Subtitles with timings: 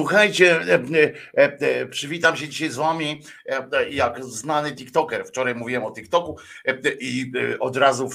[0.00, 0.80] Słuchajcie, e,
[1.36, 3.22] e, e, przywitam się dzisiaj z wami
[3.90, 5.26] jak znany TikToker.
[5.26, 6.36] Wczoraj mówiłem o TikToku
[7.00, 8.08] i od razu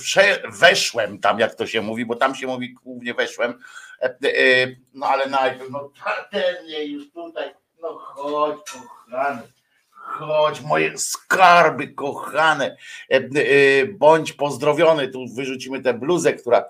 [0.60, 3.60] weszłem tam, jak to się mówi, bo tam się mówi głównie weszłem.
[4.94, 5.92] No ale najpierw, no
[6.32, 6.56] ten
[6.86, 9.42] już tutaj, no chodź kochany.
[9.92, 12.78] Chodź, moje skarby kochane,
[13.94, 15.08] bądź pozdrowiony.
[15.08, 16.66] Tu wyrzucimy tę bluzę, która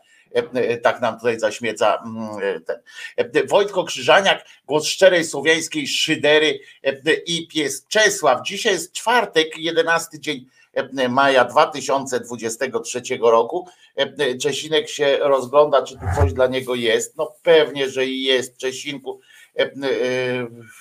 [0.83, 2.77] tak nam tutaj zaśmieca mm, e, ten.
[3.17, 8.47] E, Wojtko Krzyżaniak, głos szczerej słowiańskiej szydery e, i pies Czesław.
[8.47, 13.67] Dzisiaj jest czwartek, 11 dzień e, maja 2023 roku.
[13.95, 17.17] E, Czesinek się rozgląda, czy tu coś dla niego jest.
[17.17, 19.19] No pewnie, że jest, Czesinku,
[19.59, 19.71] e, e,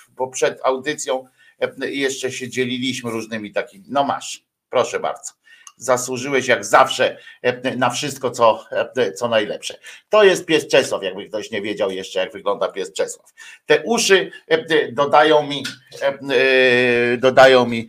[0.09, 1.29] bo przed audycją
[1.61, 3.85] e, jeszcze się dzieliliśmy różnymi takimi.
[3.89, 5.44] No masz, proszę bardzo
[5.77, 8.65] zasłużyłeś jak zawsze e, na wszystko, co,
[8.97, 9.79] e, co najlepsze.
[10.09, 13.33] To jest pies Czesław, jakby ktoś nie wiedział jeszcze, jak wygląda pies Czesław.
[13.67, 15.65] Te uszy e, dodają mi,
[17.19, 17.89] dodają mi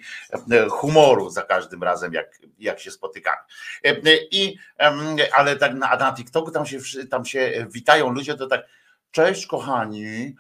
[0.69, 3.41] humoru za każdym razem, jak, jak się spotykamy.
[4.31, 4.57] I,
[5.33, 6.79] ale tak na, na TikToku tam się,
[7.09, 8.65] tam się witają ludzie, to tak
[9.15, 10.35] Cześć kochani,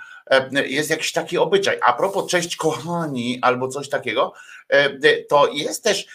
[0.51, 1.79] jest jakiś taki obyczaj.
[1.85, 4.33] A propos cześć kochani albo coś takiego,
[4.69, 6.07] e, to jest też,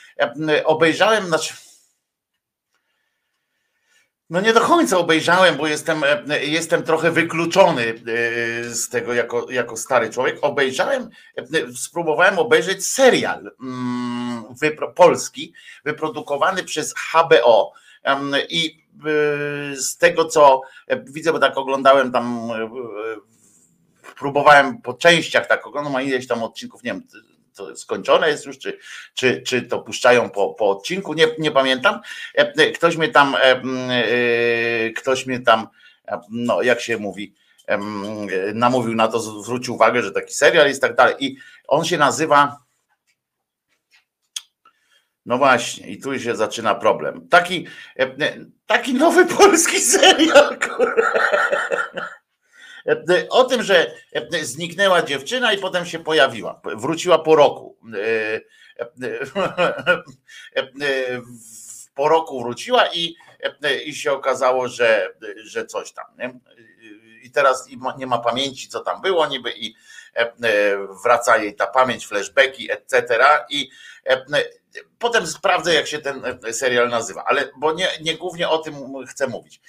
[0.49, 1.55] e, obejrzałem, znaczy
[4.31, 7.95] no nie do końca obejrzałem, bo jestem, e, jestem trochę wykluczony e,
[8.75, 10.39] z tego jako, jako stary człowiek.
[10.43, 11.45] Obejrzałem, e,
[11.77, 15.53] spróbowałem obejrzeć serial mm, wypro, polski,
[15.85, 17.73] wyprodukowany przez HBO.
[18.49, 18.85] I
[19.73, 22.71] e, z tego co e, widzę, bo tak oglądałem tam, e,
[24.21, 27.03] próbowałem po częściach tak oglądam, a ileś tam odcinków, nie wiem,
[27.75, 28.79] skończone jest już, czy,
[29.15, 32.01] czy, czy to puszczają po, po odcinku, nie, nie pamiętam.
[32.35, 35.69] E, Ktoś mnie tam, e, e, ktoś mnie tam,
[36.09, 37.35] e, no jak się mówi,
[38.55, 41.15] namówił na to, zwrócił uwagę, że taki serial jest tak dalej.
[41.19, 41.37] I
[41.69, 42.57] on się nazywa.
[45.27, 47.29] No właśnie, i tu się zaczyna problem.
[47.29, 47.67] Taki,
[48.67, 50.59] taki nowy polski serial.
[53.31, 53.93] O tym, że
[54.43, 56.61] zniknęła dziewczyna i potem się pojawiła.
[56.65, 57.77] Wróciła po roku.
[61.95, 63.17] Po roku wróciła i,
[63.85, 66.05] i się okazało, że, że coś tam.
[66.19, 66.41] Nie?
[67.23, 67.69] I teraz
[67.99, 69.75] nie ma pamięci, co tam było, niby i
[71.03, 73.19] wraca jej ta pamięć, flashbacki, etc.
[73.51, 73.71] I
[74.99, 76.23] potem sprawdzę, jak się ten
[76.53, 78.75] serial nazywa, ale bo nie, nie głównie o tym
[79.07, 79.61] chcę mówić.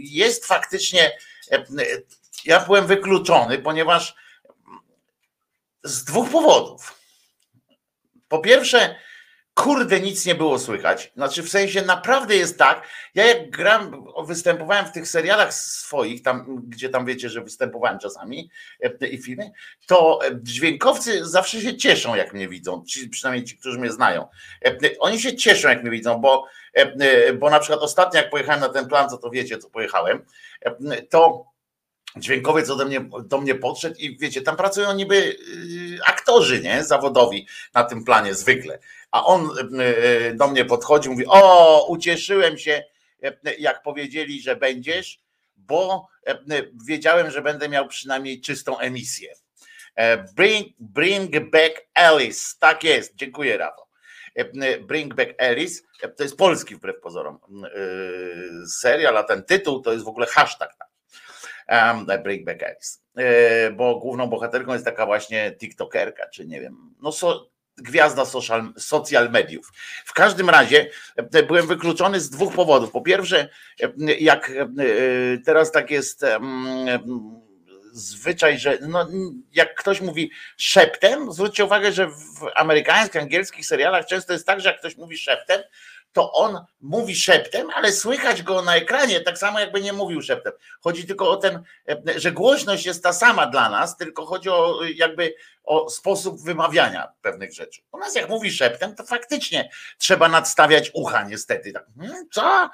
[0.00, 1.12] Jest faktycznie
[2.44, 4.14] ja byłem wykluczony, ponieważ
[5.84, 7.00] z dwóch powodów.
[8.28, 8.96] Po pierwsze,
[9.54, 11.12] kurde, nic nie było słychać.
[11.16, 12.82] Znaczy, w sensie naprawdę jest tak.
[13.14, 18.50] Ja jak gram, występowałem w tych serialach swoich, tam, gdzie tam wiecie, że występowałem czasami
[18.80, 19.50] e, i filmy,
[19.86, 22.84] to dźwiękowcy zawsze się cieszą, jak mnie widzą.
[22.84, 24.28] Ci, przynajmniej ci, którzy mnie znają.
[24.64, 28.60] E, oni się cieszą, jak mnie widzą, bo, e, bo na przykład ostatnio, jak pojechałem
[28.60, 30.24] na ten plan, co to wiecie, co pojechałem,
[31.10, 31.50] to
[32.16, 35.36] dźwiękowiec ode mnie, do mnie podszedł i wiecie, tam pracują niby y,
[36.06, 38.78] aktorzy, nie, zawodowi na tym planie zwykle,
[39.10, 39.50] a on
[39.80, 42.84] y, y, do mnie podchodzi, mówi, o, ucieszyłem się,
[43.58, 45.20] jak powiedzieli, że będziesz,
[45.56, 46.08] bo
[46.86, 49.34] wiedziałem, że będę miał przynajmniej czystą emisję.
[49.96, 53.90] E, bring, bring back Alice, tak jest, dziękuję Rafał.
[54.80, 55.82] Bring Back Alice,
[56.16, 57.38] to jest polski wbrew pozorom
[58.80, 60.76] serial, a ten tytuł to jest w ogóle hashtag
[62.22, 62.98] Bring Back Alice.
[63.16, 68.72] E, bo główną bohaterką jest taka właśnie TikTokerka, czy nie wiem, no so, gwiazda social,
[68.78, 69.72] social mediów.
[70.04, 72.90] W każdym razie e, byłem wykluczony z dwóch powodów.
[72.90, 73.48] Po pierwsze,
[73.82, 74.52] e, jak
[75.44, 76.24] teraz tak jest
[77.92, 79.08] zwyczaj, że no,
[79.52, 84.68] jak ktoś mówi szeptem, zwróćcie uwagę, że w amerykańskich, angielskich serialach często jest tak, że
[84.68, 85.62] jak ktoś mówi szeptem,
[86.12, 90.52] to on mówi szeptem, ale słychać go na ekranie, tak samo jakby nie mówił szeptem.
[90.80, 91.62] Chodzi tylko o ten,
[92.16, 97.52] że głośność jest ta sama dla nas, tylko chodzi o jakby o sposób wymawiania pewnych
[97.52, 97.80] rzeczy.
[97.92, 101.72] U nas jak mówi szeptem, to faktycznie trzeba nadstawiać ucha niestety.
[101.72, 102.70] Tak, hmm, co?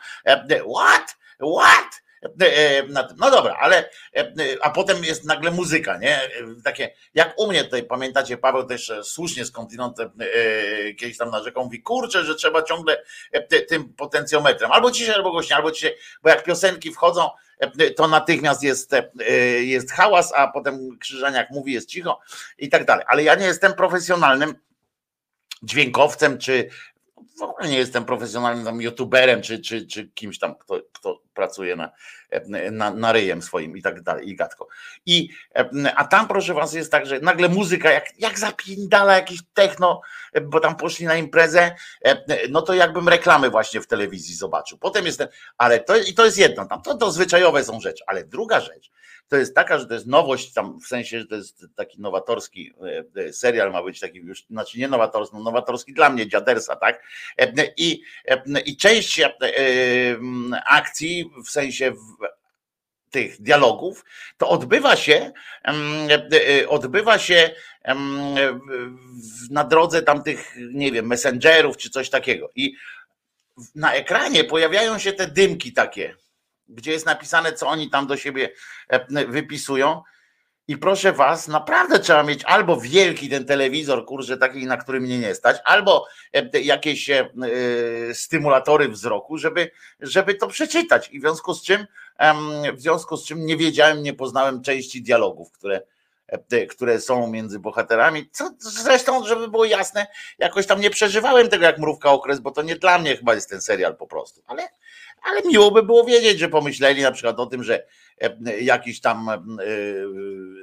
[0.74, 1.16] What?
[1.40, 2.05] What?
[2.40, 2.82] E, e,
[3.16, 6.20] no dobra, ale e, a potem jest nagle muzyka, nie?
[6.64, 9.98] Takie, jak u mnie tutaj, pamiętacie, Paweł też słusznie skądinąd
[10.98, 13.02] kiedyś tam narzekał, mówi, kurczę, że trzeba ciągle
[13.68, 17.30] tym potencjometrem, albo ciszej, albo głośniej, albo ciszej, bo jak piosenki wchodzą,
[17.96, 18.92] to natychmiast jest,
[19.60, 22.20] jest hałas, a potem Krzyżaniak mówi, jest cicho
[22.58, 23.04] i tak dalej.
[23.08, 24.54] Ale ja nie jestem profesjonalnym
[25.62, 26.68] dźwiękowcem czy
[27.38, 31.76] w ogóle nie jestem profesjonalnym tam youtuberem, czy, czy, czy kimś tam, kto, kto pracuje
[31.76, 31.92] na,
[32.72, 34.68] na, na ryjem swoim i tak dalej, i gadko.
[35.06, 35.28] I,
[35.96, 40.00] a tam proszę was jest tak, że nagle muzyka jak, jak zapindala jakiś techno,
[40.42, 41.74] bo tam poszli na imprezę,
[42.50, 44.78] no to jakbym reklamy właśnie w telewizji zobaczył.
[44.78, 45.28] Potem jestem,
[45.58, 48.90] ale to, i to jest jedno, tam to, to zwyczajowe są rzeczy, ale druga rzecz,
[49.28, 52.72] to jest taka, że to jest nowość tam w sensie, że to jest taki nowatorski
[53.16, 56.76] e, e, serial, ma być taki już, znaczy nie nowatorski, no nowatorski dla mnie, dziadersa,
[56.76, 57.02] tak?
[57.38, 58.02] E, I,
[58.64, 59.20] i część
[60.68, 61.92] akcji, w sensie
[63.16, 64.04] tych dialogów,
[64.36, 65.32] to odbywa się,
[66.68, 67.50] odbywa się
[69.50, 72.50] na drodze tamtych, nie wiem, messengerów czy coś takiego.
[72.54, 72.74] I
[73.74, 76.16] na ekranie pojawiają się te dymki takie,
[76.68, 78.50] gdzie jest napisane, co oni tam do siebie
[78.88, 80.02] e, wypisują.
[80.68, 85.18] I proszę was, naprawdę trzeba mieć albo wielki ten telewizor, kurczę, taki, na który mnie
[85.18, 87.28] nie stać, albo e, jakieś e,
[88.12, 89.70] stymulatory wzroku, żeby,
[90.00, 91.08] żeby to przeczytać.
[91.12, 91.86] I w związku z czym,
[92.74, 95.80] w związku z czym nie wiedziałem, nie poznałem części dialogów, które,
[96.68, 98.28] które są między bohaterami.
[98.32, 100.06] Co, zresztą, żeby było jasne,
[100.38, 103.50] jakoś tam nie przeżywałem tego jak mrówka okres, bo to nie dla mnie chyba jest
[103.50, 104.42] ten serial po prostu.
[104.46, 104.68] Ale
[105.22, 107.84] ale miło by było wiedzieć, że pomyśleli na przykład o tym, że e,
[108.60, 109.38] jakiś tam e,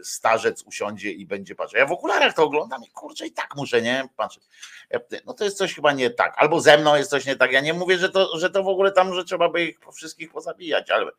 [0.03, 1.79] starzec usiądzie i będzie patrzył.
[1.79, 4.09] Ja w okularach to oglądam i kurczę, i tak muszę, nie?
[4.17, 4.43] Patrzeć.
[4.91, 6.33] E, no to jest coś chyba nie tak.
[6.37, 7.51] Albo ze mną jest coś nie tak.
[7.51, 10.31] Ja nie mówię, że to, że to w ogóle tam, że trzeba by ich wszystkich
[10.31, 11.11] pozabijać, ale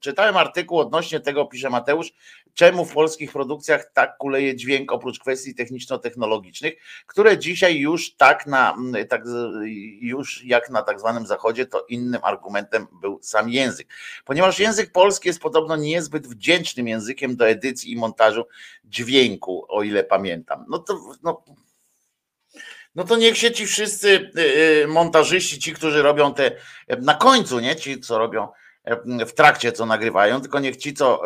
[0.00, 2.12] czytałem artykuł odnośnie tego, pisze Mateusz,
[2.58, 6.74] czemu w polskich produkcjach tak kuleje dźwięk oprócz kwestii techniczno-technologicznych,
[7.06, 8.76] które dzisiaj już tak na
[9.08, 9.22] tak
[10.00, 13.88] już jak na tak zwanym zachodzie, to innym argumentem był sam język.
[14.24, 18.44] Ponieważ język polski jest podobno niezbyt wdzięcznym językiem do edycji i montażu
[18.84, 20.64] dźwięku, o ile pamiętam.
[20.68, 21.44] No to no,
[22.94, 24.40] no to niech się ci wszyscy y,
[24.84, 26.52] y, montażyści, ci, którzy robią te
[27.00, 27.76] na końcu, nie?
[27.76, 28.48] Ci, co robią
[29.26, 31.22] w trakcie, co nagrywają, tylko niech ci, co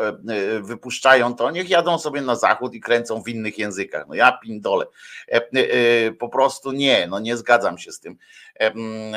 [0.60, 4.04] wypuszczają to, niech jadą sobie na zachód i kręcą w innych językach.
[4.08, 4.86] No ja pindole.
[6.18, 8.16] Po prostu nie, no nie zgadzam się z tym,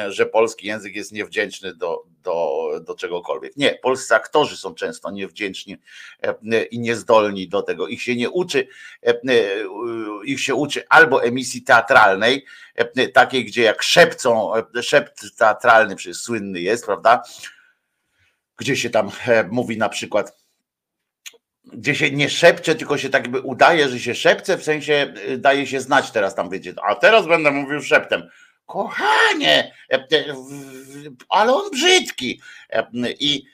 [0.08, 3.58] że polski język jest niewdzięczny do, do, do czegokolwiek.
[3.58, 5.78] Nie, polscy aktorzy są często niewdzięczni
[6.72, 7.88] i niezdolni do tego.
[7.88, 8.68] Ich się nie uczy,
[10.26, 12.46] ich się uczy albo emisji teatralnej,
[13.14, 17.24] takiej, gdzie jak szepcą, szept teatralny przecież słynny jest, prawda?
[18.58, 19.12] Gdzie się tam
[19.52, 20.38] mówi na przykład,
[21.64, 25.68] gdzie się nie szepcze, tylko się tak jakby udaje, że się szepce, w sensie daje
[25.68, 28.30] się znać teraz tam, wiecie, a teraz będę mówił szeptem
[28.66, 30.08] kochanie, e,
[31.30, 32.42] ale on brzydki.
[32.70, 32.88] E,
[33.20, 33.46] I,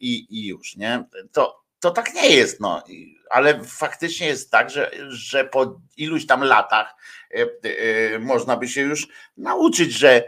[0.00, 1.04] i, i już, nie?
[1.32, 2.82] To, to tak nie jest, no.
[3.30, 6.94] Ale faktycznie jest tak, że, że po iluś tam latach
[7.30, 10.24] e, można by się już nauczyć, że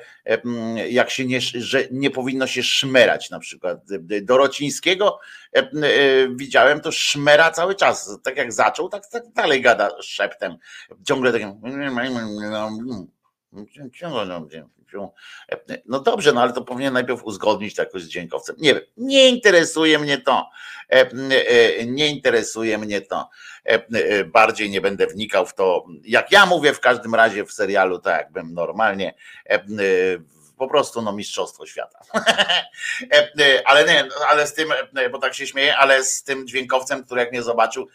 [0.88, 3.78] jak się nie, że nie powinno się szmerać na przykład.
[4.22, 5.20] Dorocińskiego
[6.34, 8.18] widziałem, to szmera cały czas.
[8.22, 10.56] Tak jak zaczął, tak, tak dalej gada szeptem.
[11.04, 11.60] Ciągle takim
[15.86, 18.56] no dobrze, no ale to powinien najpierw uzgodnić to jakoś z dziękowcem.
[18.58, 20.50] Nie wiem, nie interesuje mnie to.
[20.92, 23.30] E, e, nie interesuje mnie to.
[23.64, 27.98] E, bardziej nie będę wnikał w to, jak ja mówię w każdym razie w serialu,
[27.98, 29.14] tak jakbym normalnie
[30.58, 31.98] po prostu no mistrzostwo świata.
[33.64, 34.68] ale nie, ale z tym,
[35.12, 37.88] bo tak się śmieję, ale z tym dźwiękowcem, który jak mnie zobaczył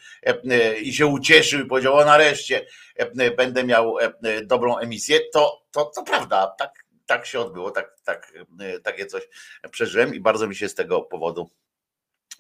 [0.82, 2.66] i się ucieszył i powiedział, o nareszcie
[3.38, 3.96] będę miał
[4.44, 8.34] dobrą emisję, to, to, to prawda, tak, tak się odbyło, tak, tak,
[8.84, 9.28] takie coś
[9.72, 11.50] przeżyłem i bardzo mi się z tego powodu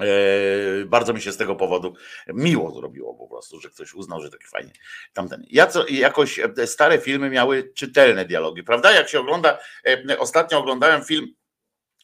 [0.02, 1.96] E, bardzo mi się z tego powodu
[2.28, 4.72] miło zrobiło po prostu, że ktoś uznał, że taki fajnie
[5.14, 5.44] tamten.
[5.50, 8.92] Ja co, jakoś e, stare filmy miały czytelne dialogi, prawda?
[8.92, 11.28] Jak się ogląda, e, ostatnio oglądałem film,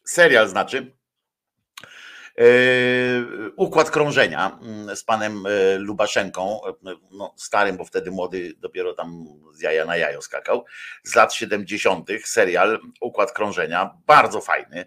[0.04, 0.96] serial znaczy,
[3.56, 6.72] układ krążenia mm, z panem e, Lubaszenką, e,
[7.10, 10.64] no, starym, bo wtedy młody dopiero tam z jaja na jajo skakał,
[11.04, 12.08] z lat 70.
[12.24, 14.84] serial Układ krążenia, bardzo fajny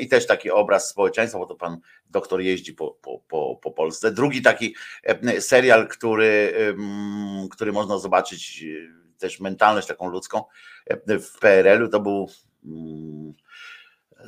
[0.00, 4.12] i też taki obraz społeczeństwa, bo to pan doktor jeździ po, po, po, po Polsce.
[4.12, 4.74] Drugi taki
[5.40, 6.54] serial, który,
[7.50, 8.64] który można zobaczyć
[9.18, 10.44] też mentalność taką ludzką
[11.06, 12.30] w PRL-u, to był
[12.64, 13.32] mm,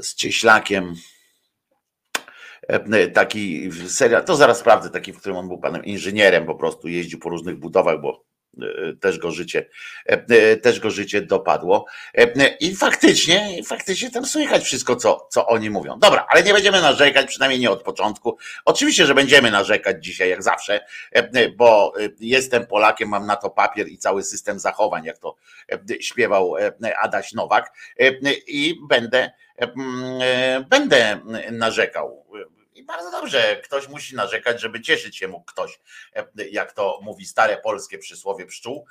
[0.01, 1.12] z Cieślakiem, E,
[3.15, 7.19] taki serial, to zaraz sprawdzę, taki, w którym on był panem inżynierem, po prostu jeździł
[7.19, 8.25] po różnych budowach, bo
[8.63, 9.69] e, też go życie,
[10.07, 11.87] e, też go życie dopadło.
[12.61, 15.99] I faktycznie, faktycznie tam słychać wszystko, co, co oni mówią.
[15.99, 18.39] Dobra, ale nie będziemy narzekać, przynajmniej nie od początku.
[18.65, 20.81] Oczywiście, że będziemy narzekać dzisiaj, jak zawsze,
[21.57, 25.37] bo jestem Polakiem, mam na to papier i cały system zachowań, jak to
[26.01, 26.55] śpiewał
[27.01, 27.73] Adaś Nowak
[28.47, 29.31] i będę,
[30.69, 32.25] będę narzekał
[32.75, 35.81] i bardzo dobrze, ktoś musi narzekać, żeby cieszyć się mógł ktoś,
[36.51, 38.87] jak to mówi stare polskie przysłowie pszczół.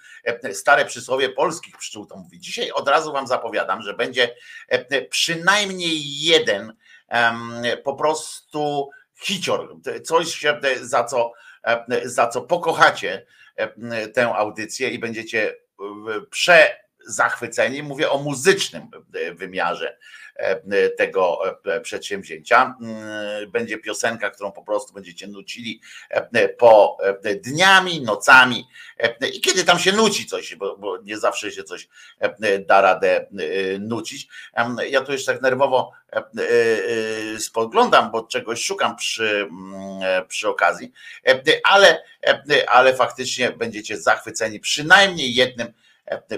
[0.54, 2.40] Stare przysłowie polskich pszczół to mówi.
[2.40, 4.36] Dzisiaj od razu wam zapowiadam, że będzie
[5.10, 6.76] przynajmniej jeden
[7.84, 10.46] po prostu hicior, coś
[10.82, 11.32] za co,
[12.04, 13.26] za co pokochacie
[14.14, 15.56] tę audycję i będziecie
[16.30, 17.84] prze zachwyceni.
[17.84, 18.88] Mówię o muzycznym
[19.34, 19.98] wymiarze
[20.42, 22.76] E, tego e, przedsięwzięcia.
[22.82, 26.98] Mm, będzie piosenka, którą po prostu będziecie nucili e, po
[27.44, 28.68] dniami, nocami
[29.34, 31.88] i kiedy tam się nuci coś, bo, bo nie zawsze się coś
[32.68, 33.28] da radę
[33.80, 34.28] nucić.
[34.90, 35.92] Ja tu jeszcze tak nerwowo
[37.40, 40.92] spoglądam, bo czegoś szukam przy, mm, przy okazji,
[41.64, 42.04] ale,
[42.68, 45.74] ale faktycznie będziecie zachwyceni przynajmniej jednym E,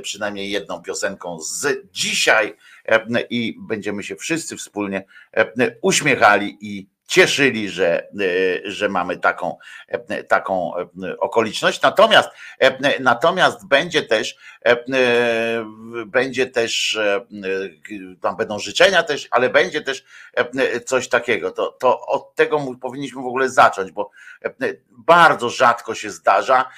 [0.01, 2.55] przynajmniej jedną piosenką z dzisiaj
[2.85, 8.07] e, i będziemy się wszyscy wspólnie e, uśmiechali i cieszyli, że,
[8.63, 9.57] że mamy taką,
[10.27, 10.73] taką
[11.19, 11.81] okoliczność.
[11.81, 12.29] Natomiast,
[12.99, 14.37] natomiast będzie też,
[16.05, 16.99] będzie też,
[18.21, 20.05] tam będą życzenia też, ale będzie też
[20.85, 21.51] coś takiego.
[21.51, 24.11] To, to od tego powinniśmy w ogóle zacząć, bo
[24.89, 26.69] bardzo rzadko się zdarza,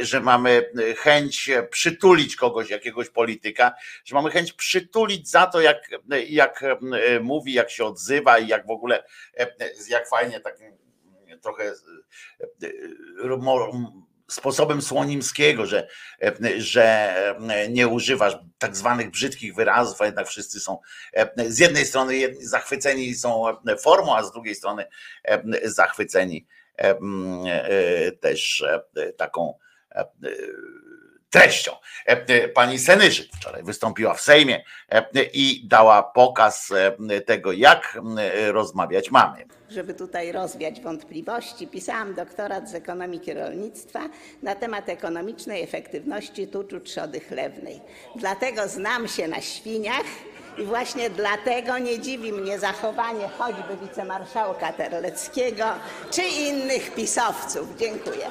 [0.00, 3.72] że mamy chęć przytulić kogoś, jakiegoś polityka,
[4.04, 5.90] że mamy chęć przytulić za to, jak,
[6.28, 6.64] jak
[7.20, 9.04] mówi, jak się odzywa i jak w ogóle
[9.88, 10.56] jak fajnie tak
[11.42, 11.74] trochę
[14.30, 15.88] sposobem Słonimskiego, że,
[16.58, 17.14] że
[17.70, 20.78] nie używasz tak zwanych brzydkich wyrazów, a jednak wszyscy są
[21.36, 23.44] z jednej strony zachwyceni są
[23.80, 24.86] formą, a z drugiej strony
[25.64, 26.46] zachwyceni
[28.20, 28.64] też
[29.16, 29.58] taką
[31.30, 31.72] treścią.
[32.54, 34.64] Pani Senyszyn wczoraj wystąpiła w Sejmie
[35.32, 36.72] i dała pokaz
[37.26, 37.98] tego, jak
[38.48, 39.44] rozmawiać mamy.
[39.68, 44.00] Żeby tutaj rozwiać wątpliwości, pisałam doktorat z ekonomiki rolnictwa
[44.42, 47.80] na temat ekonomicznej efektywności tuczu trzody chlewnej.
[48.16, 50.04] Dlatego znam się na świniach
[50.58, 55.64] i właśnie dlatego nie dziwi mnie zachowanie choćby wicemarszałka Terleckiego
[56.10, 57.76] czy innych pisowców.
[57.76, 58.26] Dziękuję.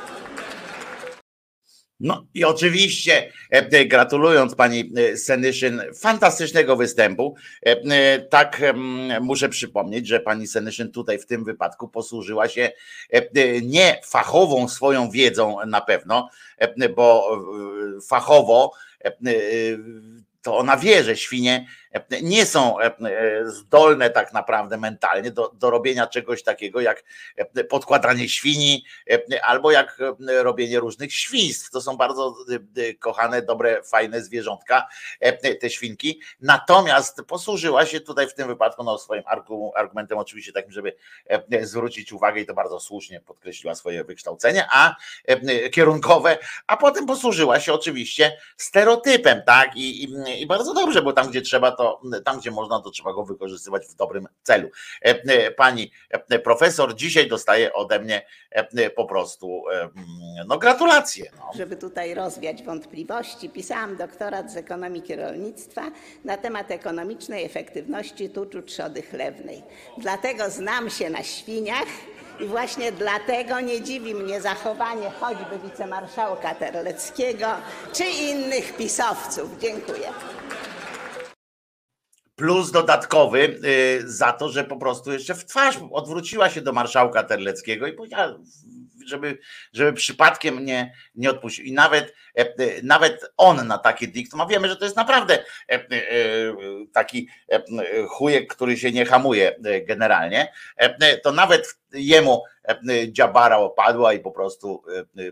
[1.99, 8.61] No i oczywiście e, gratulując pani e, Senyszyn fantastycznego występu, e, tak
[9.21, 12.71] muszę przypomnieć, że pani Senyszyn tutaj w tym wypadku posłużyła się
[13.61, 16.29] nie fachową swoją wiedzą na pewno,
[16.95, 17.39] bo
[18.09, 18.71] fachowo
[20.41, 21.67] to ona wie, że świnie
[22.21, 27.03] nie są e, e, zdolne tak naprawdę mentalnie do, do robienia czegoś takiego jak
[27.35, 28.85] e, podkładanie świni
[29.43, 29.97] albo jak
[30.27, 31.71] robienie różnych świństw.
[31.71, 32.35] To są bardzo
[32.99, 34.87] kochane, dobre, fajne zwierzątka,
[35.61, 36.21] te świnki.
[36.41, 39.23] Natomiast posłużyła się tutaj w tym wypadku no, swoim
[39.75, 40.95] argumentem, oczywiście takim, żeby
[41.61, 44.95] zwrócić uwagę i to bardzo słusznie podkreśliła swoje wykształcenie, a
[45.71, 49.75] kierunkowe, a potem posłużyła się oczywiście stereotypem, tak?
[49.75, 53.13] I, i, i bardzo dobrze, bo tam, gdzie trzeba, to tam, gdzie można, to trzeba
[53.13, 54.69] go wykorzystywać w dobrym celu.
[55.05, 58.21] E, e, pani e, profesor dzisiaj dostaje ode mnie
[58.95, 59.63] po prostu
[60.47, 61.31] no gratulacje.
[61.37, 61.51] No.
[61.55, 65.91] Żeby tutaj rozwiać wątpliwości, pisałam doktorat z ekonomiki rolnictwa
[66.25, 69.63] na temat ekonomicznej efektywności tuczu trzody chlewnej.
[69.97, 71.87] Dlatego znam się na świniach.
[72.39, 77.47] I właśnie dlatego nie dziwi mnie zachowanie choćby wicemarszałka Terleckiego
[77.93, 79.49] czy innych pisowców.
[79.59, 80.13] Dziękuję
[82.37, 87.23] plus dodatkowy y, za to, że po prostu jeszcze w twarz odwróciła się do marszałka
[87.23, 88.37] Terleckiego i powiedziała,
[89.07, 89.37] żeby,
[89.73, 91.65] żeby przypadkiem nie, nie odpuścił.
[91.65, 95.43] I nawet, e, e, nawet on na takie diktum, a wiemy, że to jest naprawdę
[95.69, 95.79] e,
[96.93, 97.27] taki
[98.09, 99.55] chujek, który się nie hamuje
[99.87, 100.53] generalnie,
[101.23, 102.43] to nawet jemu
[103.07, 104.83] dziabara opadła i po prostu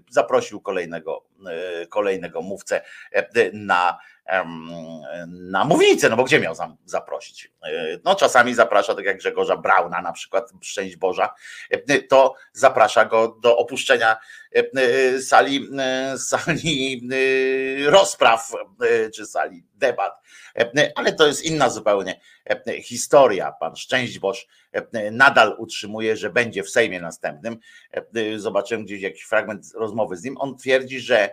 [0.09, 1.25] zaprosił kolejnego,
[1.89, 2.81] kolejnego mówcę
[3.53, 3.97] na
[5.27, 7.51] na mównicę, no bo gdzie miał zaprosić?
[7.63, 11.33] E, no czasami zaprasza, tak jak Grzegorza Brauna na przykład, szczęść Boża,
[11.69, 14.17] e, to zaprasza go do opuszczenia
[14.51, 15.69] e, sali,
[16.17, 17.09] sali
[17.85, 18.51] rozpraw
[19.13, 20.21] czy sali debat.
[20.95, 22.19] Ale to jest inna zupełnie
[22.83, 23.51] historia.
[23.59, 24.47] Pan Szczęść Boż
[25.11, 27.57] nadal utrzymuje, że będzie w Sejmie następnym.
[28.37, 30.37] Zobaczyłem gdzieś jakiś fragment rozmowy z nim.
[30.37, 31.29] On twierdzi, że,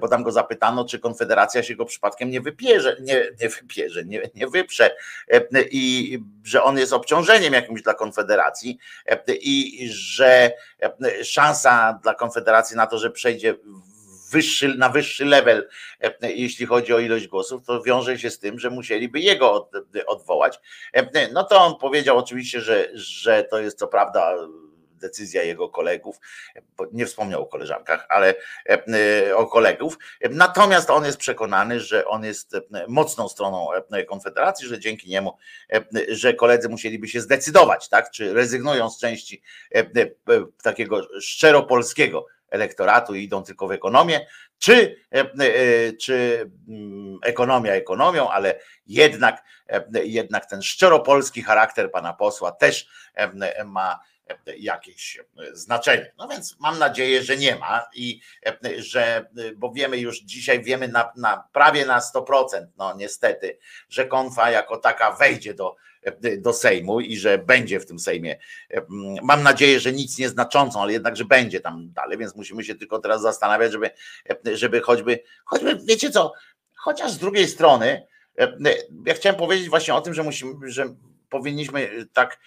[0.00, 4.22] bo tam go zapytano, czy Konfederacja się go przypadkiem nie wypierze, nie, nie wypierze, nie,
[4.34, 4.96] nie wyprze
[5.70, 8.78] i że on jest obciążeniem jakimś dla Konfederacji
[9.40, 10.52] i że
[11.22, 13.54] szansa dla Konfederacji na to, że przejdzie
[14.30, 15.68] wyższy, na wyższy level,
[16.00, 19.70] e, jeśli chodzi o ilość głosów, to wiąże się z tym, że musieliby jego od,
[20.06, 20.60] odwołać.
[20.92, 24.34] E, no to on powiedział oczywiście, że, że to jest co prawda
[24.96, 26.16] decyzja jego kolegów,
[26.92, 28.34] nie wspomniał o koleżankach, ale
[28.68, 29.98] e, o kolegów.
[30.30, 32.56] Natomiast on jest przekonany, że on jest
[32.88, 33.68] mocną stroną
[34.08, 35.36] Konfederacji, że dzięki niemu,
[36.08, 39.42] że koledzy musieliby się zdecydować, tak, czy rezygnują z części
[40.62, 44.26] takiego szczeropolskiego elektoratu i idą tylko w ekonomię,
[44.58, 52.12] czy, e, e, czy mm, ekonomia ekonomią, ale jednak, e, jednak ten szczeropolski charakter pana
[52.12, 52.88] posła też
[53.64, 54.00] ma
[54.58, 55.20] jakieś
[55.52, 56.12] znaczenie.
[56.18, 58.20] No więc mam nadzieję, że nie ma i
[58.78, 64.50] że, bo wiemy już dzisiaj, wiemy na, na prawie na 100%, no niestety, że konfa
[64.50, 65.76] jako taka wejdzie do
[66.38, 68.38] do Sejmu i że będzie w tym Sejmie.
[69.22, 72.98] Mam nadzieję, że nic nieznaczącą, ale jednak, że będzie tam dalej, więc musimy się tylko
[72.98, 73.90] teraz zastanawiać, żeby,
[74.44, 76.32] żeby choćby, choćby, wiecie co,
[76.76, 78.06] chociaż z drugiej strony,
[79.06, 80.94] ja chciałem powiedzieć właśnie o tym, że musimy, że
[81.30, 82.38] powinniśmy tak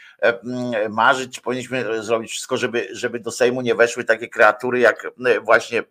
[0.89, 5.07] marzyć, powinniśmy zrobić wszystko, żeby, żeby do Sejmu nie weszły takie kreatury jak
[5.41, 5.83] właśnie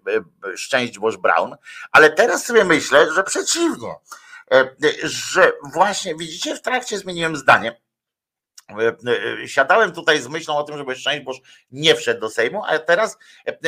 [0.57, 1.57] Szczęść Boż Brown,
[1.93, 4.28] ale teraz sobie myślę, że przeciwnie, E,
[5.03, 7.81] że właśnie widzicie, w trakcie zmieniłem zdanie.
[8.69, 8.97] E,
[9.43, 11.37] e, siadałem tutaj z myślą o tym, żeby Szczęść Boż
[11.71, 13.19] nie wszedł do Sejmu, a teraz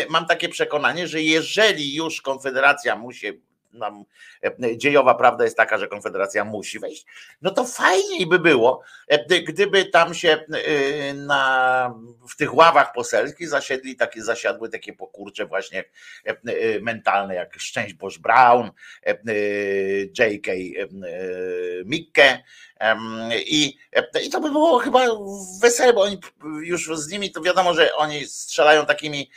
[0.09, 4.05] mam takie przekonanie, że jeżeli już Konfederacja musi nam
[4.77, 7.07] dziejowa prawda jest taka, że Konfederacja musi wejść,
[7.43, 8.83] no to fajniej by było,
[9.47, 10.45] gdyby tam się
[11.15, 11.95] na,
[12.29, 15.85] w tych ławach poselskich zasiedli takie, zasiadły takie pokurcze właśnie
[16.81, 18.71] mentalne jak Szczęść Boż Brown,
[20.19, 20.53] J.K.
[21.85, 22.39] Mikke,
[23.47, 23.79] I,
[24.27, 25.07] I to by było chyba
[25.61, 26.19] wesele, bo oni
[26.63, 29.31] już z nimi to wiadomo, że oni strzelają takimi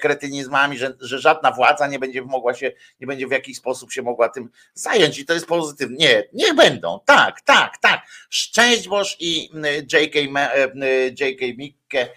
[0.00, 4.02] kretynizmami, że, że żadna władza nie będzie mogła się, nie będzie w jakiś sposób się
[4.02, 5.96] mogła tym zająć i to jest pozytywne.
[5.96, 8.02] Nie, niech będą, tak, tak, tak.
[8.30, 9.50] Szczęść Boż i
[9.92, 10.20] J.K.
[11.20, 11.46] J.K.
[11.92, 12.12] Mikke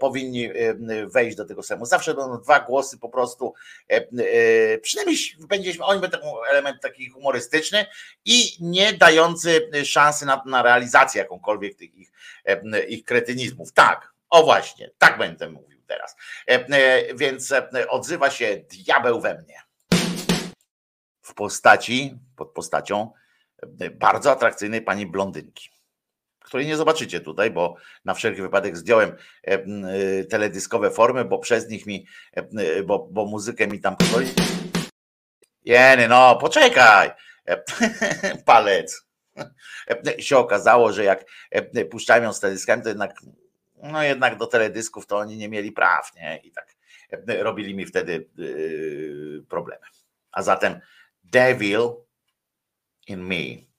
[0.00, 0.50] powinni
[1.06, 1.86] wejść do tego Sejmu.
[1.86, 3.54] Zawsze będą dwa głosy po prostu,
[4.82, 6.18] przynajmniej będzie, oni będą
[6.50, 7.86] element taki humorystyczny
[8.24, 12.12] i nie dający szansy na, na realizację jakąkolwiek tych ich,
[12.88, 13.72] ich kretynizmów.
[13.72, 16.16] Tak, o właśnie, tak będę mówił teraz.
[17.14, 17.54] Więc
[17.88, 19.60] odzywa się diabeł we mnie.
[21.22, 23.12] W postaci, pod postacią
[23.92, 25.70] bardzo atrakcyjnej pani blondynki
[26.50, 29.16] której nie zobaczycie tutaj, bo na wszelki wypadek zdjąłem
[30.30, 32.06] teledyskowe formy, bo przez nich mi,
[32.86, 34.26] bo, bo muzykę mi tam pozwoli.
[35.64, 37.10] Jeny, no poczekaj,
[38.46, 39.06] palec.
[40.18, 41.24] Się okazało, że jak
[41.90, 43.14] puszczają z teledyskami, to jednak,
[43.82, 46.40] no jednak do teledysków to oni nie mieli praw, nie?
[46.44, 46.76] I tak
[47.28, 48.28] robili mi wtedy
[49.48, 49.86] problemy.
[50.32, 50.80] A zatem
[51.24, 51.80] Devil
[53.06, 53.69] in Me.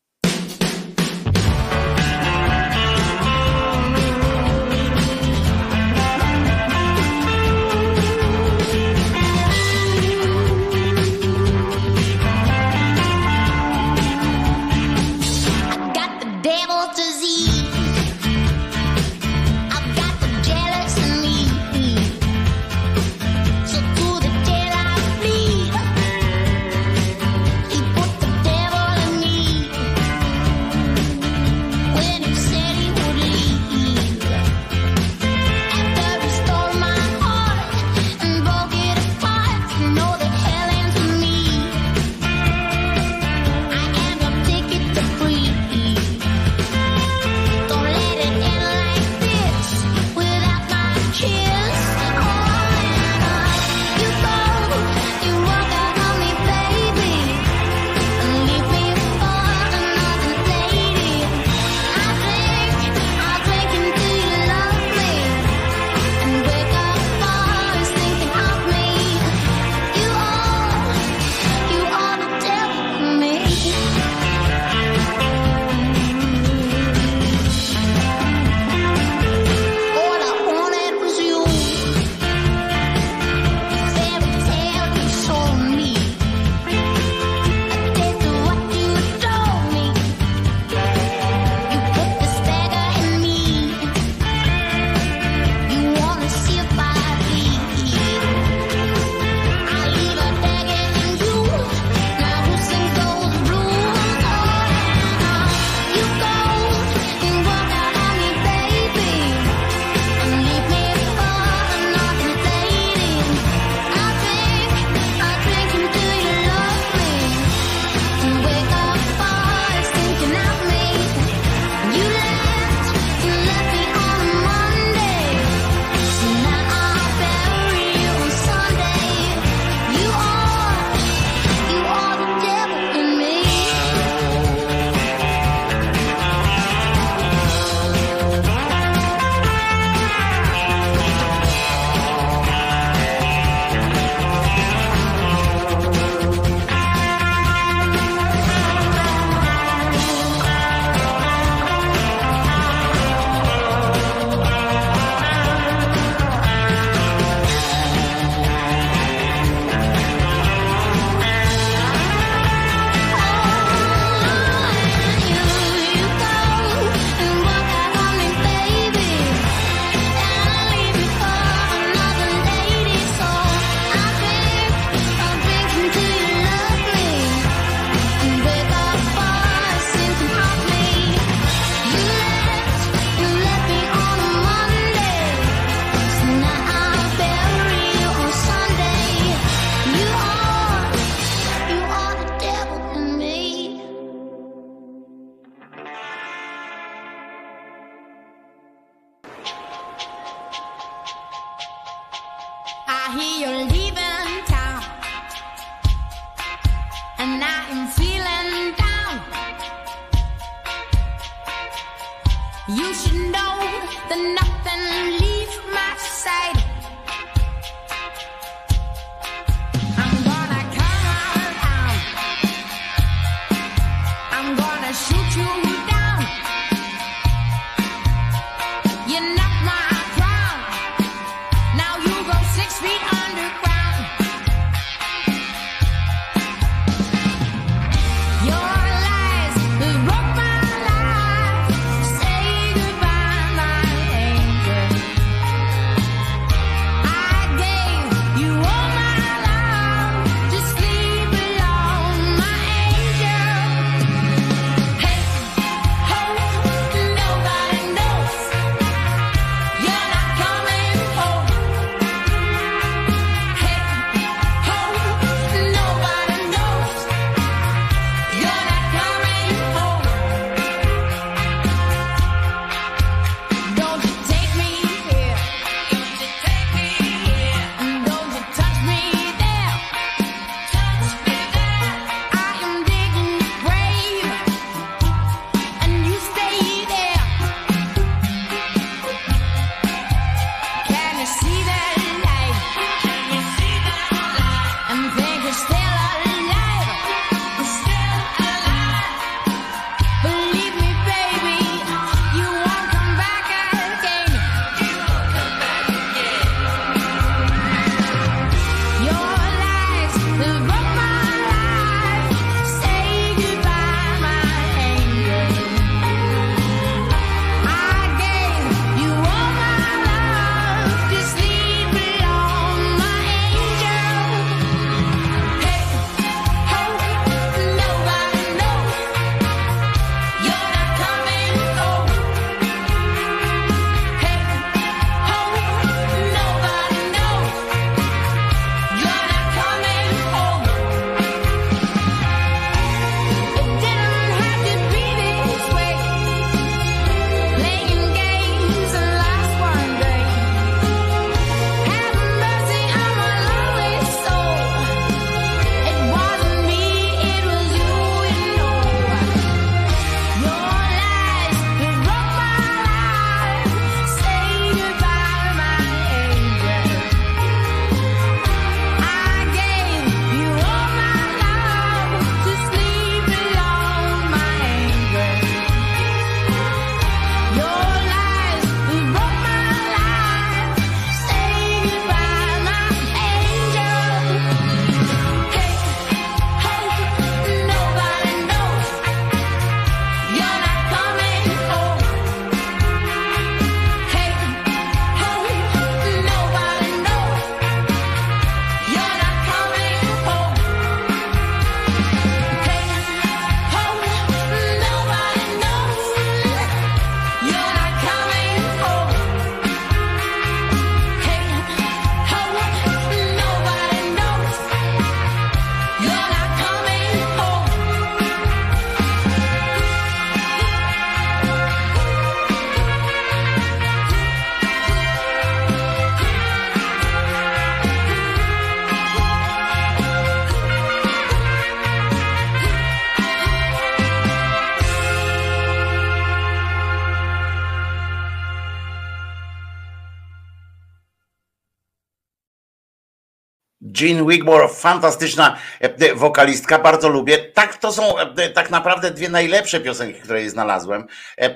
[444.02, 447.38] Jean Wigmore, fantastyczna e, wokalistka, bardzo lubię.
[447.38, 451.08] Tak, to są e, tak naprawdę dwie najlepsze piosenki, które znalazłem.
[451.38, 451.56] E,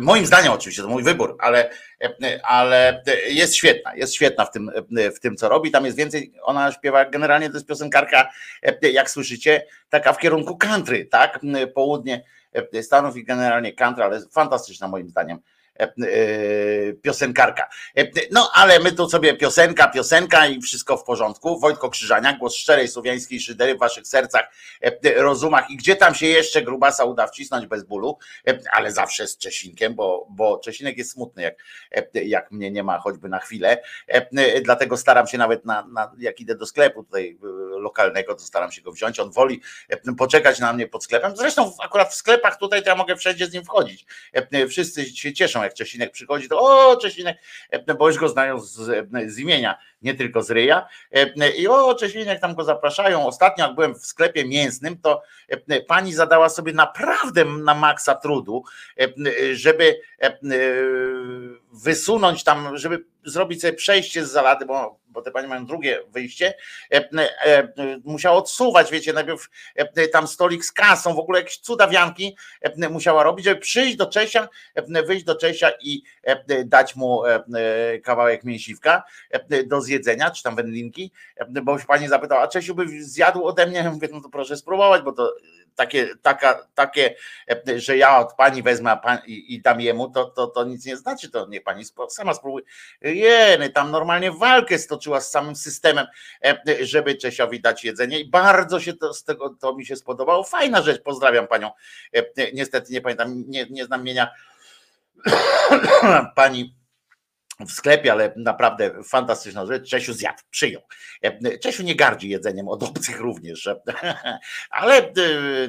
[0.00, 1.70] moim zdaniem oczywiście, to mój wybór, ale,
[2.42, 4.70] ale jest świetna, jest świetna w tym,
[5.16, 5.70] w tym, co robi.
[5.70, 8.30] Tam jest więcej, ona śpiewa, generalnie to jest piosenkarka,
[8.82, 11.40] jak słyszycie, taka w kierunku country, tak?
[11.74, 12.24] Południe
[12.82, 15.51] Stanów i generalnie country, ale fantastyczna moim zdaniem E, e,
[17.02, 17.68] piosenkarka.
[17.96, 21.60] E, no ale my tu sobie piosenka, piosenka i wszystko w porządku.
[21.60, 24.44] Wojtko Krzyżania, głos szczerej słowiańskiej szydery w waszych sercach,
[25.16, 28.18] rozumach i gdzie tam się jeszcze grubasa uda wcisnąć bez bólu,
[28.72, 31.54] ale zawsze z Czesinkiem, bo, bo Czesinek jest smutny, jak,
[32.14, 33.82] jak mnie nie ma choćby na chwilę.
[34.62, 37.38] Dlatego staram się nawet na, na jak idę do sklepu tutaj
[37.70, 39.20] lokalnego, to staram się go wziąć.
[39.20, 39.62] On woli
[40.18, 41.36] poczekać na mnie pod sklepem.
[41.36, 44.06] Zresztą akurat w sklepach tutaj to ja mogę wszędzie z nim wchodzić.
[44.68, 47.38] Wszyscy się cieszą jak Czesinek przychodzi, to o Czesinek,
[47.70, 50.86] e, bo już go znają z, z imienia, nie tylko z ryja.
[51.12, 53.26] E, I o Czesinek tam go zapraszają.
[53.26, 58.64] Ostatnio jak byłem w sklepie mięsnym, to e, pani zadała sobie naprawdę na maksa trudu,
[59.52, 60.00] żeby
[61.72, 66.54] wysunąć tam, żeby zrobić sobie przejście z zalady, bo, bo te panie mają drugie wyjście,
[66.92, 67.08] e,
[67.44, 67.68] e,
[68.04, 72.36] musiała odsuwać, wiecie, najpierw e, tam stolik z kasą, w ogóle jakieś cudawianki
[72.90, 74.48] musiała robić, żeby przyjść do Czesia,
[75.06, 76.02] wyjść do Czesia i
[76.64, 77.22] dać mu
[78.04, 79.02] kawałek mięsiwka
[79.66, 81.12] do zjedzenia, czy tam wędlinki,
[81.62, 85.02] bo się pani zapytała, a Czesiu by zjadł ode mnie, mówię, no to proszę spróbować,
[85.02, 85.34] bo to
[85.74, 87.14] takie, taka, takie,
[87.76, 90.86] że ja od pani wezmę a pan, i, i dam jemu, to, to, to nic
[90.86, 92.64] nie znaczy, to niech pani sama spróbuje.
[93.00, 96.06] Jeny, tam normalnie walkę stoczyła z samym systemem,
[96.80, 100.44] żeby Czesiowi dać jedzenie i bardzo się to z tego, to mi się spodobało.
[100.44, 101.70] Fajna rzecz, pozdrawiam panią.
[102.54, 104.30] Niestety nie pamiętam, nie, nie znam mienia
[106.36, 106.81] pani
[107.66, 109.90] w sklepie, ale naprawdę fantastyczna rzecz.
[109.90, 110.82] Czesiu zjadł, przyjął.
[111.62, 113.68] Czesiu nie gardzi jedzeniem od obcych również,
[114.70, 115.12] ale e,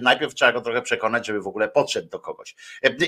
[0.01, 2.55] najpierw trzeba go trochę przekonać, żeby w ogóle podszedł do kogoś.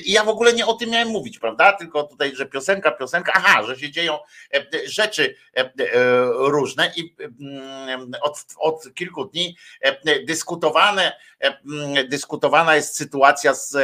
[0.05, 1.73] I ja w ogóle nie o tym miałem mówić, prawda?
[1.73, 4.19] Tylko tutaj, że piosenka, piosenka, aha, że się dzieją
[4.85, 5.71] rzeczy e,
[6.33, 9.57] różne i mm, od, od kilku dni
[10.27, 11.17] dyskutowane,
[12.09, 13.77] dyskutowana jest sytuacja z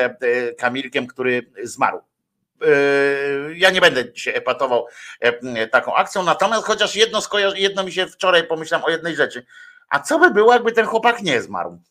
[0.57, 2.01] Kamilkiem, który zmarł
[3.55, 4.87] ja nie będę się epatował
[5.19, 7.19] e, taką akcją, natomiast chociaż jedno,
[7.55, 9.45] jedno mi się wczoraj pomyślałem o jednej rzeczy.
[9.89, 11.81] A co by było, jakby ten chłopak nie zmarł?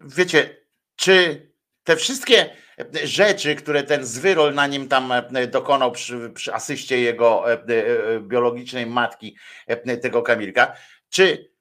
[0.00, 0.56] Wiecie,
[0.96, 1.46] czy
[1.84, 2.56] te wszystkie
[3.04, 7.58] rzeczy, które ten zwyrol na nim tam e, dokonał przy, przy asyście jego e,
[8.20, 9.36] biologicznej matki,
[10.02, 10.76] tego Kamilka,
[11.08, 11.55] czy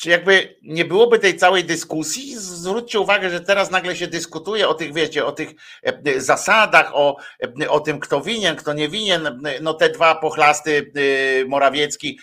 [0.00, 2.34] czy jakby nie byłoby tej całej dyskusji?
[2.38, 5.50] Zwróćcie uwagę, że teraz nagle się dyskutuje o tych, wiecie, o tych
[5.82, 7.16] e, zasadach, o,
[7.62, 9.42] e, o tym, kto winien, kto nie winien.
[9.60, 12.18] No te dwa pochlasty e, Morawiecki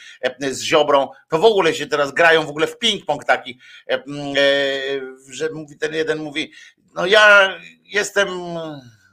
[0.52, 3.60] z Ziobrą, to w ogóle się teraz grają w ogóle w ping-pong taki,
[5.30, 6.52] że mówi ten jeden mówi,
[6.96, 7.56] no ja
[7.86, 8.30] jestem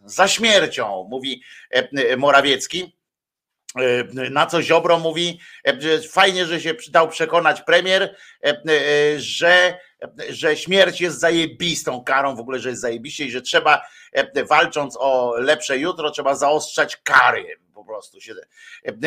[0.04, 1.42] za śmiercią, mówi
[2.16, 2.96] Morawiecki
[4.30, 8.54] na co Ziobro mówi, e, fajnie, że się dał przekonać premier, e,
[9.16, 9.78] że,
[10.28, 13.82] że śmierć jest zajebistą karą, w ogóle, że jest zajebiście i że trzeba,
[14.48, 18.34] walcząc o lepsze jutro, trzeba zaostrzać kary po prostu się.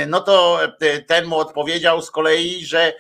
[0.07, 0.59] No to
[1.07, 2.93] ten mu odpowiedział z kolei, że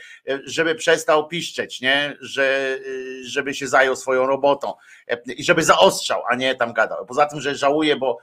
[0.45, 2.17] żeby przestał piszczeć, nie?
[2.21, 2.79] Że,
[3.25, 4.73] żeby się zajął swoją robotą
[5.27, 7.05] i żeby zaostrzał, a nie tam gadał.
[7.05, 8.17] Poza tym, że żałuje, bo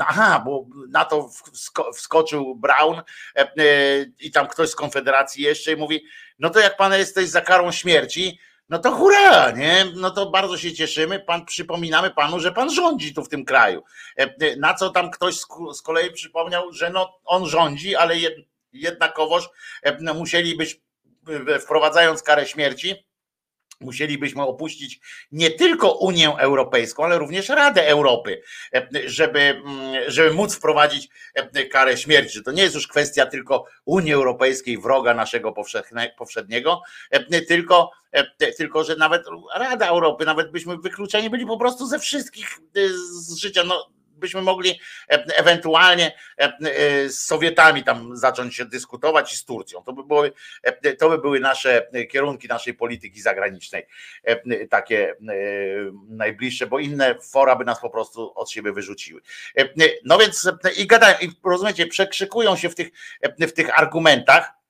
[0.00, 1.30] aha, bo na to
[1.94, 3.02] wskoczył Brown
[4.20, 6.04] i tam ktoś z Konfederacji jeszcze i mówi,
[6.38, 9.84] no to jak pan jesteś za karą śmierci, no to hurra, nie?
[9.94, 11.20] No to bardzo się cieszymy.
[11.20, 13.82] Pan przypominamy panu, że pan rządzi tu w tym kraju.
[14.58, 15.34] Na co tam ktoś
[15.74, 18.14] z kolei przypomniał, że no on rządzi, ale
[18.72, 19.48] jednakowoż
[20.14, 20.80] musielibyś
[21.60, 23.06] wprowadzając karę śmierci,
[23.80, 25.00] musielibyśmy opuścić
[25.32, 28.42] nie tylko Unię Europejską, ale również Radę Europy,
[29.06, 31.08] żeby, mm, żeby móc wprowadzić
[31.70, 32.42] karę śmierci.
[32.42, 35.54] To nie jest już kwestia tylko Unii Europejskiej, wroga naszego
[36.18, 36.82] powszedniego,
[37.48, 37.90] tylko,
[38.56, 39.22] tylko że nawet
[39.54, 42.48] Rada Europy, nawet byśmy wykluczeni byli po prostu ze wszystkich
[43.12, 43.64] z życia.
[43.64, 49.44] No, byśmy mogli e, ewentualnie e, e, z Sowietami tam zacząć się dyskutować i z
[49.44, 49.82] Turcją.
[49.82, 50.32] To by były,
[50.98, 53.86] to by były nasze kierunki naszej polityki zagranicznej,
[54.70, 55.14] takie
[56.08, 59.20] najbliższe, bo inne fora by nas po prostu od siebie wyrzuciły.
[60.04, 62.88] No więc i gadają, i rozumiecie, przekrzykują się w tych,
[63.38, 64.63] w tych argumentach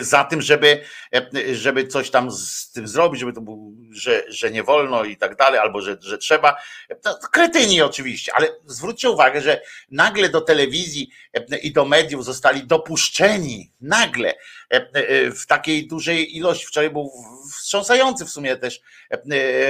[0.00, 0.82] za tym, żeby,
[1.14, 5.16] e, żeby coś tam z tym zrobić, żeby to był, że, że nie wolno i
[5.16, 6.56] tak dalej, albo że, że trzeba.
[7.02, 9.60] To, to kretyni oczywiście, ale zwróćcie uwagę, że
[9.90, 14.34] nagle do telewizji e, i do mediów zostali dopuszczeni, nagle
[15.34, 16.66] w takiej dużej ilości.
[16.66, 17.12] Wczoraj był
[17.52, 18.80] wstrząsający w sumie też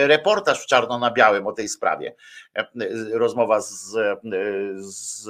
[0.07, 2.15] reportaż w czarno na białym o tej sprawie.
[3.13, 3.97] Rozmowa z,
[4.79, 5.29] z,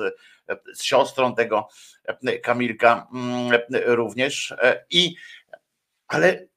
[0.74, 1.68] z siostrą tego
[2.42, 4.54] Kamilka mm, również
[4.90, 5.14] i
[6.08, 6.47] ale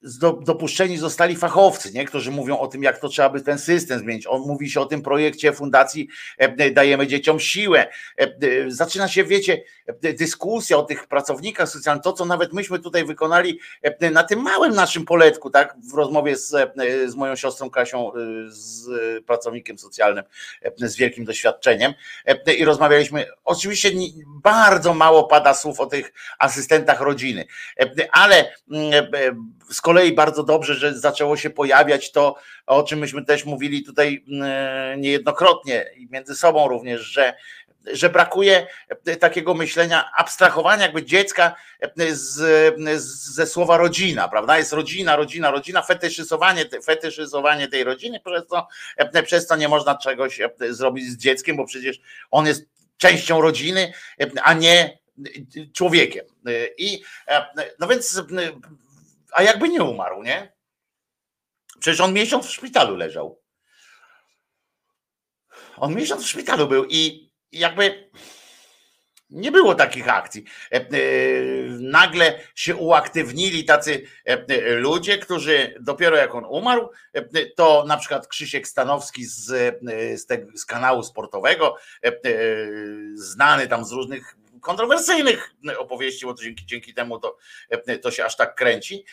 [0.41, 2.05] dopuszczeni zostali fachowcy, nie?
[2.05, 4.27] którzy mówią o tym, jak to trzeba by ten system zmienić.
[4.27, 7.87] On mówi się o tym projekcie fundacji e, Dajemy Dzieciom Siłę.
[8.17, 8.27] E,
[8.67, 9.63] zaczyna się, wiecie,
[10.01, 14.75] dyskusja o tych pracownikach socjalnych, to co nawet myśmy tutaj wykonali e, na tym małym
[14.75, 16.49] naszym poletku, tak, w rozmowie z,
[17.07, 18.11] z moją siostrą Kasią,
[18.47, 18.89] z
[19.25, 20.23] pracownikiem socjalnym
[20.77, 21.93] z wielkim doświadczeniem
[22.57, 23.91] i rozmawialiśmy, oczywiście
[24.25, 27.45] bardzo mało pada słów o tych asystentach rodziny,
[28.11, 33.45] ale mm, z kolei bardzo dobrze, że zaczęło się pojawiać to, o czym myśmy też
[33.45, 37.33] mówili tutaj mm, niejednokrotnie i między sobą również, że
[37.93, 38.67] że brakuje
[39.19, 41.55] takiego myślenia, abstrahowania jakby dziecka
[42.11, 42.39] z,
[43.35, 44.57] ze słowa rodzina, prawda?
[44.57, 48.67] Jest rodzina, rodzina, rodzina, fetyszyzowanie, fetyszyzowanie tej rodziny, przez to,
[49.23, 51.99] przez to nie można czegoś zrobić z dzieckiem, bo przecież
[52.31, 52.65] on jest
[52.97, 53.93] częścią rodziny,
[54.43, 54.97] a nie
[55.73, 56.25] człowiekiem.
[56.77, 57.01] I
[57.79, 58.23] no więc
[59.31, 60.53] a jakby nie umarł, nie?
[61.79, 63.41] Przecież on miesiąc w szpitalu leżał.
[65.77, 68.11] On miesiąc w szpitalu był i jakby
[69.31, 70.45] nie było takich akcji.
[70.71, 70.87] E, e,
[71.79, 76.89] nagle się uaktywnili tacy e, ludzie, którzy dopiero jak on umarł,
[77.55, 79.45] to na przykład Krzysiek Stanowski z,
[80.15, 81.75] z, tego, z kanału sportowego,
[83.15, 87.37] znany tam z różnych kontrowersyjnych opowieści, bo to dzięki, dzięki temu to,
[88.01, 89.05] to się aż tak kręci.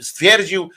[0.00, 0.70] Stwierdził,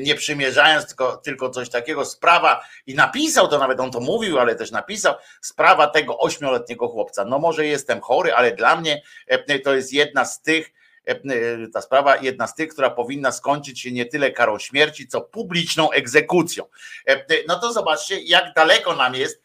[0.00, 4.54] nie przymierzając tylko, tylko coś takiego, sprawa, i napisał to, nawet on to mówił, ale
[4.54, 7.24] też napisał, sprawa tego ośmioletniego chłopca.
[7.24, 9.02] No może jestem chory, ale dla mnie
[9.64, 10.72] to jest jedna z tych,
[11.72, 15.90] ta sprawa, jedna z tych, która powinna skończyć się nie tyle karą śmierci, co publiczną
[15.90, 16.64] egzekucją.
[17.48, 19.42] No to zobaczcie, jak daleko nam jest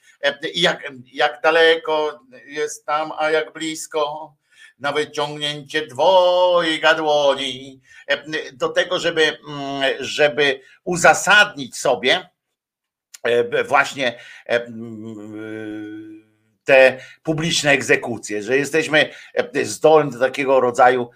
[0.55, 4.35] jak, jak daleko jest tam, a jak blisko?
[4.79, 7.81] Na wyciągnięcie dwojga dłoni.
[8.53, 9.37] Do tego, żeby,
[9.99, 12.29] żeby uzasadnić sobie
[13.65, 14.19] właśnie
[16.63, 19.09] te publiczne egzekucje, że jesteśmy
[19.63, 21.09] zdolni do takiego rodzaju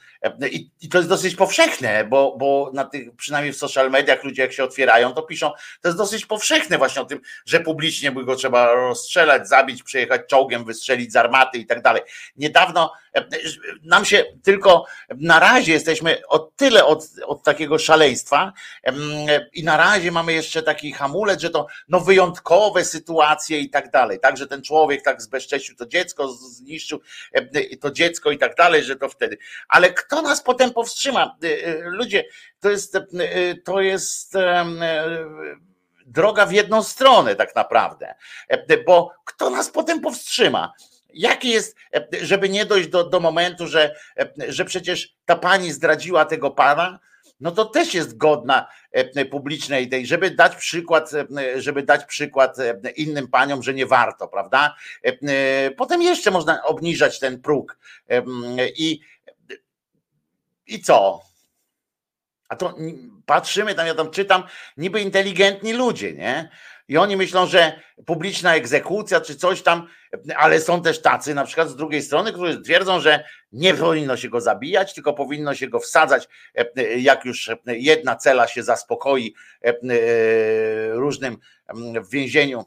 [0.52, 4.42] i, i to jest dosyć powszechne, bo, bo na tych, przynajmniej w social mediach ludzie
[4.42, 8.26] jak się otwierają, to piszą, to jest dosyć powszechne właśnie o tym, że publicznie by
[8.26, 12.02] go trzeba rozstrzelać, zabić, przejechać czołgiem, wystrzelić z armaty i tak dalej.
[12.38, 12.94] Niedawno
[13.84, 14.86] nam się tylko
[15.18, 18.54] na razie jesteśmy o tyle od, od takiego szaleństwa
[19.54, 24.20] i na razie mamy jeszcze taki hamulec, że to no wyjątkowe sytuacje i tak dalej,
[24.20, 27.00] tak, że ten człowiek tak zbezcześcił to dziecko, zniszczył
[27.82, 29.38] to dziecko i tak dalej, że to wtedy.
[29.68, 31.38] Ale kto nas potem powstrzyma?
[31.44, 32.24] Y, y, ludzie,
[32.60, 34.34] to jest, y, to jest
[36.06, 38.16] droga w jedną stronę tak naprawdę,
[38.86, 40.74] bo kto nas potem powstrzyma?
[41.16, 41.76] Jaki jest,
[42.22, 43.96] żeby nie dojść do, do momentu, że,
[44.48, 47.00] że przecież ta pani zdradziła tego pana,
[47.40, 48.68] no to też jest godna
[49.32, 51.12] publicznej tej, żeby dać przykład,
[51.56, 52.58] żeby dać przykład
[52.96, 54.76] innym paniom, że nie warto, prawda?
[55.78, 57.78] Potem jeszcze można obniżać ten próg
[58.78, 59.00] i
[60.68, 61.22] i co?
[62.50, 62.76] A to
[63.26, 64.44] patrzymy tam, ja tam czytam,
[64.78, 66.50] niby inteligentni ludzie, nie?
[66.88, 69.88] I oni myślą, że publiczna egzekucja czy coś tam,
[70.36, 74.30] ale są też tacy, na przykład z drugiej strony, którzy twierdzą, że nie powinno się
[74.30, 76.28] go zabijać, tylko powinno się go wsadzać,
[76.98, 79.36] jak już jedna cela się zaspokoi
[80.92, 81.38] różnym
[82.02, 82.66] w więzieniu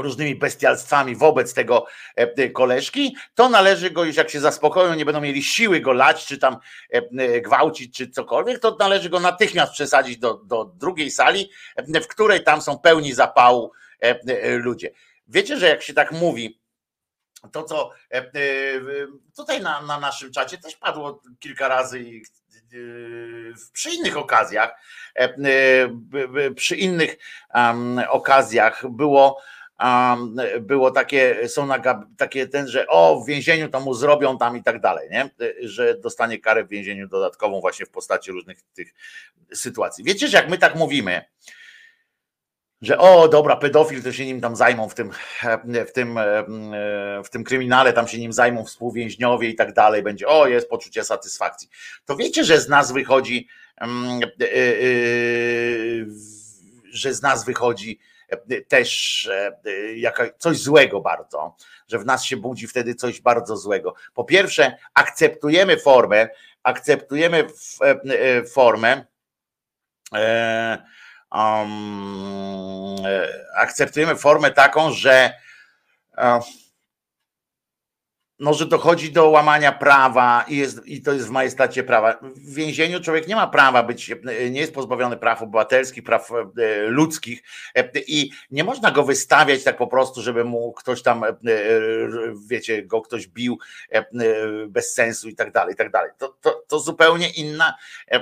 [0.00, 1.86] różnymi bestialstwami wobec tego
[2.16, 6.26] e, koleżki, to należy go już jak się zaspokoją, nie będą mieli siły go lać,
[6.26, 11.10] czy tam e, e, gwałcić, czy cokolwiek, to należy go natychmiast przesadzić do, do drugiej
[11.10, 11.50] sali,
[12.02, 13.72] w której tam są pełni zapału
[14.58, 14.90] ludzie.
[15.28, 16.60] Wiecie, że jak się tak mówi,
[17.52, 17.90] to co
[19.36, 22.22] tutaj na, na naszym czacie też padło kilka razy i
[23.72, 24.80] przy innych okazjach,
[26.56, 27.16] przy innych
[28.08, 29.42] okazjach było
[30.60, 34.62] było takie, są na, takie ten, że o, w więzieniu to mu zrobią tam i
[34.62, 35.30] tak dalej, nie?
[35.62, 38.94] Że dostanie karę w więzieniu dodatkową właśnie w postaci różnych tych
[39.52, 40.04] sytuacji.
[40.04, 41.24] Wiecie, że jak my tak mówimy,
[42.82, 45.10] że o dobra, pedofil to się nim tam zajmą w tym,
[45.86, 46.18] w tym,
[47.24, 51.04] w tym kryminale, tam się nim zajmą współwięźniowie i tak dalej, będzie o jest poczucie
[51.04, 51.68] satysfakcji.
[52.04, 53.48] To wiecie, że z nas wychodzi,
[56.90, 57.98] że z nas wychodzi
[58.68, 59.30] też
[60.38, 61.56] coś złego bardzo,
[61.88, 63.94] że w nas się budzi wtedy coś bardzo złego.
[64.14, 66.28] Po pierwsze, akceptujemy formę,
[66.62, 67.46] akceptujemy
[68.52, 69.04] formę,
[71.32, 72.96] um,
[73.56, 75.32] akceptujemy formę taką, że
[78.38, 82.18] no, że dochodzi do łamania prawa i, jest, i to jest w majestacie prawa.
[82.22, 84.10] W więzieniu człowiek nie ma prawa być,
[84.50, 86.46] nie jest pozbawiony praw obywatelskich, praw e,
[86.86, 87.42] ludzkich
[88.06, 91.34] i nie można go wystawiać tak po prostu, żeby mu ktoś tam, e,
[92.48, 93.58] wiecie, go ktoś bił
[93.90, 94.04] e,
[94.68, 96.10] bez sensu i tak dalej, i tak dalej.
[96.18, 97.74] To, to, to zupełnie inna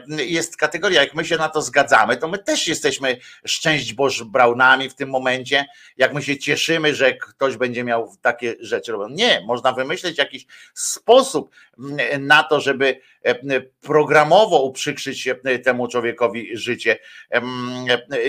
[0.09, 1.03] jest kategoria.
[1.03, 5.11] Jak my się na to zgadzamy, to my też jesteśmy szczęść Boż Braunami w tym
[5.11, 9.15] momencie, jak my się cieszymy, że ktoś będzie miał takie rzeczy robione.
[9.15, 15.89] Nie, można wymyślić wymyśleć jakiś sposób mm, na to, żeby e, programowo uprzykrzyć e, temu
[15.89, 16.99] człowiekowi życie.
[17.31, 17.43] E,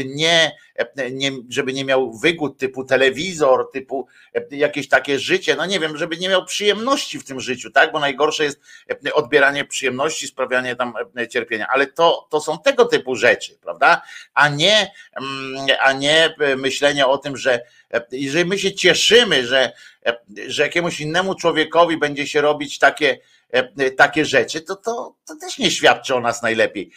[0.05, 0.51] nie,
[1.11, 4.07] nie, żeby nie miał wygód typu telewizor, typu
[4.51, 7.91] jakieś takie życie, no nie wiem, żeby nie miał przyjemności w tym życiu, tak?
[7.91, 8.59] Bo najgorsze jest
[9.13, 10.93] odbieranie przyjemności, sprawianie tam
[11.29, 14.01] cierpienia, ale to, to są tego typu rzeczy, prawda?
[14.33, 14.91] A nie,
[15.81, 17.59] a nie myślenie o tym, że
[18.11, 19.71] jeżeli my się cieszymy, że
[20.47, 23.19] że jakiemuś innemu człowiekowi będzie się robić takie,
[23.51, 26.91] e, takie rzeczy, to, to, to też nie świadczy o nas najlepiej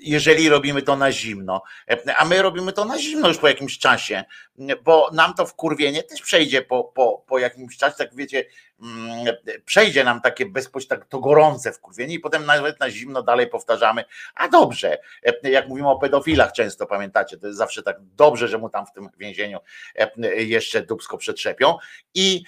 [0.00, 3.78] jeżeli robimy to na zimno, e, a my robimy to na zimno już po jakimś
[3.78, 4.24] czasie,
[4.84, 8.44] bo nam to wkurwienie też przejdzie po, po, po jakimś czasie, tak wiecie,
[8.82, 9.26] mm,
[9.64, 14.04] przejdzie nam takie bezpośrednio, tak to gorące wkurwienie i potem nawet na zimno dalej powtarzamy,
[14.34, 18.58] a dobrze, e, jak mówimy o pedofilach często, pamiętacie, to jest zawsze tak dobrze, że
[18.58, 19.58] mu tam w tym więzieniu
[19.94, 21.76] e, jeszcze dubsko przetrzepią.
[22.14, 22.44] I,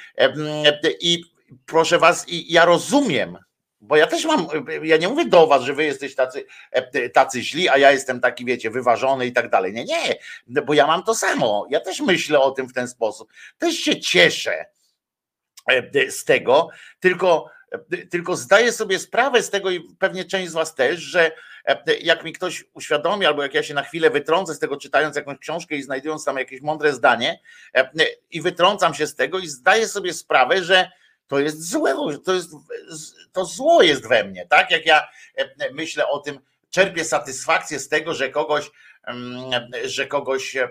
[1.01, 1.25] i
[1.67, 3.39] proszę was, ja rozumiem,
[3.83, 4.47] bo ja też mam,
[4.83, 8.21] ja nie mówię do was, że wy jesteś tacy, e, tacy źli, a ja jestem
[8.21, 9.73] taki, wiecie, wyważony i tak dalej.
[9.73, 10.17] Nie, nie,
[10.63, 11.67] bo ja mam to samo.
[11.71, 13.33] Ja też myślę o tym w ten sposób.
[13.59, 14.65] Też się cieszę
[15.71, 16.69] e, z tego,
[17.01, 21.33] tylko, e, tylko zdaję sobie sprawę z tego i pewnie część z was też, że
[22.01, 25.39] jak mi ktoś uświadomi, albo jak ja się na chwilę wytrącę z tego, czytając jakąś
[25.39, 27.41] książkę i znajdując tam jakieś mądre zdanie
[28.31, 30.91] i wytrącam się z tego i zdaję sobie sprawę, że
[31.33, 32.51] to jest złe, to, jest,
[33.33, 34.71] to zło jest we mnie, tak?
[34.71, 36.39] Jak ja e, myślę o tym,
[36.71, 38.71] czerpię satysfakcję z tego, że kogoś,
[39.05, 40.69] mm, że kogoś e,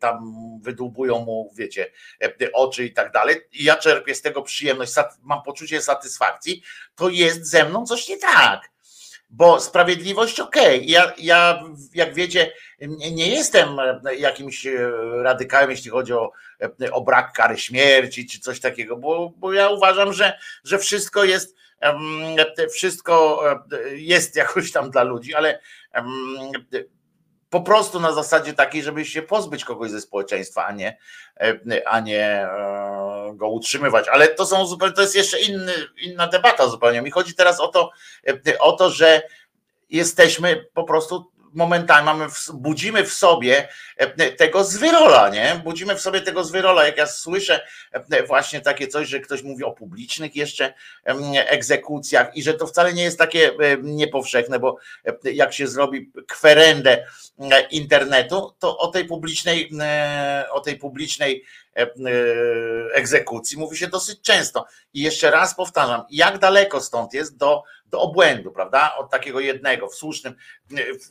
[0.00, 0.18] tam
[0.62, 1.92] wydłubują mu, wiecie,
[2.22, 3.36] e, oczy i tak dalej.
[3.52, 4.92] I ja czerpię z tego przyjemność,
[5.22, 6.62] mam poczucie satysfakcji,
[6.94, 8.70] to jest ze mną coś nie tak
[9.30, 10.76] bo sprawiedliwość okej.
[10.76, 10.86] Okay.
[10.86, 11.64] Ja, ja,
[11.94, 12.52] jak wiecie,
[13.12, 13.68] nie jestem
[14.18, 14.66] jakimś
[15.22, 16.32] radykałem, jeśli chodzi o,
[16.92, 21.60] o brak kary śmierci czy coś takiego, bo, bo ja uważam, że, że wszystko jest
[22.72, 23.44] wszystko
[23.92, 25.60] jest jakoś tam dla ludzi, ale
[27.50, 30.96] po prostu na zasadzie takiej, żeby się pozbyć kogoś ze społeczeństwa, a nie,
[31.86, 32.48] a nie e,
[33.36, 34.08] go utrzymywać.
[34.08, 37.02] Ale to są zupełnie, to jest jeszcze inny, inna debata zupełnie.
[37.02, 37.90] Mi chodzi teraz o to,
[38.60, 39.22] o to, że
[39.90, 45.60] jesteśmy po prostu momentami mamy, budzimy w sobie e, tego zwyrola, nie?
[45.64, 46.86] Budzimy w sobie tego zwyrola.
[46.86, 50.74] Jak ja słyszę e, właśnie takie coś, że ktoś mówi o publicznych jeszcze
[51.48, 54.76] egzekucjach i że to wcale nie jest takie e, niepowszechne, bo
[55.24, 57.06] jak się zrobi kwerendę
[57.70, 59.70] internetu, to o tej publicznej,
[60.52, 61.44] o tej publicznej
[62.94, 64.66] egzekucji mówi się dosyć często.
[64.94, 68.96] I jeszcze raz powtarzam, jak daleko stąd jest do do obłędu, prawda?
[68.96, 70.34] Od takiego jednego w słusznym.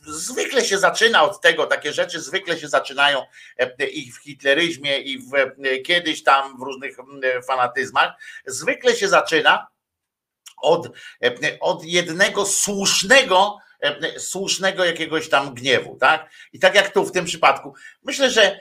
[0.06, 3.22] Zwykle się zaczyna od tego, takie rzeczy zwykle się zaczynają
[3.58, 6.96] e, i w hitleryzmie, i w, e, kiedyś tam w różnych
[7.46, 8.12] fanatyzmach.
[8.46, 9.66] Zwykle się zaczyna
[10.62, 10.86] od,
[11.24, 13.58] e, od jednego słusznego,
[14.18, 16.30] słusznego jakiegoś tam gniewu, tak?
[16.52, 18.60] I tak jak tu w tym przypadku, myślę, że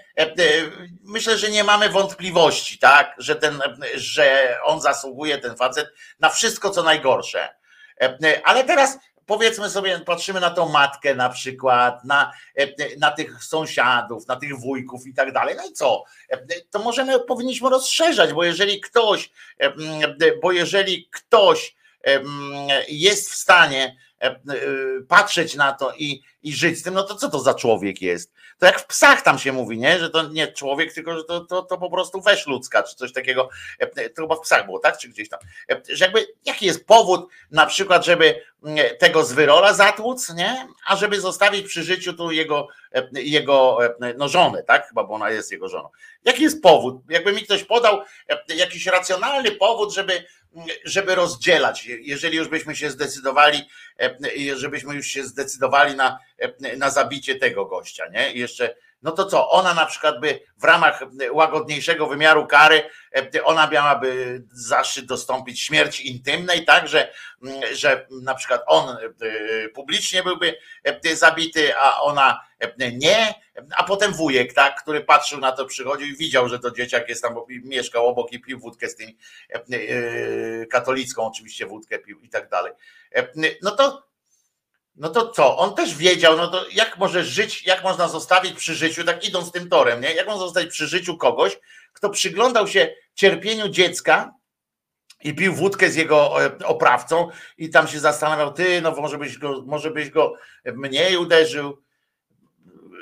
[1.03, 3.61] myślę, że nie mamy wątpliwości, tak, że ten,
[3.95, 5.87] że on zasługuje, ten facet,
[6.19, 7.59] na wszystko co najgorsze
[7.99, 13.43] E, ale teraz powiedzmy sobie, patrzymy na tą matkę na przykład, na, e, na tych
[13.43, 15.55] sąsiadów, na tych wujków i tak dalej.
[15.57, 16.03] No i co?
[16.29, 16.37] E,
[16.71, 19.31] to możemy, powinniśmy rozszerzać, bo jeżeli ktoś,
[20.41, 21.75] bo jeżeli ktoś
[22.87, 23.95] jest w stanie
[25.07, 28.33] patrzeć na to i, i żyć z tym, no to co to za człowiek jest?
[28.57, 29.99] To jak w psach tam się mówi, nie?
[29.99, 33.13] Że to nie człowiek, tylko że to, to, to po prostu weź ludzka, czy coś
[33.13, 33.49] takiego.
[34.15, 34.97] To chyba w psach było, tak?
[34.97, 35.39] Czy gdzieś tam.
[35.89, 38.41] Że jakby jaki jest powód na przykład, żeby
[38.99, 40.67] tego zwyrola zatłuc, nie?
[40.87, 42.67] A żeby zostawić przy życiu tu jego,
[43.13, 43.77] jego
[44.17, 44.87] no żonę, tak?
[44.87, 45.89] Chyba, bo ona jest jego żoną.
[46.25, 47.01] Jaki jest powód?
[47.09, 48.01] Jakby mi ktoś podał
[48.55, 50.23] jakiś racjonalny powód, żeby
[50.85, 53.69] żeby rozdzielać, jeżeli już byśmy się zdecydowali,
[54.55, 56.19] żebyśmy już się zdecydowali na,
[56.77, 58.33] na zabicie tego gościa, nie?
[58.33, 60.99] Jeszcze, no to co, ona na przykład by w ramach
[61.31, 62.89] łagodniejszego wymiaru kary,
[63.43, 67.13] ona miałaby zaszczyt dostąpić śmierci intymnej, tak, że,
[67.71, 68.97] że na przykład on
[69.73, 70.55] publicznie byłby
[71.13, 72.49] zabity, a ona
[72.91, 73.33] nie,
[73.77, 77.21] a potem wujek, tak, który patrzył na to, przychodził i widział, że to dzieciak jest
[77.21, 79.17] tam, mieszkał obok i pił wódkę z tymi
[79.49, 82.73] e, e, katolicką oczywiście wódkę pił i tak dalej.
[83.15, 83.27] E,
[83.61, 84.08] no to
[84.99, 85.57] no to co?
[85.57, 89.51] On też wiedział, no to jak może żyć, jak można zostawić przy życiu, tak idąc
[89.51, 90.13] tym torem, nie?
[90.13, 91.59] Jak można zostawić przy życiu kogoś,
[91.93, 94.33] kto przyglądał się cierpieniu dziecka
[95.23, 96.35] i pił wódkę z jego
[96.65, 100.33] oprawcą i tam się zastanawiał, ty, no może byś go, może byś go
[100.65, 101.81] mniej uderzył,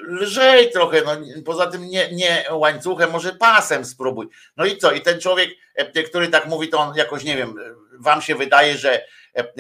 [0.08, 1.12] lżej trochę, no,
[1.46, 4.28] poza tym nie, nie łańcuchem, może pasem spróbuj.
[4.58, 4.92] No i co?
[4.92, 7.56] I ten człowiek, e, który tak mówi, to on jakoś, nie wiem,
[8.00, 9.08] wam się wydaje, że, e,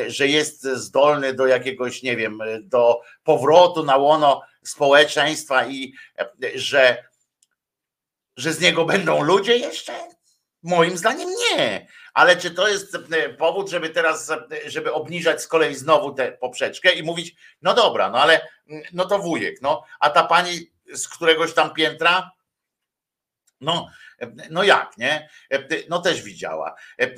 [0.08, 5.94] że jest zdolny do jakiegoś, nie wiem, do powrotu na łono społeczeństwa i
[6.56, 7.04] że,
[8.38, 9.94] że z niego będą ludzie jeszcze?
[10.64, 11.88] Moim zdaniem nie.
[12.14, 12.98] Ale czy to jest
[13.38, 14.32] powód, żeby teraz,
[14.66, 18.48] żeby obniżać z kolei znowu tę poprzeczkę i mówić, no dobra, no ale
[18.94, 22.32] no to wujek, no, a ta pani z któregoś tam piętra,
[23.62, 23.88] no,
[24.50, 25.30] no jak, nie?
[25.90, 26.76] No też widziała.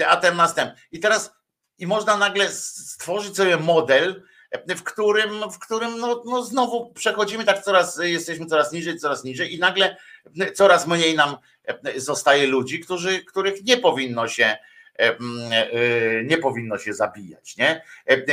[0.07, 0.81] A ten następny.
[0.91, 1.38] I teraz,
[1.79, 4.23] i można nagle stworzyć sobie model,
[4.67, 9.55] w którym, w którym no, no znowu przechodzimy tak coraz, jesteśmy coraz niżej, coraz niżej
[9.55, 9.97] i nagle
[10.53, 11.37] coraz mniej nam
[11.95, 14.57] zostaje ludzi, którzy, których nie powinno się
[14.99, 17.81] E, e, nie powinno się zabijać, nie?
[18.09, 18.25] E,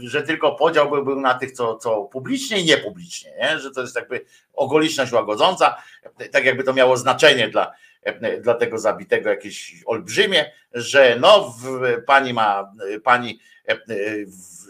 [0.00, 3.58] że tylko podział by był na tych, co, co publicznie i niepublicznie, nie?
[3.58, 5.82] że to jest jakby ogoliczność łagodząca,
[6.32, 7.72] tak jakby to miało znaczenie dla,
[8.40, 11.56] dla tego zabitego jakieś olbrzymie, że no
[12.06, 12.72] pani ma
[13.04, 13.40] pani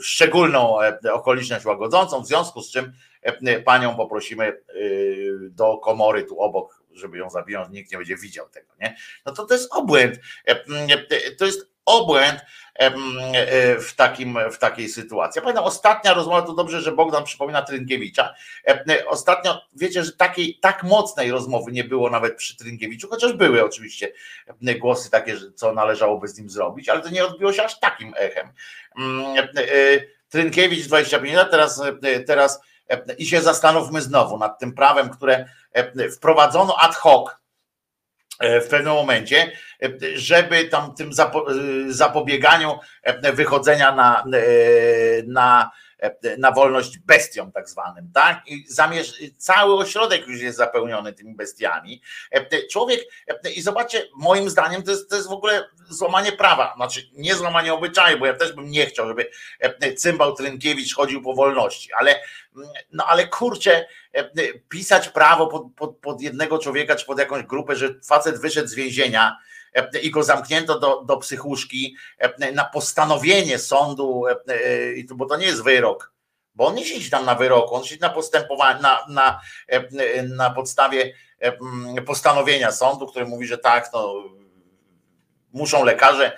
[0.03, 0.79] szczególną
[1.13, 2.93] okoliczność łagodzącą, w związku z czym
[3.65, 4.61] panią poprosimy
[5.51, 8.97] do komory tu obok żeby ją zabiją, nikt nie będzie widział tego, nie?
[9.27, 10.19] No to to jest obłęd.
[10.49, 10.65] E,
[11.11, 12.41] e, to jest obłęd
[12.75, 12.91] e,
[13.81, 15.39] w, takim, w takiej sytuacji.
[15.39, 18.35] Ja pamiętam, ostatnia rozmowa, to dobrze, że Bogdan przypomina Trynkiewicza.
[19.07, 24.13] Ostatnio, wiecie, że takiej tak mocnej rozmowy nie było nawet przy Trynkiewiczu, chociaż były oczywiście
[24.79, 28.49] głosy takie, co należałoby z nim zrobić, ale to nie odbiło się aż takim echem.
[30.29, 31.83] Trynkiewicz 25 lat, teraz,
[32.27, 32.61] teraz
[33.19, 37.35] i się zastanówmy znowu nad tym prawem, które E, wprowadzono ad hoc e,
[38.65, 41.11] w pewnym momencie, e, żeby tam tym
[41.89, 42.79] zapobieganiu
[43.35, 44.25] wychodzenia na,
[45.27, 45.94] na E,
[46.39, 48.43] na wolność bestiom tak zwanym, tak?
[48.47, 52.03] I zamierz, cały ośrodek już jest zapełniony tymi bestiami.
[52.31, 53.01] E, człowiek,
[53.45, 57.35] e, i zobaczcie, moim zdaniem to jest, to jest w ogóle złamanie prawa, znaczy nie
[57.35, 59.31] złamanie obyczaju, bo ja też bym nie chciał, żeby
[59.97, 62.21] cymbał Trynkiewicz chodził po wolności, ale
[62.93, 63.87] no ale kurczę,
[64.69, 68.75] pisać prawo pod, pod, pod jednego człowieka, czy pod jakąś grupę, że facet wyszedł z
[68.75, 69.37] więzienia,
[70.03, 71.97] i go zamknięto do, do psychuszki
[72.53, 74.25] na postanowienie sądu,
[75.15, 76.13] bo to nie jest wyrok,
[76.55, 79.41] bo on nie siedzi tam na wyroku, on siedzi na postępowaniu, na, na,
[80.29, 81.15] na podstawie
[82.07, 84.15] postanowienia sądu, który mówi, że tak, no,
[85.53, 86.37] muszą lekarze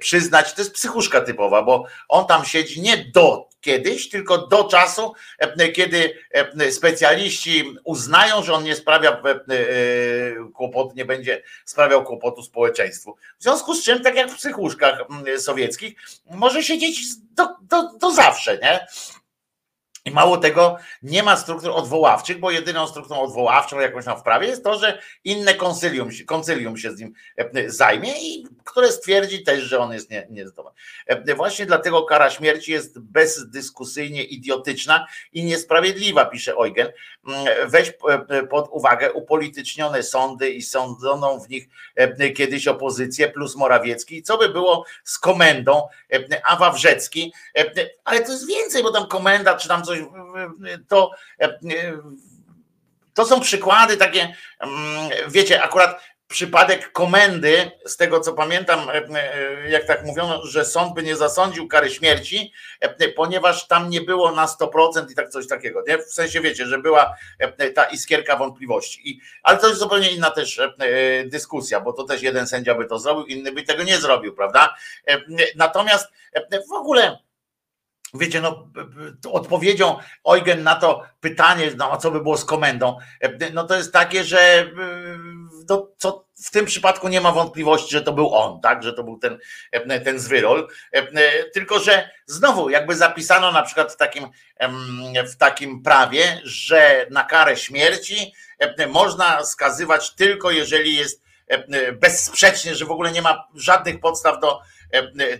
[0.00, 5.14] przyznać, to jest psychuszka typowa, bo on tam siedzi nie do kiedyś, tylko do czasu,
[5.38, 9.22] e, kiedy e, specjaliści uznają, że on nie sprawia e,
[10.54, 13.16] kłopotu, nie będzie sprawiał kłopotu społeczeństwu.
[13.38, 14.98] W związku z czym, tak jak w psychuszkach
[15.38, 15.94] sowieckich,
[16.30, 17.00] może siedzieć
[17.34, 18.86] do, do, do zawsze, nie?
[20.04, 24.46] I mało tego, nie ma struktur odwoławczych, bo jedyną strukturą odwoławczą jakąś tam w prawie
[24.46, 29.60] jest to, że inne konsylium, konsylium się z nim e, zajmie i które stwierdzi też,
[29.62, 30.70] że on jest nie, niezdolny.
[31.06, 36.88] E, właśnie dlatego kara śmierci jest bezdyskusyjnie idiotyczna i niesprawiedliwa, pisze Eugen.
[37.28, 37.92] Mm, weź
[38.28, 41.68] e, pod uwagę upolitycznione sądy i sądzoną w nich
[42.36, 44.22] kiedyś opozycję plus Morawiecki.
[44.22, 45.88] Co by było z komendą,
[46.44, 47.32] a Wawrzecki,
[48.04, 50.00] ale to jest więcej, bo tam komenda czy tam coś coś,
[50.88, 51.10] to,
[53.14, 56.00] to są przykłady takie, mm, wiecie, akurat
[56.32, 58.80] przypadek komendy, z tego co pamiętam,
[59.68, 62.52] jak tak mówiono, że sąd by nie zasądził kary śmierci,
[63.16, 65.82] ponieważ tam nie było na 100% i tak coś takiego.
[65.88, 65.98] Nie?
[65.98, 67.16] W sensie wiecie, że była
[67.74, 69.10] ta iskierka wątpliwości.
[69.10, 70.60] I, ale to jest zupełnie inna też
[71.26, 74.74] dyskusja, bo to też jeden sędzia by to zrobił, inny by tego nie zrobił, prawda?
[75.56, 76.06] Natomiast
[76.70, 77.18] w ogóle
[78.14, 78.68] Wiecie, no,
[79.32, 79.96] odpowiedzią
[80.28, 82.98] Eugen na to pytanie, no, a co by było z komendą,
[83.52, 84.70] no to jest takie, że
[85.68, 89.04] no, co w tym przypadku nie ma wątpliwości, że to był on, tak, że to
[89.04, 89.38] był ten,
[90.04, 90.68] ten zwyrol.
[91.54, 94.28] Tylko, że znowu jakby zapisano na przykład w takim,
[95.32, 98.32] w takim prawie, że na karę śmierci
[98.88, 101.22] można skazywać tylko jeżeli jest
[102.00, 104.60] bezsprzecznie, że w ogóle nie ma żadnych podstaw do,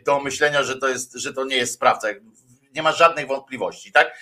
[0.05, 2.09] do myślenia, że to, jest, że to nie jest sprawca
[2.75, 4.19] nie ma żadnych wątpliwości, tak?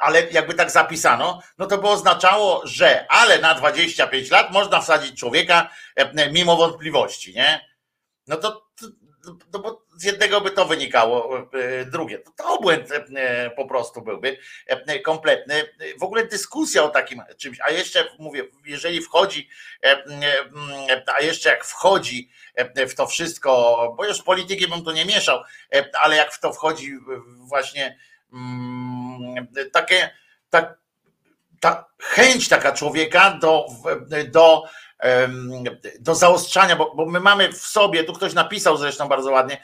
[0.00, 5.20] Ale jakby tak zapisano, no to by oznaczało, że ale na 25 lat można wsadzić
[5.20, 7.68] człowieka e, mimo wątpliwości, nie?
[8.26, 8.86] No to, to,
[9.52, 12.18] no bo z jednego by to wynikało, e, drugie.
[12.18, 14.38] To, to obłęd e, po prostu byłby
[15.04, 15.54] kompletny.
[16.00, 19.48] W ogóle dyskusja o takim czymś, a jeszcze mówię, jeżeli wchodzi,
[21.06, 22.30] a jeszcze jak wchodzi
[22.88, 25.42] w to wszystko, bo już polityki bym tu nie mieszał,
[26.00, 26.98] ale jak w to wchodzi
[27.48, 27.98] właśnie
[28.32, 30.10] mm, takie,
[30.50, 30.78] tak,
[31.60, 33.66] ta chęć taka człowieka do,
[34.32, 34.62] do
[36.00, 39.62] do zaostrzania, bo, bo my mamy w sobie, tu ktoś napisał zresztą bardzo ładnie,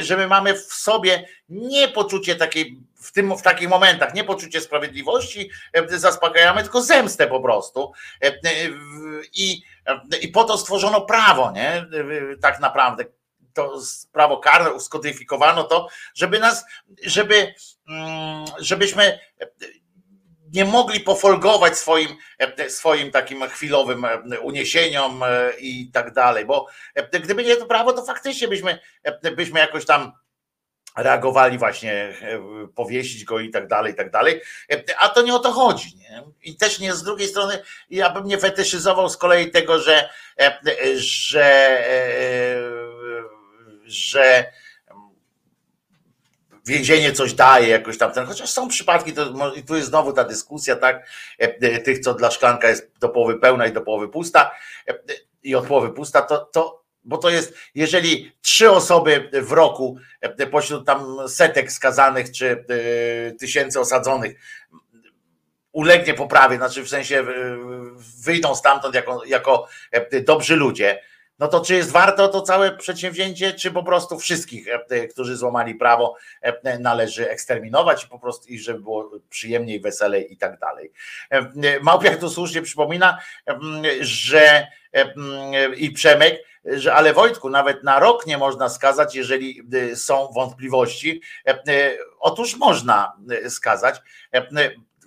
[0.00, 4.60] że my mamy w sobie nie poczucie takiej, w, tym, w takich momentach, nie poczucie
[4.60, 5.50] sprawiedliwości,
[5.88, 7.92] zaspokajamy, tylko zemstę po prostu.
[9.32, 9.62] I,
[10.22, 11.86] i po to stworzono prawo, nie?
[12.40, 13.04] Tak naprawdę
[13.54, 13.80] to
[14.12, 16.64] prawo karne uskodyfikowano to, żeby nas,
[17.04, 17.54] żeby,
[17.88, 19.18] mm, żebyśmy
[20.52, 26.66] nie mogli pofolgować swoim, e, swoim takim chwilowym e, uniesieniom e, i tak dalej, bo
[27.22, 28.78] gdyby nie to prawo, to faktycznie byśmy,
[29.36, 30.12] byśmy jakoś tam
[30.96, 32.14] reagowali właśnie,
[32.74, 34.40] powiesić go i tak dalej, i tak dalej.
[34.98, 35.96] A to nie o to chodzi.
[35.96, 36.22] Nie?
[36.42, 40.10] I też nie z drugiej strony, ja bym nie fetyszyzował z kolei tego, że,
[40.96, 41.84] że,
[43.84, 44.52] że
[46.70, 50.24] więzienie coś daje jakoś tam, ten, chociaż są przypadki, to, i tu jest znowu ta
[50.24, 51.08] dyskusja, tak,
[51.40, 54.50] e, e, tych, co dla szklanka jest do połowy pełna i do połowy pusta
[54.88, 54.94] e,
[55.42, 59.96] i od połowy pusta, to, to bo to jest, jeżeli trzy osoby w roku
[60.50, 62.64] pośród tam setek skazanych czy
[63.40, 64.40] tysięcy osadzonych
[65.72, 67.24] ulegnie poprawie, znaczy w sensie
[68.24, 69.68] wyjdą stamtąd jako, jako
[70.26, 71.02] dobrzy ludzie,
[71.40, 75.36] no to czy jest warto to całe przedsięwzięcie, czy po prostu wszystkich, e, e, którzy
[75.36, 80.92] złamali prawo, e, należy eksterminować po prostu i żeby było przyjemniej, weselej i tak dalej.
[81.82, 83.18] Małpiak tu słusznie przypomina,
[84.00, 84.66] że
[85.76, 89.62] i Przemek, że ale Wojtku, nawet na rok nie można skazać, jeżeli
[89.94, 91.20] są wątpliwości.
[92.20, 93.12] Otóż można
[93.48, 93.96] skazać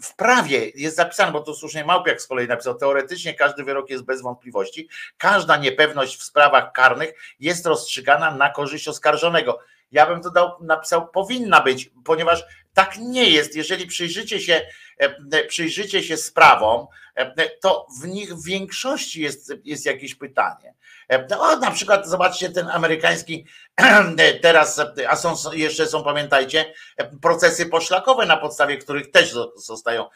[0.04, 4.04] w prawie jest zapisane, bo to słusznie Małpiak z kolei napisał, teoretycznie każdy wyrok jest
[4.04, 9.60] bez wątpliwości, każda niepewność w sprawach karnych jest rozstrzygana na korzyść oskarżonego.
[9.92, 12.44] Ja bym to dał, napisał, powinna być, ponieważ
[12.74, 13.56] tak nie jest.
[13.56, 14.62] Jeżeli przyjrzycie się,
[14.98, 20.74] e, przyjrzycie się sprawom, e, to w nich w większości jest, jest jakieś pytanie.
[21.12, 23.46] E, o, na przykład zobaczcie ten amerykański
[24.42, 26.74] teraz, a są jeszcze są, pamiętajcie,
[27.22, 30.10] procesy poszlakowe, na podstawie których też zostają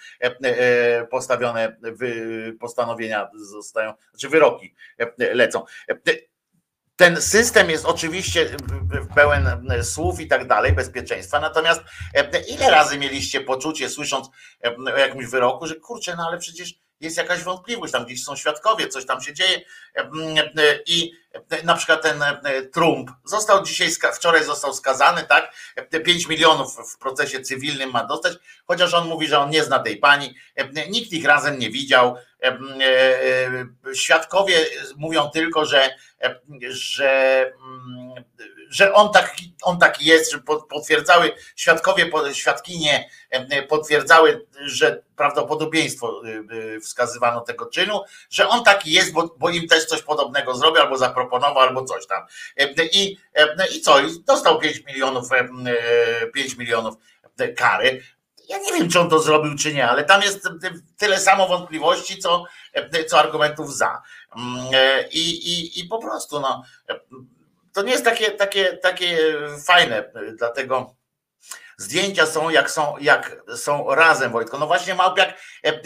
[1.12, 1.78] postawione
[2.60, 4.74] postanowienia, zostają, czy wyroki
[5.18, 5.66] lecą
[6.98, 8.58] ten system jest oczywiście
[9.16, 9.50] pełen
[9.84, 11.82] słów i tak dalej, bezpieczeństwa, natomiast
[12.48, 14.30] ile razy mieliście poczucie, słysząc
[14.93, 18.88] o jakimś wyroku, że kurczę, no ale przecież jest jakaś wątpliwość, tam gdzieś są świadkowie,
[18.88, 19.62] coś tam się dzieje.
[20.86, 21.12] I
[21.64, 22.24] na przykład ten
[22.74, 25.54] Trump został dzisiaj, wczoraj został skazany, tak,
[26.06, 28.34] 5 milionów w procesie cywilnym ma dostać,
[28.68, 30.36] chociaż on mówi, że on nie zna tej pani,
[30.89, 35.89] nikt ich razem nie widział, e, e, świadkowie mówią tylko, że,
[36.70, 38.24] że mm,
[38.70, 40.39] że on taki, on taki jest, że
[40.70, 43.09] potwierdzały świadkowie, świadkinie
[43.70, 49.68] potwierdzały, że prawdopodobieństwo y, y, wskazywano tego czynu, że on taki jest, bo, bo im
[49.68, 52.24] też coś podobnego zrobił, albo zaproponował, albo coś tam.
[52.91, 53.18] I,
[53.76, 53.99] i co?
[53.99, 55.30] I dostał 5 milionów,
[56.34, 56.95] 5 milionów
[57.55, 58.01] kary.
[58.49, 60.49] Ja nie wiem, czy on to zrobił, czy nie, ale tam jest
[60.97, 62.43] tyle samo wątpliwości, co,
[63.07, 64.01] co argumentów za.
[65.11, 66.63] I, i, i po prostu, no
[67.78, 69.17] to nie jest takie, takie, takie
[69.65, 70.95] fajne, dlatego
[71.78, 74.57] zdjęcia są jak są, jak są razem, Wojtko.
[74.57, 75.80] No właśnie Małpiak, e,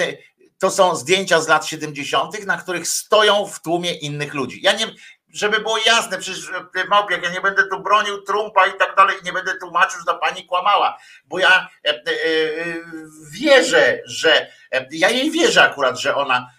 [0.60, 4.62] to są zdjęcia z lat 70., na których stoją w tłumie innych ludzi.
[4.62, 4.88] Ja nie,
[5.34, 9.16] żeby było jasne, przecież e, Małpiak, ja nie będę tu bronił Trumpa i tak dalej,
[9.24, 12.02] nie będę tłumaczył, że ta pani kłamała, bo ja e, e,
[13.32, 14.52] wierzę, że
[14.92, 16.52] ja jej wierzę akurat, że ona,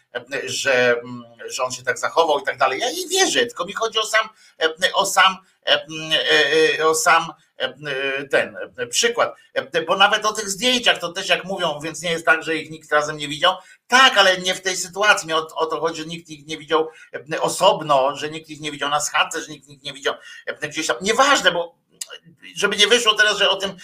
[0.44, 2.80] że, mm, że on się tak zachował i tak dalej.
[2.80, 4.28] Ja jej wierzę, tylko mi chodzi o sam,
[4.94, 5.36] o sam,
[6.84, 7.32] o sam
[8.30, 8.56] ten
[8.90, 9.34] przykład.
[9.86, 12.70] Bo nawet o tych zdjęciach to też jak mówią, więc nie jest tak, że ich
[12.70, 13.54] nikt razem nie widział.
[13.86, 15.28] Tak, ale nie w tej sytuacji.
[15.28, 16.88] Mi o, o to chodzi, że nikt ich nie widział
[17.40, 20.14] osobno, że nikt ich nie widział na schadce, że nikt ich nie widział
[20.62, 20.96] gdzieś tam.
[21.00, 21.81] Nieważne, bo
[22.56, 23.76] żeby nie wyszło teraz, że o tym,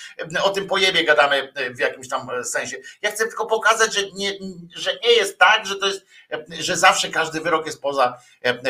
[0.42, 2.76] o tym pojebie gadamy w jakimś tam sensie.
[3.02, 4.32] Ja chcę tylko pokazać, że nie,
[4.76, 6.06] że nie jest tak, że to jest,
[6.60, 8.18] że zawsze każdy wyrok jest poza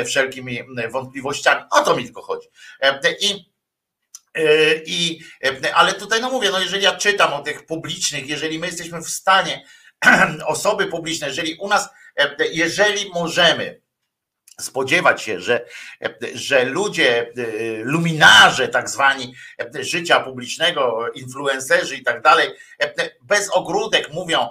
[0.06, 1.64] wszelkimi wątpliwościami.
[1.70, 2.48] O to mi tylko chodzi.
[3.20, 3.48] I
[4.86, 5.20] i,
[5.74, 9.08] ale tutaj no mówię, no jeżeli ja czytam o tych publicznych, jeżeli my jesteśmy w
[9.08, 9.64] stanie,
[10.46, 11.88] osoby publiczne, jeżeli u nas,
[12.52, 13.80] jeżeli możemy
[14.60, 15.64] spodziewać się, że,
[16.34, 17.32] że ludzie,
[17.82, 19.34] luminarze tak zwani
[19.80, 22.50] życia publicznego, influencerzy i tak dalej,
[23.22, 24.48] bez ogródek mówią,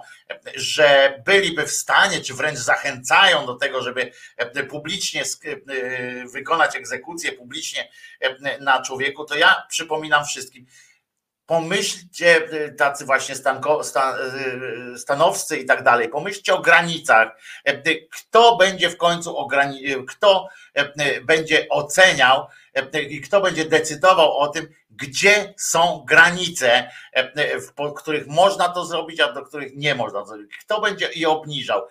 [0.56, 4.12] że byliby w stanie, czy wręcz zachęcają do tego, żeby
[4.70, 5.24] publicznie
[6.34, 7.90] wykonać egzekucję publicznie
[8.60, 10.66] na człowieku, to ja przypominam wszystkim,
[11.48, 14.16] pomyślcie, y, tacy właśnie stanko, stan,
[14.96, 17.28] y, stanowcy i tak dalej, pomyślcie o granicach.
[17.66, 22.48] E, kto będzie w końcu ograni- y, kto e, będzie oceniał
[23.10, 26.92] i kto będzie decydował o tym, gdzie są granice,
[27.56, 30.58] w których można to zrobić, a do których nie można zrobić.
[30.58, 31.88] Kto będzie je obniżał?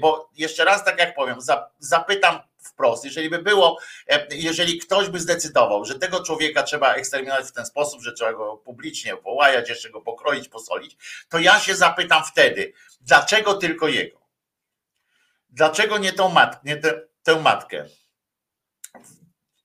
[0.00, 1.38] Bo jeszcze raz, tak jak powiem,
[1.78, 3.04] zapytam wprost.
[3.04, 7.66] Jeżeli by było, e, jeżeli ktoś by zdecydował, że tego człowieka trzeba eksterminować w ten
[7.66, 10.96] sposób, że trzeba go publicznie połajać, jeszcze go pokroić, posolić,
[11.28, 14.24] to ja się zapytam wtedy, dlaczego tylko jego?
[15.50, 17.86] Dlaczego nie tą matkę, nie tę, tę matkę?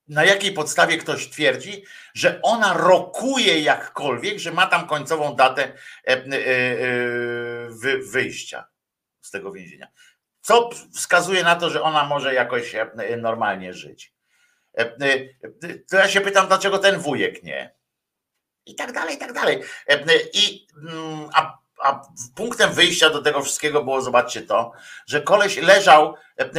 [0.08, 1.84] Na jakiej podstawie ktoś twierdzi,
[2.14, 5.74] że ona rokuje jakkolwiek, że ma tam końcową datę e,
[6.08, 6.28] e,
[8.12, 8.68] wyjścia
[9.22, 9.88] z tego więzienia?
[10.42, 14.14] Co wskazuje na to, że ona może jakoś e, normalnie żyć.
[14.78, 15.30] E, e,
[15.90, 17.76] to ja się pytam, dlaczego ten wujek nie?
[18.66, 19.62] I tak dalej, i tak dalej.
[20.34, 22.02] I, mm, a, a
[22.36, 24.72] punktem wyjścia do tego wszystkiego było, zobaczcie to,
[25.08, 26.16] że koleś leżał,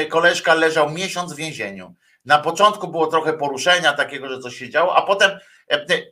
[0.08, 1.94] koleżka leżał miesiąc w więzieniu.
[2.24, 5.30] Na początku było trochę poruszenia takiego, że coś się działo, a potem,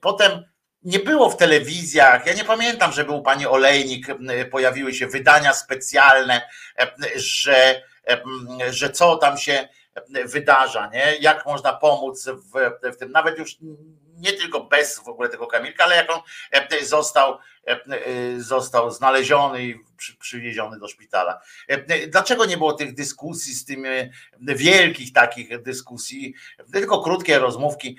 [0.00, 0.44] potem
[0.88, 2.26] nie było w telewizjach.
[2.26, 4.06] Ja nie pamiętam, żeby u pani Olejnik
[4.50, 6.48] pojawiły się wydania specjalne,
[7.16, 7.82] że,
[8.70, 9.68] że co tam się
[10.24, 11.16] wydarza, nie?
[11.20, 13.56] Jak można pomóc w, w tym, nawet już
[14.18, 16.20] nie tylko bez w ogóle tego Kamilka, ale jak on
[16.82, 17.38] został,
[18.38, 19.80] został znaleziony i
[20.20, 21.40] przywieziony do szpitala.
[22.08, 23.88] Dlaczego nie było tych dyskusji z tymi
[24.40, 26.34] wielkich takich dyskusji,
[26.72, 27.98] tylko krótkie rozmówki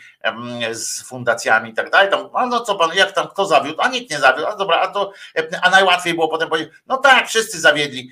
[0.72, 2.12] z fundacjami i tak dalej.
[2.12, 3.82] Tam, no co pan, jak tam, kto zawiódł?
[3.82, 4.48] A nikt nie zawiódł.
[4.48, 5.14] A dobra, a to,
[5.62, 8.12] a najłatwiej było potem powiedzieć, no tak, wszyscy zawiedli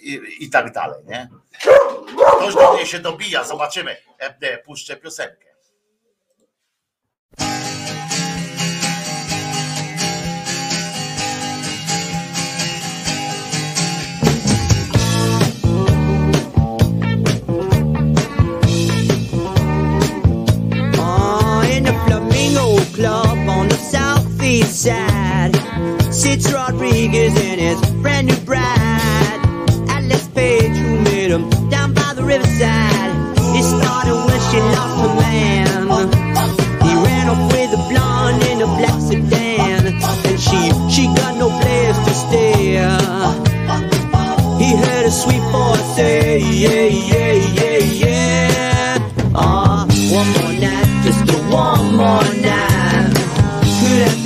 [0.00, 1.28] i, i tak dalej, nie?
[2.36, 3.96] Ktoś do mnie się dobija, zobaczymy.
[4.64, 5.47] Puszczę piosenkę.
[24.78, 25.52] Side.
[26.12, 28.64] Sits Rodriguez and his brand new bride.
[30.34, 30.98] Page, who
[31.30, 33.10] him down by the riverside.
[33.58, 35.17] It started when she lost her
[45.10, 48.98] sweet voice say, yeah, yeah, yeah, yeah.
[49.34, 52.78] Ah, uh, one more night, just a one more night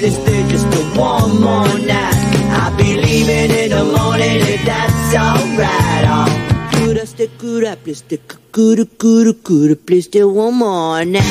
[0.03, 2.15] let's stay just a one more night.
[2.59, 6.05] I'll be leaving in the morning if that's alright.
[6.17, 8.19] Oh, could I stay, could I please stay,
[8.51, 11.23] could I, could I, could I please stay one more night?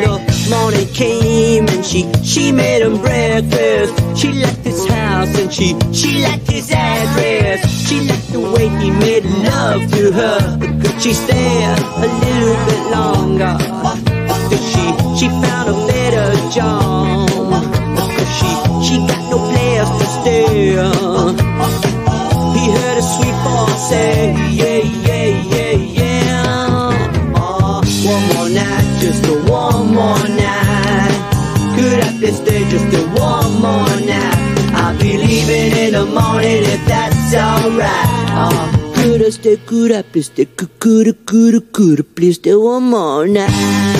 [0.00, 3.92] The morning came and she, she made him breakfast.
[4.16, 7.68] She liked his house and she, she liked his address.
[7.88, 10.58] She liked the way he made love to her.
[10.80, 13.56] Could she stay a little bit longer?
[14.48, 14.84] Cause she,
[15.18, 17.28] she found a better job.
[18.16, 18.50] Cause she,
[18.86, 20.70] she got no place to stay.
[22.56, 24.14] He heard a sweet voice say,
[24.52, 25.09] yeah, yeah,
[32.34, 34.36] stay just a one more night?
[34.74, 38.30] I'll be leaving in the morning if that's alright.
[38.32, 42.54] Uh, oh, could I stay, could I please stay, could, could could could please stay
[42.54, 43.99] one more night?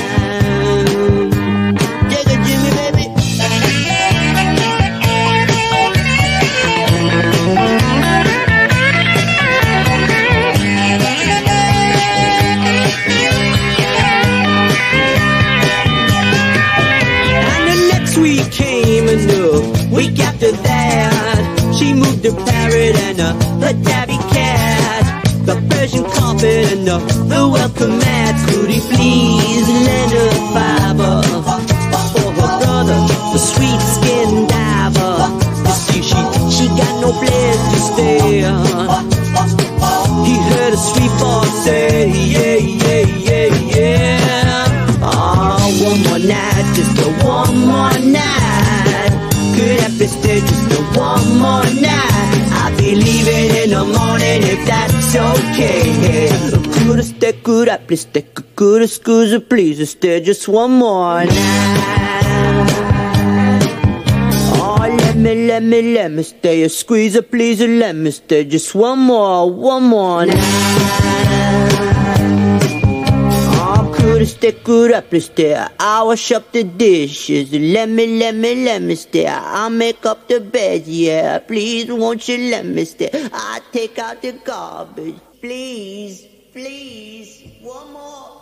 [20.42, 23.30] After that, she moved a parrot and a,
[23.68, 25.04] a tabby cat,
[25.44, 26.96] the Persian carpet and the,
[27.28, 28.40] the welcome mat.
[28.48, 31.20] Could he please lend a fiver
[32.16, 33.00] for her brother,
[33.32, 35.28] the sweet skin diver?
[35.68, 36.20] You see, she
[36.56, 38.40] she got no place to stay.
[40.24, 44.98] He heard a sweet voice say, yeah, yeah, yeah, yeah.
[45.02, 48.29] Oh, one more night, just a one more night.
[53.80, 56.28] The morning if that's okay.
[56.84, 61.24] Could I stay, could I please stay, could I scusa please stay just one more
[61.24, 61.30] night?
[64.62, 66.68] Oh, let me, let me, let me stay.
[66.68, 68.44] Squeeze, please, let me stay.
[68.44, 71.89] Just one more, one more night.
[74.20, 75.66] Oh, could I stay, could I please stay?
[75.78, 77.52] I wash up the dishes.
[77.52, 79.26] Let me, let me, let me stay.
[79.26, 81.38] I'll make up the bed, yeah.
[81.38, 83.08] Please, won't you let me stay?
[83.32, 85.14] I'll take out the garbage.
[85.40, 88.36] Please, please, one more.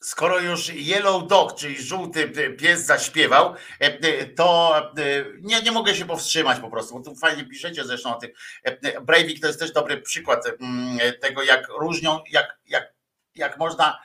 [0.00, 6.04] skoro już Yellow Dog, czyli żółty pies zaśpiewał, e, to e, nie, nie mogę się
[6.04, 8.30] powstrzymać po prostu, bo tu fajnie piszecie zresztą o tym.
[8.64, 12.92] E, Breivik to jest też dobry przykład mm, tego, jak różnią, jak, jak,
[13.34, 14.00] jak można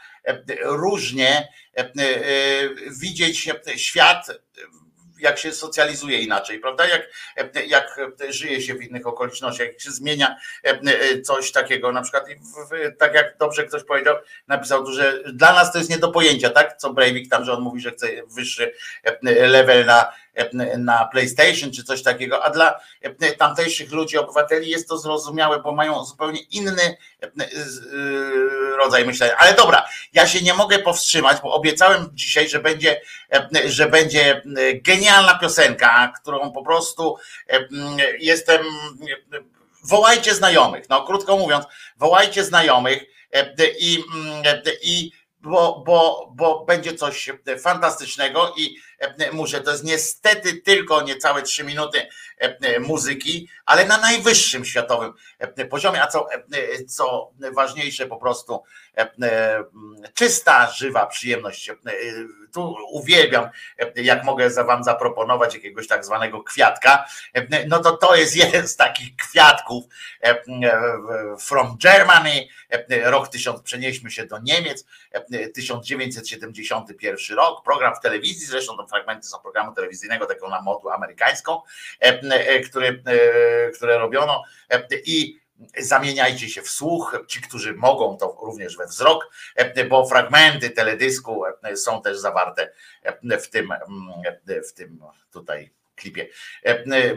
[0.62, 1.48] różnie
[3.02, 4.28] widzieć świat
[5.20, 6.88] jak się socjalizuje inaczej, prawda?
[6.88, 7.10] Jak,
[7.68, 8.00] jak
[8.30, 10.36] żyje się w innych okolicznościach, jak się zmienia
[11.26, 12.26] coś takiego, na przykład,
[13.00, 14.16] tak jak dobrze ktoś powiedział,
[14.48, 16.78] napisał tu, że dla nas to jest nie do pojęcia, tak?
[16.78, 18.74] Co Breivik tam, że on mówi, że chce wyższy
[19.24, 20.14] level na,
[20.78, 22.80] na PlayStation czy coś takiego, a dla
[23.38, 26.98] tamtejszych ludzi, obywateli jest to zrozumiałe, bo mają zupełnie inny
[28.78, 29.38] rodzaj myślenia.
[29.38, 33.02] Ale dobra, ja się nie mogę powstrzymać, bo obiecałem dzisiaj, że będzie,
[33.66, 34.42] że będzie
[34.74, 37.18] genialna piosenka, którą po prostu
[38.20, 38.62] jestem.
[39.84, 41.66] Wołajcie znajomych, no krótko mówiąc,
[41.98, 43.04] wołajcie znajomych
[43.80, 44.04] i,
[44.82, 45.12] i
[45.48, 47.30] bo, bo, bo będzie coś
[47.60, 48.76] fantastycznego i
[49.32, 52.08] muszę, to jest niestety tylko niecałe trzy minuty
[52.80, 55.14] muzyki, ale na najwyższym światowym
[55.70, 56.28] poziomie, a co,
[56.88, 58.64] co ważniejsze po prostu
[60.14, 61.72] czysta, żywa przyjemność.
[62.54, 63.50] Tu uwielbiam,
[63.96, 67.06] jak mogę wam zaproponować jakiegoś tak zwanego kwiatka,
[67.68, 69.84] no to to jest jeden z takich kwiatków
[71.40, 72.48] from Germany,
[73.04, 74.86] rok 1000, przenieśmy się do Niemiec,
[75.56, 81.62] 1971 rok, program w telewizji, zresztą to fragmenty są programu telewizyjnego, taką na modu amerykańską,
[82.70, 82.94] które,
[83.76, 84.44] które robiono.
[85.06, 85.47] I
[85.80, 89.30] zamieniajcie się w słuch, ci, którzy mogą, to również we wzrok,
[89.90, 91.44] bo fragmenty teledysku
[91.76, 92.72] są też zawarte
[93.42, 93.70] w tym,
[94.70, 95.00] w tym
[95.32, 96.28] tutaj klipie,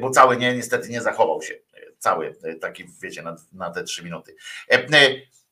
[0.00, 1.54] bo cały nie, niestety nie zachował się,
[1.98, 4.36] cały taki, wiecie, na, na te trzy minuty.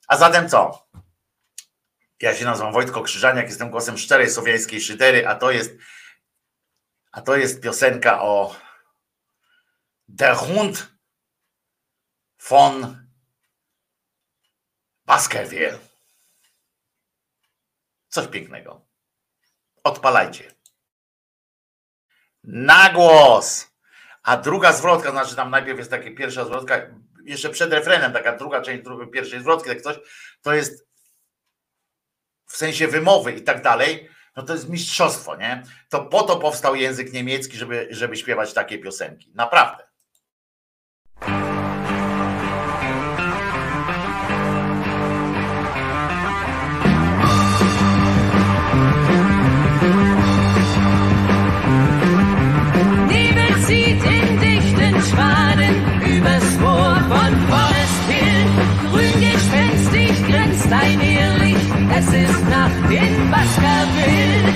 [0.09, 0.89] A zatem co?
[2.22, 5.72] Ja się nazywam Wojtko Krzyżaniak, jestem głosem szczerej słowiańskiej szydery, a to jest
[7.12, 8.57] a to jest piosenka o
[10.09, 10.97] Der Hund
[12.39, 13.07] von
[15.07, 15.78] Baskerville.
[18.09, 18.86] Coś pięknego.
[19.84, 20.55] Odpalajcie.
[22.45, 23.68] Na głos.
[24.22, 26.80] A druga zwrotka, znaczy tam najpierw jest taka pierwsza zwrotka,
[27.24, 29.97] jeszcze przed refrenem, taka druga część drugiej, pierwszej zwrotki, tak coś,
[30.43, 30.89] to jest
[32.47, 35.62] w sensie wymowy i tak dalej, no to jest mistrzostwo, nie?
[35.89, 39.32] To po to powstał język niemiecki, żeby, żeby śpiewać takie piosenki.
[39.34, 39.89] Naprawdę.
[63.31, 63.59] Nacht
[64.07, 64.49] in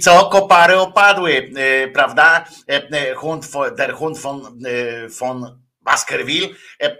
[0.00, 0.28] co?
[0.28, 2.44] Kopary opadły, e, prawda?
[2.68, 6.48] E, e, der Hund von, e, von Baskerville.
[6.82, 6.96] E,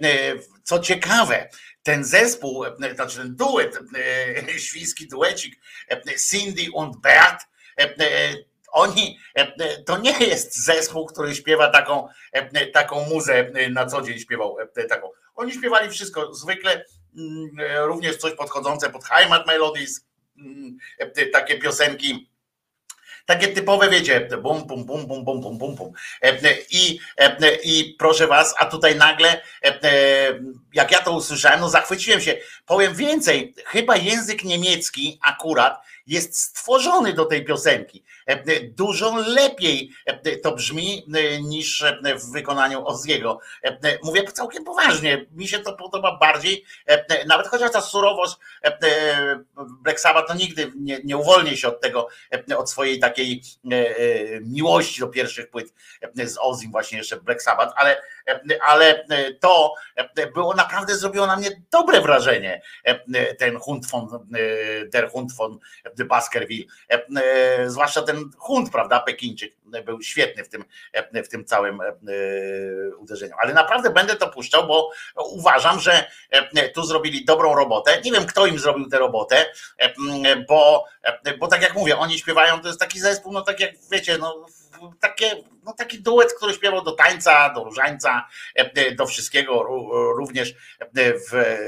[0.64, 1.48] Co ciekawe,
[1.82, 3.78] ten zespół, znaczy ten duet,
[4.66, 5.54] świński duecik
[6.30, 7.46] Cindy und Bert,
[7.78, 7.88] e,
[8.72, 9.18] oni,
[9.86, 12.08] to nie jest zespół, który śpiewa taką,
[12.72, 14.56] taką muzę na co dzień śpiewał
[14.88, 15.10] taką.
[15.34, 16.84] Oni śpiewali wszystko, zwykle
[17.16, 17.50] mm,
[17.86, 20.06] również coś podchodzące pod Heimat Melodies,
[20.38, 20.76] mm,
[21.32, 22.29] takie piosenki
[23.30, 25.92] takie typowe, wiecie, bum, bum, bum, bum, bum, bum, bum, bum.
[26.70, 26.98] I,
[27.64, 29.40] I proszę was, a tutaj nagle,
[30.74, 32.36] jak ja to usłyszałem, no zachwyciłem się.
[32.66, 38.02] Powiem więcej, chyba język niemiecki akurat jest stworzony do tej piosenki.
[38.30, 43.40] E, Dużo lepiej e, to brzmi e, niż e, w wykonaniu Ozziego.
[43.64, 48.66] E, Mówię całkiem poważnie, mi się to podoba bardziej, e, nawet chociaż ta surowość e,
[48.66, 49.44] e,
[49.82, 52.08] Black Sabbath to nigdy nie, nie uwolni się od tego,
[52.50, 53.42] e, od swojej takiej
[53.72, 55.74] e, e, miłości do pierwszych płyt
[56.18, 60.96] e, z Ozim właśnie jeszcze Black Sabbath, ale, e, ale e, to e, było naprawdę
[60.96, 65.58] zrobiło na mnie dobre wrażenie e, ten Hund von e, der Hund von
[66.08, 70.64] Baskerville, E, e, zwłaszcza ten Hund, prawda, Pekińczyk był świetny w tym,
[71.24, 71.86] w tym całym e,
[72.96, 78.12] uderzeniu, ale naprawdę będę to puszczał, bo uważam, że e, tu zrobili dobrą robotę, nie
[78.12, 79.46] wiem kto im zrobił tę robotę,
[79.78, 79.94] e,
[80.48, 80.84] bo,
[81.38, 84.46] bo tak jak mówię, oni śpiewają, to jest taki zespół, no tak jak wiecie, no
[85.00, 90.54] takie, no taki duet, który śpiewał do tańca, do różańca, e, do wszystkiego, ró- również
[90.80, 91.58] e, w e,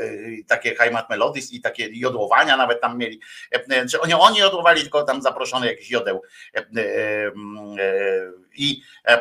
[0.47, 3.21] takie Heimat Melodies i takie jodłowania nawet tam mieli.
[3.51, 6.23] E, Czy oni, oni jodłowali, tylko tam zaproszony jakiś jodeł.
[6.55, 7.33] E, e, e,
[8.55, 9.21] I, e,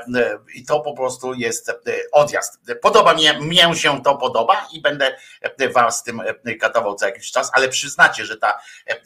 [0.55, 1.73] I to po prostu jest e,
[2.11, 2.59] odjazd.
[2.81, 7.05] Podoba mi, mnie się to podoba i będę e, was z tym e, katował co
[7.05, 9.01] jakiś czas, ale przyznacie, że ta e,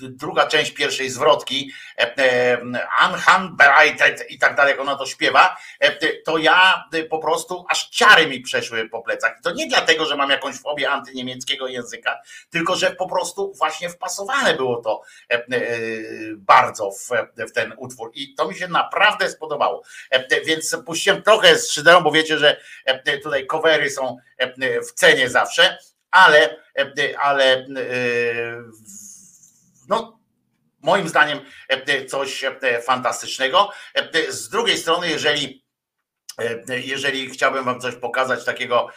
[0.00, 6.16] druga część pierwszej zwrotki, e, e, Anhandbereitet i tak dalej, jak ona to śpiewa, e,
[6.22, 9.36] to ja e, po prostu aż ciary mi przeszły po plecach.
[9.40, 12.18] I to nie dlatego, że mam jakąś fobię antyniemieckiego języka,
[12.50, 15.44] tylko że po prostu właśnie wpasowane było to e, e,
[16.36, 17.08] bardzo w,
[17.48, 18.10] w ten utwór.
[18.14, 19.82] I to mi się naprawdę spodobało.
[20.10, 24.92] E, Więc puściłem trochę z szyderą, bo wiecie, że e, tutaj covery są e, w
[24.92, 25.78] cenie zawsze,
[26.10, 27.66] ale, e, ale e,
[29.88, 30.18] no,
[30.82, 31.38] moim zdaniem
[31.68, 33.70] e, coś e, fantastycznego.
[33.94, 35.64] E, Z drugiej strony, jeżeli
[36.68, 38.88] e, jeżeli chciałbym Wam coś pokazać takiego,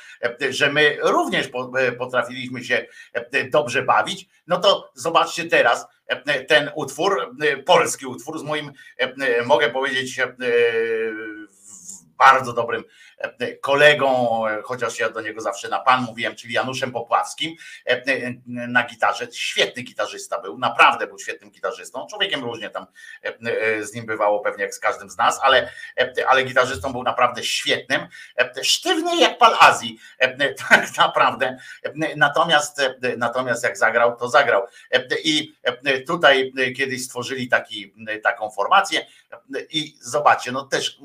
[0.41, 5.85] e, że my również po- e, potrafiliśmy się e, dobrze bawić, no to zobaczcie teraz
[6.07, 10.35] e, ten utwór, e, polski utwór z moim, e, e, mogę powiedzieć, e,
[12.21, 12.83] bardzo dobrym
[13.17, 18.01] e, kolegą, e, chociaż ja do niego zawsze na pan mówiłem, czyli Januszem Popławskim e,
[18.45, 19.27] na gitarze.
[19.31, 22.07] Świetny gitarzysta był, naprawdę był świetnym gitarzystą.
[22.09, 22.85] Człowiekiem różnie tam
[23.81, 25.71] z nim bywało pewnie jak z każdym z nas, ale,
[26.27, 28.07] ale gitarzystą był naprawdę świetnym.
[28.63, 29.99] Sztywny jak pal Azji,
[30.69, 31.57] tak naprawdę.
[32.15, 32.81] Natomiast,
[33.17, 34.65] natomiast jak zagrał, to zagrał.
[35.23, 35.53] I
[36.07, 37.93] tutaj kiedyś stworzyli taki,
[38.23, 39.05] taką formację
[39.69, 40.99] i zobaczcie, no też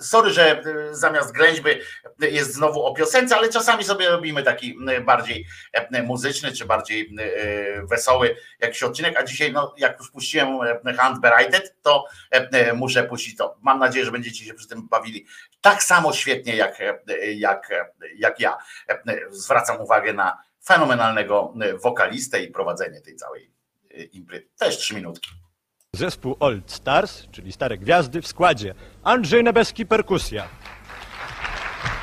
[0.00, 0.64] sorry, że e,
[0.94, 1.70] zamiast ględźby
[2.18, 7.86] jest znowu o piosence, ale czasami sobie robimy taki bardziej e, muzyczny, czy bardziej e,
[7.86, 10.48] wesoły jakiś odcinek, a dzisiaj, no, jak już puściłem
[10.86, 13.56] e, Handbereitet, to e, muszę puścić to.
[13.60, 15.26] Mam nadzieję, że będziecie się przy tym bawili
[15.60, 18.58] tak samo świetnie jak, e, jak, jak ja.
[18.88, 18.98] E,
[19.30, 23.50] Zwracam uwagę na fenomenalnego e, wokalistę i prowadzenie tej całej
[23.90, 24.48] e, imprezy.
[24.58, 25.30] Też trzy minutki.
[25.96, 28.74] Zespół Old Stars, czyli Stare Gwiazdy w składzie.
[29.04, 30.48] Andrzej Nebeski perkusja,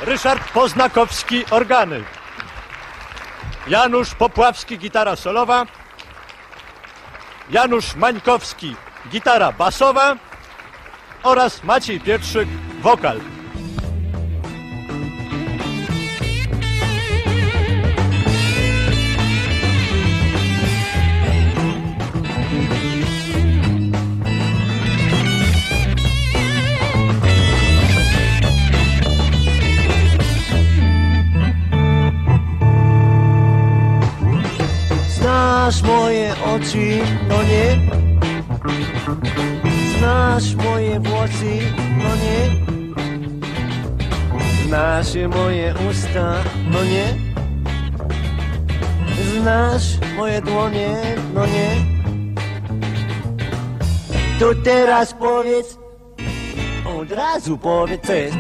[0.01, 2.03] Ryszard Poznakowski organy,
[3.67, 5.65] Janusz Popławski gitara solowa,
[7.49, 8.75] Janusz Mańkowski
[9.09, 10.15] gitara basowa.
[11.23, 12.49] Oraz Maciej Pietrzyk
[12.81, 13.19] wokal.
[35.65, 37.81] Znasz moje oczy, no nie?
[39.97, 41.59] Znasz moje włosy,
[41.97, 42.65] no nie?
[44.67, 46.33] Znasz moje usta,
[46.71, 47.05] no nie?
[49.39, 50.97] Znasz moje dłonie,
[51.33, 51.69] no nie?
[54.39, 55.77] To teraz powiedz,
[56.99, 58.37] od razu powiedz, co jest.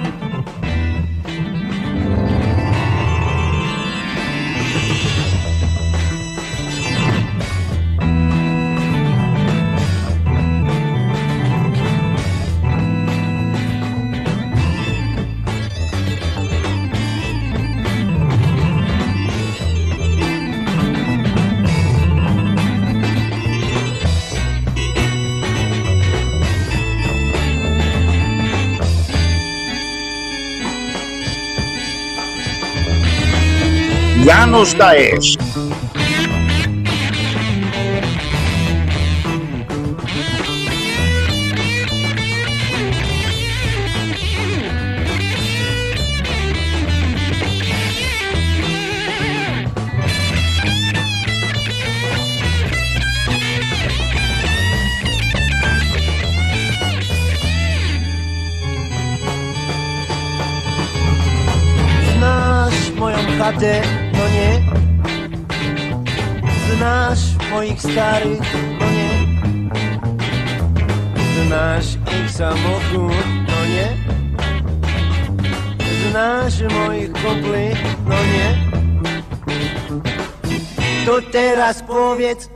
[34.39, 35.33] Janusz dajesz.
[35.33, 35.44] Znasz
[82.15, 82.49] powiedz,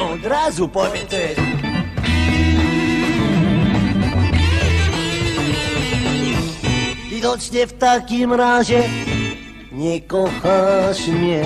[0.00, 1.10] od razu powiedz.
[7.10, 8.82] Widocznie w takim razie
[9.72, 11.44] nie kochasz mnie.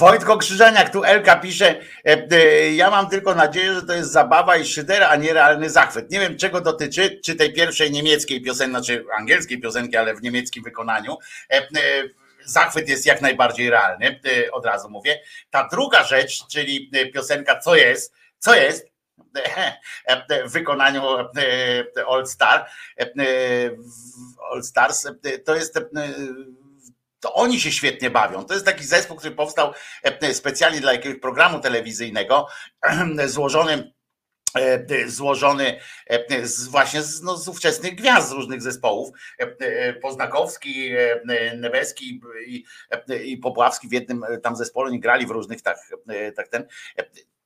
[0.00, 4.56] Wojtko Krzyżaniak, tu Elka pisze, e, e, ja mam tylko nadzieję, że to jest zabawa
[4.56, 6.10] i szyder, a nie realny zachwyt.
[6.10, 10.64] Nie wiem czego dotyczy, czy tej pierwszej niemieckiej piosenki, znaczy angielskiej piosenki, ale w niemieckim
[10.64, 11.16] wykonaniu.
[11.52, 11.62] E,
[12.44, 14.20] Zachwyt jest jak najbardziej realny,
[14.52, 15.20] od razu mówię.
[15.50, 18.86] Ta druga rzecz, czyli piosenka Co jest, co jest,
[20.46, 21.02] w wykonaniu
[22.08, 22.66] All Star,
[24.52, 25.08] All Stars,
[25.44, 25.78] to jest
[27.20, 28.44] to oni się świetnie bawią.
[28.44, 29.72] To jest taki zespół, który powstał
[30.02, 32.46] e, specjalnie dla jakiegoś programu telewizyjnego,
[33.26, 33.92] złożony
[34.54, 39.10] e, złożony e, z, właśnie z, no, z ówczesnych gwiazd z różnych zespołów.
[40.02, 40.90] Poznakowski,
[41.56, 42.64] Nebeski i,
[43.24, 45.78] i Popławski w jednym tam zespole, oni grali w różnych tak,
[46.36, 46.66] tak ten.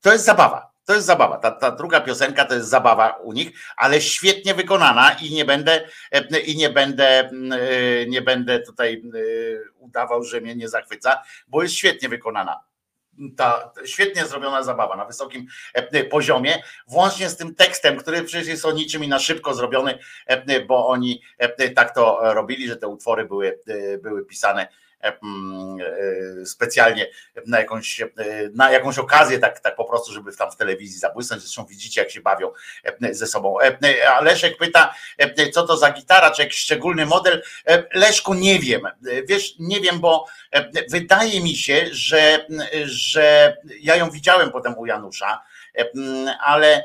[0.00, 0.73] To jest zabawa.
[0.84, 1.38] To jest zabawa.
[1.38, 5.88] Ta, ta druga piosenka to jest zabawa u nich, ale świetnie wykonana i nie będę
[6.10, 9.18] e, i nie będę mm, e, nie będę tutaj e,
[9.78, 12.60] udawał, że mnie nie zachwyca, bo jest świetnie wykonana
[13.36, 15.46] ta świetnie zrobiona zabawa na wysokim
[16.10, 19.98] poziomie, włącznie z tym tekstem, który przecież jest o niczym i na szybko zrobiony,
[20.66, 21.22] bo oni
[21.76, 23.60] tak to robili, że te utwory były,
[24.02, 24.68] były pisane
[26.44, 27.06] specjalnie
[27.46, 28.08] na jakąś, e,
[28.54, 31.42] na jakąś okazję, tak, tak po prostu, żeby tam w telewizji zabłysnąć.
[31.42, 32.52] Zresztą widzicie, jak się bawią
[32.84, 33.60] e, ze sobą.
[33.60, 37.42] E, e, Leszek pyta, e, co to za gitara, czy jakiś szczególny model.
[37.66, 38.86] E, Leszku, nie wiem.
[38.86, 38.92] E,
[39.28, 42.46] Wiesz, nie wiem, bo e, wydaje mi się, że,
[42.84, 45.42] że ja ją widziałem potem u Janusza,
[45.78, 45.84] e,
[46.40, 46.84] ale,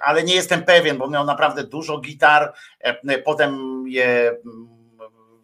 [0.00, 4.36] ale nie jestem pewien, bo miał naprawdę dużo gitar, e, potem je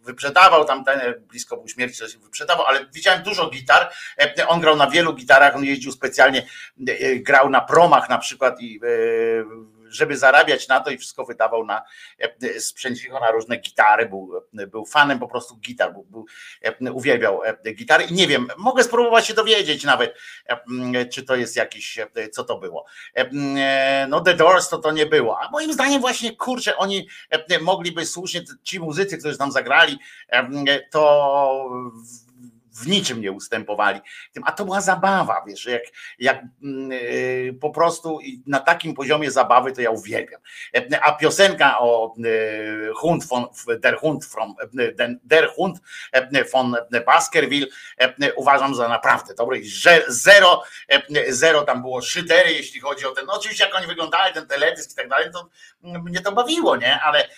[0.05, 3.91] wyprzedawał tam ten blisko był śmierci, coś wyprzedawał, ale widziałem dużo gitar.
[4.39, 6.47] E, On grał na wielu gitarach, on jeździł specjalnie,
[6.89, 11.67] e, grał na promach na przykład i e, żeby zarabiać na to i wszystko wydawał
[11.67, 11.83] na
[12.19, 16.27] e, sprzęcicho na różne gitary, był, był fanem po prostu gitar, był, był,
[16.63, 18.05] e, uwielbiał e, gitary.
[18.05, 20.15] I nie wiem, mogę spróbować się dowiedzieć nawet,
[20.49, 22.87] e, m, czy to jest jakiś, e, co to było.
[23.15, 26.77] E, m, e, No The Doors to to nie było, a moim zdaniem właśnie, kurczę,
[26.77, 29.99] oni e, mogliby słusznie, ci muzycy, którzy tam zagrali,
[30.29, 31.71] e, m, to
[32.75, 34.01] w- niczym nie ustępowali.
[34.33, 35.83] Tym, a to była zabawa, wiesz, jak,
[36.19, 40.41] jak mm, y, po prostu na takim poziomie zabawy to ja uwielbiam.
[40.77, 43.47] E, A piosenka o y, Hund von,
[43.79, 45.79] der Hund from, e, der Hund
[46.13, 46.77] e, von
[47.07, 47.67] Baskerville
[48.37, 49.63] uważam za naprawdę dobry.
[50.09, 50.63] Zero,
[51.29, 54.93] zero tam było szydery, jeśli chodzi o ten, no oczywiście jak oni wyglądali, ten teledysk
[54.93, 55.49] i tak dalej, to
[55.83, 57.29] mnie to bawiło, nie, ale,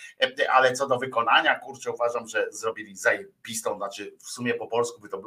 [0.49, 5.09] ale co do wykonania, kurczę, uważam, że zrobili zajebistą, znaczy w sumie po polsku by
[5.09, 5.26] to było,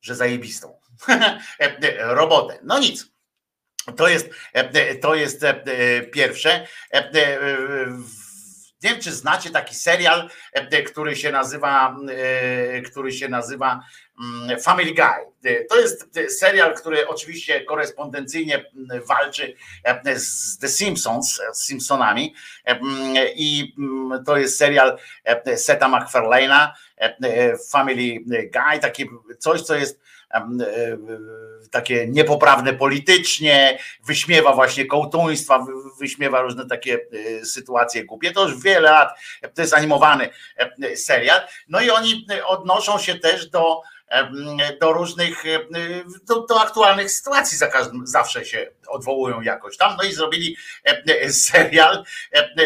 [0.00, 0.78] że zajebistą
[1.98, 2.58] robotę.
[2.62, 3.14] No nic.
[3.96, 4.30] To jest,
[5.00, 5.62] to jest e,
[6.02, 6.66] pierwsze.
[6.92, 7.38] E, e,
[8.82, 13.84] Nie wiem, czy znacie taki serial, e, który się nazywa, e, który się nazywa
[14.20, 15.50] mm, Family Guy.
[15.52, 21.54] E, To jest e, serial, który oczywiście korespondencyjnie mm, walczy e, z The Simpsons, e,
[21.54, 22.34] z Simpsonami.
[22.66, 23.74] E, mm, I
[24.26, 26.74] to jest serial e, Seta MacFarlane'a, e, e,
[27.70, 29.04] Family Guy, takie
[29.38, 30.00] coś, co jest
[30.34, 30.42] e,
[31.70, 36.98] takie niepoprawne politycznie, wyśmiewa właśnie kołtuństwa, wy- wyśmiewa różne takie
[37.40, 38.32] e, sytuacje głupie.
[38.32, 39.18] To już wiele lat,
[39.54, 40.28] to jest animowany
[40.82, 41.40] e, serial.
[41.68, 43.80] No i oni odnoszą się też do
[44.80, 45.44] do różnych,
[46.24, 49.96] do, do aktualnych sytuacji za każdym, zawsze się odwołują jakoś tam.
[49.96, 50.56] No i zrobili
[51.30, 52.04] serial,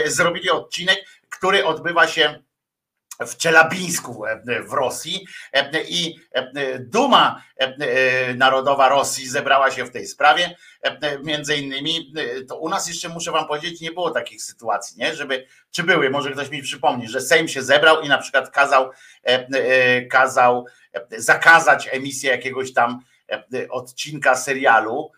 [0.06, 0.98] zrobili odcinek,
[1.30, 2.42] który odbywa się
[3.26, 4.24] w Czelabińsku
[4.68, 5.26] w Rosji
[5.88, 6.14] i
[6.78, 7.42] Duma
[8.36, 10.56] Narodowa Rosji zebrała się w tej sprawie.
[11.22, 12.12] Między innymi,
[12.48, 15.14] to u nas jeszcze muszę wam powiedzieć, nie było takich sytuacji, nie?
[15.14, 18.90] Żeby, czy były, może ktoś mi przypomni, że Sejm się zebrał i na przykład kazał,
[20.10, 20.66] kazał
[21.16, 23.00] zakazać emisję jakiegoś tam
[23.70, 25.12] odcinka serialu,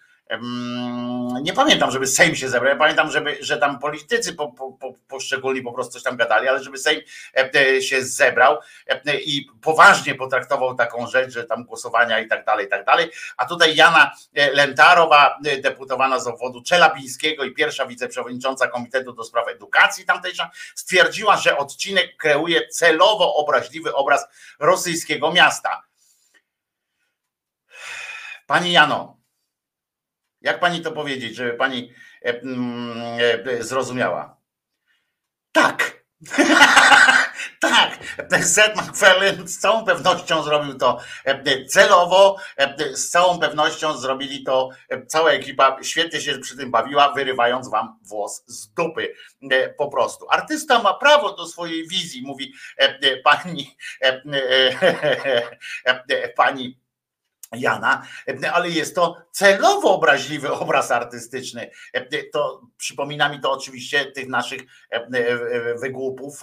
[1.42, 2.72] nie pamiętam, żeby Sejm się zebrał.
[2.72, 6.48] Ja pamiętam, żeby, że tam politycy po, po, po, poszczególni po prostu coś tam gadali,
[6.48, 7.00] ale żeby Sejm
[7.36, 12.66] e, się zebrał e, i poważnie potraktował taką rzecz, że tam głosowania i tak dalej,
[12.66, 13.10] i tak dalej.
[13.36, 19.48] A tutaj Jana e, Lentarowa, deputowana z obwodu Czelabińskiego i pierwsza wiceprzewodnicząca Komitetu do Spraw
[19.48, 24.26] Edukacji tamtejsza, stwierdziła, że odcinek kreuje celowo obraźliwy obraz
[24.58, 25.82] rosyjskiego miasta.
[28.46, 29.19] Pani Jano,
[30.40, 31.92] jak pani to powiedzieć, żeby pani
[32.24, 32.40] e,
[33.44, 34.36] e, zrozumiała?
[35.52, 36.00] Tak.
[37.60, 37.98] tak,
[38.44, 42.36] Seth MacFarlane z całą pewnością zrobił to e, celowo,
[42.92, 44.68] z całą pewnością zrobili to,
[45.06, 49.14] cała ekipa świetnie się przy tym bawiła, wyrywając wam włos z dupy
[49.78, 50.26] po prostu.
[50.30, 52.52] Artysta ma prawo do swojej wizji, mówi
[53.24, 53.76] pani
[56.36, 56.80] pani
[57.52, 58.02] Jana,
[58.52, 61.70] ale jest to celowo obraźliwy obraz artystyczny.
[62.32, 64.62] To przypomina mi to oczywiście tych naszych
[65.80, 66.40] wygłupów,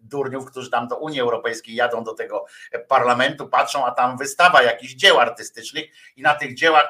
[0.00, 2.44] durniów, którzy tam do Unii Europejskiej jadą do tego
[2.88, 5.84] parlamentu, patrzą, a tam wystawa jakichś dzieł artystycznych
[6.16, 6.88] i na tych dziełach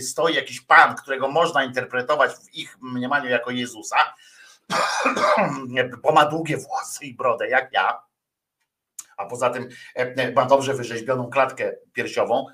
[0.00, 4.14] stoi jakiś pan, którego można interpretować w ich mniemaniu jako Jezusa,
[6.02, 8.02] bo ma długie włosy i brodę, jak ja,
[9.16, 9.68] a poza tym
[10.34, 12.46] ma dobrze wyrzeźbioną klatkę piersiową,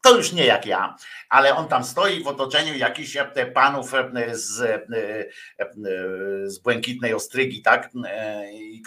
[0.00, 0.96] to już nie jak ja,
[1.28, 7.62] ale on tam stoi w otoczeniu jakichś e, panów e, z, e, z błękitnej ostrygi,
[7.62, 7.90] tak,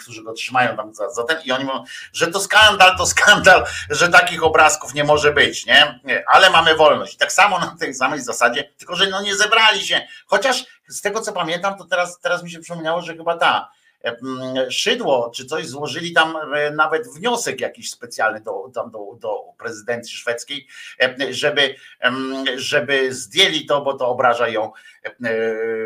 [0.02, 3.64] którzy go trzymają tam za, za ten i oni mówią, że to skandal, to skandal,
[3.90, 6.00] że takich obrazków nie może być, nie?
[6.26, 7.14] Ale mamy wolność.
[7.14, 10.06] I tak samo na tej samej zasadzie, tylko że no nie zebrali się.
[10.26, 13.70] Chociaż z tego co pamiętam, to teraz, teraz mi się przypomniało, że chyba ta
[14.70, 20.66] Szydło czy coś złożyli tam e, nawet wniosek jakiś specjalny do, do, do prezydencji szwedzkiej,
[21.30, 21.74] żeby,
[22.56, 24.72] żeby zdjęli to, bo to obraża ją
[25.04, 25.10] e,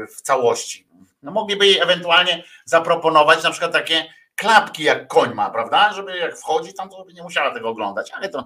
[0.06, 0.88] w całości.
[1.22, 4.04] No mogliby jej ewentualnie zaproponować na przykład takie
[4.34, 5.92] klapki jak koń ma, prawda?
[5.92, 8.44] Żeby jak wchodzi tam, to nie musiała tego oglądać, ale to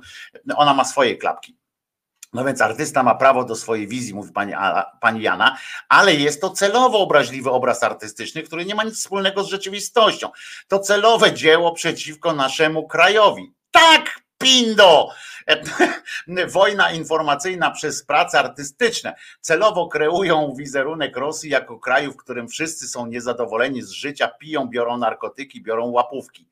[0.57, 1.57] ona ma swoje klapki.
[2.33, 4.53] No więc artysta ma prawo do swojej wizji, mówi pani,
[5.01, 5.57] pani Jana,
[5.89, 10.31] ale jest to celowo obraźliwy obraz artystyczny, który nie ma nic wspólnego z rzeczywistością.
[10.69, 13.53] To celowe dzieło przeciwko naszemu krajowi.
[13.71, 15.11] Tak, Pindo!
[16.53, 23.07] Wojna informacyjna przez prace artystyczne celowo kreują wizerunek Rosji jako kraju, w którym wszyscy są
[23.07, 26.49] niezadowoleni z życia, piją, biorą narkotyki, biorą łapówki.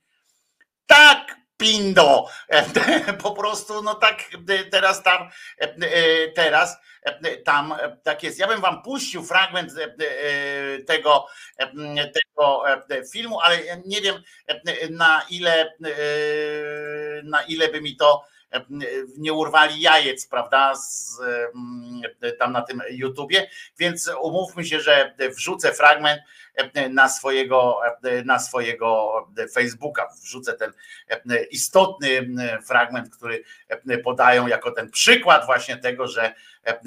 [0.87, 1.20] Tak,
[1.61, 2.27] pindo.
[3.23, 4.25] Po prostu, no tak
[4.71, 5.31] teraz tam,
[6.35, 6.77] teraz
[7.45, 8.39] tam tak jest.
[8.39, 9.73] Ja bym wam puścił fragment
[10.87, 11.27] tego,
[12.13, 12.63] tego
[13.13, 14.23] filmu, ale nie wiem
[14.91, 15.73] na ile,
[17.25, 18.25] na ile by mi to
[19.19, 21.21] nie urwali jajec, prawda, z,
[22.39, 26.21] tam na tym YouTubie, więc umówmy się, że wrzucę fragment
[26.91, 27.81] na swojego,
[28.25, 29.13] na swojego
[29.55, 30.73] Facebooka, wrzucę ten
[31.51, 32.29] istotny
[32.67, 33.43] fragment, który
[34.05, 36.35] podają jako ten przykład właśnie tego, że,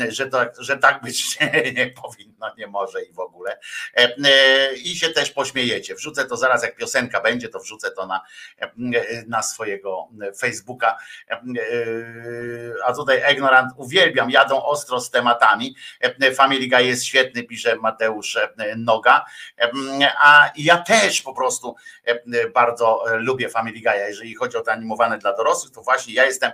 [0.09, 3.59] że, to, że tak być nie, nie powinno, nie może i w ogóle.
[4.83, 5.95] I się też pośmiejecie.
[5.95, 8.21] Wrzucę to zaraz, jak piosenka będzie, to wrzucę to na,
[9.27, 10.97] na swojego Facebooka.
[12.85, 15.75] A tutaj Ignorant uwielbiam, jadą ostro z tematami.
[16.35, 18.37] Family Guy jest świetny, pisze Mateusz
[18.77, 19.25] Noga.
[20.19, 21.75] A ja też po prostu
[22.53, 24.07] bardzo lubię Family Guy'a.
[24.07, 26.51] Jeżeli chodzi o te animowane dla dorosłych, to właśnie ja jestem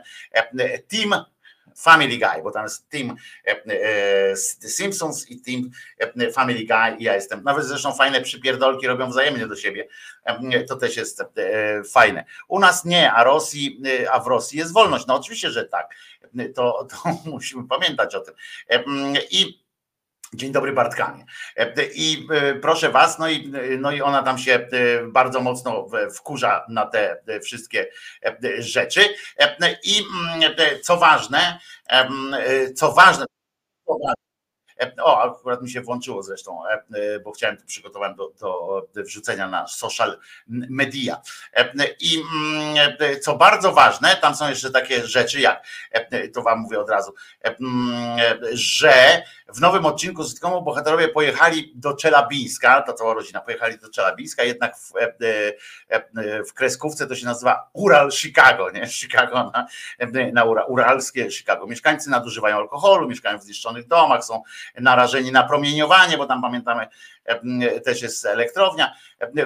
[0.88, 1.26] team
[1.76, 3.16] Family Guy, bo tam jest team
[4.62, 5.70] The Simpsons i team
[6.34, 7.44] Family Guy i ja jestem.
[7.44, 9.88] Nawet zresztą fajne przypierdolki robią wzajemnie do siebie.
[10.68, 11.24] To też jest
[11.92, 12.26] fajne.
[12.48, 13.82] U nas nie, a Rosji,
[14.12, 15.08] a w Rosji jest wolność.
[15.08, 15.96] No oczywiście, że tak.
[16.56, 16.98] To, to
[17.32, 18.34] musimy pamiętać o tym.
[19.32, 19.69] I
[20.34, 21.26] Dzień dobry Bartkanie.
[21.94, 24.68] I e, proszę was, no i, no i ona tam się e,
[25.08, 27.88] bardzo mocno wkurza na te wszystkie
[28.26, 29.02] e, rzeczy.
[29.84, 30.04] I
[30.34, 31.60] mm, co ważne,
[32.76, 33.26] co ważne,
[35.02, 36.62] O, akurat mi się włączyło zresztą,
[37.24, 41.22] bo chciałem to przygotowałem do, do wrzucenia na social media.
[42.00, 45.66] I mm, co bardzo ważne, tam są jeszcze takie rzeczy jak,
[46.34, 47.14] to wam mówię od razu,
[48.54, 49.24] że
[49.56, 54.44] w nowym odcinku z sitcomu bohaterowie pojechali do Czelabińska, ta cała rodzina pojechali do Czelabińska,
[54.44, 54.92] jednak w,
[56.50, 58.88] w kreskówce to się nazywa Ural Chicago, nie?
[59.00, 59.68] Chicago na,
[60.34, 61.68] na uralskie Chicago.
[61.68, 64.44] Mieszkańcy nadużywają alkoholu, mieszkają w zniszczonych domach, są
[64.80, 66.88] narażeni na promieniowanie, bo tam pamiętamy
[67.86, 68.96] też jest elektrownia,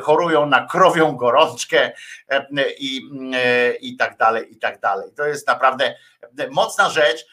[0.01, 1.91] chorują na krowią gorączkę
[2.77, 3.01] i,
[3.81, 5.11] i tak dalej, i tak dalej.
[5.15, 5.95] To jest naprawdę
[6.51, 7.25] mocna rzecz,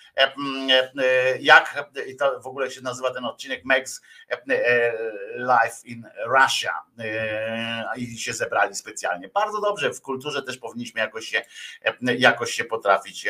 [1.41, 4.03] jak i to w ogóle się nazywa ten odcinek Megs
[5.37, 6.83] Life in Russia
[7.97, 9.29] i się zebrali specjalnie.
[9.29, 11.43] Bardzo dobrze, w kulturze też powinniśmy jakoś się,
[12.01, 13.29] jakoś się potrafić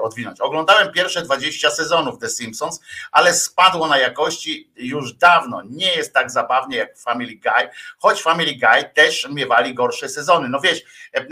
[0.00, 0.40] odwinąć.
[0.40, 2.80] Oglądałem pierwsze 20 sezonów The Simpsons,
[3.12, 5.62] ale spadło na jakości już dawno.
[5.62, 7.68] Nie jest tak zabawnie jak Family Guy,
[7.98, 10.48] choć Family Guy też miewali gorsze sezony.
[10.48, 10.82] No wiesz,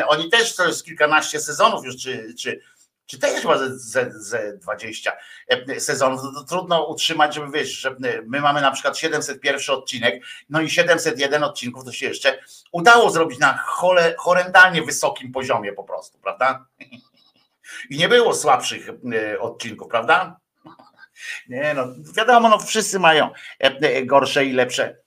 [0.06, 2.60] oni też to jest kilkanaście sezonów już, czy, czy
[3.06, 5.12] czy jest chyba ze, ze, ze 20
[5.78, 7.96] sezonów, to, to trudno utrzymać, żeby wiesz, że
[8.26, 12.38] my mamy na przykład 701 odcinek, no i 701 odcinków to się jeszcze
[12.72, 16.66] udało zrobić na chole, horrendalnie wysokim poziomie po prostu, prawda?
[17.90, 18.88] I nie było słabszych
[19.40, 20.40] odcinków, prawda?
[21.48, 21.86] Nie, no
[22.16, 23.30] wiadomo, no wszyscy mają
[24.04, 25.03] gorsze i lepsze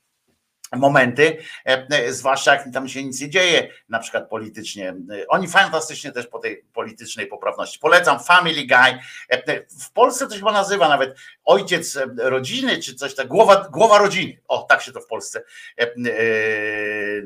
[0.76, 1.36] momenty,
[1.66, 4.94] e, e, zwłaszcza jak tam się nic nie dzieje, na przykład politycznie.
[5.28, 7.78] Oni fantastycznie też po tej politycznej poprawności.
[7.78, 8.98] Polecam Family Guy.
[9.28, 11.16] E, w Polsce to się chyba nazywa nawet
[11.48, 14.40] ojciec rodziny, czy coś tak, głowa, głowa rodziny.
[14.48, 15.42] O, tak się to w Polsce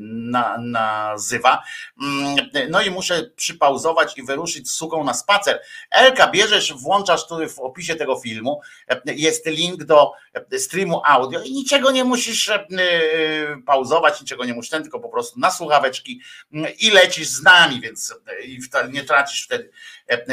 [0.01, 1.63] na, nazywa.
[2.03, 2.37] Mm,
[2.71, 5.61] no i muszę przypauzować i wyruszyć z suką na spacer.
[5.91, 8.61] Elka, bierzesz, włączasz tu w opisie tego filmu,
[9.07, 10.13] jest link do
[10.59, 12.51] streamu audio i niczego nie musisz
[13.67, 16.21] pauzować, niczego nie musisz, tylko po prostu na słuchaweczki
[16.79, 18.15] i lecisz z nami, więc
[18.93, 19.71] nie tracisz wtedy
[20.11, 20.25] e, e,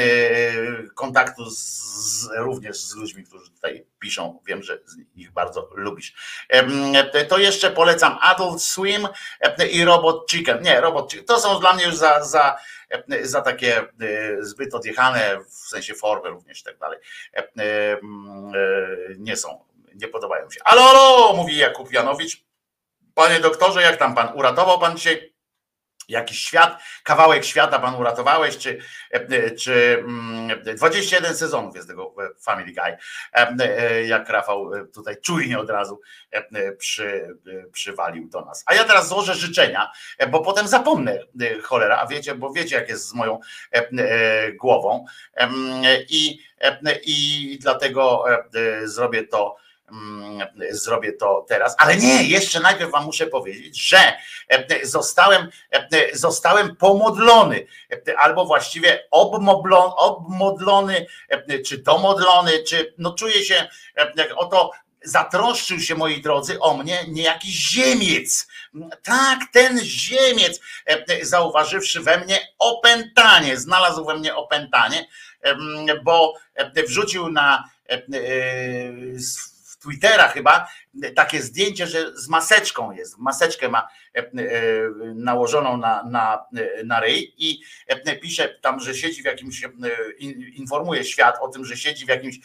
[0.94, 4.40] kontaktu z, również z ludźmi, którzy tutaj piszą.
[4.46, 4.78] Wiem, że
[5.14, 6.14] ich bardzo lubisz.
[6.48, 9.08] E, to jeszcze polecam Adult Swim
[9.70, 10.62] i Robot Chicken.
[10.62, 11.26] Nie, Robot Chicken.
[11.26, 12.56] To są dla mnie już za, za,
[13.22, 13.86] za takie
[14.40, 16.98] zbyt odjechane, w sensie formy również i tak dalej.
[19.18, 20.60] Nie są, nie podobają się.
[20.64, 22.44] Alo, alo, mówi Jakub Janowicz.
[23.14, 25.29] Panie doktorze, jak tam pan uratował pan dzisiaj
[26.10, 28.78] jakiś świat, kawałek świata pan uratowałeś, czy,
[29.58, 30.04] czy
[30.76, 32.96] 21 mm, sezonów jest tego e, Family Guy,
[33.34, 36.00] e, e, jak Rafał tutaj czujnie od razu
[36.78, 37.36] przy,
[37.72, 38.64] przywalił do nas.
[38.66, 39.90] A ja teraz złożę życzenia,
[40.30, 41.18] bo potem zapomnę
[41.62, 43.40] cholera, a wiecie, bo wiecie jak jest z moją
[44.60, 45.04] głową
[46.08, 46.38] i,
[47.04, 48.24] i dlatego
[48.84, 49.69] zrobię to Mm,
[50.70, 54.12] zrobię to teraz, ale nie, jeszcze najpierw wam muszę powiedzieć, że
[54.48, 57.66] e, zostałem, e, zostałem pomodlony,
[58.08, 61.06] e, albo właściwie obmodlony,
[61.66, 63.68] czy domodlony, czy no czuję się,
[64.36, 64.70] oto
[65.04, 68.48] zatroszczył się, moi drodzy, o mnie niejaki ziemiec.
[69.02, 70.60] Tak, ten ziemiec,
[71.22, 75.08] zauważywszy we mnie opętanie, znalazł we mnie opętanie,
[76.04, 76.34] bo
[76.86, 77.70] wrzucił na
[79.80, 80.68] Twittera chyba
[81.16, 83.88] takie zdjęcie, że z maseczką jest, maseczkę ma
[85.14, 86.44] nałożoną na, na,
[86.84, 89.62] na ryj i e, pisze tam, że siedzi w jakimś,
[90.54, 92.38] informuje świat o tym, że siedzi w jakimś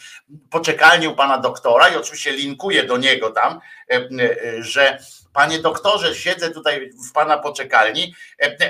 [0.49, 3.59] poczekalni u pana doktora i oczywiście linkuje do niego tam,
[4.59, 4.99] że
[5.35, 8.15] Panie doktorze, siedzę tutaj w pana poczekalni,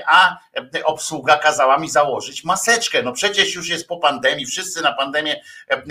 [0.08, 0.38] a
[0.84, 3.04] obsługa kazała mi założyć maseczkę.
[3.04, 5.42] No przecież już jest po pandemii, wszyscy na pandemię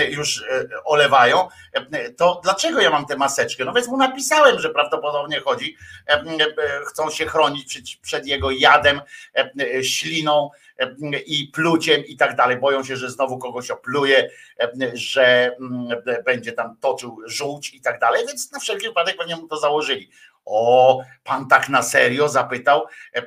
[0.08, 0.44] już
[0.84, 1.48] olewają.
[2.16, 3.64] To dlaczego ja mam tę maseczkę?
[3.64, 5.76] No więc mu napisałem, że prawdopodobnie chodzi,
[6.94, 9.00] chcą się chronić przed, jego jadem,
[9.82, 10.50] śliną
[11.26, 12.56] i pluciem i tak dalej.
[12.56, 14.30] Boją się, że znowu kogoś opluje,
[14.92, 15.56] że
[16.24, 20.10] będzie tam toczył żółć i tak dalej, więc na wszelki wypadek pewnie mu to założyli.
[20.44, 23.24] O, pan tak na serio zapytał e, e,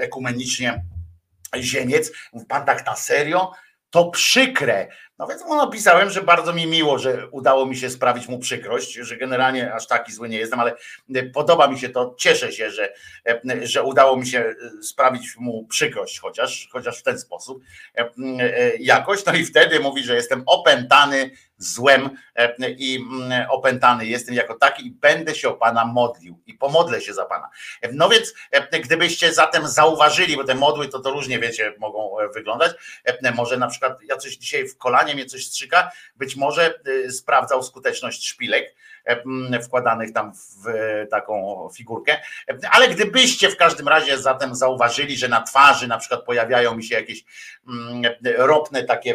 [0.00, 0.84] ekumenicznie
[1.56, 2.12] Ziemiec,
[2.48, 3.52] pan tak na serio?
[3.90, 4.88] To przykre.
[5.18, 8.92] No więc mu napisałem, że bardzo mi miło, że udało mi się sprawić mu przykrość,
[8.92, 10.74] że generalnie aż taki zły nie jestem, ale
[11.34, 12.92] podoba mi się to, cieszę się, że,
[13.62, 17.62] że udało mi się sprawić mu przykrość, chociaż, chociaż w ten sposób
[18.80, 19.24] jakoś.
[19.24, 22.10] No i wtedy mówi, że jestem opętany złem
[22.78, 27.14] i mm, opętany jestem jako taki i będę się o Pana modlił i pomodlę się
[27.14, 27.48] za Pana.
[27.92, 28.34] No więc
[28.84, 32.72] gdybyście zatem zauważyli, bo te modły to to różnie wiecie, mogą wyglądać,
[33.36, 36.74] może na przykład ja coś dzisiaj w kolanie mnie coś strzyka, być może
[37.10, 38.74] sprawdzał skuteczność szpilek,
[39.62, 40.68] wkładanych tam w
[41.10, 42.20] taką figurkę.
[42.70, 46.94] Ale gdybyście w każdym razie zatem zauważyli, że na twarzy na przykład pojawiają mi się
[46.94, 47.24] jakieś
[48.36, 49.14] ropne takie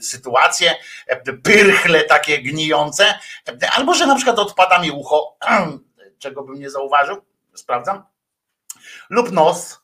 [0.00, 0.74] sytuacje,
[1.42, 3.18] pyrchle takie gnijące,
[3.72, 5.36] albo że na przykład odpada mi ucho,
[6.22, 7.16] czego bym nie zauważył,
[7.54, 8.02] sprawdzam,
[9.10, 9.80] lub nos.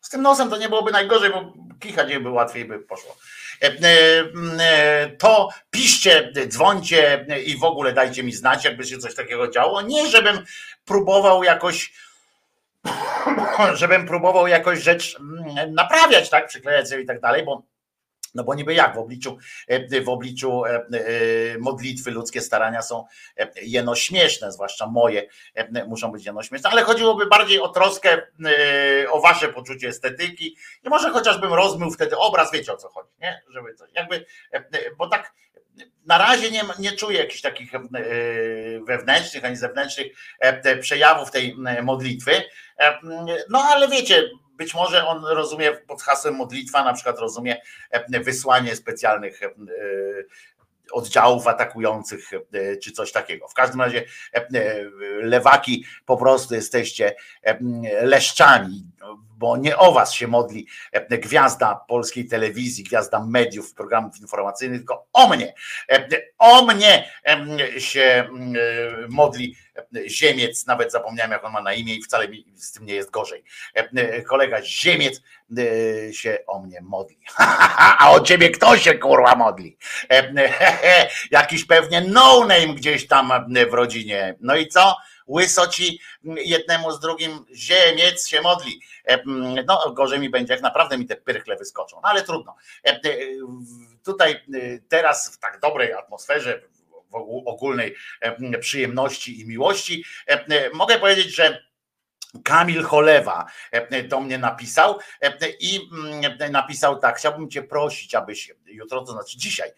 [0.00, 3.16] Z tym nosem to nie byłoby najgorzej, bo kichać by łatwiej by poszło.
[3.62, 4.24] E, e,
[4.60, 9.82] e, to piszcie, dzwońcie i w ogóle dajcie mi znać, jakby się coś takiego działo.
[9.82, 10.44] Nie, żebym
[10.84, 11.92] próbował jakoś
[13.74, 17.62] żebym próbował jakoś rzecz mm, naprawiać, tak, przyklejać sobie i tak dalej, bo
[18.34, 19.38] no bo niby jak w obliczu,
[19.68, 20.82] e, w obliczu e, e,
[21.58, 23.04] modlitwy ludzkie starania są
[23.62, 25.28] jeno śmieszne, zwłaszcza moje
[25.86, 28.22] muszą być jeno śmieszne, ale chodziłoby bardziej o troskę,
[29.10, 33.42] o wasze poczucie estetyki i może chociażbym rozmył wtedy obraz, wiecie o co chodzi, nie?
[33.48, 34.26] Żeby coś, jakby,
[34.98, 35.34] bo tak
[36.06, 37.72] na razie nie, nie czuję jakichś takich
[38.86, 40.06] wewnętrznych ani zewnętrznych
[40.80, 42.32] przejawów tej modlitwy.
[43.50, 47.60] No ale wiecie, być może on rozumie pod hasłem modlitwa, na przykład rozumie
[47.90, 49.50] e, wysłanie specjalnych e,
[50.92, 53.48] oddziałów atakujących e, czy coś takiego.
[53.48, 54.04] W każdym razie
[55.22, 57.16] lewaki po prostu jesteście
[58.02, 58.86] leszczami,
[59.44, 60.66] bo nie o was się modli
[61.10, 65.54] gwiazda polskiej telewizji, gwiazda mediów, programów informacyjnych, tylko o mnie.
[66.38, 67.08] O mnie
[67.78, 68.28] się
[69.08, 69.56] modli
[70.06, 73.10] Ziemiec, nawet zapomniałem jak on ma na imię i wcale mi z tym nie jest
[73.10, 73.44] gorzej.
[74.28, 75.22] Kolega Ziemiec
[76.12, 77.18] się o mnie modli.
[77.98, 79.76] A o ciebie kto się kurwa modli?
[81.30, 83.32] Jakiś pewnie no name gdzieś tam
[83.70, 84.36] w rodzinie.
[84.40, 84.96] No i co?
[85.28, 88.80] Łysoci jednemu z drugim ziemiec się modli.
[89.66, 92.56] No gorzej mi będzie, jak naprawdę mi te pyrkle wyskoczą, no ale trudno.
[94.04, 94.44] Tutaj
[94.88, 96.62] teraz w tak dobrej atmosferze,
[97.46, 97.94] ogólnej
[98.60, 100.04] przyjemności i miłości.
[100.72, 101.64] Mogę powiedzieć, że
[102.44, 103.46] Kamil Cholewa
[104.08, 104.98] do mnie napisał
[105.60, 105.80] i
[106.50, 109.70] napisał tak, chciałbym cię prosić, abyś jutro, to znaczy dzisiaj,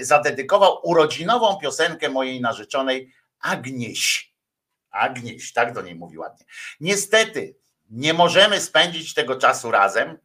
[0.00, 4.35] zadedykował urodzinową piosenkę mojej narzeczonej Agnieś.
[4.96, 6.46] Agnieś, tak do niej mówi ładnie.
[6.80, 7.56] Niestety
[7.90, 10.18] nie możemy spędzić tego czasu razem,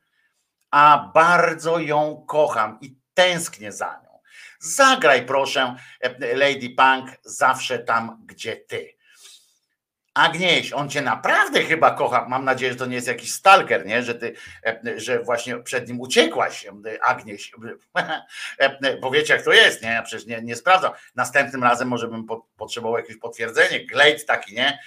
[0.72, 4.19] a bardzo ją kocham i tęsknię za nią.
[4.60, 5.76] Zagraj proszę
[6.35, 9.01] Lady Punk zawsze tam, gdzie ty.
[10.14, 12.26] Agnieś, on cię naprawdę chyba kocha.
[12.30, 14.04] Mam nadzieję, że to nie jest jakiś stalker, nie?
[14.04, 14.34] Że ty,
[14.96, 16.68] że właśnie przed nim uciekłaś,
[17.06, 17.52] Agnieś.
[19.02, 19.90] Bo wiecie, jak to jest, nie?
[19.90, 20.92] Ja przecież nie, nie sprawdzam.
[21.16, 24.80] Następnym razem może bym po, potrzebował jakieś potwierdzenie, glejt taki, nie?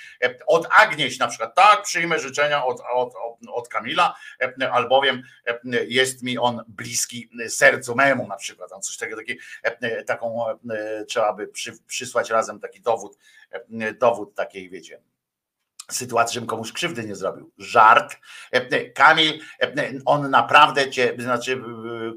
[0.46, 3.14] Od Agnieś na przykład, tak, przyjmę życzenia od, od,
[3.52, 4.14] od Kamila,
[4.72, 5.22] albowiem
[5.88, 8.70] jest mi on bliski sercu memu na przykład.
[8.70, 9.38] Tam coś takiego, taki,
[10.06, 10.44] taką
[11.08, 13.18] trzeba by przy, przysłać razem taki dowód,
[13.98, 15.00] dowód takiej, wiecie,
[15.90, 17.50] sytuacji, żebym komuś krzywdy nie zrobił.
[17.58, 18.16] Żart.
[18.94, 19.40] Kamil,
[20.04, 21.62] on naprawdę cię, znaczy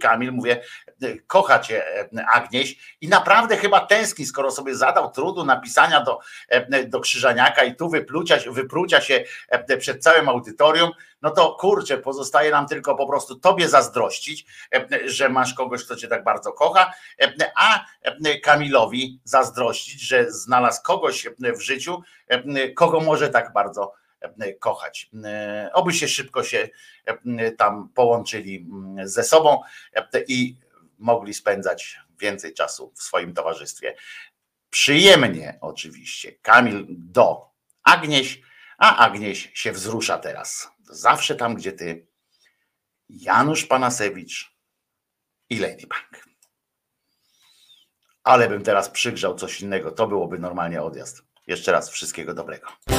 [0.02, 0.62] Kamil, mówię,
[1.28, 1.84] kocha cię
[2.34, 6.20] Agnieś i naprawdę chyba tęskni, skoro sobie zadał trudu napisania do,
[6.88, 9.24] do Krzyżaniaka i tu wyplucia, wyprucia się
[9.80, 10.92] przed całym audytorium,
[11.22, 14.46] no to kurczę, pozostaje nam tylko po prostu tobie zazdrościć,
[15.06, 16.94] że masz kogoś, kto cię tak bardzo kocha,
[17.56, 17.86] a
[18.44, 22.02] Kamilowi zazdrościć, że znalazł kogoś w życiu,
[22.76, 23.94] kogo może tak bardzo
[24.60, 25.10] kochać.
[25.74, 26.70] Oby się szybko się
[27.58, 28.68] tam połączyli
[29.04, 29.62] ze sobą
[30.28, 30.56] i
[31.00, 33.96] mogli spędzać więcej czasu w swoim towarzystwie.
[34.70, 36.32] Przyjemnie oczywiście.
[36.32, 37.48] Kamil do
[37.84, 38.42] Agnieś,
[38.78, 40.72] a Agnieś się wzrusza teraz.
[40.84, 42.08] Zawsze tam, gdzie ty.
[43.10, 44.58] Janusz Panasewicz
[45.50, 46.28] i Lady Bank.
[48.24, 49.92] Ale bym teraz przygrzał coś innego.
[49.92, 51.24] To byłoby normalnie odjazd.
[51.48, 52.97] Jeszcze raz wszystkiego dobrego.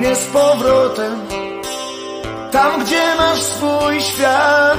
[0.00, 1.26] Mnie z powrotem
[2.52, 4.78] Tam, gdzie masz swój świat.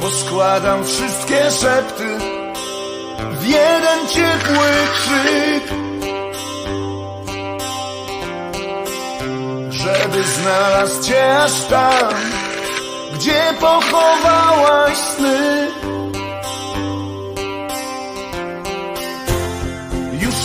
[0.00, 2.18] Poskładam wszystkie szepty
[3.30, 5.64] w jeden ciepły krzyk
[9.70, 12.14] Żeby znalazł cię aż tam
[13.14, 15.68] Gdzie pochowałaś sny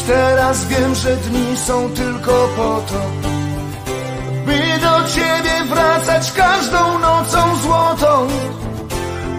[0.10, 3.02] teraz wiem, że dni są tylko po to
[4.46, 8.28] By do ciebie wracać każdą nocą złotą.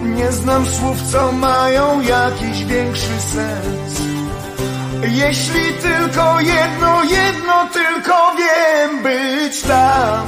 [0.01, 4.01] Nie znam słów, co mają jakiś większy sens.
[5.01, 10.25] Jeśli tylko jedno, jedno tylko wiem Być tam.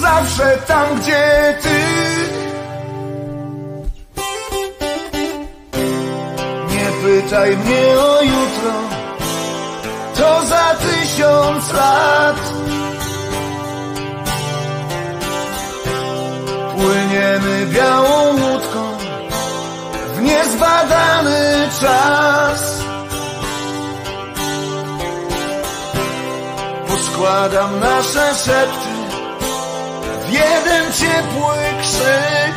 [0.00, 1.80] Zawsze tam, gdzie ty.
[6.74, 8.93] Nie pytaj mnie o jutro
[10.24, 12.36] To za tysiąc lat.
[16.76, 18.82] Płyniemy białą łódką
[20.14, 22.82] W niezbadany czas.
[26.88, 28.94] Poskładam nasze szepty
[30.26, 32.56] W jeden ciepły krzyk.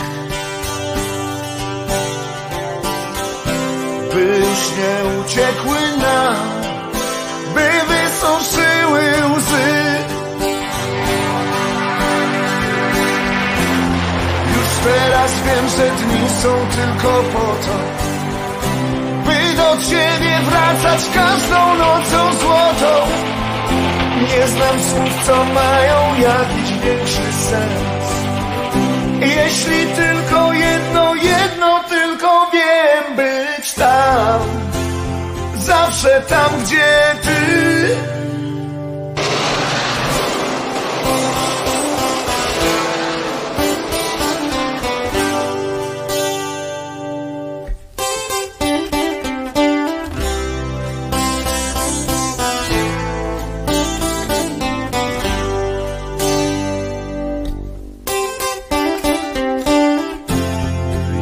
[4.14, 6.57] By już nie uciekły nam
[7.58, 9.04] By wysuszyły
[9.36, 9.70] łzy.
[14.56, 17.78] Już teraz wiem, że dni są tylko po to
[19.26, 23.08] By do ciebie wracać każdą nocą złotą.
[24.22, 28.08] Nie znam słów, co mają jakiś większy sens.
[29.20, 34.77] Jeśli tylko jedno, jedno tylko wiem Być tam
[35.68, 37.98] Zawsze tam, gdzie ty.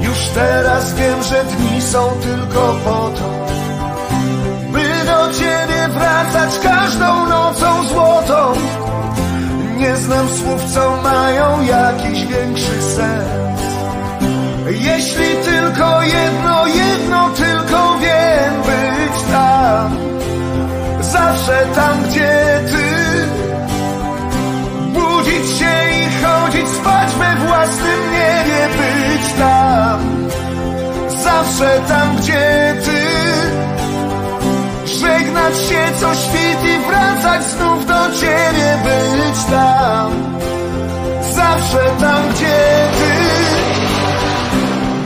[0.02, 3.35] Już teraz wiem, że dni są tylko po to
[6.64, 8.54] każdą nocą złotą.
[9.78, 13.62] Nie znam słów, co mają jakiś większy sens.
[14.70, 19.98] Jeśli tylko jedno, jedno tylko wiem Być tam,
[21.02, 23.28] zawsze tam, gdzie ty.
[24.94, 30.00] Budzić się i chodzić spać we własnym niebie Być tam,
[31.24, 33.05] zawsze tam, gdzie ty
[35.36, 40.12] Żegnać się co świt i wracać znów do ciebie Być tam,
[41.22, 43.12] zawsze tam, gdzie ty.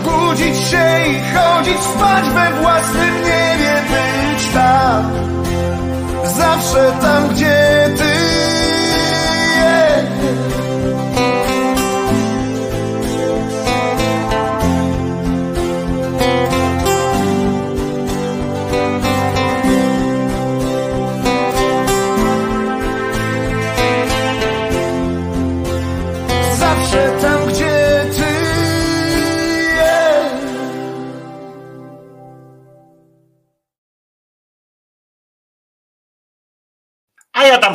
[0.10, 5.12] Budzić się i chodzić spać we własnym niebie Być tam,
[6.38, 8.09] zawsze tam, gdzie ty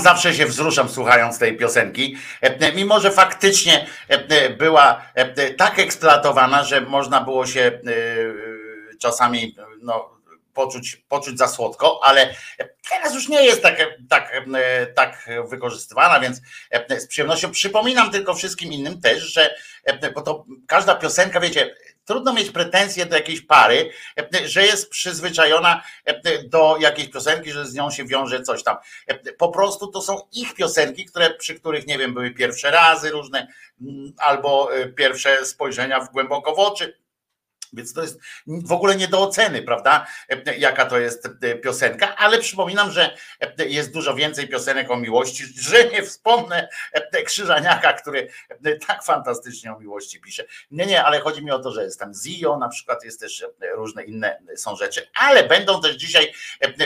[0.05, 6.65] zawsze się wzruszam słuchając tej piosenki, E, mimo że faktycznie e, była e, tak eksploatowana,
[6.65, 7.81] że można było się e,
[8.99, 10.11] czasami no,
[10.55, 12.35] poczuć, poczuć za słodko, ale
[12.91, 13.77] teraz już nie jest tak,
[14.09, 16.41] tak, e, tak wykorzystywana, więc
[16.71, 19.55] e, z przyjemnością przypominam tylko wszystkim innym też, że
[19.85, 21.75] e, bo to każda piosenka, wiecie,
[22.05, 27.67] trudno mieć pretensje do jakiejś pary, e, że jest przyzwyczajona e, do jakiejś piosenki, że
[27.67, 28.77] z nią się wiąże coś tam.
[29.07, 33.11] E, Po prostu to są ich piosenki, które, przy których, nie wiem, były pierwsze razy
[33.11, 33.49] różne,
[33.81, 37.04] mm, albo pierwsze spojrzenia w głęboko w oczy.
[37.75, 40.07] Więc to jest w ogóle nie do oceny, prawda?
[40.59, 41.29] Jaka to jest
[41.63, 43.17] piosenka, ale przypominam, że
[43.59, 46.69] jest dużo więcej piosenek o miłości, że nie wspomnę
[47.25, 48.29] Krzyżaniaka, który
[48.87, 50.45] tak fantastycznie o miłości pisze.
[50.71, 53.45] Nie, nie, ale chodzi mi o to, że jest tam Zio, na przykład jest też
[53.75, 56.33] różne inne są rzeczy, ale będą też dzisiaj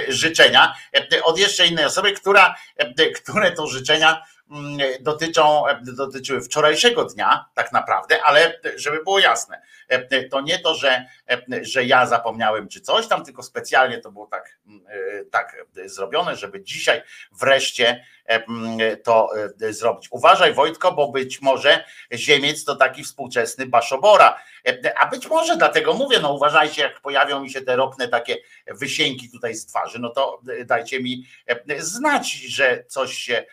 [0.08, 0.74] życzenia
[1.22, 2.54] od jeszcze innej osoby, która,
[3.22, 4.22] które to życzenia
[5.00, 9.62] dotyczą, dotyczyły wczorajszego dnia, tak naprawdę, ale żeby było jasne,
[10.30, 11.04] to nie to, że,
[11.62, 14.58] że ja zapomniałem czy coś tam, tylko specjalnie to było tak,
[15.30, 17.02] tak zrobione, żeby dzisiaj
[17.32, 18.04] wreszcie
[19.04, 19.30] to
[19.70, 20.08] zrobić.
[20.10, 24.38] Uważaj Wojtko, bo być może Ziemiec to taki współczesny Baszobora,
[25.00, 29.30] a być może dlatego mówię, no uważajcie, jak pojawią mi się te ropne takie wysięki
[29.30, 31.26] tutaj z twarzy, no to dajcie mi
[31.78, 33.44] znać, że coś się,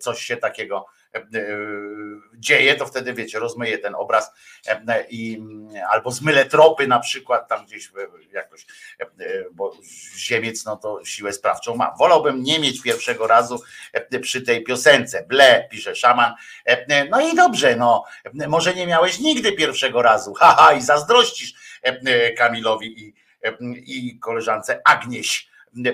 [0.00, 1.26] coś się takiego E,
[2.34, 4.32] dzieje, to wtedy wiecie, rozmyję ten obraz
[4.66, 5.42] e, i
[5.90, 7.92] albo zmylę tropy na przykład tam gdzieś
[8.32, 8.66] jakoś,
[9.00, 9.06] e,
[9.52, 9.72] bo
[10.16, 11.94] Ziemiec no to siłę sprawczą ma.
[11.98, 13.62] Wolałbym nie mieć pierwszego razu
[14.22, 15.24] przy tej piosence.
[15.28, 16.34] Ble, pisze szaman.
[17.10, 18.04] No i dobrze, no
[18.48, 20.34] może nie miałeś nigdy pierwszego razu.
[20.34, 21.54] Haha, i zazdrościsz
[22.36, 23.14] Kamilowi i,
[23.86, 25.48] i koleżance Agnieś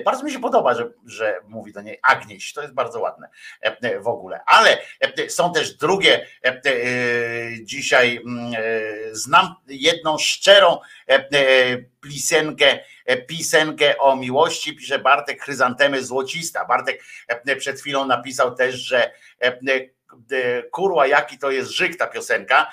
[0.05, 3.29] bardzo mi się podoba, że, że mówi do niej Agnieś, to jest bardzo ładne
[3.63, 4.39] e, e, w ogóle.
[4.45, 6.27] Ale e, są też drugie,
[7.61, 8.53] dzisiaj mm,
[9.11, 10.79] znam jedną szczerą
[12.01, 12.79] plisenkę,
[13.27, 16.65] pisenkę o miłości, pisze Bartek Chryzantemy Złocista.
[16.65, 17.03] Bartek
[17.57, 19.11] przed chwilą napisał też, że
[20.71, 22.71] kurwa jaki to jest żyk ta piosenka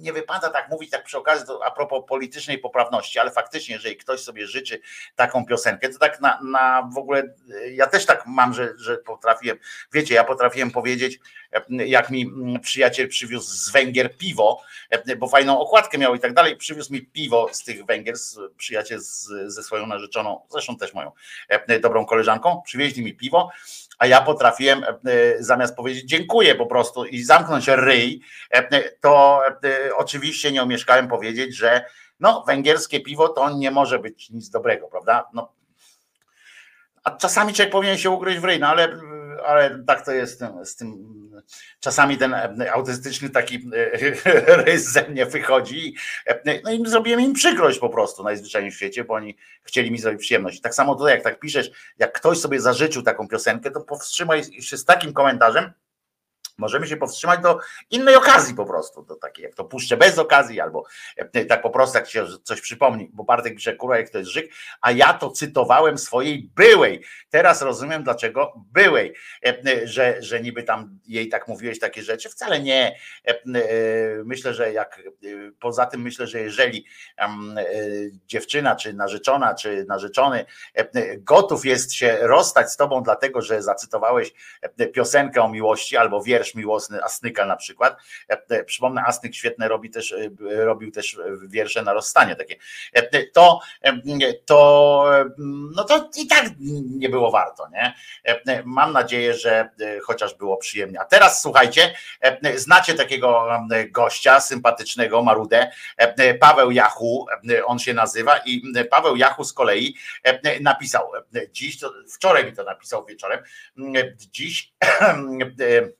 [0.00, 3.96] nie wypada tak mówić, tak przy okazji, to a propos politycznej poprawności, ale faktycznie, jeżeli
[3.96, 4.80] ktoś sobie życzy
[5.16, 7.34] taką piosenkę, to tak na, na w ogóle,
[7.72, 9.58] ja też tak mam, że, że potrafiłem,
[9.92, 11.20] wiecie, ja potrafiłem powiedzieć,
[11.68, 12.32] jak mi
[12.62, 14.62] przyjaciel przywiózł z Węgier piwo,
[15.18, 18.14] bo fajną okładkę miał i tak dalej, przywiózł mi piwo z tych Węgier,
[18.56, 21.12] przyjaciel z, ze swoją narzeczoną, zresztą też moją
[21.82, 23.50] dobrą koleżanką, przywieźli mi piwo
[24.00, 24.94] a ja potrafiłem e,
[25.38, 28.20] zamiast powiedzieć dziękuję po prostu i zamknąć ryj,
[28.50, 31.84] e, to e, oczywiście nie omieszkałem powiedzieć, że
[32.20, 35.28] no, węgierskie piwo to nie może być nic dobrego, prawda?
[35.34, 35.52] No,
[37.04, 39.00] a czasami człowiek powinien się ugryźć w ryj, no ale,
[39.46, 41.20] ale tak to jest z tym.
[41.80, 42.34] Czasami ten
[42.72, 43.70] autystyczny taki
[44.66, 45.94] rys ze mnie wychodzi.
[46.64, 50.20] No i zrobiłem im przykrość po prostu najzwyczajniej w świecie, bo oni chcieli mi zrobić
[50.20, 50.60] przyjemność.
[50.60, 54.76] Tak samo tutaj, jak tak piszesz, jak ktoś sobie zażyczył taką piosenkę, to powstrzymaj się
[54.76, 55.72] z takim komentarzem,
[56.60, 57.58] Możemy się powstrzymać do
[57.90, 60.84] innej okazji po prostu, do takiej jak to puszczę bez okazji, albo
[61.16, 64.30] e, tak po prostu jak się coś przypomni, bo Bartek pisze, kurwa jak to jest
[64.30, 67.04] żyk, a ja to cytowałem swojej byłej.
[67.30, 69.14] Teraz rozumiem dlaczego byłej,
[69.46, 72.96] e, że, że niby tam jej tak mówiłeś takie rzeczy, wcale nie.
[73.24, 73.34] E,
[74.24, 75.02] myślę, że jak
[75.60, 76.86] poza tym myślę, że jeżeli
[78.26, 80.44] dziewczyna, czy narzeczona, czy narzeczony
[81.18, 84.32] gotów jest się rozstać z tobą dlatego, że zacytowałeś
[84.94, 87.96] piosenkę o miłości albo wiersz wiersz miłosny Asnyka na przykład.
[88.28, 91.18] E, przypomnę, Asnyk świetne robi też, e, robił też
[91.48, 92.56] wiersze na rozstanie takie.
[92.92, 93.60] E, to,
[94.46, 95.10] to,
[95.76, 96.44] no to i tak
[96.98, 97.94] nie było warto, nie?
[98.64, 99.70] Mam nadzieję, że
[100.04, 101.00] chociaż było przyjemnie.
[101.00, 101.94] A teraz słuchajcie,
[102.54, 103.48] znacie takiego
[103.90, 105.70] gościa sympatycznego, Marudę,
[106.40, 107.26] Paweł Jachu,
[107.66, 109.96] on się nazywa i Paweł Jachu z kolei
[110.60, 111.12] napisał
[111.52, 111.78] dziś,
[112.14, 113.40] wczoraj mi to napisał wieczorem,
[114.16, 114.72] dziś
[115.60, 115.99] E, e,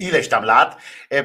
[0.00, 0.76] ileś tam lat,
[1.12, 1.24] e,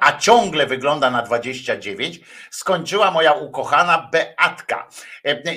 [0.06, 4.88] a ciągle wygląda na 29, skończyła moja ukochana Beatka.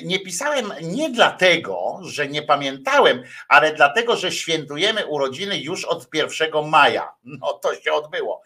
[0.04, 6.70] Nie pisałem nie dlatego, że nie pamiętałem, ale dlatego, że świętujemy urodziny już od 1
[6.70, 7.14] maja.
[7.24, 8.42] No to się odbyło.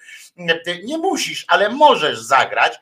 [0.83, 2.79] Nie musisz, ale możesz zagrać.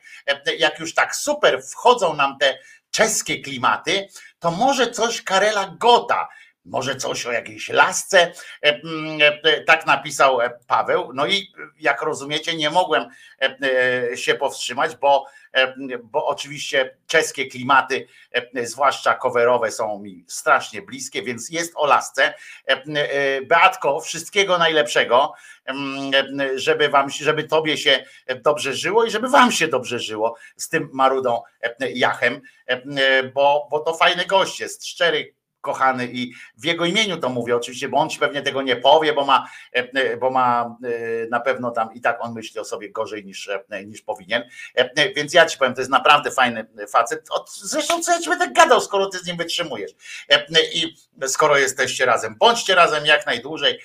[0.58, 2.58] Jak już tak super wchodzą nam te
[2.92, 4.08] czeskie klimaty,
[4.40, 6.28] to może coś Karela Gota
[6.66, 8.32] może coś o jakiejś lasce,
[8.64, 11.12] e, mm, e, tak napisał e, Paweł.
[11.14, 13.06] No i jak rozumiecie, nie mogłem
[14.16, 15.26] się powstrzymać, bo,
[16.04, 18.08] bo oczywiście czeskie klimaty,
[18.64, 22.34] zwłaszcza coverowe, są mi strasznie bliskie, więc jest o lasce.
[23.48, 25.34] Beatko, wszystkiego najlepszego,
[26.56, 28.06] żeby wam, żeby tobie się
[28.44, 31.42] dobrze żyło i żeby wam się dobrze żyło z tym marudą
[31.80, 32.42] Jachem,
[33.34, 37.90] bo, bo to fajny gość jest, szczery kochany i w jego imieniu to mówię oczywiście,
[37.90, 41.40] bo on ci pewnie tego nie powie, bo ma, e, e, bo ma e, na
[41.40, 43.50] pewno tam i tak on myśli o sobie gorzej niż,
[43.86, 44.44] niż powinien.
[45.16, 47.30] Więc ja ci powiem, to jest naprawdę fajny facet.
[47.64, 49.92] Zresztą co ja ci będę gadał, skoro ty z nim wytrzymujesz.
[50.74, 50.96] I
[51.28, 53.80] skoro jesteście razem, bądźcie razem jak najdłużej,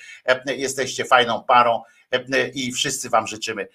[0.45, 1.81] jesteście fajną parą
[2.53, 3.67] i wszyscy wam życzymy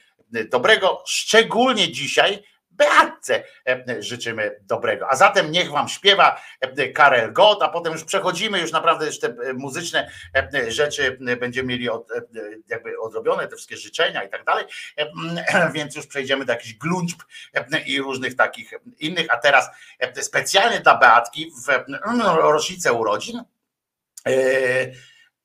[0.50, 2.42] dobrego, szczególnie dzisiaj,
[2.80, 5.10] Beatce e, życzymy dobrego.
[5.10, 9.18] A zatem niech wam śpiewa e, Karel Gott, a potem już przechodzimy, już naprawdę już
[9.18, 10.10] te e, muzyczne
[10.68, 12.08] rzeczy będziemy mieli od,
[12.68, 14.64] jakby odrobione, te wszystkie życzenia i tak dalej,
[15.74, 17.20] więc już przejdziemy do jakichś glunczb
[17.86, 19.70] i różnych takich innych, a teraz
[20.20, 21.84] specjalnie dla Beatki w
[22.16, 23.42] no, rocznicę urodzin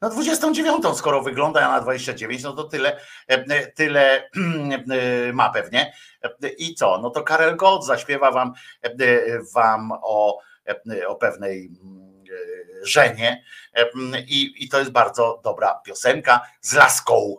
[0.06, 3.00] na 29, skoro wygląda na 29, no to tyle,
[3.30, 4.30] e, e, tyle
[5.30, 5.94] e, ma pewnie.
[6.58, 6.98] I co?
[7.02, 8.54] No to Karel God zaśpiewa wam,
[9.56, 10.40] wam o,
[11.08, 12.24] o pewnej mm,
[12.84, 17.36] żenie mm, i, i to jest bardzo dobra piosenka z laską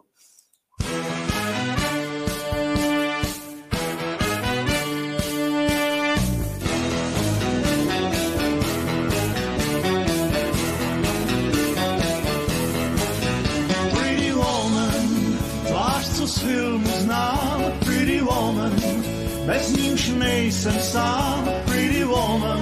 [19.47, 22.61] bez už nejsem sám, pretty woman.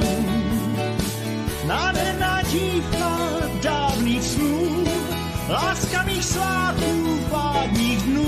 [1.67, 3.19] Nádherná dívka
[3.63, 4.85] dávných snů,
[5.49, 8.25] láska mých svátků, pádních dnů.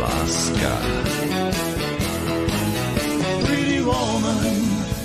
[0.00, 0.72] Láska.
[3.46, 4.46] Pretty woman,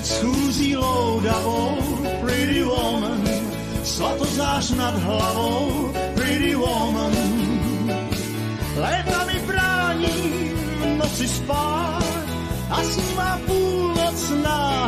[0.03, 1.77] schůzí loudavou,
[2.21, 3.23] pretty woman,
[3.83, 7.00] svatozář nad hlavou, pretty woman.
[11.21, 12.25] si spát
[12.69, 14.80] a svá půl noc.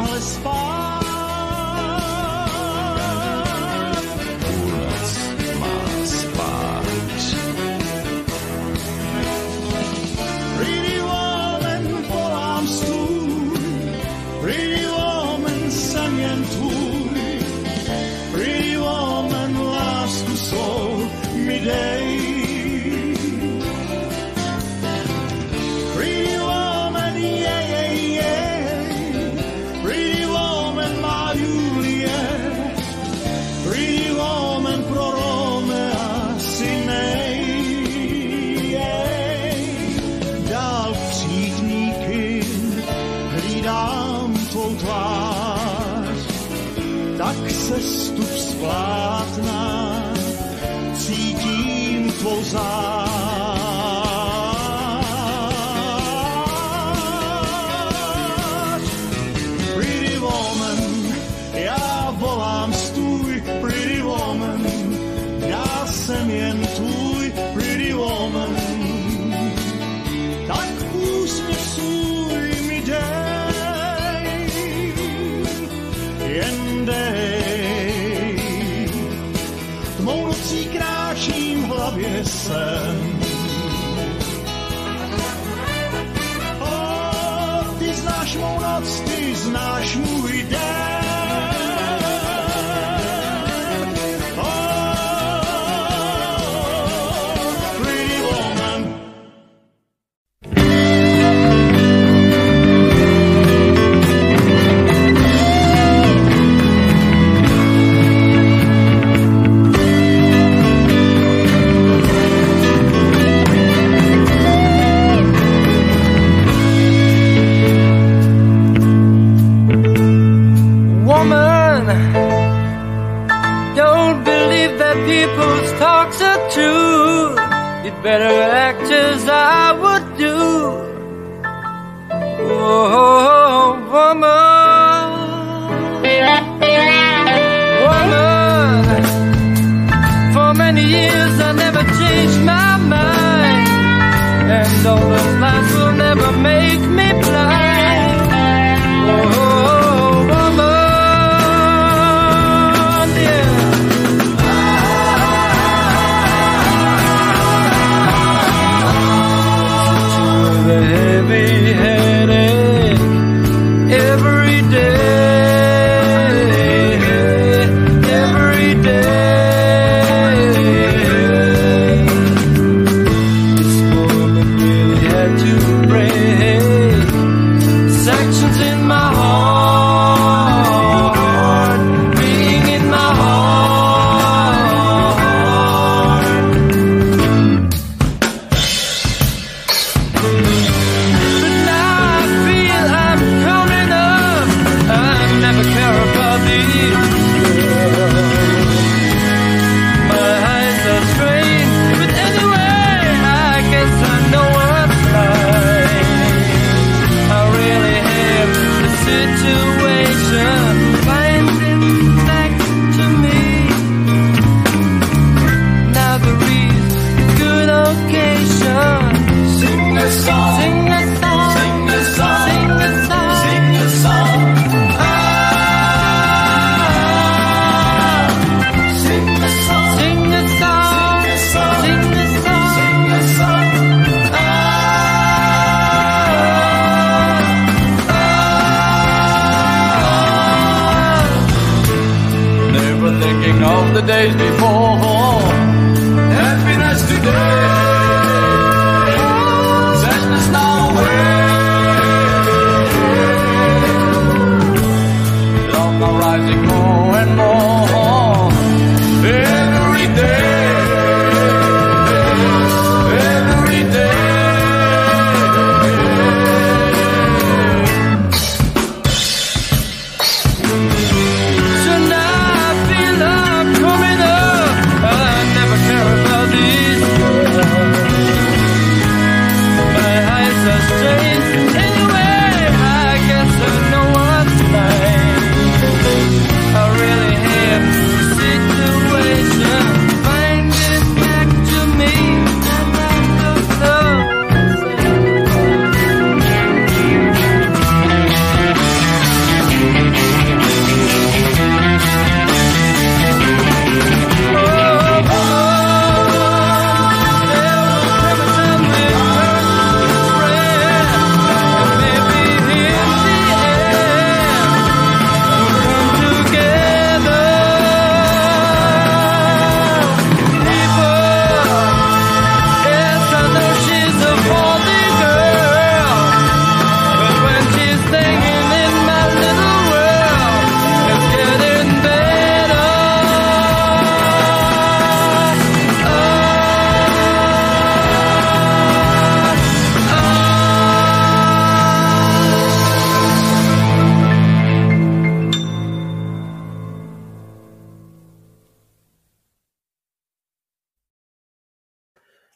[128.04, 128.28] better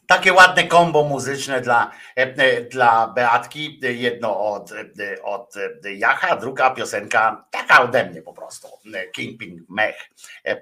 [0.07, 3.79] Takie ładne kombo muzyczne dla, e, dla Beatki.
[3.81, 5.53] Jedno od, e, od
[5.95, 8.67] Jacha, druga piosenka taka ode mnie po prostu.
[9.13, 10.09] Kingpin Mech.
[10.45, 10.61] E,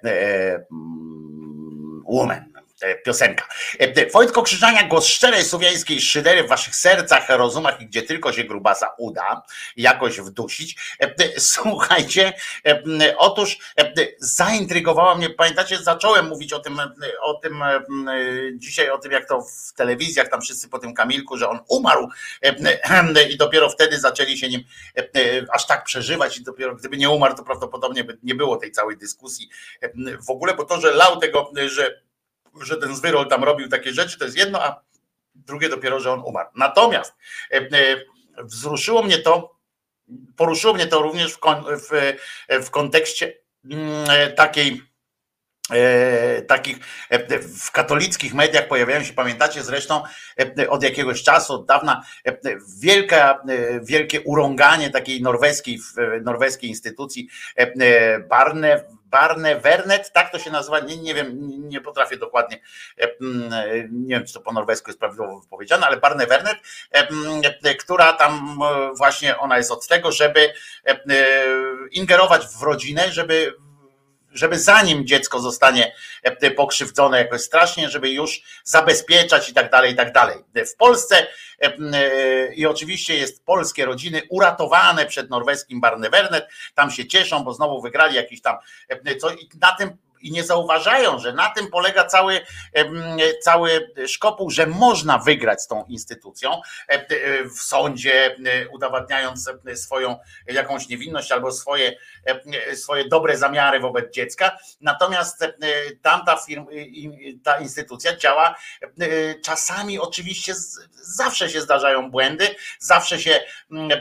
[0.71, 2.54] mm, woman
[3.05, 3.47] piosenka.
[4.13, 8.93] Wojtko Krzyżania, głos szczerej słowiańskiej szydery w waszych sercach, rozumach i gdzie tylko się grubasa
[8.97, 9.43] uda
[9.77, 10.75] jakoś wdusić.
[11.37, 12.33] Słuchajcie,
[13.17, 13.57] otóż
[14.19, 16.79] zaintrygowała mnie, pamiętacie, zacząłem mówić o tym,
[17.21, 17.63] o tym
[18.55, 22.09] dzisiaj, o tym jak to w telewizjach, tam wszyscy po tym Kamilku, że on umarł
[23.29, 24.63] i dopiero wtedy zaczęli się nim
[25.53, 28.97] aż tak przeżywać i dopiero gdyby nie umarł, to prawdopodobnie by nie było tej całej
[28.97, 29.49] dyskusji
[30.27, 32.04] w ogóle, bo to, że lał tego, że
[32.61, 34.81] że ten Zwyrol tam robił takie rzeczy, to jest jedno, a
[35.35, 36.49] drugie dopiero, że on umarł.
[36.55, 37.13] Natomiast
[37.51, 37.97] e, e,
[38.43, 39.55] wzruszyło mnie to,
[40.35, 42.17] poruszyło mnie to również w, w,
[42.65, 43.33] w kontekście
[43.71, 44.95] mm, e, takiej
[46.47, 46.77] takich
[47.59, 50.03] w katolickich mediach pojawiają się, pamiętacie zresztą
[50.69, 52.03] od jakiegoś czasu, od dawna
[52.79, 53.43] wielka,
[53.81, 55.79] wielkie urąganie takiej norweskiej,
[56.21, 57.29] norweskiej instytucji
[58.29, 58.83] Barne,
[59.15, 61.29] Barne Vernet, tak to się nazywa, nie, nie wiem,
[61.69, 62.59] nie potrafię dokładnie,
[62.97, 63.07] e,
[63.91, 66.57] nie wiem, czy to po norwesku jest prawidłowo wypowiedziane, ale Barne Vernet,
[67.79, 70.53] która tam e, właśnie ona jest od tego, żeby
[70.85, 70.97] e,
[71.91, 73.55] ingerować w rodzinę, żeby
[74.35, 75.95] żeby zanim dziecko zostanie
[76.55, 80.37] pokrzywdzone jakoś strasznie, żeby już zabezpieczać i tak dalej, i tak dalej.
[80.73, 81.27] W Polsce
[82.55, 88.15] i oczywiście jest polskie rodziny uratowane przed norweskim Barnevernet, tam się cieszą, bo znowu wygrali
[88.15, 88.57] jakiś tam
[89.19, 92.41] co i na tym i nie zauważają, że na tym polega cały,
[93.41, 96.61] cały szkopuł, że można wygrać z tą instytucją
[97.55, 98.35] w sądzie,
[98.71, 101.97] udowadniając swoją jakąś niewinność albo swoje,
[102.75, 104.57] swoje dobre zamiary wobec dziecka.
[104.81, 105.45] Natomiast
[106.01, 106.65] tamta firma,
[107.43, 108.55] ta instytucja działa
[109.43, 110.53] czasami oczywiście
[110.91, 113.39] zawsze się zdarzają błędy, zawsze się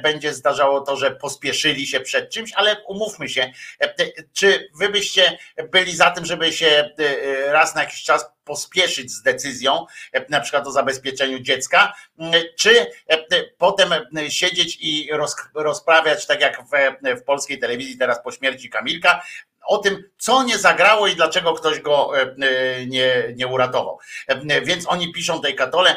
[0.03, 3.53] będzie zdarzało to, że pospieszyli się przed czymś, ale umówmy się,
[4.33, 5.39] czy wy byście
[5.71, 10.25] byli za tym, żeby się e, e, raz na jakiś czas pospieszyć z decyzją, e,
[10.29, 11.95] na przykład o zabezpieczeniu dziecka,
[12.57, 12.87] czy
[13.59, 13.89] potem
[14.29, 15.11] siedzieć i
[15.55, 16.63] rozprawiać, tak jak
[17.17, 19.23] w, polskiej telewizji teraz po śmierci Kamilka,
[19.67, 22.13] o tym, co nie zagrało i dlaczego ktoś go
[22.87, 23.99] nie, nie uratował.
[24.63, 25.97] Więc oni piszą tej katole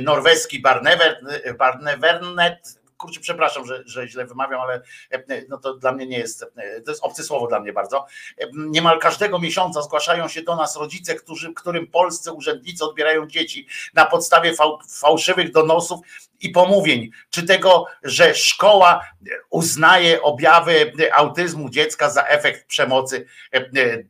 [0.00, 1.20] norweski Barnever,
[1.58, 6.42] Barnevernet, kurczę, przepraszam, że, że źle wymawiam, ale e, no to dla mnie nie jest,
[6.42, 8.06] e, to jest obce słowo dla mnie bardzo.
[8.38, 13.66] E, niemal każdego miesiąca zgłaszają się do nas rodzice, którzy, którym polscy urzędnicy odbierają dzieci
[13.94, 14.54] na podstawie
[14.88, 16.00] fałszywych donosów
[16.40, 19.04] i pomówień, czy tego, że szkoła
[19.50, 23.26] uznaje objawy autyzmu dziecka za efekt przemocy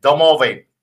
[0.01, 0.74] domowej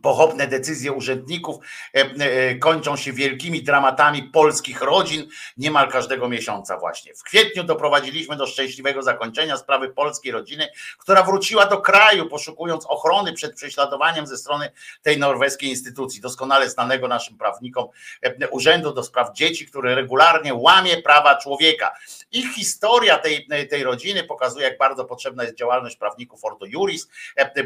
[0.00, 1.56] Pochopne decyzje urzędników
[1.94, 7.14] e, e, kończą się wielkimi dramatami polskich rodzin niemal każdego miesiąca właśnie.
[7.14, 13.32] W kwietniu doprowadziliśmy do szczęśliwego zakończenia sprawy polskiej rodziny, która wróciła do kraju, poszukując ochrony
[13.32, 14.70] przed prześladowaniem ze strony
[15.02, 17.88] tej norweskiej instytucji, doskonale znanego naszym prawnikom
[18.22, 21.94] e, Urzędu do Spraw Dzieci, który regularnie łamie prawa człowieka.
[22.32, 27.08] Ich historia tej, tej rodziny pokazuje, jak bardzo potrzebna jest działalność prawników Ordo Juris,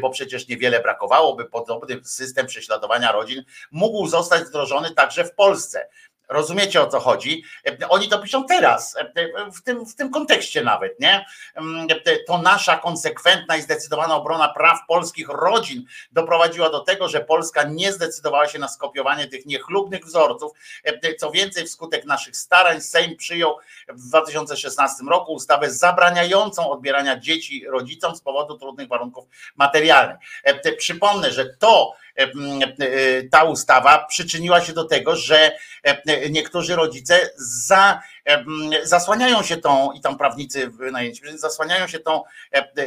[0.01, 5.89] bo przecież niewiele brakowało, by podobny system prześladowania rodzin mógł zostać wdrożony także w Polsce.
[6.29, 7.43] Rozumiecie o co chodzi?
[7.89, 8.97] Oni to piszą teraz,
[9.55, 11.25] w tym, w tym kontekście nawet, nie?
[12.27, 17.93] To nasza konsekwentna i zdecydowana obrona praw polskich rodzin doprowadziła do tego, że Polska nie
[17.93, 20.51] zdecydowała się na skopiowanie tych niechlubnych wzorców.
[21.19, 23.57] Co więcej, wskutek naszych starań Sejm przyjął
[23.87, 29.25] w 2016 roku ustawę zabraniającą odbierania dzieci rodzicom z powodu trudnych warunków
[29.55, 30.17] materialnych.
[30.77, 31.93] Przypomnę, że to,
[33.31, 35.51] ta ustawa przyczyniła się do tego, że
[36.29, 38.01] niektórzy rodzice za,
[38.83, 42.23] zasłaniają się tą, i tam prawnicy wynajęci, zasłaniają się tą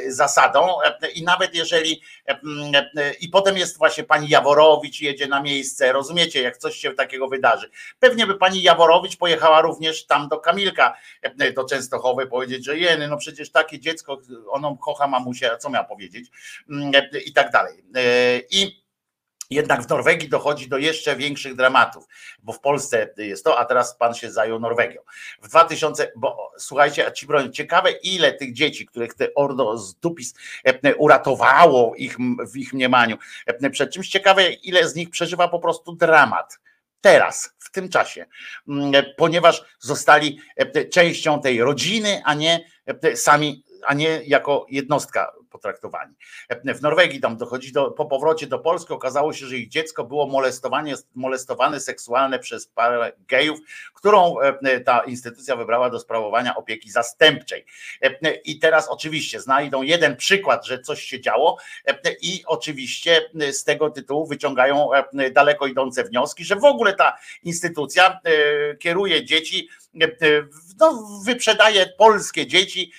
[0.09, 0.69] zasadą
[1.15, 2.03] i nawet jeżeli
[3.21, 7.71] i potem jest właśnie pani Jaworowicz jedzie na miejsce, rozumiecie, jak coś się takiego wydarzy.
[7.99, 10.97] Pewnie by pani Jaworowicz pojechała również tam do Kamilka,
[11.55, 14.19] do Częstochowy powiedzieć, że jeny, no przecież takie dziecko,
[14.51, 16.29] ono kocha mamusię, co miała powiedzieć
[17.27, 17.85] i tak dalej.
[18.51, 18.80] I
[19.51, 22.05] jednak w Norwegii dochodzi do jeszcze większych dramatów,
[22.43, 25.01] bo w Polsce jest to, a teraz pan się zajął Norwegią.
[25.43, 29.95] W 2000, bo słuchajcie, a ci broń, ciekawe ile tych dzieci, których te Ordo z
[29.95, 32.17] Dupis e, uratowało ich,
[32.53, 33.17] w ich mniemaniu
[33.47, 36.59] e, przed czymś, ciekawe ile z nich przeżywa po prostu dramat.
[37.01, 38.27] Teraz, w tym czasie,
[38.69, 40.41] mm, e, ponieważ zostali
[40.93, 42.65] częścią tej rodziny, a nie
[43.15, 46.15] sami, a nie jako jednostka potraktowani.
[46.65, 50.27] W Norwegii tam dochodzi do, po powrocie do Polski okazało się, że ich dziecko było
[50.27, 53.59] molestowane, molestowane seksualne przez parę gejów,
[53.95, 57.65] którą e, ta instytucja wybrała do sprawowania opieki zastępczej.
[58.03, 61.57] E, I teraz oczywiście znajdą jeden przykład, że coś się działo
[61.87, 64.89] e, i oczywiście z tego tytułu wyciągają
[65.33, 68.21] daleko idące wnioski, że w ogóle ta instytucja
[68.79, 69.69] kieruje dzieci
[70.81, 72.93] no, wyprzedaje polskie dzieci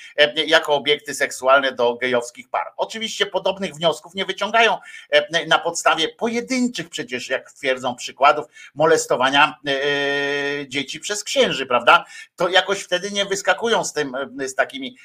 [0.48, 2.68] jako obiekty seksualne do gejowskich par.
[2.78, 4.78] Oczywiście podobnych wniosków nie wyciągają
[5.48, 8.46] na podstawie pojedynczych przecież, jak twierdzą przykładów,
[8.76, 9.56] molestowania
[10.68, 12.06] dzieci przez księży, prawda?
[12.36, 14.14] To jakoś wtedy nie wyskakują z tym,
[14.48, 14.98] z takimi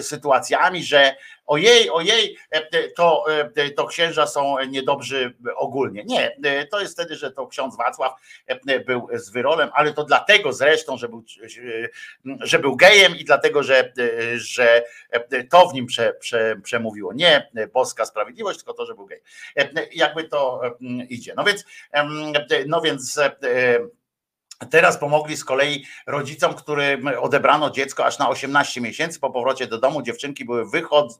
[0.00, 1.16] sytuacjami, że
[1.46, 2.36] ojej, ojej,
[2.96, 3.24] to,
[3.76, 6.04] to księża są niedobrzy ogólnie.
[6.04, 6.36] Nie,
[6.70, 8.12] to jest wtedy, że to ksiądz Wacław
[8.86, 11.24] był z wyrolem, ale to dlatego zresztą, że był,
[12.40, 13.92] że był gejem i dlatego, że,
[14.34, 14.84] że
[15.50, 17.12] to w nim prze, prze, przemówiło.
[17.12, 19.20] Nie boska sprawiedliwość, tylko to, że był gej.
[19.92, 20.60] Jakby to
[21.08, 21.34] idzie.
[21.36, 21.64] No więc,
[22.66, 23.20] no więc
[24.70, 29.78] Teraz pomogli z kolei rodzicom, którym odebrano dziecko aż na 18 miesięcy po powrocie do
[29.78, 30.02] domu.
[30.02, 30.64] Dziewczynki były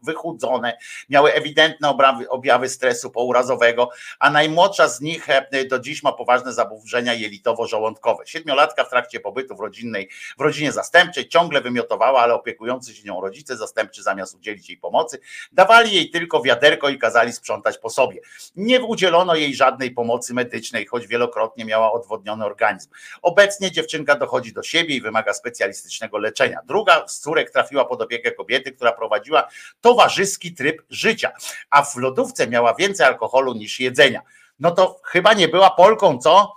[0.02, 0.78] wychudzone,
[1.08, 1.96] miały ewidentne
[2.28, 8.26] objawy, stresu pourazowego, a najmłodsza z nich e, do dziś ma poważne zaburzenia jelitowo-żołądkowe.
[8.26, 10.08] Siedmiolatka w trakcie pobytu w, rodzinnej,
[10.38, 15.20] w rodzinie zastępczej ciągle wymiotowała, ale opiekujący się nią rodzice zastępczy zamiast udzielić jej pomocy,
[15.52, 18.20] dawali jej tylko wiaderko i kazali sprzątać po sobie.
[18.56, 22.90] Nie udzielono jej żadnej pomocy medycznej, choć wielokrotnie miała odwodniony organizm.
[23.24, 26.60] Obecnie dziewczynka dochodzi do siebie i wymaga specjalistycznego leczenia.
[26.64, 29.48] Druga z córek trafiła pod opiekę kobiety, która prowadziła
[29.80, 31.32] towarzyski tryb życia,
[31.70, 34.22] a w lodówce miała więcej alkoholu niż jedzenia.
[34.58, 36.52] No to chyba nie była Polką, co?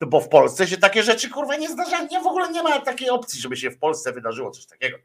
[0.00, 2.08] Bo w Polsce się takie rzeczy kurwa nie zdarzają.
[2.10, 4.98] Nie, w ogóle nie ma takiej opcji, żeby się w Polsce wydarzyło coś takiego.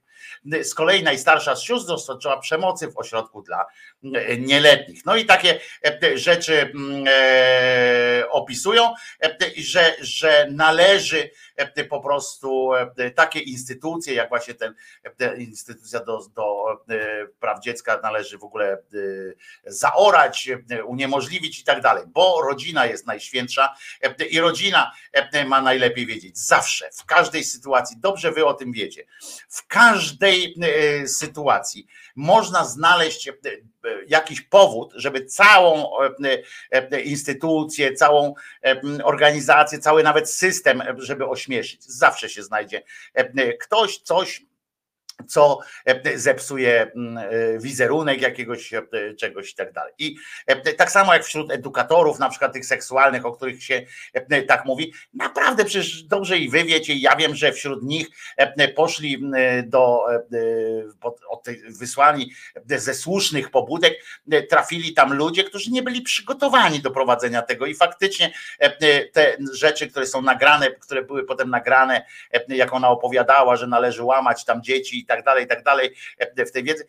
[0.64, 3.66] Z kolei najstarsza z sióstr doświadczyła przemocy w ośrodku dla
[4.04, 5.06] e, nieletnich.
[5.06, 8.94] No i takie e, rzeczy mm, e, opisują,
[9.58, 11.30] że, że należy
[11.90, 12.72] po prostu
[13.16, 14.74] takie instytucje, jak właśnie ten
[15.38, 16.66] instytucja do, do
[17.40, 18.78] praw dziecka należy w ogóle
[19.66, 20.50] zaorać,
[20.86, 23.76] uniemożliwić i tak dalej, bo rodzina jest najświętsza
[24.30, 24.92] i rodzina
[25.48, 26.38] ma najlepiej wiedzieć.
[26.38, 29.06] Zawsze, w każdej sytuacji, dobrze wy o tym wiecie,
[29.50, 30.05] w każdej
[31.07, 33.30] sytuacji można znaleźć
[34.07, 35.91] jakiś powód, żeby całą
[37.03, 38.34] instytucję, całą
[39.03, 41.84] organizację, cały nawet system, żeby ośmieszyć.
[41.84, 42.84] Zawsze się znajdzie
[43.61, 44.45] ktoś, coś
[45.28, 48.84] co e, zepsuje mm, e, wizerunek jakiegoś e,
[49.20, 49.94] czegoś i tak dalej.
[49.98, 50.16] I
[50.78, 53.82] tak samo jak wśród edukatorów, na przykład tych seksualnych, o których się
[54.48, 58.08] tak mówi, naprawdę przecież dobrze i wy wiecie, ja wiem, że wśród nich
[58.76, 59.22] poszli
[59.64, 60.06] do
[61.70, 62.32] wysłani
[62.66, 63.94] ze słusznych pobudek,
[64.50, 68.34] trafili tam ludzie, którzy nie byli przygotowani do prowadzenia tego i faktycznie
[69.14, 72.06] te rzeczy, które są nagrane, które były potem nagrane,
[72.48, 76.45] jak ona opowiadała, że należy łamać tam dzieci i tak dalej, i tak dalej e,
[76.45, 76.86] w tej wiedzy,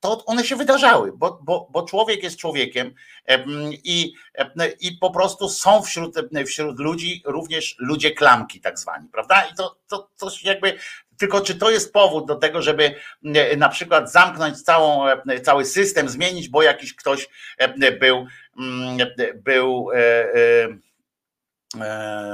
[0.00, 2.94] to one się wydarzały, bo, bo, bo człowiek jest człowiekiem
[3.26, 3.44] e,
[3.84, 6.14] i, e, i po prostu są wśród,
[6.46, 9.42] wśród ludzi również ludzie klamki, tak zwani, prawda?
[9.52, 10.78] I to, to, to jakby.
[11.18, 12.94] Tylko czy to jest powód do tego, żeby
[13.56, 15.06] na przykład zamknąć całą,
[15.42, 17.28] cały system, zmienić, bo jakiś ktoś
[18.00, 18.26] był,
[19.34, 19.98] był e,
[21.80, 22.30] e,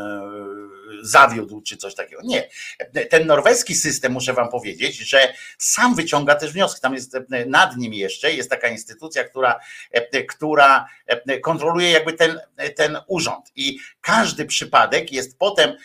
[1.02, 2.22] zawiódł czy coś takiego.
[2.24, 2.48] Nie.
[3.10, 6.80] Ten norweski system, muszę wam powiedzieć, że sam wyciąga też wnioski.
[6.80, 9.60] Tam jest nad nim jeszcze, jest taka instytucja, która,
[10.28, 10.86] która
[11.42, 12.40] kontroluje jakby ten,
[12.76, 15.76] ten urząd i każdy przypadek jest potem,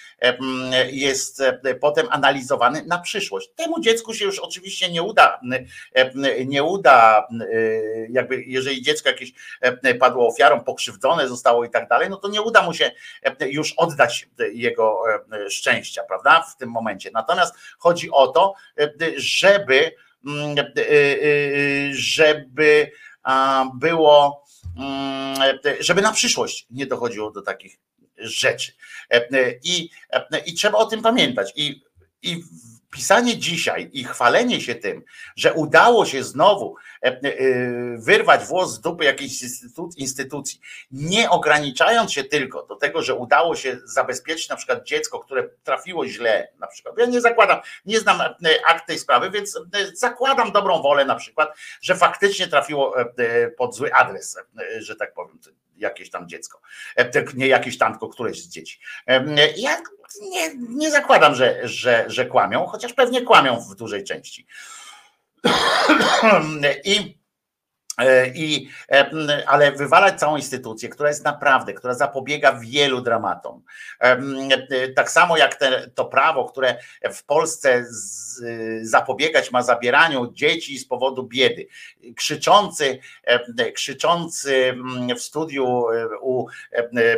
[0.91, 1.43] jest
[1.81, 3.49] potem analizowany na przyszłość.
[3.55, 5.39] Temu dziecku się już oczywiście nie uda,
[6.45, 7.27] nie uda,
[8.09, 9.33] jakby jeżeli dziecko jakieś
[9.99, 12.91] padło ofiarą, pokrzywdzone zostało i tak dalej, no to nie uda mu się
[13.39, 14.90] już oddać jego
[15.31, 16.41] E, szczęścia, prawda?
[16.41, 17.11] W tym momencie.
[17.13, 19.91] Natomiast chodzi o to, e, żeby,
[20.25, 20.63] mm, e,
[21.91, 22.91] żeby
[23.75, 24.45] było,
[24.77, 27.79] mm, żeby na przyszłość nie dochodziło do takich
[28.17, 28.71] rzeczy.
[29.63, 29.89] I,
[30.45, 31.53] i trzeba o tym pamiętać.
[31.55, 31.83] I,
[32.21, 32.43] i
[32.91, 35.03] pisanie dzisiaj i chwalenie się tym,
[35.35, 37.19] że udało się znowu e, e,
[37.97, 39.43] wyrwać włos z dupy jakiejś
[39.97, 40.59] instytucji,
[40.91, 46.07] nie ograniczając się tylko do tego, że udało się zabezpieczyć na przykład dziecko, które trafiło
[46.07, 46.95] źle, na przykład.
[46.97, 48.33] Ja nie zakładam, nie znam e,
[48.67, 49.59] akt tej sprawy, więc
[49.93, 52.95] zakładam dobrą wolę na przykład, że faktycznie trafiło
[53.57, 54.37] pod zły adres,
[54.79, 55.39] że tak powiem
[55.81, 56.61] jakieś tam dziecko,
[57.33, 58.79] nie jakieś tam, tylko któreś z dzieci.
[59.57, 59.81] Ja
[60.21, 64.47] nie, nie zakładam, że, że, że kłamią, chociaż pewnie kłamią w dużej części.
[66.85, 67.20] I e,
[68.35, 69.09] i, e,
[69.47, 73.63] ale wywalać całą instytucję, która jest naprawdę, która zapobiega wielu dramatom.
[73.99, 74.17] E,
[74.95, 76.77] tak samo jak te, to prawo, które
[77.13, 78.41] w Polsce z,
[78.89, 81.67] zapobiegać ma zabieraniu dzieci z powodu biedy.
[82.15, 82.99] Krzyczący,
[83.75, 84.73] krzyczący
[85.17, 85.85] w studiu
[86.21, 86.45] u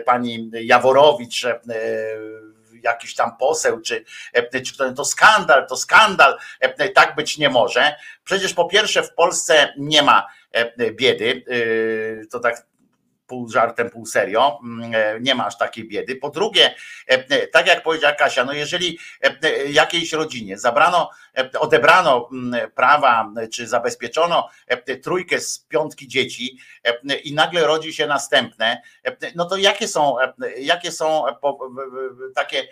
[0.05, 1.45] pani Jaworowicz
[2.83, 7.49] jakiś tam poseł, czy, e, czy ktoś, to skandal, to skandal, e, tak być nie
[7.49, 7.95] może.
[8.23, 10.42] Przecież po pierwsze w Polsce nie ma e,
[10.93, 11.43] biedy,
[12.31, 12.65] to tak
[13.27, 14.91] pół żartem, pół serio, mm,
[15.23, 16.15] nie ma aż takiej biedy.
[16.15, 16.75] Po drugie,
[17.51, 18.99] tak jak powiedziała Kasia, no jeżeli
[19.67, 21.09] jakiejś rodzinie zabrano
[21.59, 24.49] odebrano mm, prawa, czy zabezpieczono
[25.03, 26.57] trójkę z piątki dzieci
[27.23, 28.81] i nagle rodzi się następne,
[29.35, 30.15] no to jakie są,
[30.57, 31.23] jakie są
[32.35, 32.67] takie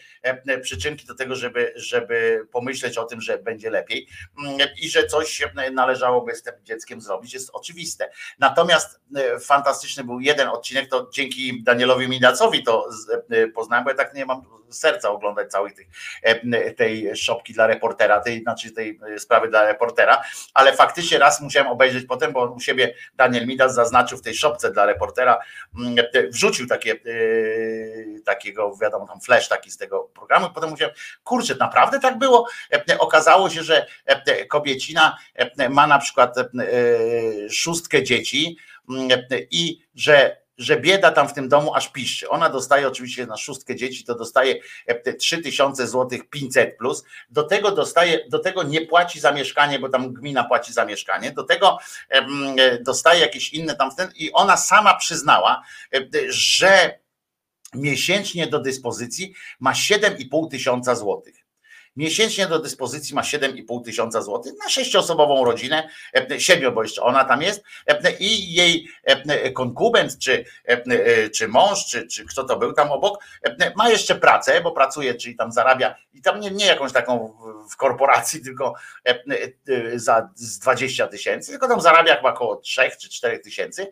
[0.62, 4.08] przyczynki do tego, żeby, żeby pomyśleć o tym, że będzie lepiej
[4.40, 8.10] mm, i że coś należałoby z tym dzieckiem zrobić, jest oczywiste.
[8.40, 9.02] Natomiast
[9.42, 12.90] fantastyczny był jeden odcinek, to dzięki Danielowi Minacowi to
[13.56, 15.88] poznałem, bo ja tak nie mam serca oglądać całej tej,
[16.76, 20.22] tej szopki dla reportera, tej znaczy tej e, sprawy dla reportera,
[20.54, 24.72] ale faktycznie raz musiałem obejrzeć potem, bo u siebie Daniel Midas zaznaczył w tej szopce
[24.72, 25.40] dla reportera,
[25.80, 26.98] mm, e, wrzucił takie, e,
[28.26, 32.48] takiego, wiadomo, tam flash taki z tego programu potem musiałem, kurczę, naprawdę tak było?
[33.00, 33.86] Okazało się, że
[34.50, 35.18] kobiecina
[35.70, 36.36] ma na przykład
[37.50, 38.58] szóstkę dzieci
[38.90, 39.10] mm,
[39.52, 42.30] i że że bieda tam w tym domu aż piszczy.
[42.30, 44.56] Ona dostaje oczywiście na szóstkę dzieci, to dostaje
[45.20, 47.04] 3000 zł 500 plus.
[47.30, 51.32] Do tego dostaje, do tego nie płaci za mieszkanie, bo tam gmina płaci za mieszkanie.
[51.32, 51.78] Do tego
[52.82, 55.64] dostaje jakieś inne tam ten i ona sama przyznała,
[56.30, 57.00] że
[57.74, 61.41] miesięcznie do dyspozycji ma 7,5 tysiąca złotych
[61.96, 65.90] miesięcznie do dyspozycji ma 7,5 tysiąca złotych na sześciosobową rodzinę,
[66.32, 70.46] e, siedmiu, bo jeszcze ona tam jest e, i jej e, konkubent, czy,
[71.36, 73.24] czy mąż, czy, czy kto to był tam obok,
[73.76, 77.38] ma jeszcze pracę, bo pracuje, czyli tam zarabia i tam nie, nie jakąś taką
[77.72, 78.74] w korporacji, tylko
[79.96, 83.92] za z 20 tysięcy, tylko tam zarabia chyba około 3 czy 4 tysięcy.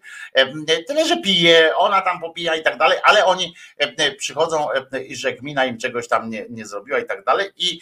[0.87, 3.55] Tyle, że pije, ona tam popija i tak dalej, ale oni
[4.17, 4.67] przychodzą
[5.07, 7.79] i że gmina im czegoś tam nie, nie zrobiła i tak dalej i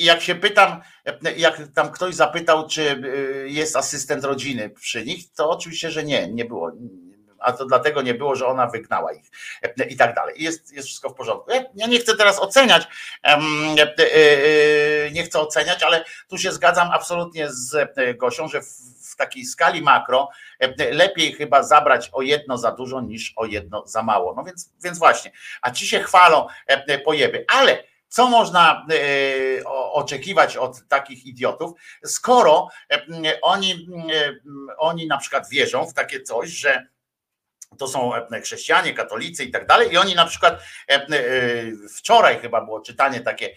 [0.00, 3.06] I jak się pytam, e, jak tam ktoś zapytał, czy e,
[3.48, 6.72] jest asystent rodziny przy nich, to oczywiście, że nie, nie było.
[7.38, 9.26] a to dlatego nie było, że ona wygnała ich
[9.88, 10.34] i tak dalej.
[10.38, 11.50] Jest, jest wszystko w porządku.
[11.74, 12.88] Ja nie chcę teraz oceniać,
[15.12, 18.60] nie chcę oceniać, ale tu się zgadzam absolutnie z Gosią, że
[19.10, 20.28] w takiej skali makro
[20.92, 24.34] lepiej chyba zabrać o jedno za dużo niż o jedno za mało.
[24.36, 25.32] No więc, więc właśnie,
[25.62, 26.46] a ci się chwalą
[27.04, 31.72] pojeby, ale co można e, oczekiwać od takich idiotów,
[32.04, 34.34] skoro e, oni, e,
[34.78, 36.86] oni na przykład wierzą w takie coś, że
[37.78, 38.12] to są
[38.42, 39.92] chrześcijanie, katolicy i tak dalej.
[39.92, 40.62] I oni na przykład
[41.96, 43.54] wczoraj chyba było czytanie takie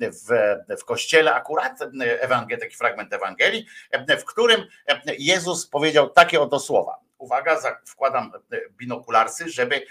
[0.00, 1.78] w, w kościele akurat,
[2.20, 3.66] Ewangel, taki fragment Ewangelii,
[4.20, 4.66] w którym
[5.18, 6.96] Jezus powiedział takie oto słowa.
[7.18, 8.32] Uwaga, wkładam
[8.70, 9.86] binokularsy, żeby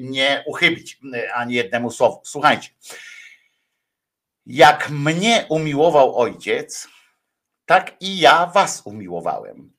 [0.00, 0.98] nie uchybić
[1.34, 2.20] ani jednemu słowu.
[2.24, 2.68] Słuchajcie.
[4.46, 6.88] Jak mnie umiłował ojciec,
[7.66, 9.72] tak i ja was umiłowałem.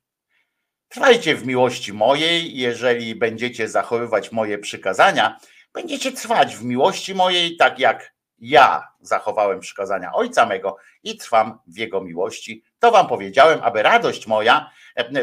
[0.90, 5.40] Trwajcie w miłości mojej, jeżeli będziecie zachowywać moje przykazania,
[5.74, 11.78] będziecie trwać w miłości mojej, tak jak ja zachowałem przykazania ojca mego i trwam w
[11.78, 12.64] jego miłości.
[12.80, 14.72] To wam powiedziałem, aby radość moja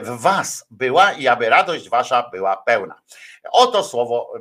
[0.02, 3.02] w was była i aby radość wasza była pełna.
[3.52, 4.32] Oto słowo,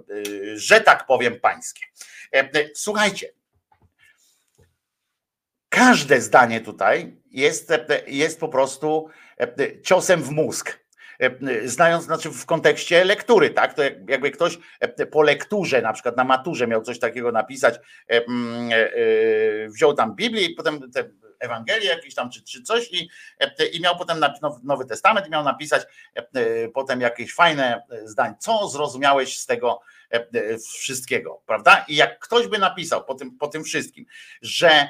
[0.55, 1.85] że tak powiem, pańskie.
[2.75, 3.33] Słuchajcie,
[5.77, 7.71] każde zdanie tutaj jest,
[8.07, 9.09] jest po prostu
[9.83, 10.79] ciosem w mózg.
[11.65, 13.73] Znając, znaczy w kontekście lektury, tak?
[13.73, 14.59] To jakby ktoś
[15.11, 17.75] po lekturze, na przykład na maturze miał coś takiego napisać,
[19.67, 21.09] wziął tam Biblię i potem te
[21.39, 23.09] Ewangelię jakieś tam, czy, czy coś i,
[23.73, 24.21] i miał potem
[24.63, 25.83] Nowy Testament i miał napisać
[26.73, 28.33] potem jakieś fajne zdań.
[28.39, 29.81] Co zrozumiałeś z tego
[30.79, 31.85] wszystkiego, prawda?
[31.87, 34.05] I jak ktoś by napisał po tym, po tym wszystkim,
[34.41, 34.87] że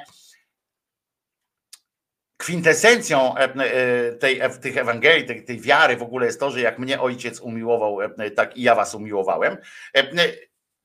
[2.38, 6.60] kwintesencją e, e, tej, e, tych Ewangelii, tej, tej wiary w ogóle jest to, że
[6.60, 7.98] jak mnie ojciec umiłował,
[8.36, 9.56] tak i ja was umiłowałem,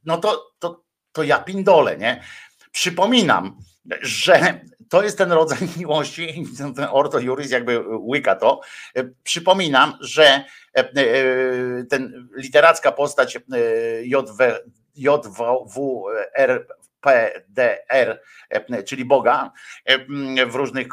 [0.06, 2.24] no to, to, to ja pindolę, nie?
[2.72, 3.58] Przypominam,
[4.02, 8.62] że to jest ten rodzaj miłości, ten orto juris jakby łyka to.
[9.24, 10.44] Przypominam, że
[11.90, 13.38] ten literacka postać
[14.04, 14.44] JW,
[14.96, 16.68] JWR
[17.04, 19.52] PDR, e, czyli Boga,
[19.86, 20.88] e, w różnych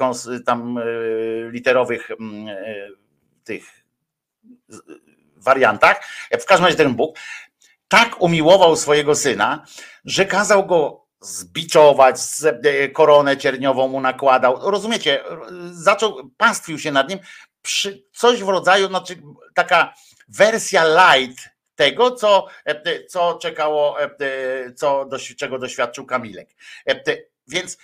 [0.46, 0.82] tam e,
[1.50, 2.10] literowych
[3.44, 3.64] tych
[5.36, 6.00] wariantach.
[6.40, 7.18] W każdym razie ten Bóg
[7.88, 9.64] tak umiłował swojego syna,
[10.04, 12.16] że kazał go zbiczować,
[12.92, 14.70] koronę cierniową mu nakładał.
[14.70, 15.24] Rozumiecie,
[15.70, 17.18] zaczął, pastwił się nad nim.
[17.62, 19.22] Przy, coś w rodzaju, znaczy
[19.54, 19.94] taka
[20.28, 21.50] wersja light
[21.80, 24.10] tego, co, e, co czekało, e,
[24.74, 26.48] co, czego doświadczył Kamilek.
[26.86, 27.00] E,
[27.48, 27.78] więc,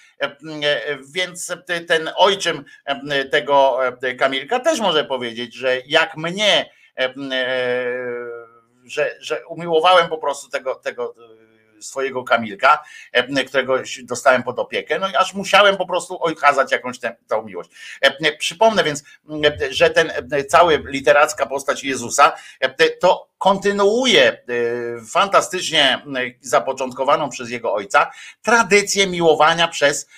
[1.15, 1.53] więc
[1.89, 2.65] ten ojczym
[3.31, 3.79] tego
[4.19, 6.71] Kamilka też może powiedzieć, że jak mnie,
[8.85, 11.15] że, że umiłowałem po prostu tego, tego
[11.81, 16.99] swojego Kamilka, e, którego dostałem pod opiekę, no i aż musiałem po prostu okazać jakąś
[16.99, 17.71] tę, tą miłość.
[18.01, 19.05] E, przypomnę więc,
[19.45, 20.13] e, że ten
[20.49, 22.33] cały literacka postać Jezusa
[23.01, 24.45] to kontynuuje
[25.11, 26.03] fantastycznie
[26.41, 28.11] zapoczątkowaną przez jego ojca
[28.43, 30.09] tradycję miłowania przez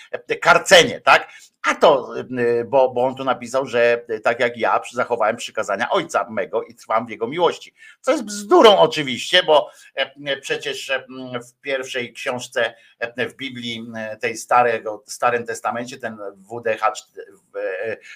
[0.41, 1.29] karcenie, tak?
[1.69, 6.27] A to, y, bo, bo on tu napisał, że tak jak ja zachowałem przykazania ojca
[6.31, 7.75] mego i trwam w jego miłości.
[8.01, 11.05] Co jest bzdurą oczywiście, bo e, przecież e,
[11.49, 13.87] w pierwszej książce e, w Biblii,
[14.21, 16.93] tej starego, Starym Testamencie, ten WDH,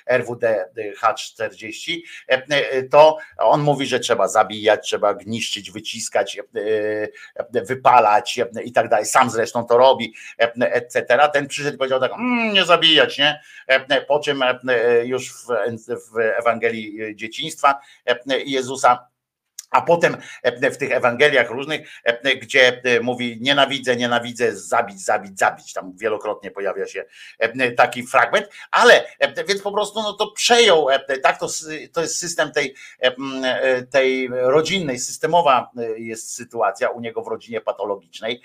[0.07, 2.05] RWDH 40,
[2.91, 6.41] to on mówi, że trzeba zabijać, trzeba gniszczyć, wyciskać,
[7.53, 9.07] wypalać i tak dalej.
[9.07, 10.15] Sam zresztą to robi,
[10.61, 11.19] etc.
[11.33, 13.42] Ten przyszedł i powiedział tak, mmm, nie zabijać, nie?
[14.09, 14.43] Po czym
[15.05, 15.47] już w,
[15.87, 17.81] w Ewangelii dzieciństwa
[18.45, 19.12] Jezusa
[19.73, 20.17] a potem
[20.63, 21.89] w tych Ewangeliach różnych,
[22.43, 27.05] gdzie mówi nienawidzę, nienawidzę, zabić, zabić, zabić, tam wielokrotnie pojawia się
[27.77, 29.05] taki fragment, ale
[29.49, 30.87] więc po prostu no to przejął,
[31.23, 31.49] tak to,
[31.93, 32.75] to jest system tej,
[33.91, 38.43] tej rodzinnej, systemowa jest sytuacja u niego w rodzinie patologicznej,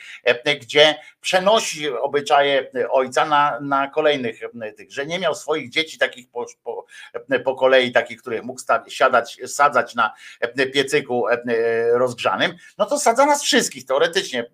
[0.61, 4.39] gdzie przenosi obyczaje ojca na, na kolejnych
[4.77, 6.85] tych, że nie miał swoich dzieci takich po, po,
[7.45, 10.13] po kolei, takich, których mógł siadać, sadzać na
[10.73, 14.45] piecyku E, rozgrzanym, no to sadza nas wszystkich teoretycznie, e,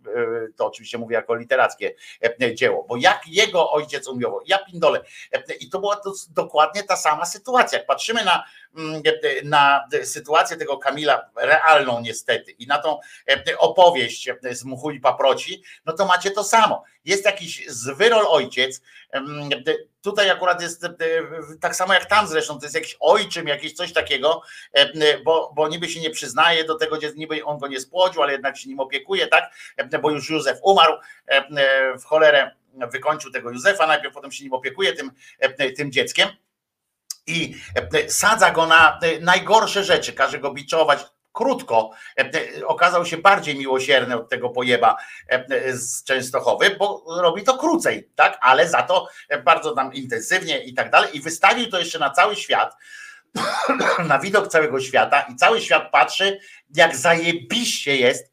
[0.56, 1.96] to oczywiście mówię jako literackie
[2.42, 5.02] e, dzieło, bo jak jego ojciec umiłował, ja pindole.
[5.60, 7.78] I to była to dokładnie ta sama sytuacja.
[7.78, 8.44] Jak patrzymy na,
[8.76, 9.02] mm,
[9.44, 13.00] na sytuację tego Kamila, realną niestety, i na tą
[13.58, 16.84] opowieść z Muchu i Paproci, no to macie to samo.
[17.06, 18.82] Jest jakiś zwyrol ojciec,
[20.04, 20.86] tutaj akurat jest
[21.62, 24.42] tak samo jak tam zresztą, to jest jakiś ojczym, jakieś coś takiego,
[25.26, 28.58] bo, bo niby się nie przyznaje do tego niby on go nie spłodził, ale jednak
[28.58, 29.54] się nim opiekuje, tak?
[30.02, 30.94] Bo już Józef umarł
[32.00, 32.52] w cholerę
[32.92, 35.12] wykończył tego Józefa, najpierw potem się nim opiekuje tym,
[35.78, 36.30] tym dzieckiem
[37.28, 37.56] i
[38.08, 41.00] sadza go na najgorsze rzeczy, każe go biczować,
[41.34, 41.92] krótko,
[42.66, 44.98] okazał się bardziej miłosierny od tego pojeba
[45.74, 49.08] z Częstochowy, bo robi to krócej, tak, ale za to
[49.46, 51.18] bardzo tam intensywnie i tak dalej.
[51.18, 52.76] I wystawił to jeszcze na cały świat,
[54.08, 56.40] na widok całego świata i cały świat patrzy,
[56.76, 58.33] jak zajebiście jest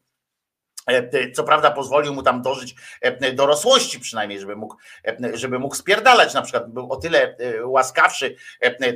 [1.33, 4.75] co prawda pozwolił mu tam dożyć e, dorosłości przynajmniej, żeby mógł,
[5.05, 6.33] e, żeby mógł spierdalać.
[6.33, 8.35] Na przykład był o tyle łaskawszy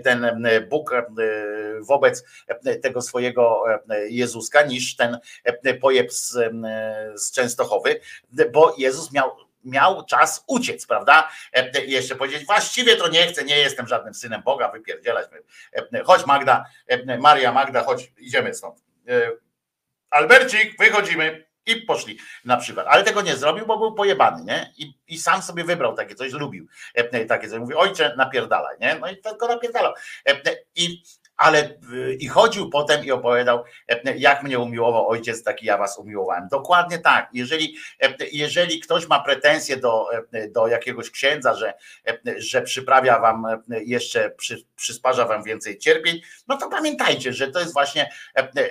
[0.03, 0.91] ten Bóg
[1.81, 2.23] wobec
[2.83, 3.63] tego swojego
[4.09, 5.19] Jezuska niż ten
[5.81, 6.31] pojeb z,
[7.15, 7.99] z Częstochowy,
[8.53, 9.31] bo Jezus miał
[9.63, 11.29] miał czas uciec, prawda?
[11.87, 15.29] I jeszcze powiedzieć, właściwie to nie chcę, nie jestem żadnym synem Boga, wypierdzielać.
[16.03, 16.65] Chodź Magda,
[17.19, 18.83] Maria Magda, chodź, idziemy stąd.
[20.09, 22.87] Albercik, wychodzimy i poszli na przykład.
[22.89, 24.73] Ale tego nie zrobił, bo był pojebany, nie?
[24.77, 27.59] I, i sam sobie wybrał takie coś, lubił e, takie coś.
[27.59, 28.97] Mówi, ojcze, napierdalaj, nie?
[29.01, 29.93] No i tylko napierdalał.
[30.27, 30.41] E,
[30.75, 31.03] I
[31.37, 35.97] ale y, i chodził potem i opowiadał, e, jak mnie umiłował ojciec, taki ja was
[35.97, 36.47] umiłowałem.
[36.51, 37.29] Dokładnie tak.
[37.33, 37.77] Jeżeli,
[38.31, 40.09] jeżeli ktoś ma pretensje do,
[40.49, 41.73] do jakiegoś księdza, że,
[42.37, 47.73] że przyprawia wam jeszcze, przy, przysparza wam więcej cierpień, no to pamiętajcie, że to jest
[47.73, 48.09] właśnie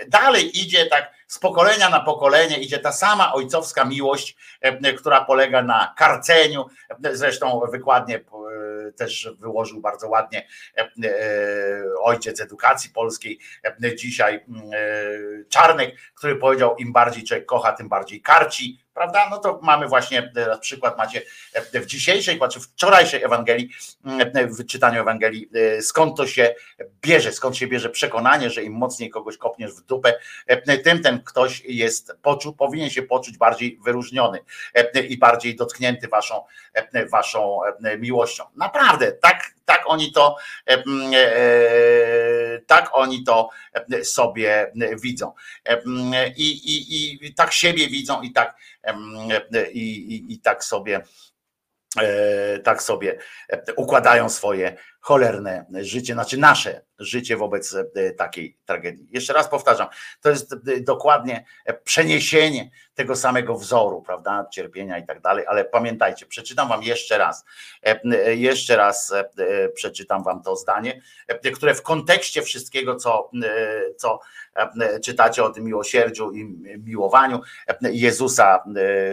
[0.09, 5.63] dalej idzie tak z pokolenia na pokolenie idzie ta sama ojcowska miłość, e, która polega
[5.63, 6.67] na karceniu.
[7.13, 10.47] Zresztą wykładnie e, też wyłożył bardzo ładnie
[10.77, 10.85] e,
[12.03, 13.39] ojciec edukacji polskiej,
[13.97, 14.45] dzisiaj
[15.49, 19.29] Czarnek, który powiedział: Im bardziej człowiek kocha, tym bardziej karci prawda?
[19.31, 21.23] No to mamy właśnie e, przykład macie
[21.53, 23.71] e, w dzisiejszej, znaczy wczorajszej Ewangelii,
[24.35, 25.51] e, w czytaniu Ewangelii,
[25.81, 26.55] skąd to się
[27.03, 30.15] bierze, skąd się bierze przekonanie, że im mocniej kogoś kopniesz w dupę,
[30.85, 34.39] tym ten ktoś jest, poczu, powinien się poczuć bardziej wyróżniony
[35.09, 36.45] i bardziej dotknięty waszą,
[37.11, 37.61] waszą
[37.99, 38.45] miłością.
[38.57, 40.37] Naprawdę, tak, tak oni to
[42.67, 43.49] tak oni to
[44.03, 44.73] sobie
[45.03, 45.33] widzą.
[46.37, 48.57] I, i, i tak siebie widzą i tak
[49.73, 51.01] i, i, i tak sobie
[51.99, 53.19] e, tak sobie
[53.77, 59.09] układają swoje cholerne życie, znaczy nasze życie wobec e, takiej tragedii.
[59.11, 59.89] Jeszcze raz powtarzam,
[60.21, 61.45] to jest e, dokładnie
[61.85, 67.45] przeniesienie tego samego wzoru, prawda, cierpienia i tak dalej, ale pamiętajcie, przeczytam wam jeszcze raz,
[68.35, 69.15] jeszcze raz
[69.75, 71.03] przeczytam wam to zdanie,
[71.55, 73.31] które w kontekście wszystkiego, co,
[73.97, 74.21] co
[75.03, 76.45] czytacie o tym miłosierdziu i
[76.79, 77.41] miłowaniu
[77.83, 78.65] Jezusa,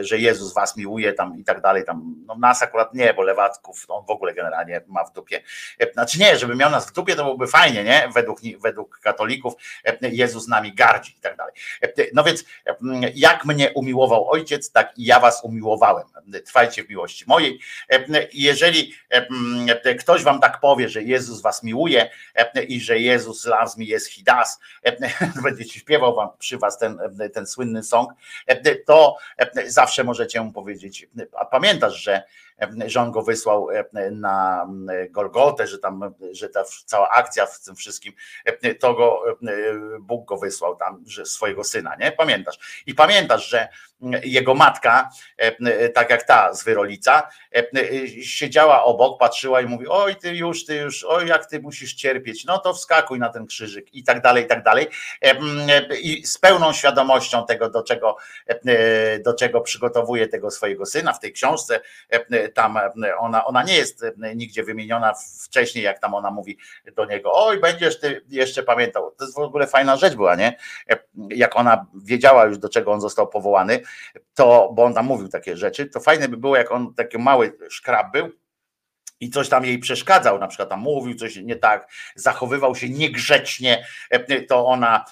[0.01, 3.85] że Jezus was miłuje tam i tak dalej, tam no nas akurat nie, bo lewacków
[3.87, 5.41] on w ogóle generalnie ma w dupie.
[5.93, 8.09] Znaczy nie, żeby miał nas w dupie, to byłoby fajnie, nie?
[8.13, 9.53] Według, według katolików
[10.01, 11.53] Jezus nami gardzi i tak dalej.
[12.13, 12.45] No więc
[13.15, 16.07] jak mnie umiłował ojciec, tak i ja was umiłowałem.
[16.45, 17.59] Trwajcie w miłości mojej.
[18.33, 18.93] Jeżeli
[19.99, 22.09] ktoś wam tak powie, że Jezus was miłuje
[22.67, 24.59] i że Jezus las mi jest hidas,
[25.43, 26.99] będzie ci śpiewał wam przy was ten,
[27.33, 28.11] ten słynny song,
[28.85, 29.17] to
[29.65, 31.07] zawsze możecie mu powiedzieć,
[31.39, 32.23] a pamiętasz, że
[32.85, 33.67] że on go wysłał
[34.11, 34.67] na
[35.09, 38.13] Golgotę, że tam, że ta cała akcja w tym wszystkim,
[38.79, 39.23] to go
[39.99, 42.11] Bóg go wysłał tam, że swojego syna, nie?
[42.11, 42.83] Pamiętasz?
[42.85, 43.67] I pamiętasz, że
[44.23, 45.09] jego matka,
[45.93, 47.29] tak jak ta z Wyrolica,
[48.23, 52.45] siedziała obok, patrzyła i mówi: Oj, ty już, ty już, oj, jak ty musisz cierpieć,
[52.45, 54.87] no to wskakuj na ten krzyżyk i tak dalej, i tak dalej.
[56.01, 58.17] I z pełną świadomością tego, do czego,
[59.25, 61.81] do czego przygotowuje tego swojego syna w tej książce,
[62.53, 62.79] tam
[63.19, 64.05] ona, ona nie jest
[64.35, 65.13] nigdzie wymieniona
[65.43, 66.57] wcześniej, jak tam ona mówi
[66.95, 69.11] do niego: Oj, będziesz ty jeszcze pamiętał.
[69.11, 70.57] To jest w ogóle fajna rzecz była, nie?
[71.29, 73.81] Jak ona wiedziała już, do czego on został powołany
[74.33, 77.57] to, bo on tam mówił takie rzeczy, to fajne by było, jak on taki mały
[77.69, 78.29] szkrab był,
[79.21, 83.85] i coś tam jej przeszkadzał, na przykład tam mówił coś nie tak, zachowywał się niegrzecznie,
[84.49, 85.05] to ona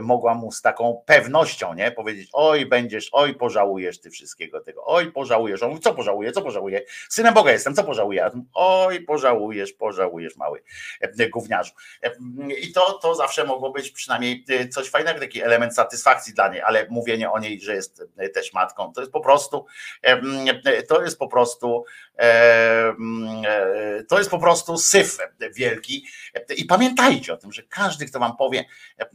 [0.00, 5.12] mogła mu z taką pewnością nie powiedzieć: Oj, będziesz, oj, pożałujesz ty wszystkiego tego, oj,
[5.12, 5.62] pożałujesz.
[5.62, 6.82] On mówi: Co pożałuje, co pożałuje?
[7.08, 8.30] Synem Boga jestem, co pożałuję?
[8.54, 10.62] Oj, pożałujesz, pożałujesz, mały
[11.32, 11.72] gówniarzu.
[12.60, 16.86] I to, to zawsze mogło być przynajmniej coś fajnego, taki element satysfakcji dla niej, ale
[16.90, 18.02] mówienie o niej, że jest
[18.34, 19.66] też matką, to jest po prostu,
[20.88, 21.84] to jest po prostu
[22.18, 22.94] E,
[24.08, 25.18] to jest po prostu syf
[25.54, 26.06] wielki.
[26.56, 28.64] I pamiętajcie o tym, że każdy, kto wam powie,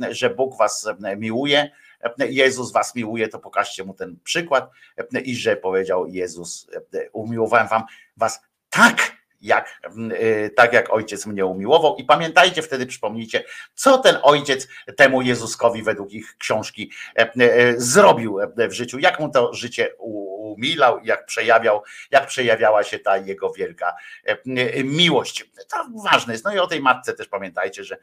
[0.09, 0.87] że Bóg was
[1.17, 1.71] miłuje,
[2.17, 4.69] Jezus was miłuje, to pokażcie mu ten przykład
[5.23, 6.67] i że powiedział Jezus,
[7.13, 7.83] umiłowałem wam
[8.17, 9.81] was tak, jak,
[10.13, 11.95] e, tak jak ojciec mnie umiłował.
[11.95, 13.43] I pamiętajcie, wtedy przypomnijcie,
[13.73, 14.67] co ten ojciec
[14.97, 16.91] temu Jezuskowi według ich książki
[17.77, 19.89] zrobił w życiu, jak mu to życie
[20.51, 23.95] umilał, jak przejawiał, jak przejawiała się ta jego wielka
[24.83, 25.45] miłość.
[25.71, 26.45] To ważne jest.
[26.45, 27.97] No i o tej matce też pamiętajcie, że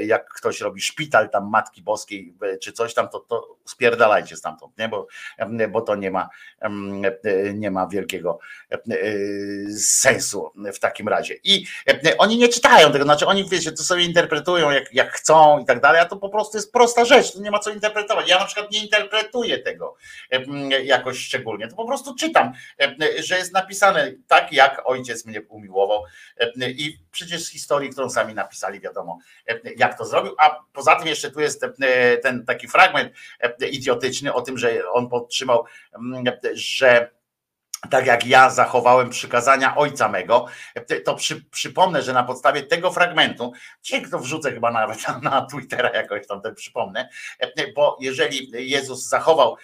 [0.00, 4.88] jak ktoś robi szpital tam Matki Boskiej czy coś tam, to, to spierdalajcie stamtąd, nie?
[4.88, 5.06] Bo,
[5.68, 6.28] bo to nie ma,
[7.54, 8.38] nie ma wielkiego
[9.78, 11.34] sensu w takim razie.
[11.44, 11.66] I
[12.18, 15.80] oni nie czytają tego, znaczy oni wiecie, to sobie interpretują jak, jak chcą i tak
[15.80, 18.28] dalej, a to po prostu jest prosta rzecz, to nie ma co interpretować.
[18.28, 19.96] Ja na przykład nie interpretuję tego
[20.84, 22.52] jakoś szczególnie, to po prostu czytam,
[23.18, 26.02] że jest napisane tak, jak ojciec mnie umiłował.
[26.56, 29.18] I przecież z historii, którą sami napisali, wiadomo,
[29.76, 31.64] jak to zrobił, a poza tym jeszcze tu jest
[32.22, 33.12] ten taki fragment
[33.70, 35.64] idiotyczny o tym, że on podtrzymał,
[36.52, 37.10] że
[37.90, 40.46] tak jak ja zachowałem przykazania ojca mego,
[41.04, 43.52] to przy, przypomnę, że na podstawie tego fragmentu,
[43.82, 47.08] dzisiaj to wrzucę chyba nawet na, Twittera jakoś tam ten przypomnę,
[47.74, 49.56] bo jeżeli Jezus zachował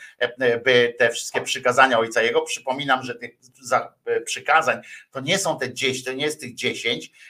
[0.65, 3.39] by te wszystkie przykazania ojca jego, przypominam, że tych
[4.25, 4.81] przykazań
[5.11, 7.30] to nie są te 10, to nie jest tych 10, E,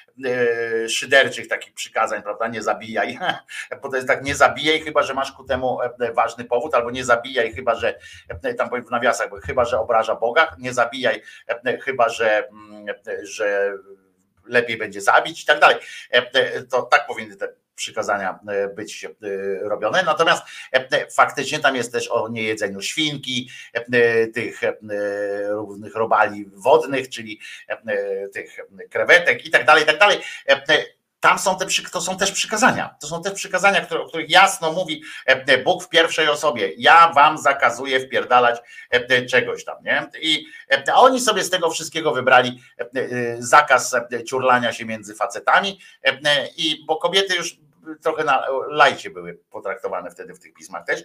[0.88, 2.48] szyderczych takich przykazań, prawda?
[2.48, 3.18] Nie zabijaj,
[3.82, 6.90] bo to jest tak, nie zabijaj, chyba że masz ku temu e, ważny powód, albo
[6.90, 7.98] nie zabijaj, chyba że
[8.42, 11.22] e, tam powiem w nawiasach, chyba że obraża Boga, nie zabijaj,
[11.82, 12.86] chyba że, mm,
[13.22, 13.72] że
[14.44, 15.76] lepiej będzie zabić i tak dalej.
[16.70, 17.48] To tak powinny te
[17.80, 19.08] przykazania e, być e,
[19.60, 20.02] robione.
[20.02, 20.42] Natomiast
[20.72, 23.50] e, faktycznie tam jest też o niejedzeniu świnki,
[24.34, 24.60] tych
[25.48, 27.40] różnych robali wodnych, czyli
[28.32, 28.58] tych
[28.90, 30.18] krewetek i tak dalej, i tak dalej
[31.20, 32.94] tam są te, to są też przykazania.
[33.00, 35.02] To są te przykazania, które, o których jasno mówi
[35.64, 36.72] Bóg w pierwszej osobie.
[36.78, 38.60] Ja wam zakazuję wpierdalać
[39.30, 40.08] czegoś tam, nie?
[40.20, 40.46] I,
[40.94, 42.62] a oni sobie z tego wszystkiego wybrali
[43.38, 43.96] zakaz
[44.28, 45.80] ciurlania się między facetami,
[46.56, 47.56] i bo kobiety już
[48.02, 51.04] trochę na lajcie były potraktowane wtedy w tych pismach też,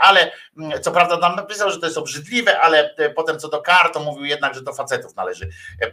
[0.00, 3.62] ale mm, co prawda nam napisał, że to jest obrzydliwe, ale e, potem co do
[3.62, 5.48] kar, to mówił jednak, że to facetów należy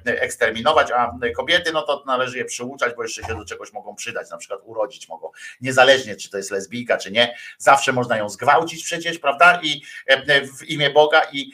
[0.08, 3.96] e, eksterminować, a kobiety, no to należy je przyuczać, bo jeszcze się do czegoś mogą
[3.96, 5.32] przydać, na przykład urodzić mogą,
[5.62, 10.42] niezależnie czy to jest lesbijka, czy nie, zawsze można ją zgwałcić przecież, prawda, i e,
[10.42, 11.52] w imię Boga i,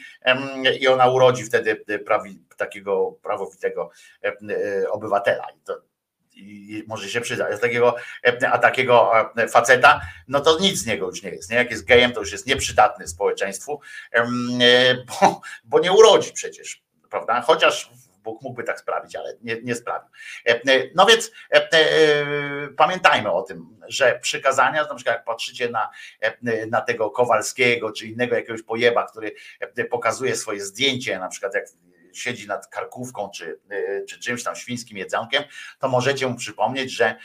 [0.80, 3.90] i ona urodzi wtedy prawi, takiego prawowitego
[4.90, 5.46] obywatela.
[5.56, 5.91] I to,
[6.34, 7.60] i może się przydać.
[7.60, 7.96] Takiego,
[8.52, 9.12] a takiego
[9.50, 11.50] faceta, no to nic z niego już nie jest.
[11.50, 11.56] Nie?
[11.56, 13.80] Jak jest gejem, to już jest nieprzydatny społeczeństwu,
[14.12, 14.24] e,
[14.94, 17.40] bo, bo nie urodzi przecież, prawda?
[17.40, 17.90] Chociaż
[18.22, 20.08] Bóg mógłby tak sprawić, ale nie, nie sprawił.
[20.94, 21.30] No więc
[22.76, 25.90] pamiętajmy o tym, że przykazania, na przykład jak patrzycie na,
[26.70, 29.34] na tego Kowalskiego, czy innego jakiegoś pojeba, który
[29.90, 31.64] pokazuje swoje zdjęcie, na przykład jak
[32.12, 35.42] siedzi nad karkówką czy, e, czy czymś tam świńskim jedzonkiem,
[35.78, 37.16] to możecie mu przypomnieć, że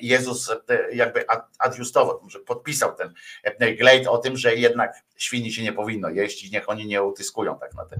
[0.00, 0.56] Jezus e,
[0.92, 1.24] jakby
[1.58, 6.44] adjustował, że podpisał ten e, glejt o tym, że jednak świni się nie powinno jeść
[6.44, 7.98] i niech oni nie utyskują tak na, te,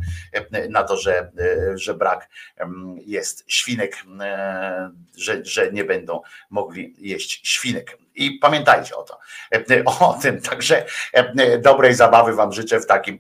[0.69, 1.33] na to, że,
[1.75, 2.29] że brak
[3.05, 3.97] jest świnek,
[5.17, 8.04] że, że nie będą mogli jeść świnek.
[8.15, 9.19] I pamiętajcie o to,
[9.87, 10.41] o tym.
[10.41, 10.85] Także
[11.59, 13.19] dobrej zabawy Wam życzę w, takim,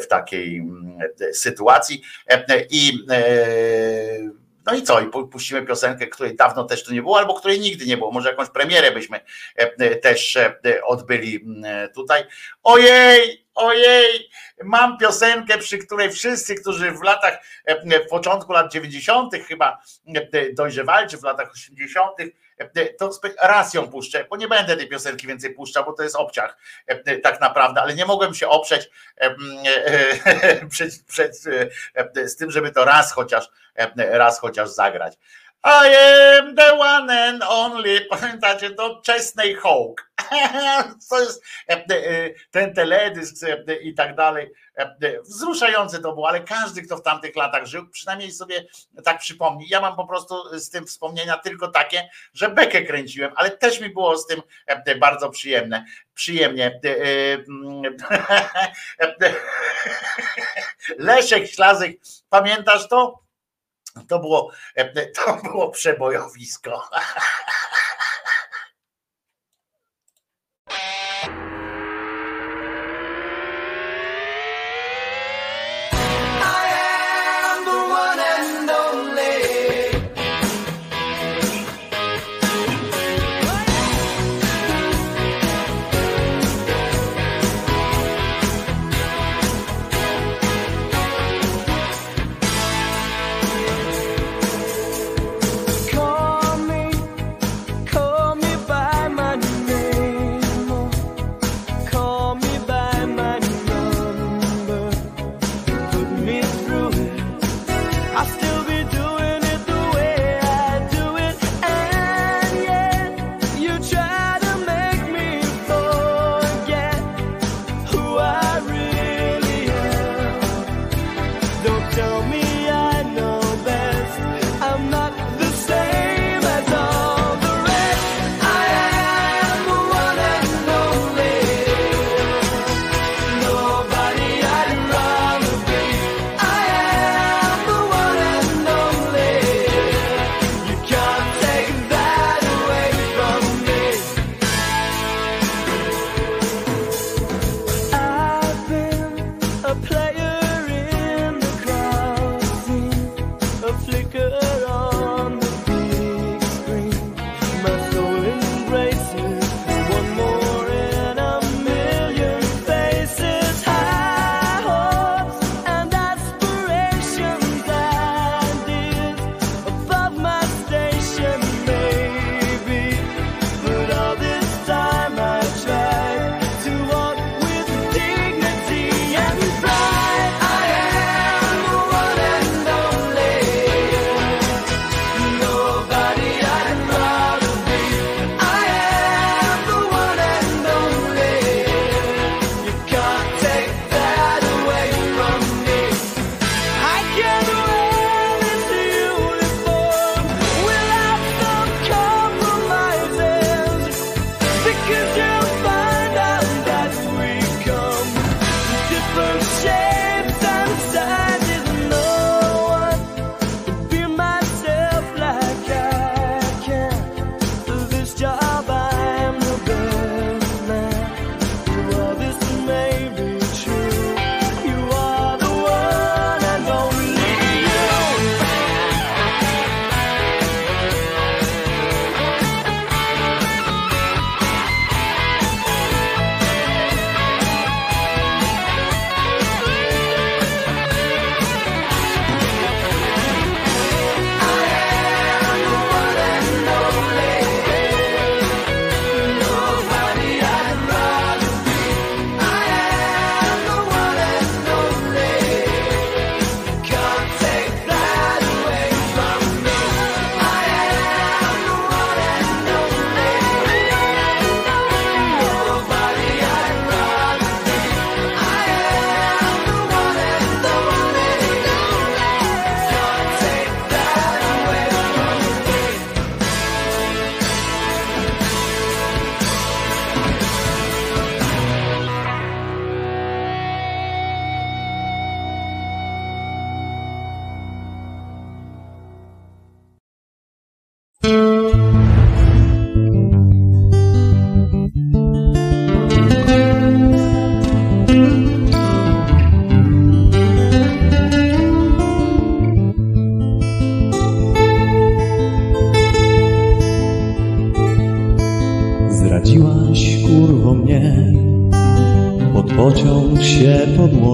[0.00, 0.98] w takiej mm,
[1.32, 2.02] sytuacji.
[2.70, 3.06] I
[4.66, 5.00] no i co?
[5.00, 8.12] I puścimy piosenkę, której dawno też tu nie było, albo której nigdy nie było.
[8.12, 9.20] Może jakąś premierę byśmy
[10.02, 10.38] też
[10.84, 12.24] odbyli mm, tutaj.
[12.62, 14.30] Ojej, ojej,
[14.64, 17.38] mam piosenkę, przy której wszyscy, którzy w latach,
[18.06, 19.34] w początku lat 90.
[19.48, 19.82] chyba
[20.54, 22.16] dojrzewali, czy w latach 80
[22.98, 23.10] to
[23.42, 26.56] raz ją puszczę, bo nie będę tej piosenki więcej puszczał, bo to jest obciach
[27.22, 28.90] tak naprawdę, ale nie mogłem się oprzeć
[30.70, 31.36] przed, przed,
[32.14, 33.48] z tym, żeby to raz chociaż,
[33.96, 35.18] raz chociaż zagrać.
[35.64, 35.96] I
[36.38, 38.00] am the one and only.
[38.00, 39.02] Pamiętacie to?
[39.06, 40.10] Chesney Hawk.
[41.08, 44.50] Co jest e, e, ten teledysk e, i tak dalej.
[45.22, 48.64] Wzruszające to było, ale każdy, kto w tamtych latach żył, przynajmniej sobie
[49.04, 49.68] tak przypomni.
[49.68, 53.90] Ja mam po prostu z tym wspomnienia tylko takie, że bekę kręciłem, ale też mi
[53.90, 54.42] było z tym
[55.00, 55.84] bardzo przyjemne.
[56.14, 56.80] Przyjemnie.
[60.98, 63.26] Leszek Ślazyk, pamiętasz to?
[64.08, 64.50] To było,
[65.14, 66.88] to było przebojowisko.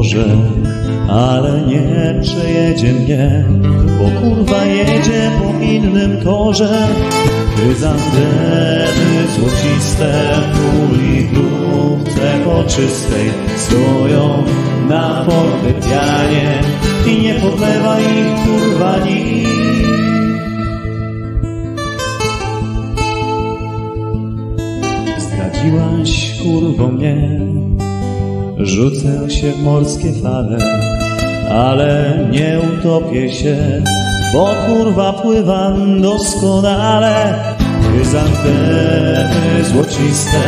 [0.03, 0.37] Podłożę,
[1.09, 3.45] ale nie przejedzie mnie,
[3.99, 6.89] bo kurwa jedzie po innym torze.
[7.57, 10.13] Chryzantemy złociste
[10.53, 14.45] w litrówce poczystej stoją
[14.89, 16.63] na fortepianie
[17.07, 19.53] i nie podlewa ich kurwa nikt.
[25.19, 27.32] Zdradziłaś kurwo mnie,
[28.73, 30.59] rzucę się w morskie fale,
[31.51, 33.83] ale nie utopię się,
[34.35, 37.35] bo kurwa pływam doskonale.
[37.83, 40.39] Chryzantemy złociste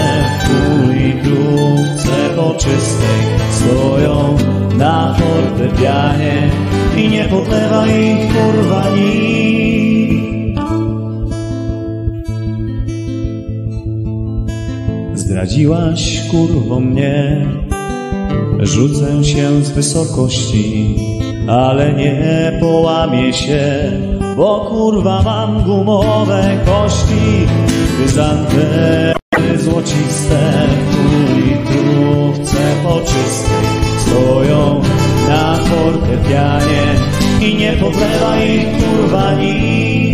[0.44, 3.20] w litrówce poczystej
[3.50, 4.36] stoją
[4.78, 6.50] na fortepianie
[6.96, 10.24] i nie podlewa ich kurwa nikt.
[15.14, 17.46] Zdradziłaś kurwo mnie,
[18.66, 20.96] rzucę się z wysokości,
[21.48, 23.92] ale nie połamię się,
[24.36, 27.46] bo kurwa mam gumowe kości.
[27.96, 29.14] Chryzantemy
[29.58, 33.64] złociste w litrówce poczystej
[33.98, 34.80] stoją
[35.28, 36.82] na fortepianie
[37.40, 40.04] i nie podlewa ich kurwa nikt.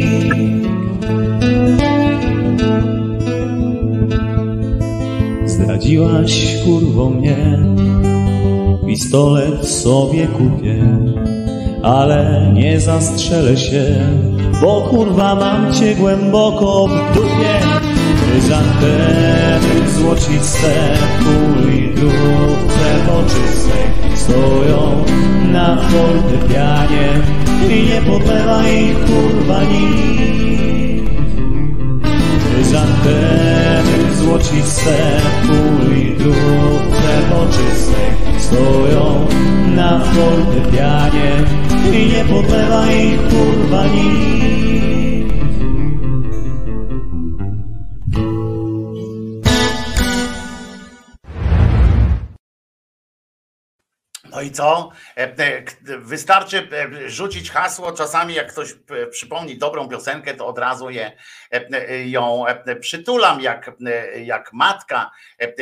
[5.47, 7.59] Zdradziłaś kurwo mnie,
[8.91, 10.99] pistolet sobie kupię,
[11.83, 13.85] ale nie zastrzelę się,
[14.61, 17.55] bo kurwa mam cię głęboko w dupie.
[18.23, 25.05] Chryzantemy złociste w litrówce poczystej stoją
[25.53, 27.09] na fortepianie
[27.69, 31.11] i nie podlewa ich kurwa nikt.
[32.45, 34.10] Chryzantemy
[34.41, 39.27] złociste w litrówce poczystej stoją
[39.75, 41.45] na fortepianie
[41.93, 45.00] i nie podlewa ich kurwa nikt.
[54.51, 54.91] I co?
[55.17, 55.65] E, e,
[55.99, 57.93] Wystarczy e, rzucić hasło.
[57.93, 58.75] Czasami, jak ktoś
[59.11, 61.13] przypomni dobrą piosenkę, to od razu je,
[62.05, 62.45] ją
[62.81, 63.71] przytulam, jak,
[64.25, 65.11] jak matka,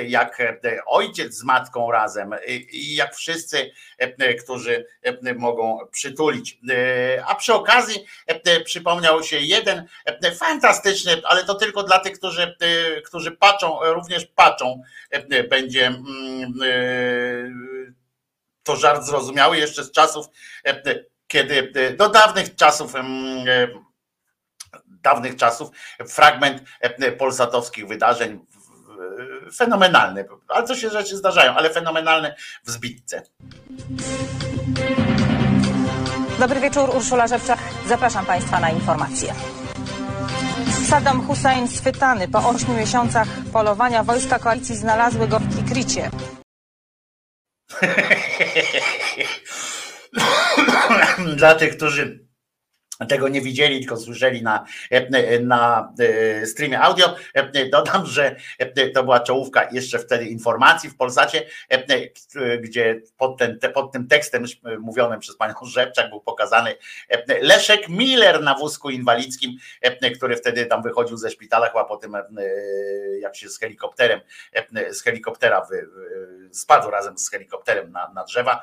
[0.07, 0.42] jak
[0.86, 2.34] ojciec z matką razem
[2.70, 3.70] i jak wszyscy,
[4.44, 4.86] którzy
[5.36, 6.58] mogą przytulić.
[7.26, 8.05] A przy okazji
[8.65, 9.86] przypomniał się jeden
[10.39, 12.57] fantastyczny, ale to tylko dla tych, którzy,
[13.05, 14.83] którzy patrzą, również patrzą,
[15.50, 15.92] będzie.
[18.68, 20.26] To żart zrozumiały jeszcze z czasów,
[20.66, 22.92] e, e, kiedy e, do dawnych czasów,
[24.86, 25.68] dawnych czasów,
[26.08, 26.62] fragment
[27.18, 28.47] polsatowskich wydarzeń
[29.56, 33.22] fenomenalny, ale to się rzeczy zdarzają, ale fenomenalny w zbitce.
[36.38, 37.58] Dobry wieczór, Urszula Rzewczak.
[37.86, 39.34] Zapraszam Państwa na informacje.
[40.88, 46.10] Saddam Hussein schwytany po ośmiu miesiącach polowania wojska koalicji znalazły go w Tikricie.
[51.36, 52.27] Dla tych, którzy
[53.07, 54.65] tego nie widzieli, tylko słyszeli na,
[55.41, 57.17] na e, streamie audio.
[57.35, 61.47] E, dodam, że e, to była czołówka jeszcze wtedy informacji w Polsacie,
[62.60, 64.44] gdzie pod, ten, pod tym tekstem
[64.81, 66.75] mówionym przez panią Rzepczak był pokazany
[67.41, 69.52] Leszek Miller na wózku inwalidzkim,
[70.17, 72.17] który wtedy tam wychodził ze szpitala, chyba po tym
[73.20, 74.20] jak się z helikopterem,
[74.91, 75.67] z helikoptera
[76.52, 78.60] spadł razem z helikopterem na, na drzewa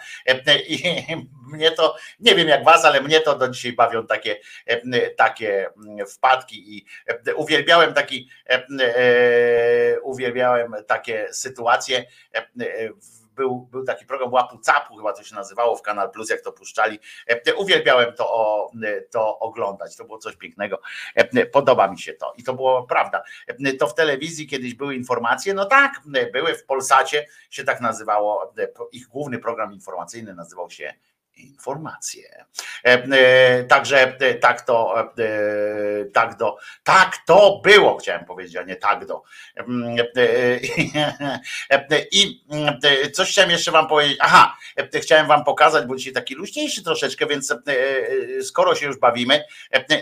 [0.68, 1.04] i
[1.54, 5.10] mnie to, nie wiem jak was, ale mnie to do dzisiaj bawią takie takie, e,
[5.10, 5.70] takie
[6.08, 6.86] wpadki i
[7.28, 12.06] e, uwielbiałem taki, e, uwielbiałem takie sytuacje
[13.36, 16.52] był, był taki program Łapu Capu, chyba to się nazywało w Kanal Plus, jak to
[16.52, 17.00] puszczali.
[17.58, 18.72] Uwielbiałem to, o,
[19.12, 20.80] to oglądać, to było coś pięknego.
[21.52, 23.24] Podoba mi się to i to było prawda.
[23.80, 25.92] To w telewizji kiedyś były informacje, no tak,
[26.34, 28.54] były w Polsacie, się tak nazywało,
[28.92, 30.94] ich główny program informacyjny nazywał się
[31.38, 32.46] informacje.
[32.86, 34.96] E, e, także e, tak to,
[36.14, 39.24] tak do, tak to było, chciałem powiedzieć, a nie tak do.
[42.12, 42.42] I
[43.14, 44.18] coś chciałem jeszcze wam powiedzieć.
[44.22, 44.58] Aha,
[45.02, 47.54] chciałem wam pokazać, bo dzisiaj taki luźniejszy troszeczkę, więc
[48.42, 49.44] skoro się już bawimy,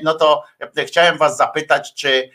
[0.04, 0.44] no to
[0.88, 2.30] chciałem was zapytać, czy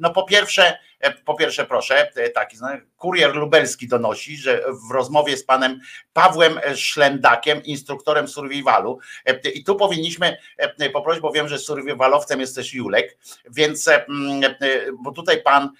[0.00, 0.78] no po pierwsze,
[1.24, 2.56] po pierwsze proszę, taki
[2.96, 5.80] kurier lubelski donosi, że w rozmowie z panem
[6.12, 8.98] Pawłem Szlendakiem, instruktorem survivalu
[9.54, 10.36] i tu powinniśmy
[10.92, 13.18] poprosić, bo wiem, że survivalowcem jest też Julek,
[13.50, 13.90] więc
[15.02, 15.70] bo tutaj pan,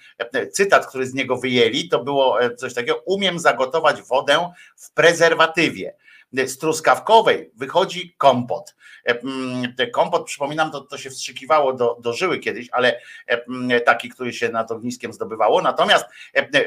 [0.51, 5.95] cytat, który z niego wyjęli, to było coś takiego, umiem zagotować wodę w prezerwatywie
[6.33, 8.75] z truskawkowej wychodzi kompot.
[9.07, 13.81] E, mm, kompot, przypominam, to, to się wstrzykiwało do, do żyły kiedyś, ale e, mm,
[13.85, 15.61] taki, który się nad ogniskiem zdobywało.
[15.61, 16.05] Natomiast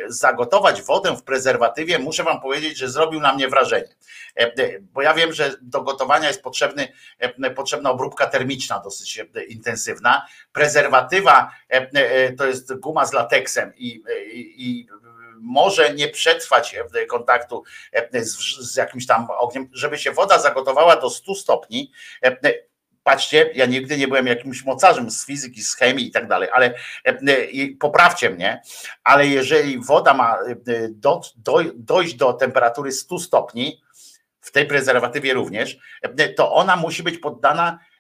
[0.07, 3.95] zagotować wodę w prezerwatywie, muszę wam powiedzieć, że zrobił na mnie wrażenie.
[4.81, 6.89] Bo ja wiem, że do gotowania jest potrzebny,
[7.57, 10.27] potrzebna obróbka termiczna dosyć intensywna.
[10.53, 11.51] Prezerwatywa
[12.39, 14.89] to jest guma z lateksem i, i, i
[15.43, 16.77] może nie przetrwać
[17.09, 17.63] kontaktu
[17.93, 18.39] e, z,
[18.73, 21.93] z jakimś tam ogniem, żeby się woda zagotowała do 100 stopni.
[22.25, 22.37] E,
[23.03, 26.75] patrzcie, ja nigdy nie byłem jakimś mocarzem z fizyki, z chemii i tak dalej, ale
[27.05, 27.19] e,
[27.81, 28.63] poprawcie mnie,
[29.05, 30.39] ale jeżeli woda ma
[30.91, 33.83] do, do, dojść do temperatury 100 stopni,
[34.41, 35.77] w tej prezerwatywie również,
[36.37, 37.92] to ona musi być poddana E, e,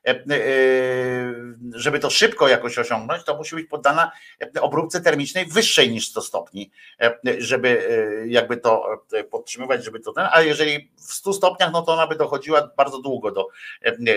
[1.75, 4.13] żeby to szybko jakoś osiągnąć, to musi być poddana
[4.61, 7.89] obróbce termicznej wyższej niż 100 stopni, e, żeby
[8.27, 12.17] jakby to podtrzymywać, żeby to ten, a jeżeli w 100 stopniach, no to ona by
[12.17, 13.49] dochodziła bardzo długo do,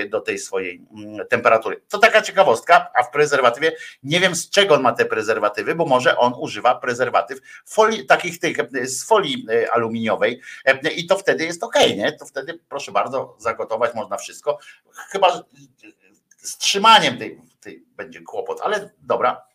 [0.09, 1.81] do tej swojej mm, temperatury.
[1.89, 3.71] To taka ciekawostka, a w prezerwatywie
[4.03, 8.39] nie wiem z czego on ma te prezerwatywy, bo może on używa prezerwatyw folii, takich
[8.39, 10.41] tych z folii aluminiowej
[10.95, 12.11] i to wtedy jest ok, nie?
[12.11, 14.59] To wtedy proszę bardzo, zagotować można wszystko.
[15.11, 15.41] Chyba
[16.37, 19.45] z trzymaniem tej, tej będzie kłopot, ale dobra,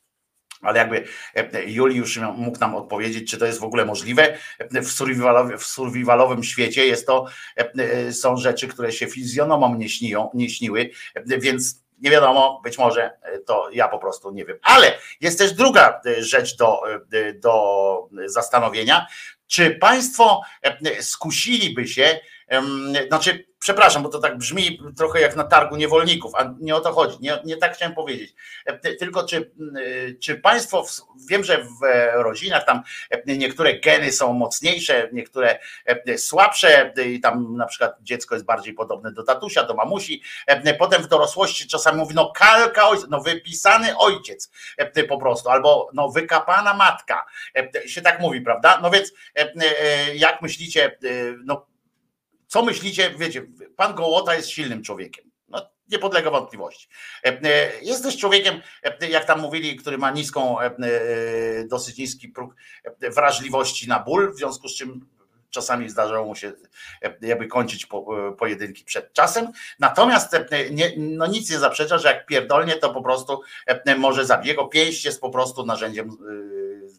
[0.62, 4.38] ale jakby e, Juliusz mógł nam odpowiedzieć, czy to jest w ogóle możliwe.
[4.70, 7.26] W survivalowym, w survivalowym świecie jest to,
[7.56, 10.90] e, są rzeczy, które się fizjonomom nie, śnią, nie śniły,
[11.26, 13.10] więc nie wiadomo, być może
[13.46, 14.56] to ja po prostu nie wiem.
[14.62, 16.82] Ale jest też druga e, rzecz do,
[17.34, 19.06] do zastanowienia.
[19.46, 20.42] Czy Państwo
[21.00, 22.20] skusiliby się,
[23.08, 26.92] znaczy Przepraszam, bo to tak brzmi trochę jak na targu niewolników, a nie o to
[26.92, 28.34] chodzi, nie, nie tak chciałem powiedzieć.
[28.66, 30.86] E, tylko czy, e, czy Państwo,
[31.28, 31.68] wiem, że w
[32.14, 35.58] rodzinach tam e, niektóre geny są mocniejsze, niektóre
[36.16, 40.22] słabsze i tam na przykład dziecko jest bardziej podobne do tatusia, do mamusi,
[40.78, 44.50] potem w dorosłości czasami mówi, no kalka ojca, no wypisany ojciec
[45.08, 47.26] po prostu, albo no wykapana matka,
[47.86, 48.80] się tak mówi, prawda?
[48.82, 49.12] No więc
[50.14, 50.98] jak myślicie,
[51.44, 51.69] no
[52.50, 53.14] co myślicie?
[53.18, 53.46] Wiecie,
[53.76, 55.30] pan Gołota jest silnym człowiekiem.
[55.48, 56.88] No, nie podlega wątpliwości.
[57.24, 60.56] E, e, jest też człowiekiem, e, jak tam mówili, który ma niską,
[61.68, 62.54] dosyć niski próg
[63.00, 65.06] wrażliwości na ból, w związku z czym
[65.50, 66.52] czasami zdarzało mu się
[67.20, 67.86] jakby kończyć
[68.38, 69.52] pojedynki przed czasem.
[69.78, 70.36] Natomiast
[70.96, 73.40] no nic nie zaprzecza, że jak pierdolnie, to po prostu
[73.98, 74.48] może zabić.
[74.48, 76.16] Jego pięść jest po prostu narzędziem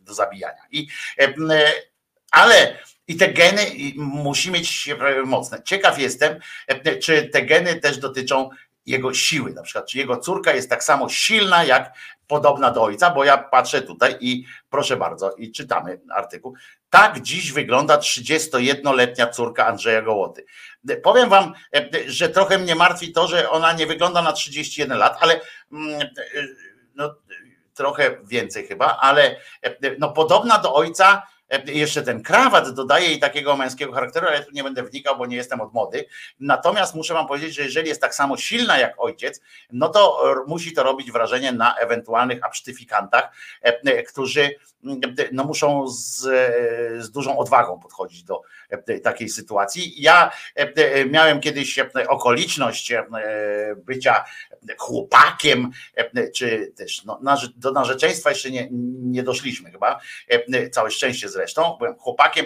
[0.02, 0.62] do zabijania.
[0.72, 0.88] I,
[2.32, 2.78] ale
[3.08, 3.66] i te geny
[3.98, 4.90] musi mieć
[5.26, 5.64] mocne.
[5.64, 8.50] Ciekaw jestem, e, czy te geny też dotyczą
[8.86, 11.94] jego siły, na przykład, czy jego córka jest tak samo silna, jak
[12.28, 16.56] podobna do ojca, bo ja patrzę tutaj i proszę bardzo, i czytamy artykuł.
[16.90, 20.46] Tak dziś wygląda 31-letnia córka Andrzeja Gołoty.
[21.04, 25.18] Powiem wam, e, że trochę mnie martwi to, że ona nie wygląda na 31 lat,
[25.20, 26.08] ale mm, e,
[26.96, 27.16] no,
[27.74, 29.36] trochę więcej chyba, ale
[30.00, 31.28] no, podobna do ojca
[31.66, 35.26] jeszcze ten krawat dodaje jej takiego męskiego charakteru, ale ja tu nie będę wnikał, bo
[35.26, 36.06] nie jestem od mody.
[36.40, 40.38] Natomiast muszę wam powiedzieć, że jeżeli jest tak samo silna jak ojciec, no to r-
[40.48, 43.32] musi to robić wrażenie na ewentualnych absztyfikantach,
[43.64, 44.56] e, e, którzy
[45.32, 48.42] no muszą z, e, z dużą odwagą podchodzić do e,
[49.04, 50.02] takiej sytuacji.
[50.02, 53.06] Ja e, e, miałem kiedyś e, okoliczność e,
[53.76, 54.26] bycia
[54.78, 57.20] chłopakiem, e, czy też no,
[57.56, 58.68] do narzeczeństwa jeszcze nie,
[59.02, 62.46] nie doszliśmy chyba, e, całe szczęście zresztą, byłem chłopakiem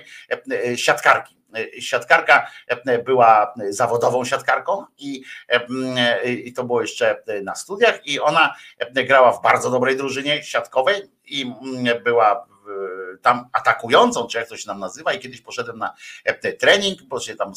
[0.51, 1.35] e, siatkarki.
[1.55, 8.19] E, Siatkarka e, była zawodową siatkarką i, e, i to było jeszcze na studiach i
[8.19, 11.53] ona e, grała w bardzo dobrej drużynie siatkowej i
[12.03, 12.47] była
[13.21, 17.19] tam atakującą, czy jak to się nam nazywa i kiedyś poszedłem na e, trening, bo
[17.19, 17.53] się tam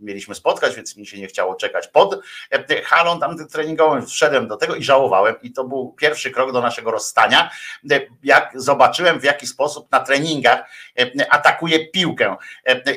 [0.00, 4.56] mieliśmy spotkać, więc mi się nie chciało czekać pod e, halą tam treningową, wszedłem do
[4.56, 5.34] tego i żałowałem.
[5.42, 7.50] I to był pierwszy krok do naszego rozstania,
[7.90, 10.70] e, jak zobaczyłem w jaki sposób na treningach
[11.30, 12.36] atakuje piłkę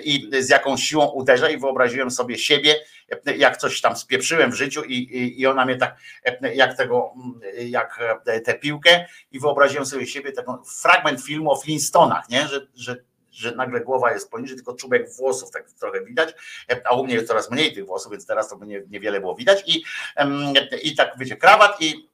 [0.04, 2.76] i z jaką siłą uderza i wyobraziłem sobie siebie,
[3.38, 5.98] jak coś tam spieprzyłem w życiu i, i, i ona mnie tak,
[6.56, 7.14] jak tego,
[7.66, 8.00] jak
[8.46, 10.52] tę piłkę i wyobraziłem sobie siebie, taki
[10.82, 12.48] fragment filmu o Flintstonach, nie?
[12.48, 12.96] Że, że,
[13.32, 16.34] że nagle głowa jest poniżej, tylko czubek włosów tak trochę widać,
[16.86, 19.36] a u mnie jest coraz mniej tych włosów, więc teraz to by nie, niewiele było
[19.36, 19.84] widać i,
[20.84, 22.10] i tak wiecie, krawat i,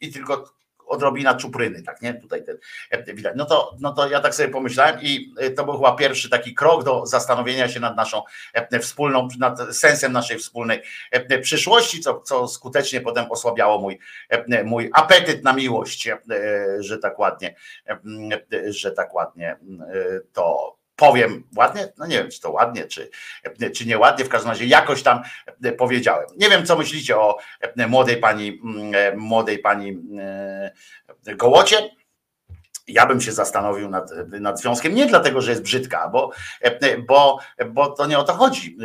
[0.00, 0.56] i tylko
[0.86, 2.14] odrobina czupryny, tak nie?
[2.14, 2.58] Tutaj ten,
[2.90, 3.34] e, widać.
[3.36, 6.54] No to, no to ja tak sobie pomyślałem i e, to był chyba pierwszy taki
[6.54, 12.20] krok do zastanowienia się nad naszą e, wspólną, nad sensem naszej wspólnej e, przyszłości, co,
[12.20, 13.98] co skutecznie potem osłabiało mój,
[14.28, 16.18] e, mój apetyt na miłość, e,
[16.78, 17.54] że tak ładnie,
[17.88, 23.10] e, że tak ładnie e, to powiem ładnie, no nie wiem, czy to ładnie, czy,
[23.74, 25.22] czy nieładnie, w każdym razie jakoś tam
[25.78, 26.26] powiedziałem.
[26.36, 27.38] Nie wiem, co myślicie o
[27.88, 31.90] młodej pani, mm, młodej pani e, Gołocie.
[32.88, 36.30] Ja bym się zastanowił nad, nad związkiem, nie dlatego, że jest brzydka, bo,
[37.06, 37.38] bo,
[37.70, 38.76] bo to nie o to chodzi.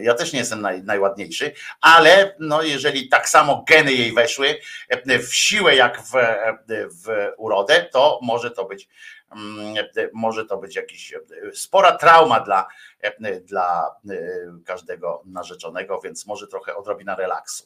[0.00, 4.58] Ja też nie jestem naj, najładniejszy, ale no, jeżeli tak samo geny jej weszły
[5.04, 6.12] w siłę jak w,
[7.04, 8.88] w urodę, to może to być
[10.12, 11.14] może to być jakiś
[11.54, 12.68] spora trauma dla,
[13.42, 13.96] dla
[14.66, 17.64] każdego narzeczonego, więc może trochę odrobina relaksu.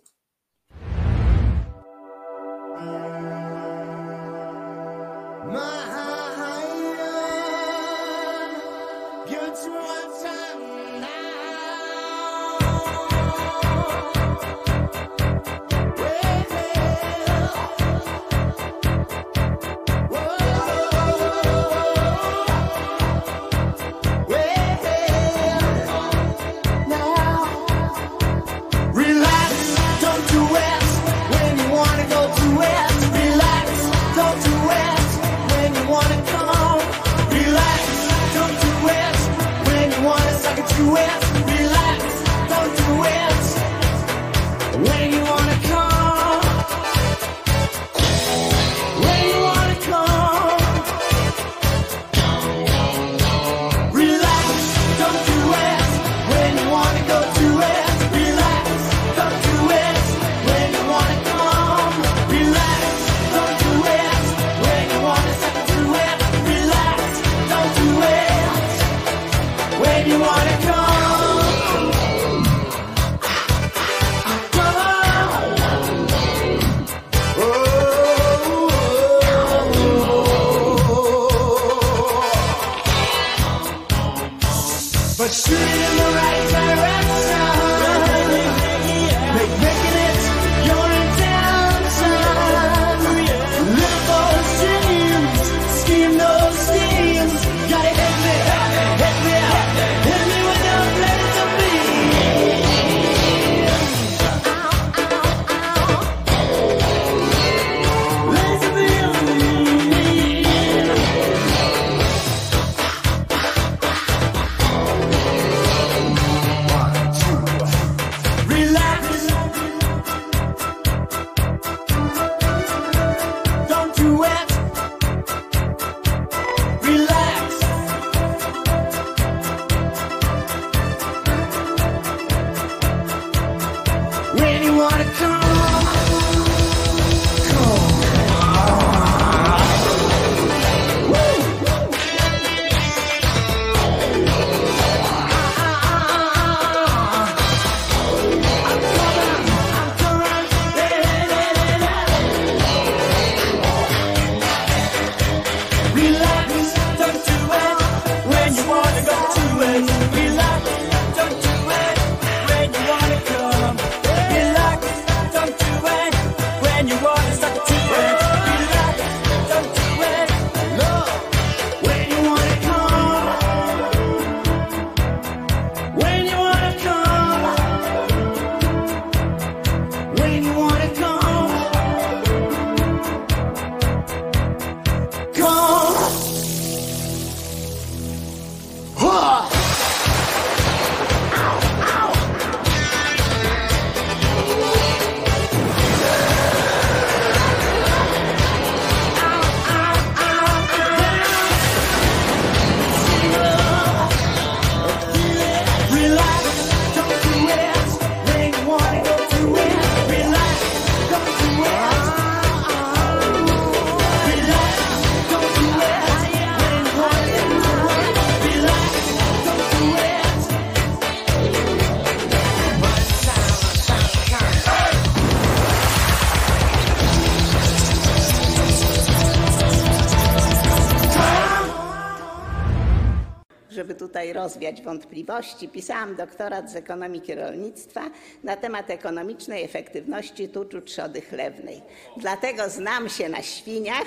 [234.24, 235.68] Tutaj rozwiać wątpliwości.
[235.68, 238.00] Pisałam doktorat z ekonomiki rolnictwa
[238.44, 241.82] na temat ekonomicznej efektywności tuczu trzody chlewnej.
[242.16, 244.06] Dlatego znam się na świniach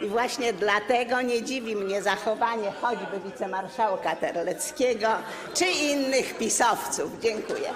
[0.00, 5.08] i właśnie dlatego nie dziwi mnie zachowanie choćby wicemarszałka Terleckiego
[5.54, 7.10] czy innych pisowców.
[7.22, 7.68] Dziękuję.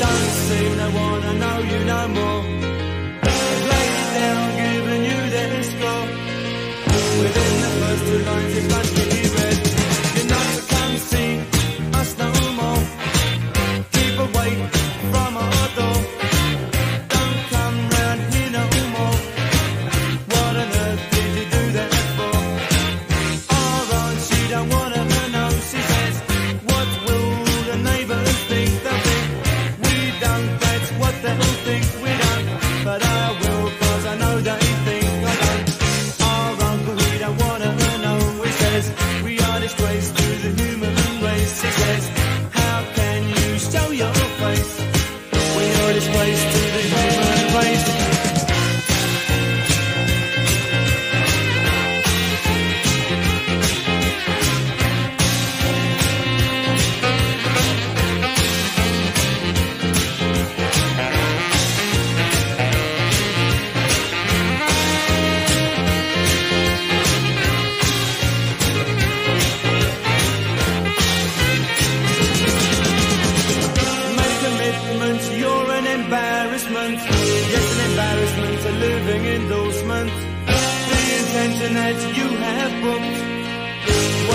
[0.00, 2.44] Don't seem to wanna know you no more.
[3.70, 4.57] Lay down,
[7.18, 9.17] Within the first two lines, it must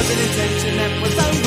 [0.03, 1.42] was an intention that was overlooked.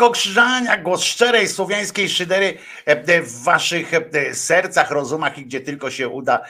[0.00, 5.60] Wojtko Krzyżania, głos szczerej słowiańskiej szydery e, e, w waszych e, sercach, rozumach i gdzie
[5.60, 6.40] tylko się uda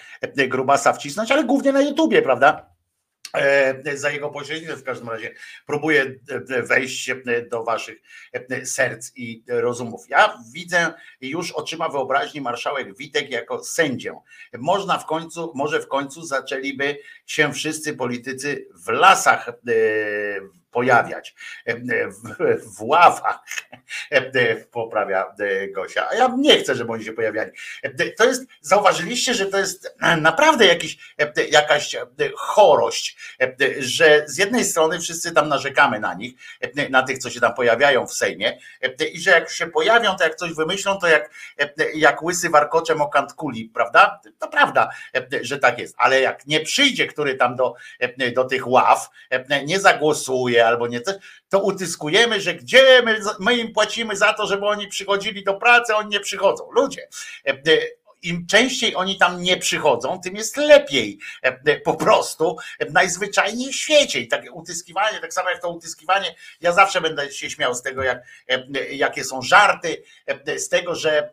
[0.48, 2.70] grubasa wcisnąć, ale głównie na YouTubie, prawda?
[3.94, 5.34] Za jego pośrednictwem w każdym razie
[5.66, 6.14] próbuję
[6.62, 7.10] wejść
[7.50, 8.02] do waszych
[8.64, 10.08] serc i rozumów.
[10.08, 14.14] Ja widzę już oczyma wyobraźni marszałek Witek jako sędzię.
[14.58, 19.52] Można w końcu, może w końcu zaczęliby się wszyscy politycy w lasach
[20.70, 21.34] pojawiać,
[21.66, 21.74] e,
[22.76, 23.38] w, ławach,
[24.10, 26.08] e, poprawia e, Gosia.
[26.10, 27.50] A ja nie chcę, żeby oni się pojawiali.
[27.82, 34.24] E, To jest, zauważyliście, że to jest naprawdę jakiś, e, jakaś e, chorość, e, że
[34.26, 38.06] z jednej strony wszyscy tam narzekamy na nich, e, na tych, co się tam pojawiają
[38.06, 41.70] w Sejmie e, i że jak się pojawią, to jak coś wymyślą, to jak, e,
[41.94, 44.20] jak łysy warkoczem o kant kuli, prawda?
[44.38, 48.44] To prawda, e, że tak jest, ale jak nie przyjdzie, który tam do, e, do
[48.44, 51.14] tych ław, e, nie zagłosuje albo nie coś,
[51.48, 55.96] to utyskujemy, że gdzie my, my im płacimy za to, żeby oni przychodzili do pracy,
[55.96, 56.70] oni nie przychodzą.
[56.72, 57.08] Ludzie,
[57.46, 57.56] e, e,
[58.22, 61.18] im częściej oni tam nie przychodzą, tym jest lepiej.
[61.42, 62.56] E, Po prostu
[62.90, 64.20] najzwyczajniej w świecie.
[64.20, 68.02] I takie utyskiwanie, tak samo jak to utyskiwanie, ja zawsze będę się śmiał z tego,
[68.02, 68.22] jak,
[68.90, 70.02] jakie są żarty,
[70.56, 71.30] z tego, że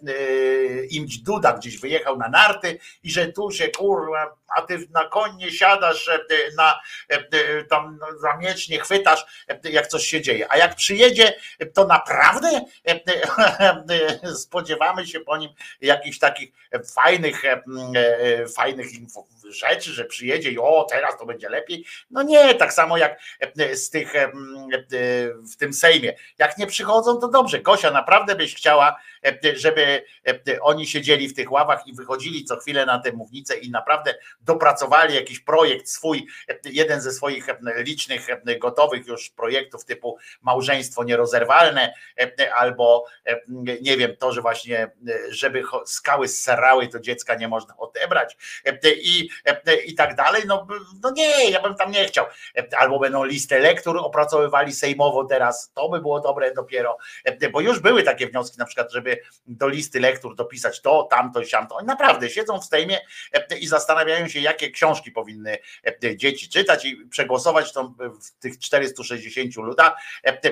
[0.90, 5.52] imć Duda gdzieś wyjechał na narty i że tu się kurwa, a ty na konie
[5.52, 6.20] siadasz, e,
[6.56, 10.52] na e, tam zamiecznie chwytasz, e, jak coś się dzieje.
[10.52, 11.34] A jak przyjedzie,
[11.74, 13.00] to naprawdę e,
[14.26, 15.50] e, spodziewamy się po nim
[15.82, 16.52] jakichś takich
[16.96, 17.64] fajnych, e,
[17.96, 21.86] e, fajnych info, rzeczy, że przyjedzie i o, teraz to będzie lepiej.
[22.12, 23.20] No nie, tak samo jak
[23.74, 24.14] z tych
[25.54, 26.14] w tym Sejmie.
[26.40, 27.60] Jak nie przychodzą, to dobrze.
[27.60, 29.00] Gosia, naprawdę byś chciała,
[29.56, 30.04] żeby
[30.62, 35.16] oni siedzieli w tych ławach i wychodzili co chwilę na tę mównicę i naprawdę dopracowali
[35.16, 36.28] jakiś projekt swój,
[36.66, 38.28] jeden ze swoich licznych,
[38.60, 41.94] gotowych już projektów typu małżeństwo nierozerwalne,
[42.56, 43.06] albo
[43.82, 44.92] nie wiem, to, że właśnie,
[45.30, 48.38] żeby skały sserały, to dziecka nie można odebrać
[48.86, 49.30] i,
[49.86, 50.44] i tak dalej.
[50.48, 50.68] No,
[51.04, 52.26] no nie, ja bym tam nie chciał.
[52.78, 56.98] Albo będą listę lektur opracowywali sejmowo teraz, to by było dobre dopiero,
[57.52, 61.76] bo już były takie wnioski, na przykład, żeby do listy lektur dopisać to, tamto siamto.
[61.76, 63.00] Oni naprawdę siedzą w Sejmie
[63.60, 65.58] i zastanawiają się, jakie książki powinny
[66.16, 69.94] dzieci czytać i przegłosować to w tych 460 ludach,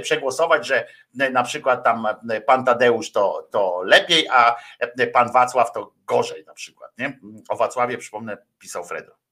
[0.01, 2.07] przegłosować, że na przykład tam
[2.45, 4.55] pan Tadeusz to, to lepiej, a
[5.13, 6.91] pan Wacław to gorzej na przykład.
[6.97, 7.19] Nie?
[7.49, 9.24] O Wacławie, przypomnę, pisał Fredo.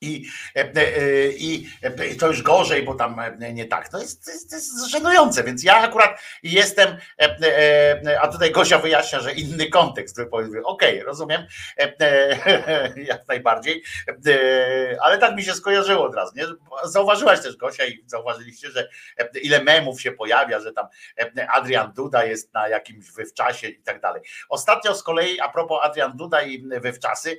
[0.00, 0.26] I,
[1.38, 1.68] i,
[2.10, 3.20] I to już gorzej, bo tam
[3.52, 3.88] nie tak.
[3.88, 6.96] To jest, to jest, to jest żenujące, więc ja akurat jestem,
[8.20, 10.20] a tutaj Gosia wyjaśnia, że inny kontekst.
[10.20, 11.46] Okej, okay, rozumiem,
[12.96, 13.82] jak najbardziej,
[15.00, 16.32] ale tak mi się skojarzyło od razu.
[16.36, 16.44] Nie?
[16.84, 18.88] Zauważyłaś też, Gosia, i zauważyliście, że
[19.42, 20.86] ile memów się pojawia, że tam
[21.52, 24.22] Adrian Duda jest na jakimś wywczasie i tak dalej.
[24.48, 27.38] Ostatnio z kolei, a propos Adrian Duda i wywczasy,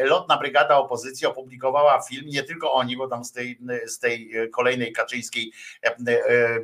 [0.00, 1.77] lotna brygada opozycji opublikowała
[2.08, 5.52] film, nie tylko oni, bo tam z tej, z tej kolejnej kaczyńskiej
[5.84, 5.96] e, e,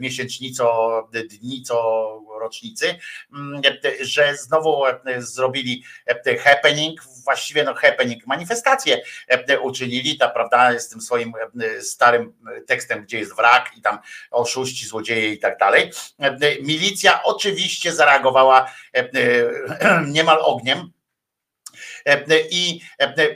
[0.00, 2.98] miesięcznico, dnico rocznicy,
[3.32, 3.62] mm,
[4.00, 4.82] że znowu
[5.18, 5.84] zrobili
[6.42, 9.02] happening, właściwie no happening, manifestację
[9.62, 11.32] uczynili, ta prawda, z tym swoim
[11.80, 12.32] starym
[12.66, 13.98] tekstem, gdzie jest wrak i tam
[14.30, 15.90] oszuści, złodzieje i tak dalej.
[16.62, 18.72] Milicja oczywiście zareagowała
[20.06, 20.93] niemal ogniem,
[22.50, 22.80] i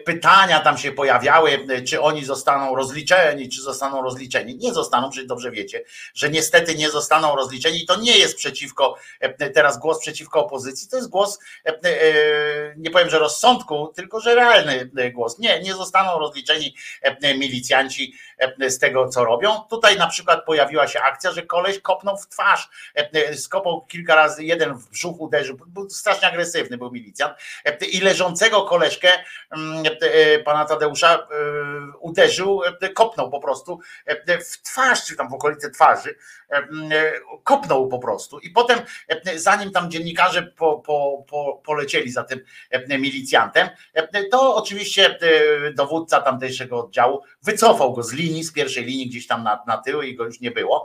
[0.04, 4.56] pytania tam się pojawiały, czy oni zostaną rozliczeni, czy zostaną rozliczeni.
[4.56, 5.82] Nie zostaną, przecież dobrze wiecie,
[6.14, 7.86] że niestety nie zostaną rozliczeni.
[7.86, 8.96] To nie jest przeciwko,
[9.54, 11.38] teraz głos przeciwko opozycji, to jest głos,
[12.76, 15.38] nie powiem, że rozsądku, tylko że realny głos.
[15.38, 16.74] Nie, nie zostaną rozliczeni
[17.22, 18.14] milicjanci
[18.68, 19.60] z tego, co robią.
[19.70, 22.68] Tutaj na przykład pojawiła się akcja, że koleś kopnął w twarz,
[23.36, 27.34] skopał kilka razy, jeden w brzuch uderzył, był strasznie agresywny, był milicjant
[27.92, 29.12] i leżącego koleżkę
[29.50, 31.26] mm, e, pana Tadeusza e,
[32.00, 33.80] uderzył, e, kopnął po prostu
[34.26, 36.14] w twarz, czy tam w okolicy twarzy,
[37.44, 38.38] kopnął po prostu.
[38.38, 38.78] I potem,
[39.36, 42.40] zanim tam dziennikarze po, po, po, polecieli za tym
[42.88, 43.68] milicjantem,
[44.30, 45.18] to oczywiście
[45.74, 50.02] dowódca tamtejszego oddziału wycofał go z linii, z pierwszej linii gdzieś tam na, na tył
[50.02, 50.84] i go już nie było.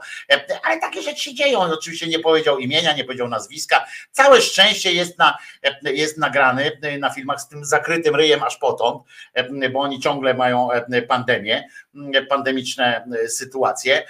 [0.64, 1.60] Ale takie rzeczy się dzieją.
[1.60, 3.86] On oczywiście nie powiedział imienia, nie powiedział nazwiska.
[4.12, 5.38] Całe szczęście jest, na,
[5.84, 9.04] jest nagrany na filmach z tym zakrytym ryjem aż potąd,
[9.72, 10.70] bo oni ciągle mają
[11.08, 11.70] pandemię,
[12.30, 14.04] pandemiczne sytuacje.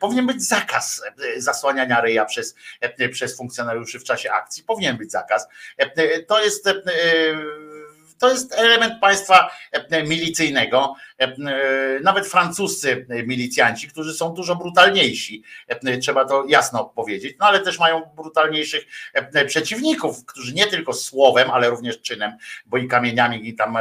[0.00, 1.02] Powinien być zakaz
[1.36, 2.54] zasłaniania ryja przez,
[3.12, 4.64] przez funkcjonariuszy w czasie akcji.
[4.64, 5.48] Powinien być zakaz.
[6.28, 6.68] To jest
[8.22, 9.50] to jest element państwa
[10.06, 10.94] milicyjnego.
[12.02, 15.42] Nawet francuscy milicjanci, którzy są dużo brutalniejsi,
[16.00, 18.84] trzeba to jasno powiedzieć, no ale też mają brutalniejszych
[19.46, 22.32] przeciwników, którzy nie tylko słowem, ale również czynem,
[22.66, 23.78] bo i kamieniami i tam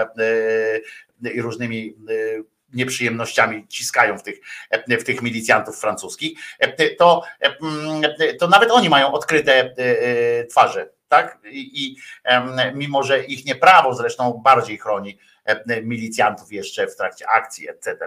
[1.34, 1.96] i różnymi
[2.74, 4.40] nieprzyjemnościami ciskają w tych,
[4.88, 6.40] w tych milicjantów francuskich,
[6.98, 7.24] to,
[8.40, 9.76] to nawet oni mają odkryte
[10.50, 11.40] twarze tak?
[11.46, 11.96] I, i
[12.74, 15.18] mimo, że ich nie prawo zresztą bardziej chroni
[15.84, 17.98] milicjantów jeszcze w trakcie akcji, etc.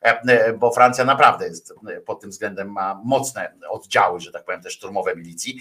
[0.00, 4.62] E, bo Francja naprawdę jest e, pod tym względem ma mocne oddziały, że tak powiem,
[4.62, 5.58] też szturmowe milicji.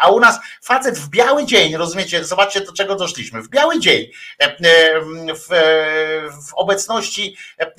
[0.00, 3.42] A u nas facet w biały dzień, rozumiecie, zobaczcie do czego doszliśmy.
[3.42, 4.06] W biały dzień,
[5.34, 5.48] w,
[6.48, 7.36] w obecności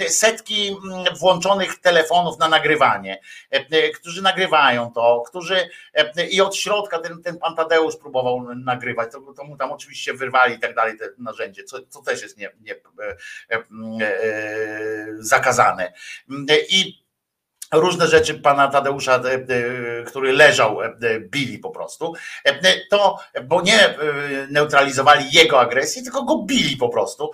[0.08, 0.78] setki
[1.20, 3.22] włączonych telefonów na nagrywanie,
[3.96, 5.70] którzy nagrywają to, którzy
[6.32, 10.56] i od środka ten, ten pan Tadeusz próbował nagrywać, to, to mu tam oczywiście wyrwali
[10.56, 12.73] i tak dalej te narzędzie, co, co też jest nie, nie E, e, e,
[15.20, 15.94] zakazane.
[16.70, 17.04] I
[17.74, 19.22] różne rzeczy pana Tadeusza,
[20.08, 20.80] który leżał,
[21.20, 22.14] bili po prostu,
[22.90, 23.96] to, bo nie
[24.50, 27.32] neutralizowali jego agresję, tylko go bili po prostu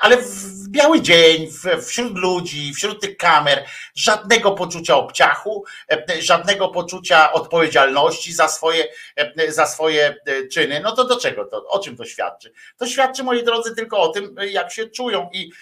[0.00, 1.48] ale w biały dzień,
[1.86, 9.52] wśród ludzi, wśród tych kamer, żadnego poczucia obciachu, e, żadnego poczucia odpowiedzialności za swoje, e,
[9.52, 10.80] za swoje e, czyny.
[10.80, 11.68] No to do czego to?
[11.68, 12.52] O czym to świadczy?
[12.76, 15.52] To świadczy, moi drodzy, tylko o tym, jak się czują i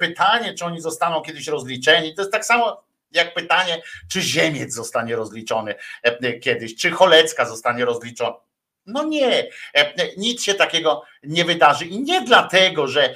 [0.00, 5.16] pytanie, czy oni zostaną kiedyś rozliczeni, to jest tak samo jak pytanie, czy Ziemiec zostanie
[5.16, 5.74] rozliczony
[6.42, 8.49] kiedyś, czy Cholecka zostanie rozliczona
[8.86, 9.48] No nie,
[10.16, 13.14] nic się takiego nie wydarzy i nie dlatego, że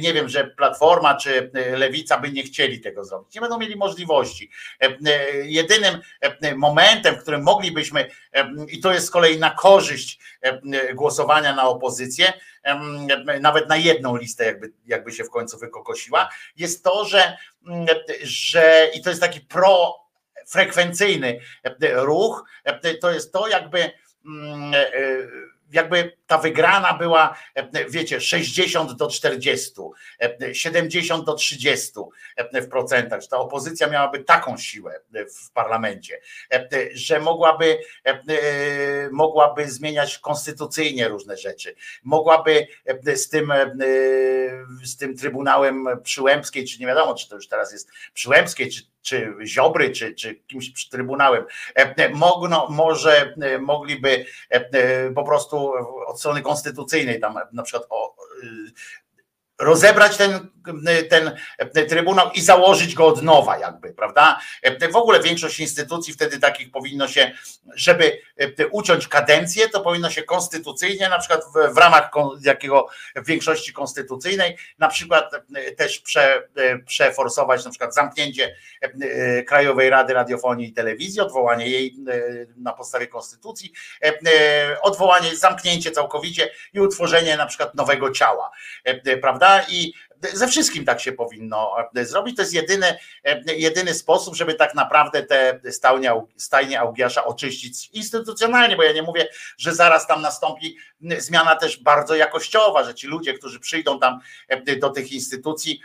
[0.00, 3.34] nie wiem, że Platforma czy Lewica by nie chcieli tego zrobić.
[3.34, 4.50] Nie będą mieli możliwości.
[5.42, 6.00] Jedynym
[6.56, 8.10] momentem, w którym moglibyśmy,
[8.68, 10.18] i to jest z kolei na korzyść
[10.94, 12.32] głosowania na opozycję,
[13.40, 17.36] nawet na jedną listę, jakby, jakby się w końcu wykokosiła, jest to, że,
[18.22, 21.40] że i to jest taki profrekwencyjny
[21.92, 22.44] ruch,
[23.00, 23.90] to jest to, jakby
[25.70, 27.36] jakby ta wygrana była,
[27.88, 29.72] wiecie, 60 do 40,
[30.52, 31.92] 70 do 30
[32.54, 36.20] w procentach, że ta opozycja miałaby taką siłę w parlamencie,
[36.94, 37.78] że mogłaby,
[39.10, 42.66] mogłaby zmieniać konstytucyjnie różne rzeczy, mogłaby
[43.14, 43.52] z tym,
[44.84, 49.34] z tym Trybunałem Przyłębskiej, czy nie wiadomo, czy to już teraz jest Przyłębskiej, czy czy
[49.46, 51.44] Ziobry, czy, czy kimś trybunałem,
[52.14, 54.24] mogno, może mogliby
[55.14, 55.72] po prostu
[56.18, 58.16] od strony konstytucyjnej tam na przykład o,
[59.58, 60.48] rozebrać ten,
[61.10, 61.32] ten
[61.88, 64.40] trybunał i założyć go od nowa, jakby, prawda?
[64.92, 67.32] W ogóle większość instytucji wtedy takich powinno się,
[67.74, 68.18] żeby
[68.70, 72.10] uciąć kadencję, to powinno się konstytucyjnie, na przykład w, w ramach
[72.42, 72.88] jakiego
[73.26, 75.30] większości konstytucyjnej, na przykład
[75.76, 76.48] też prze,
[76.86, 78.56] przeforsować na przykład zamknięcie
[79.46, 81.94] Krajowej Rady Radiofonii i Telewizji, odwołanie jej
[82.56, 83.72] na podstawie konstytucji,
[84.82, 88.50] odwołanie, zamknięcie całkowicie i utworzenie na przykład nowego ciała,
[89.20, 89.47] prawda?
[89.68, 89.92] I
[90.32, 92.36] ze wszystkim tak się powinno zrobić.
[92.36, 92.98] To jest jedyny,
[93.46, 99.28] jedyny sposób, żeby tak naprawdę te stajnie, stajnie Augiasza oczyścić instytucjonalnie, bo ja nie mówię,
[99.58, 100.76] że zaraz tam nastąpi
[101.18, 104.20] zmiana też bardzo jakościowa, że ci ludzie, którzy przyjdą tam
[104.80, 105.80] do tych instytucji,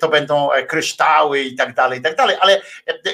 [0.00, 2.62] to będą kryształy i tak dalej, i tak dalej, ale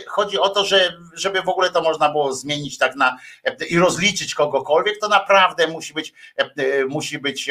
[0.07, 3.19] chodzi o to, że żeby w ogóle to można było zmienić tak na
[3.69, 6.13] i rozliczyć kogokolwiek, to naprawdę musi być
[6.89, 7.51] musi być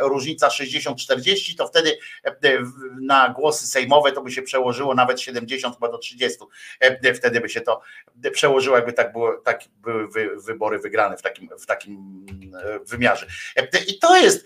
[0.00, 1.98] różnica 60-40, to wtedy
[3.00, 6.38] na głosy sejmowe to by się przełożyło nawet 70 chyba do 30.
[7.14, 7.80] Wtedy by się to
[8.32, 12.26] przełożyło, jakby tak było, tak były wybory wygrane w takim, w takim
[12.86, 13.26] wymiarze.
[13.86, 14.44] I to jest,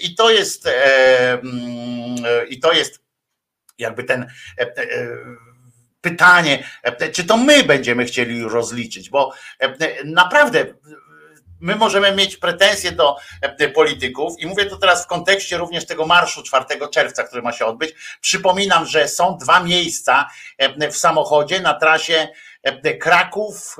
[0.00, 0.68] i to jest,
[2.48, 3.00] i to jest
[3.78, 4.26] jakby ten
[6.00, 6.68] pytanie,
[7.12, 9.32] czy to my będziemy chcieli rozliczyć, bo
[10.04, 10.66] naprawdę
[11.60, 13.16] my możemy mieć pretensje do
[13.74, 17.66] polityków i mówię to teraz w kontekście również tego marszu 4 czerwca, który ma się
[17.66, 17.94] odbyć.
[18.20, 20.28] Przypominam, że są dwa miejsca
[20.90, 22.28] w samochodzie na trasie
[23.00, 23.76] Kraków,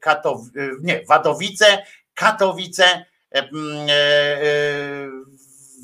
[0.00, 0.40] Katow...
[0.80, 1.82] nie, Wadowice,
[2.14, 3.04] Katowice,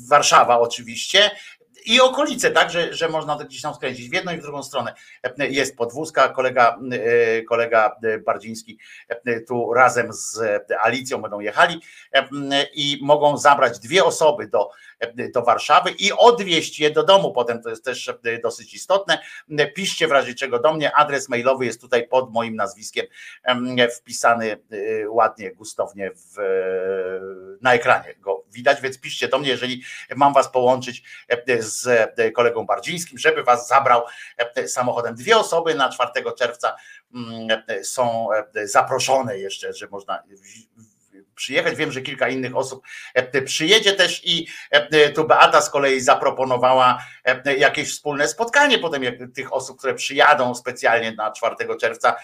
[0.07, 1.31] Warszawa oczywiście
[1.85, 4.63] i okolice, tak, że, że można to gdzieś tam skręcić w jedną i w drugą
[4.63, 4.93] stronę.
[5.37, 6.79] Jest podwózka, kolega,
[7.49, 8.79] kolega Bardziński
[9.47, 10.39] tu razem z
[10.81, 11.81] Alicją będą jechali
[12.73, 14.69] i mogą zabrać dwie osoby do,
[15.33, 17.33] do Warszawy i odwieźć je do domu.
[17.33, 19.19] Potem to jest też dosyć istotne.
[19.75, 20.95] Piszcie w razie czego do mnie.
[20.95, 23.05] Adres mailowy jest tutaj pod moim nazwiskiem
[23.97, 24.57] wpisany
[25.09, 26.37] ładnie, gustownie w,
[27.61, 29.83] na ekranie go widać, więc piszcie do mnie, jeżeli
[30.15, 31.03] mam was połączyć
[31.59, 34.03] z kolegą Bardzińskim, żeby was zabrał
[34.67, 35.15] samochodem.
[35.15, 36.75] Dwie osoby na 4 czerwca
[37.83, 38.27] są
[38.63, 40.23] zaproszone jeszcze, że można
[41.35, 41.75] przyjechać.
[41.75, 42.83] Wiem, że kilka innych osób
[43.13, 49.03] e, przyjedzie też i e, tu Beata z kolei zaproponowała e, jakieś wspólne spotkanie potem
[49.33, 52.15] tych osób, które przyjadą specjalnie na 4 czerwca,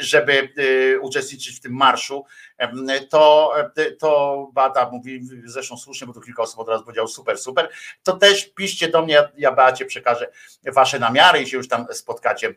[0.00, 0.48] żeby
[1.00, 2.24] uczestniczyć w tym marszu.
[3.10, 3.52] To,
[3.98, 7.68] to Beata mówi, zresztą słusznie, bo tu kilka osób od razu powiedział super, super.
[8.02, 10.30] To też piszcie do mnie, ja Beacie przekażę
[10.66, 12.54] wasze namiary i się już tam spotkacie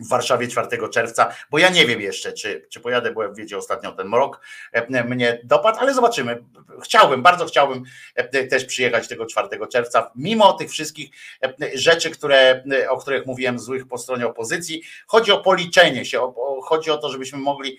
[0.00, 3.58] w Warszawie 4 czerwca, bo ja nie wiem jeszcze, czy, czy pojadę, bo jak wiecie,
[3.58, 4.40] ostatnio ten mrok
[4.72, 6.44] e, mnie dopadł, ale zobaczymy.
[6.84, 7.82] Chciałbym, bardzo chciałbym
[8.14, 11.10] e, też przyjechać tego 4 czerwca, mimo tych wszystkich
[11.42, 14.82] e, rzeczy, które, o których mówiłem, złych po stronie opozycji.
[15.06, 16.32] Chodzi o policzenie się,
[16.64, 17.78] chodzi o to, żebyśmy mogli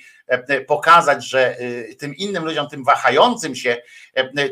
[0.67, 1.57] pokazać, że
[1.99, 3.77] tym innym ludziom, tym wahającym się,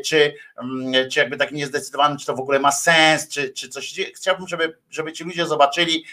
[0.04, 3.94] czy, mm, czy jakby tak niezdecydowanym, czy to w ogóle ma sens, czy, czy coś.
[4.16, 6.04] Chciałbym, żeby, żeby ci ludzie zobaczyli,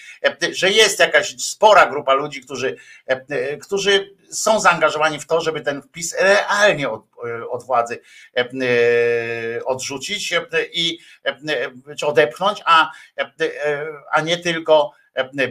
[0.52, 2.76] że jest jakaś spora grupa ludzi, którzy,
[3.08, 7.02] e, którzy są zaangażowani w to, żeby ten wpis realnie od,
[7.50, 8.00] od władzy
[8.38, 8.46] e,
[9.66, 10.34] odrzucić
[10.74, 11.00] i
[11.98, 12.92] czy odepchnąć, a,
[14.12, 14.92] a nie tylko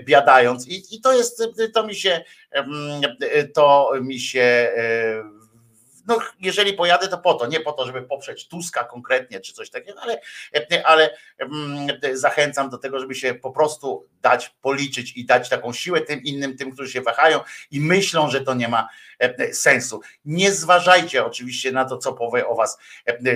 [0.05, 0.68] biadając.
[0.68, 1.42] I, I to jest,
[1.74, 2.24] to mi się,
[3.55, 4.73] to mi się
[6.07, 9.70] no, jeżeli pojadę, to po to, nie po to, żeby poprzeć Tuska konkretnie czy coś
[9.70, 10.20] takiego, ale,
[10.84, 16.00] ale mm, zachęcam do tego, żeby się po prostu dać policzyć i dać taką siłę
[16.00, 18.89] tym innym, tym, którzy się wahają i myślą, że to nie ma
[19.52, 20.01] sensu.
[20.25, 22.78] Nie zważajcie oczywiście na to, co powie o was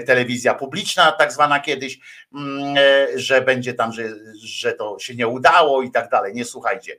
[0.07, 1.99] telewizja publiczna, tak zwana kiedyś,
[2.35, 2.77] mm,
[3.15, 4.03] że będzie tam, że,
[4.45, 6.35] że to się nie udało i tak dalej.
[6.35, 6.97] Nie słuchajcie,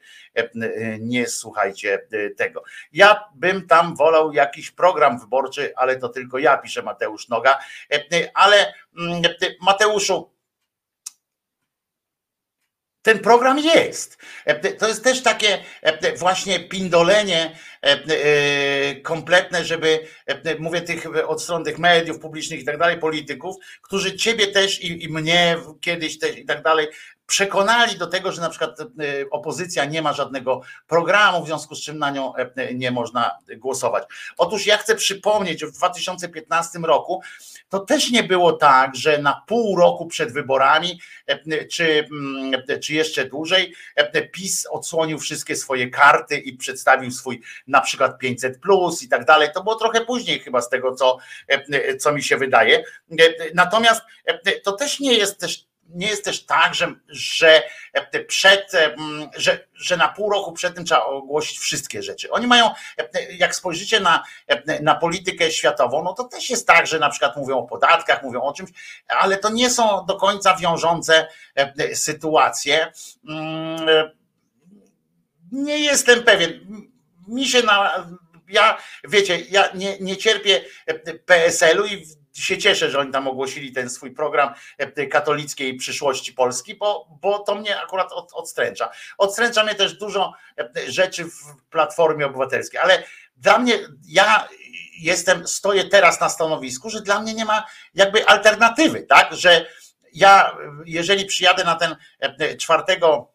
[1.00, 2.64] nie słuchajcie tego.
[2.94, 7.60] Ja bym tam wolał jakiś program wyborczy, ale to tylko ja, pisze Mateusz Noga.
[8.34, 9.22] Ale mm,
[9.62, 10.39] Mateuszu,
[13.02, 14.18] ten program jest.
[14.80, 15.64] To jest też takie
[16.18, 17.60] właśnie pindolenie
[19.04, 20.00] kompletne, żeby,
[20.60, 25.04] mówię tych od strony tych mediów publicznych i tak dalej, polityków, którzy ciebie też i,
[25.04, 26.88] i mnie kiedyś też i tak dalej
[27.30, 28.86] przekonali do tego, że na przykład e,
[29.32, 34.04] opozycja nie ma żadnego programu, w związku z czym na nią e, nie można głosować.
[34.38, 37.22] Otóż ja chcę przypomnieć, w 2015 roku
[37.70, 42.94] to też nie było tak, że na pół roku przed wyborami, e, czy, mm, czy
[42.94, 43.74] jeszcze dłużej,
[44.32, 49.50] PiS odsłonił wszystkie swoje karty i przedstawił swój na przykład 500 plus i tak dalej.
[49.54, 51.18] To było trochę później chyba z tego, co,
[52.00, 52.84] co mi się wydaje.
[53.54, 54.02] Natomiast
[54.64, 57.64] to też nie jest też nie jest też tak, że, że
[58.28, 58.72] przed,
[59.38, 62.32] że, że na pół roku przed tym trzeba ogłosić wszystkie rzeczy.
[62.32, 62.70] Oni mają,
[63.38, 64.24] jak spojrzycie na,
[64.82, 68.42] na politykę światową, no to też jest tak, że na przykład mówią o podatkach, mówią
[68.42, 68.70] o czymś,
[69.08, 71.28] ale to nie są do końca wiążące
[71.94, 72.92] sytuacje.
[73.30, 74.10] Mm,
[75.52, 76.60] nie jestem pewien.
[77.28, 78.08] Mi się na,
[78.50, 80.62] ja, wiecie, ja nie, nie cierpię
[81.26, 82.06] PSL-u i
[82.42, 87.40] się cieszę, że oni tam ogłosili ten swój program e, katolickiej przyszłości Polski, bo, bo
[87.40, 88.92] to mnie akurat od, odstręcza.
[89.18, 93.04] Odstręcza mnie też dużo e, rzeczy w Platformie Obywatelskiej, ale
[93.38, 94.48] dla mnie, ja
[95.00, 99.66] jestem, stoję teraz na stanowisku, że dla mnie nie ma jakby alternatywy, tak, że
[100.14, 103.32] ja, jeżeli przyjadę na ten e, czwartego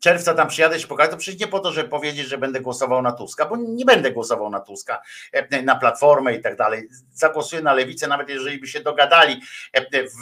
[0.00, 3.02] czerwca tam przyjadę się pokazać, to przecież nie po to, żeby powiedzieć, że będę głosował
[3.02, 6.88] na Tuska, bo nie będę głosował na Tuska, e, na Platformę i tak dalej.
[7.12, 9.40] Zagłosuję na Lewicę, nawet jeżeli by się dogadali
[9.72, 10.12] e, w,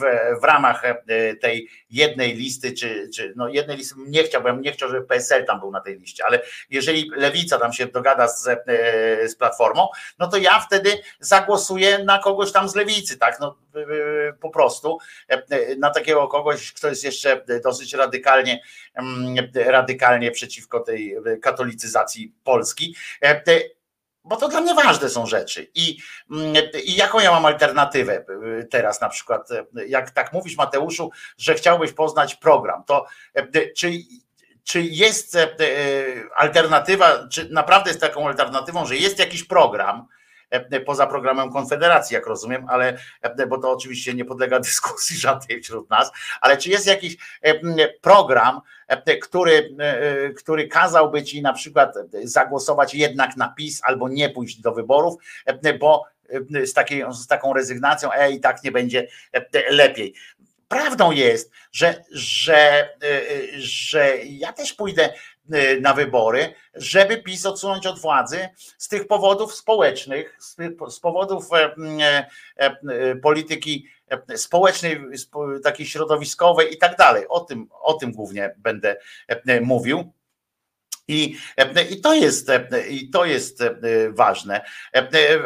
[0.40, 4.88] w ramach e, tej jednej listy, czy, czy no jednej listy nie chciałbym, nie chciał,
[4.88, 6.40] żeby PSL tam był na tej liście, ale
[6.70, 8.44] jeżeli Lewica tam się dogada z,
[9.26, 13.56] z Platformą, no to ja wtedy zagłosuję na kogoś tam z Lewicy, tak, no
[14.40, 14.98] po prostu
[15.78, 18.62] na takiego kogoś, kto jest jeszcze dosyć radykalnie
[18.94, 23.42] mm, radykalnie przeciwko tej katolicyzacji Polski e,
[24.24, 25.70] bo to dla mnie ważne są rzeczy.
[25.74, 25.98] I,
[26.30, 31.10] mm, I jaką ja mam alternatywę e, teraz na przykład, e, jak tak mówisz Mateuszu,
[31.38, 33.06] że chciałbyś poznać program, to
[33.76, 33.92] czy,
[34.64, 35.36] czy jest
[36.36, 40.06] alternatywa, czy naprawdę jest taką alternatywą, że jest jakiś program,
[40.86, 42.98] poza programem Konfederacji, jak rozumiem, ale
[43.48, 47.16] bo to oczywiście nie podlega dyskusji żadnej wśród nas, ale czy jest jakiś
[48.00, 48.60] program,
[49.22, 49.76] który,
[50.36, 51.94] który kazałby ci na przykład
[52.24, 55.14] zagłosować jednak na PiS albo nie pójść do wyborów,
[55.78, 56.04] bo
[56.64, 59.08] z, takiej, z taką rezygnacją, ej, i tak nie będzie
[59.70, 60.14] lepiej.
[60.68, 62.88] Prawdą jest, że, że,
[63.58, 65.12] że ja też pójdę
[65.80, 70.36] na wybory, żeby PiS odsunąć od władzy z tych powodów społecznych,
[70.88, 73.86] z powodów e, e, e, polityki
[74.36, 75.00] społecznej,
[75.64, 77.28] takiej środowiskowej i tak dalej.
[77.28, 78.96] O tym, o tym głównie będę
[79.62, 80.12] mówił.
[81.08, 81.36] I,
[81.90, 82.50] I, to jest,
[82.90, 83.62] I to jest
[84.10, 84.64] ważne.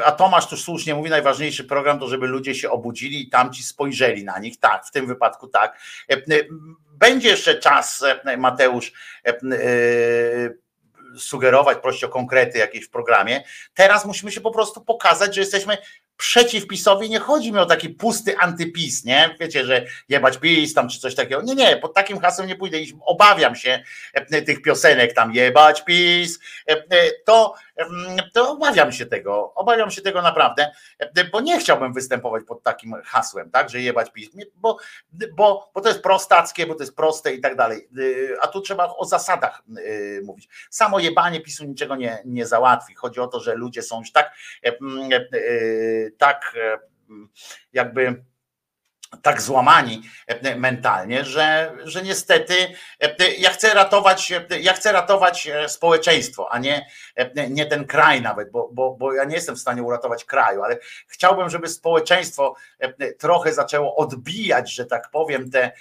[0.05, 4.25] A Tomasz tu słusznie mówi, najważniejszy program to, żeby ludzie się obudzili i tamci spojrzeli
[4.25, 4.59] na nich.
[4.59, 5.81] Tak, w tym wypadku tak.
[6.93, 8.05] Będzie jeszcze czas,
[8.39, 8.93] Mateusz,
[11.19, 13.45] sugerować, prosić o konkrety jakieś w programie.
[13.75, 15.79] Teraz musimy się po prostu pokazać, że jesteśmy
[16.23, 17.11] przeciw PiSowi.
[17.11, 19.37] Nie chodzi mi o taki pusty antypis, nie?
[19.41, 21.43] Wiecie, że jebać PiS tam czy coś takiego.
[21.43, 23.83] Nie, nie, pod takim hasłem nie pójdę i obawiam się
[24.47, 26.39] tych piosenek tam jebać PiS.
[27.25, 27.55] To
[28.33, 30.71] to obawiam się tego, obawiam się tego naprawdę,
[31.33, 34.77] bo nie chciałbym występować pod takim hasłem, tak, że jebać PiS, bo,
[35.37, 37.89] bo, bo to jest prostackie, bo to jest proste i tak dalej,
[38.41, 40.49] a tu trzeba o zasadach y, mówić.
[40.71, 44.35] Samo jebanie PiSu niczego nie, nie załatwi, chodzi o to, że ludzie są już tak,
[45.35, 46.57] y, tak
[47.73, 48.25] jakby
[49.23, 52.55] tak złamani e, mentalnie, że, że niestety
[53.01, 56.87] e, ja chcę ratować, e, ja chcę ratować społeczeństwo, a nie,
[57.51, 60.79] nie ten kraj nawet, bo, bo, bo ja nie jestem w stanie uratować kraju, ale
[61.07, 62.55] chciałbym, żeby społeczeństwo
[63.19, 65.73] trochę zaczęło odbijać, że tak powiem, te,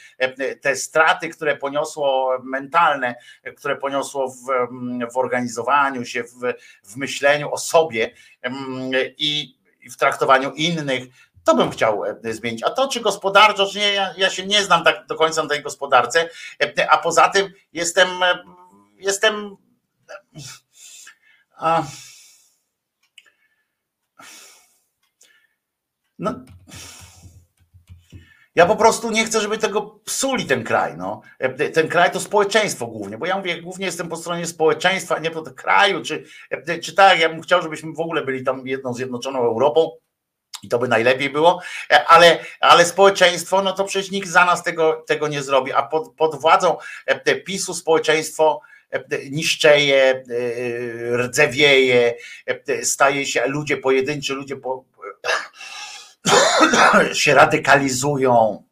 [0.62, 3.16] te straty, które poniosło mentalne,
[3.58, 4.46] które poniosło w,
[5.14, 6.54] w organizowaniu się, w,
[6.84, 8.12] w myśleniu o sobie
[9.18, 11.04] i i w traktowaniu innych.
[11.44, 12.64] To bym chciał zmienić.
[12.64, 15.50] A to, czy gospodarczo, czy nie, ja, ja się nie znam tak do końca na
[15.50, 16.30] tej gospodarce,
[16.90, 18.08] a poza tym jestem,
[18.98, 19.56] jestem.
[21.58, 21.84] A,
[26.20, 26.34] no,
[28.56, 30.98] ja po prostu nie chcę, żeby tego psuli ten kraj.
[30.98, 31.22] No.
[31.74, 35.42] Ten kraj to społeczeństwo głównie, bo ja mówię, głównie jestem po stronie społeczeństwa, nie po
[35.42, 36.24] kraju, czy,
[36.82, 39.90] czy tak, ja bym chciał, żebyśmy w ogóle byli tam jedną zjednoczoną Europą.
[40.64, 41.62] I to by najlepiej było,
[42.08, 45.74] ale, ale społeczeństwo, no to przecież nikt za nas tego, tego nie zrobi.
[45.74, 46.78] A pod, pod władzą
[47.46, 48.62] PiSu społeczeństwo
[49.32, 50.24] niszczeje,
[51.14, 52.14] rdzewieje,
[52.84, 54.84] staje się ludzie pojedynczy, ludzie po,
[57.14, 58.64] się radykalizują.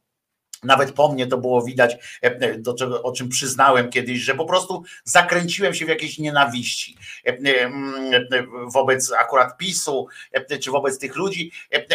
[0.64, 2.20] Nawet po mnie to było widać,
[2.58, 6.98] do czego, o czym przyznałem kiedyś, że po prostu zakręciłem się w jakiejś nienawiści
[8.74, 10.08] wobec akurat PiSu,
[10.62, 11.52] czy wobec tych ludzi,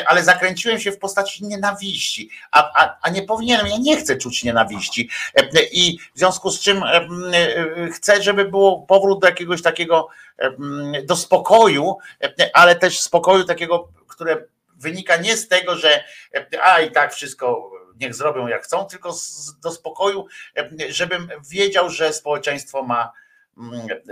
[0.06, 4.44] ale zakręciłem się w postaci nienawiści, a, a, a nie powinienem, ja nie chcę czuć
[4.44, 5.10] nienawiści.
[5.72, 6.82] I w związku z czym
[7.94, 10.08] chcę, żeby było powrót do jakiegoś takiego,
[11.04, 11.96] do spokoju,
[12.52, 14.44] ale też spokoju takiego, które
[14.76, 16.04] wynika nie z tego, że
[16.62, 19.14] a i tak wszystko niech zrobią jak chcą, tylko
[19.62, 20.26] do spokoju,
[20.88, 23.12] żebym wiedział, że społeczeństwo ma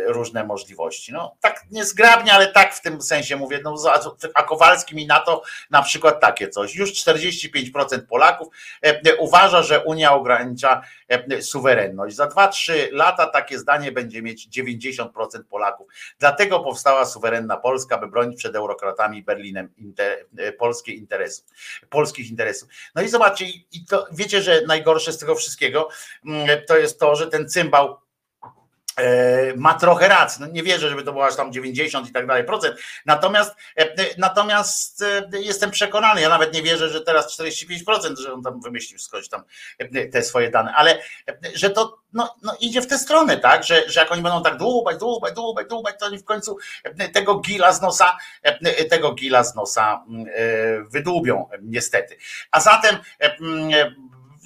[0.06, 1.12] różne możliwości.
[1.12, 3.60] No, tak niezgrabnie, ale tak w tym sensie mówię.
[3.64, 3.74] No,
[4.34, 6.74] a Kowalski mi na to na przykład takie coś.
[6.74, 8.48] Już 45% Polaków
[8.82, 12.16] e, uważa, że Unia ogranicza e, suwerenność.
[12.16, 15.08] Za 2-3 lata takie zdanie będzie mieć 90%
[15.50, 15.86] Polaków.
[16.18, 21.46] Dlatego powstała suwerenna Polska, by bronić przed eurokratami Berlinem inter, e, polskie interesów,
[21.90, 22.68] polskich interesów.
[22.94, 25.88] No i zobaczcie, i to wiecie, że najgorsze z tego wszystkiego
[26.26, 28.01] mm, to jest to, że ten cymbał E,
[29.56, 30.40] ma trochę racji.
[30.40, 32.76] No nie wierzę, żeby to było aż tam 90 i tak dalej procent.
[33.06, 38.42] Natomiast, e, e, natomiast jestem przekonany, ja nawet nie wierzę, że teraz 45%, że on
[38.42, 39.44] tam wymyślił skądś tam
[40.12, 40.98] te swoje dane, ale
[41.54, 43.64] że to no, no idzie w tę stronę, tak?
[43.64, 46.58] Że, że jak oni będą tak dłubać, dłubać, dłubać, dłubać, to oni w końcu
[47.12, 48.16] tego gila z nosa,
[48.90, 50.04] tego gila z nosa
[50.90, 52.16] wydłubią, niestety.
[52.50, 52.96] A zatem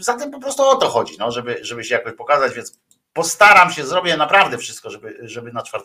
[0.01, 2.79] zatem po prostu o to chodzi, no, żeby, żeby się jakoś pokazać, więc
[3.17, 5.85] Postaram się, zrobię naprawdę wszystko, żeby, żeby na 4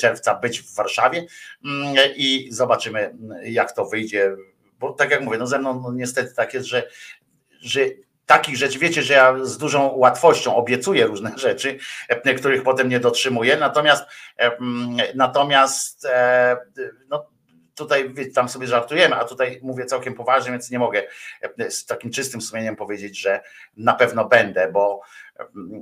[0.00, 1.26] czerwca być w Warszawie
[1.64, 4.36] mm, i zobaczymy, jak to wyjdzie.
[4.78, 6.88] Bo tak jak mówię, no ze mną no niestety tak jest, że,
[7.60, 7.80] że
[8.26, 11.78] takich rzeczy, wiecie, że ja z dużą łatwością obiecuję różne rzeczy,
[12.38, 14.04] których potem nie dotrzymuję, natomiast
[14.36, 16.56] mm, natomiast e,
[17.08, 17.26] no,
[17.74, 21.02] tutaj tam sobie żartujemy, a tutaj mówię całkiem poważnie, więc nie mogę
[21.68, 23.40] z takim czystym sumieniem powiedzieć, że
[23.76, 25.00] na pewno będę, bo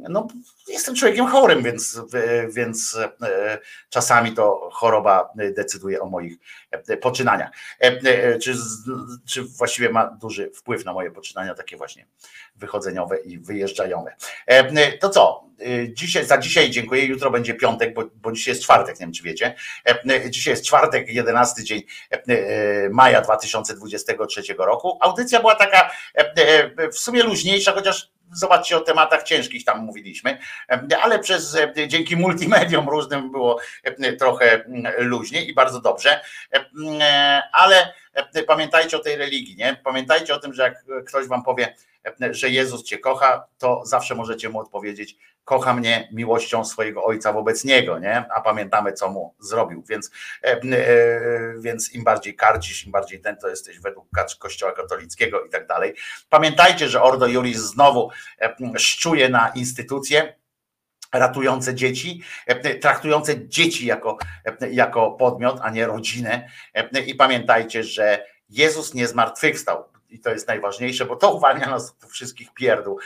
[0.09, 0.29] no,
[0.69, 2.01] jestem człowiekiem chorym, więc,
[2.51, 6.39] więc e, czasami to choroba decyduje o moich
[6.71, 7.51] e, poczynaniach.
[7.79, 8.55] E, czy,
[9.27, 12.07] czy właściwie ma duży wpływ na moje poczynania, takie właśnie
[12.57, 14.17] wychodzeniowe i wyjeżdżajowe.
[15.01, 15.49] To co?
[15.93, 17.05] Dzisiaj, za dzisiaj dziękuję.
[17.05, 19.55] Jutro będzie piątek, bo, bo dzisiaj jest czwartek, nie wiem czy wiecie.
[20.31, 21.83] Dzisiaj jest czwartek, 11 dzień
[22.91, 24.99] maja 2023 roku.
[25.01, 25.91] Audycja była taka
[26.93, 30.39] w sumie luźniejsza, chociaż zobaczcie o tematach ciężkich tam mówiliśmy,
[31.03, 33.61] ale przez dzięki multimediom różnym było
[34.19, 34.65] trochę
[34.99, 36.21] luźniej i bardzo dobrze,
[37.53, 37.95] ale
[38.47, 39.77] pamiętajcie o tej religii, nie?
[39.85, 41.75] Pamiętajcie o tym, że jak ktoś wam powie,
[42.31, 45.17] że Jezus cię kocha, to zawsze możecie mu odpowiedzieć,
[45.49, 48.25] kocha mnie miłością swojego ojca wobec niego, nie?
[48.35, 50.11] A pamiętamy, co mu zrobił, więc,
[50.43, 50.61] e, e,
[51.59, 55.95] więc im bardziej karcisz, im bardziej ten, to jesteś według Kościoła katolickiego i tak dalej.
[56.29, 60.35] Pamiętajcie, że Ordo Juris znowu e, szczuje na instytucje,
[61.13, 62.23] ratujące dzieci,
[62.81, 64.19] traktujące dzieci jako,
[64.71, 66.49] jako podmiot, a nie rodzinę.
[67.07, 72.11] I pamiętajcie, że Jezus nie zmartwychwstał i to jest najważniejsze, bo to uwalnia nas od
[72.11, 72.99] wszystkich pierdół,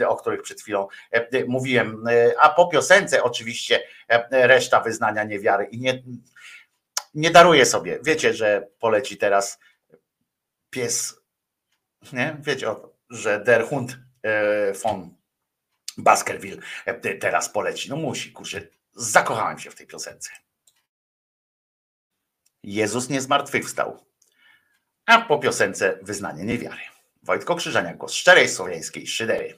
[0.00, 2.04] e, o których przed chwilą e, mówiłem.
[2.08, 3.82] E, a po piosence oczywiście
[4.30, 6.02] reszta wyznania niewiary i nie,
[7.14, 7.98] nie daruję sobie.
[8.02, 9.58] Wiecie, że poleci teraz
[10.70, 11.20] pies,
[12.12, 12.36] nie?
[12.40, 12.74] Wiecie,
[13.10, 13.98] że Der Hund
[14.82, 15.14] von
[15.98, 16.62] Baskerville
[17.20, 17.90] teraz poleci.
[17.90, 20.30] No musi, kurczę, zakochałem się w tej piosence.
[22.62, 24.09] Jezus nie zmartwychwstał
[25.10, 26.80] a po piosence wyznanie niewiary.
[27.22, 29.56] Wojtko Krzyżania, głos szczerej słowiańskiej szydery.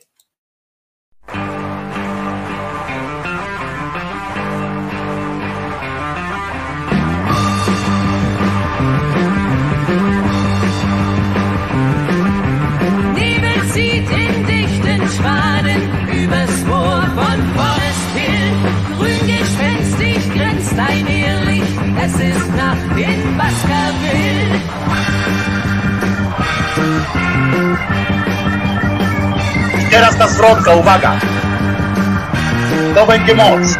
[29.80, 31.12] I teraz ta zwrotka, uwaga!
[32.94, 33.78] To będzie moc.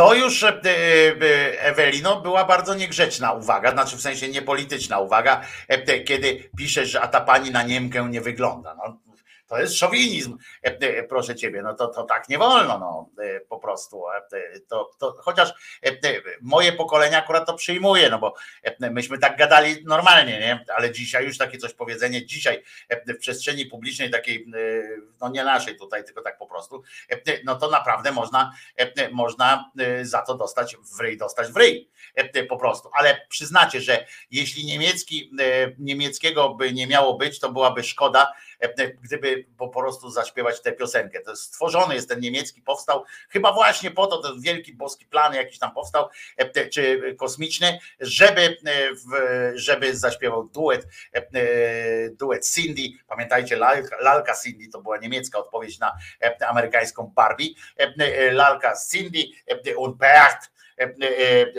[0.00, 6.00] To już, e, e, Ewelino, była bardzo niegrzeczna uwaga, znaczy w sensie niepolityczna uwaga, e,
[6.00, 8.74] kiedy piszesz, że a ta pani na Niemkę nie wygląda.
[8.74, 8.98] No,
[9.46, 10.38] to jest szowinizm,
[11.08, 12.99] proszę ciebie, no to, to tak nie wolno, no
[13.70, 14.04] prostu.
[14.32, 15.48] e, To, to, chociaż
[15.86, 20.64] e, e, moje pokolenie akurat to przyjmuje, no bo e, myśmy tak gadali normalnie, nie?
[20.76, 24.46] Ale dzisiaj już takie coś powiedzenie, dzisiaj e, w przestrzeni publicznej takiej, e,
[25.20, 29.70] no nie naszej tutaj, tylko tak po prostu, e, no to naprawdę można, e, można
[29.78, 32.90] e, za to dostać w ryj, dostać w ryj e, po prostu.
[32.94, 35.44] Ale przyznacie, że jeśli niemiecki, e,
[35.78, 38.49] niemieckiego by nie miało być, to byłaby szkoda, e,
[39.02, 41.20] gdyby po prostu zaśpiewać tę piosenkę.
[41.20, 45.34] To jest stworzony jest ten niemiecki, powstał chyba właśnie po to, ten wielki boski plan
[45.34, 51.22] jakiś tam powstał, e, czy kosmiczny, żeby, e, żeby zaśpiewał duet, e,
[52.10, 52.82] duet Cindy.
[53.08, 53.56] Pamiętajcie,
[54.00, 57.54] lalka, Cindy to była niemiecka odpowiedź na e, amerykańską Barbie.
[57.78, 60.59] E, e, Lalka Cindy e, und Bert e, e,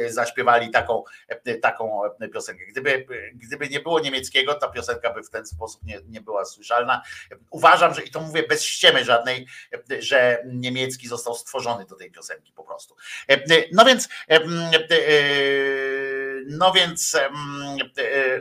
[0.09, 2.65] zaśpiewali taką, e, taką e, piosenkę.
[2.65, 7.01] Gdyby, gdyby nie było niemieckiego, ta piosenka by w ten sposób nie, nie była słyszalna.
[7.49, 9.47] Uważam, że i to mówię bez ściemy żadnej,
[9.91, 12.95] e, że niemiecki został stworzony do tej piosenki po prostu.
[13.27, 13.41] E,
[13.71, 14.41] No więc, e, e,
[16.47, 17.29] no więc, e,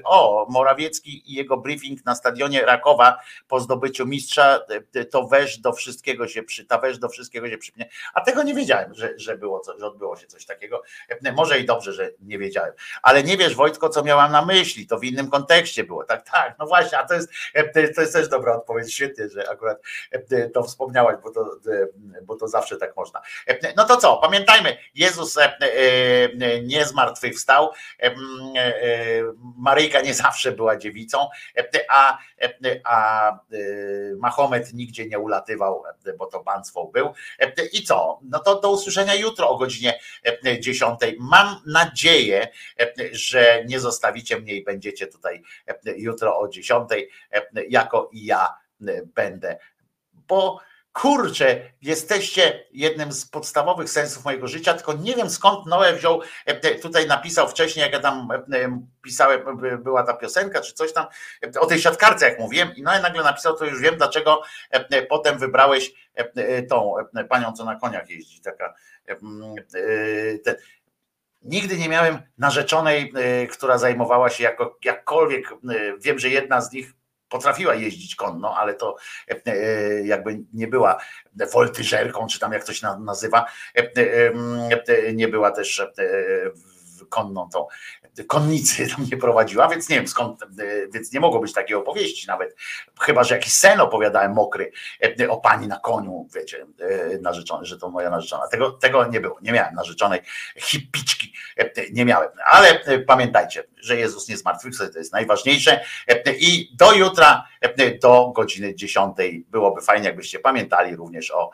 [0.05, 4.61] o, Morawiecki i jego briefing na stadionie Rakowa po zdobyciu mistrza,
[4.95, 7.89] e, to wesz do wszystkiego się przy, ta wesz do wszystkiego się przypnie.
[8.15, 10.83] A tego nie wiedziałem, że, że było, że odbyło się coś takiego.
[11.25, 12.73] E, Może i dobrze, że nie wiedziałem.
[13.03, 16.05] Ale nie wiesz, Wojtko, co miałam na myśli, to w innym kontekście było.
[16.05, 17.29] Tak, tak, no właśnie, a to jest,
[17.95, 19.79] to jest też dobra odpowiedź, świetnie, że akurat
[20.55, 21.57] to wspomniałaś, bo to,
[22.23, 23.23] bo to zawsze tak można.
[23.77, 25.39] No to co, pamiętajmy, Jezus
[26.62, 27.70] nie zmartwychwstał,
[29.57, 33.37] Maryjka nie zawsze była dziewicą, e, a, e, a e,
[34.19, 37.12] Mahomet nigdzie nie ulatywał, e, bo to banstwo był.
[37.39, 38.20] E, I co?
[38.23, 41.01] No to do usłyszenia jutro o godzinie e, 10.
[41.19, 42.49] Mam nadzieję,
[42.81, 48.25] e, że nie zostawicie mnie i będziecie tutaj e, jutro o 10, e, jako i
[48.25, 48.55] ja
[48.89, 49.59] e, będę.
[50.12, 50.61] Bo
[50.93, 56.75] kurczę, jesteście jednym z podstawowych sensów mojego życia, tylko nie wiem skąd Noe wziął, e,
[56.75, 61.07] tutaj napisał wcześniej, jak ja tam e, pisałem, e, była ta piosenka, czy coś tam,
[61.60, 64.43] o tej siatkarce, jak mówiłem, i Noe nagle napisał, to już wiem, dlaczego
[65.09, 66.10] potem wybrałeś
[66.69, 66.94] tą
[67.28, 68.75] panią, co na koniach jeździ, taka
[70.44, 70.57] ten.
[71.43, 73.12] Nigdy nie miałem narzeczonej,
[73.51, 75.49] która zajmowała się jako, jakkolwiek,
[76.01, 76.93] wiem, że jedna z nich
[77.31, 78.97] potrafiła jeździć konno, ale to
[79.28, 79.42] e,
[80.05, 81.00] jakby nie była
[81.52, 84.33] woltyżerką, czy tam jak na- nazywa, e, e,
[85.09, 85.91] e, nie była też e,
[87.09, 87.67] konną tą
[88.26, 90.47] konnicy tam nie prowadziła, więc nie wiem skąd, e,
[90.92, 92.57] więc nie mogło być takiej opowieści nawet,
[93.00, 94.70] chyba, że jakiś sen opowiadałem mokry
[95.20, 98.49] e, o pani na koniu, wiecie, e, narzeczony, że to moja narzeczona.
[98.49, 100.20] Tego, tego nie było, nie miałem narzeczonej
[100.57, 105.81] hipiczki, e, nie miałem, ale e, pamiętajcie, że Jezus nie zmartwychwstał, to jest najważniejsze
[106.39, 107.44] i do jutra,
[108.02, 109.17] do godziny 10
[109.49, 111.50] byłoby fajnie, jakbyście pamiętali również o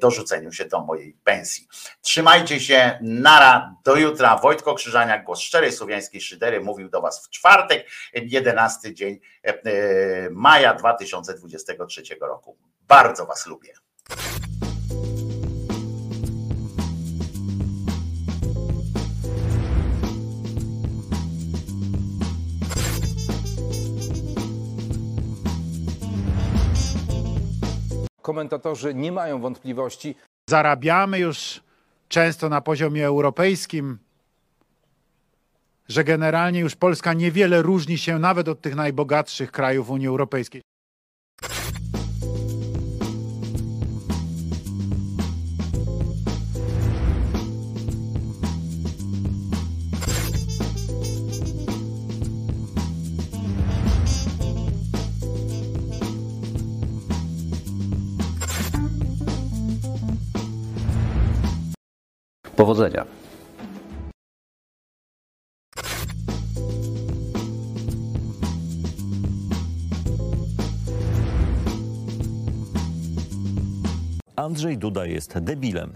[0.00, 1.68] dorzuceniu się do mojej pensji.
[2.00, 4.38] Trzymajcie się, nara, do jutra.
[4.38, 10.74] Wojtko Krzyżaniak, głos szczerej słowiańskiej szydery, mówił do Was w czwartek, 11 dzień e, maja
[10.74, 12.56] 2023 roku.
[12.88, 13.72] Bardzo Was lubię.
[28.22, 30.14] Komentatorzy nie mają wątpliwości,
[30.50, 31.60] zarabiamy już
[32.08, 33.98] często na poziomie europejskim,
[35.88, 40.62] że generalnie już Polska niewiele różni się nawet od tych najbogatszych krajów Unii Europejskiej.
[62.70, 63.06] Powodzenia.
[74.36, 75.92] Andrzej Duda jest debilem.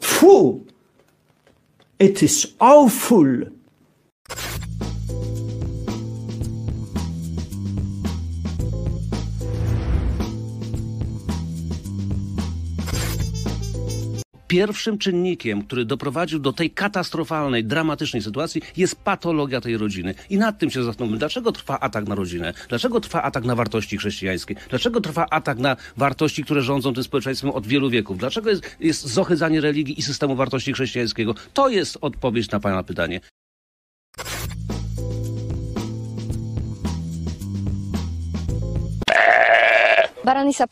[0.00, 0.64] Fu!
[1.98, 3.57] It is awful!
[14.48, 20.14] Pierwszym czynnikiem, który doprowadził do tej katastrofalnej, dramatycznej sytuacji, jest patologia tej rodziny.
[20.30, 21.18] I nad tym się zastanówmy.
[21.18, 22.54] Dlaczego trwa atak na rodzinę?
[22.68, 24.54] Dlaczego trwa atak na wartości chrześcijańskie?
[24.70, 28.18] Dlaczego trwa atak na wartości, które rządzą tym społeczeństwem od wielu wieków?
[28.18, 31.34] Dlaczego jest, jest zohydzanie religii i systemu wartości chrześcijańskiego?
[31.52, 33.20] To jest odpowiedź na Pana pytanie.
[40.24, 40.64] Baronisa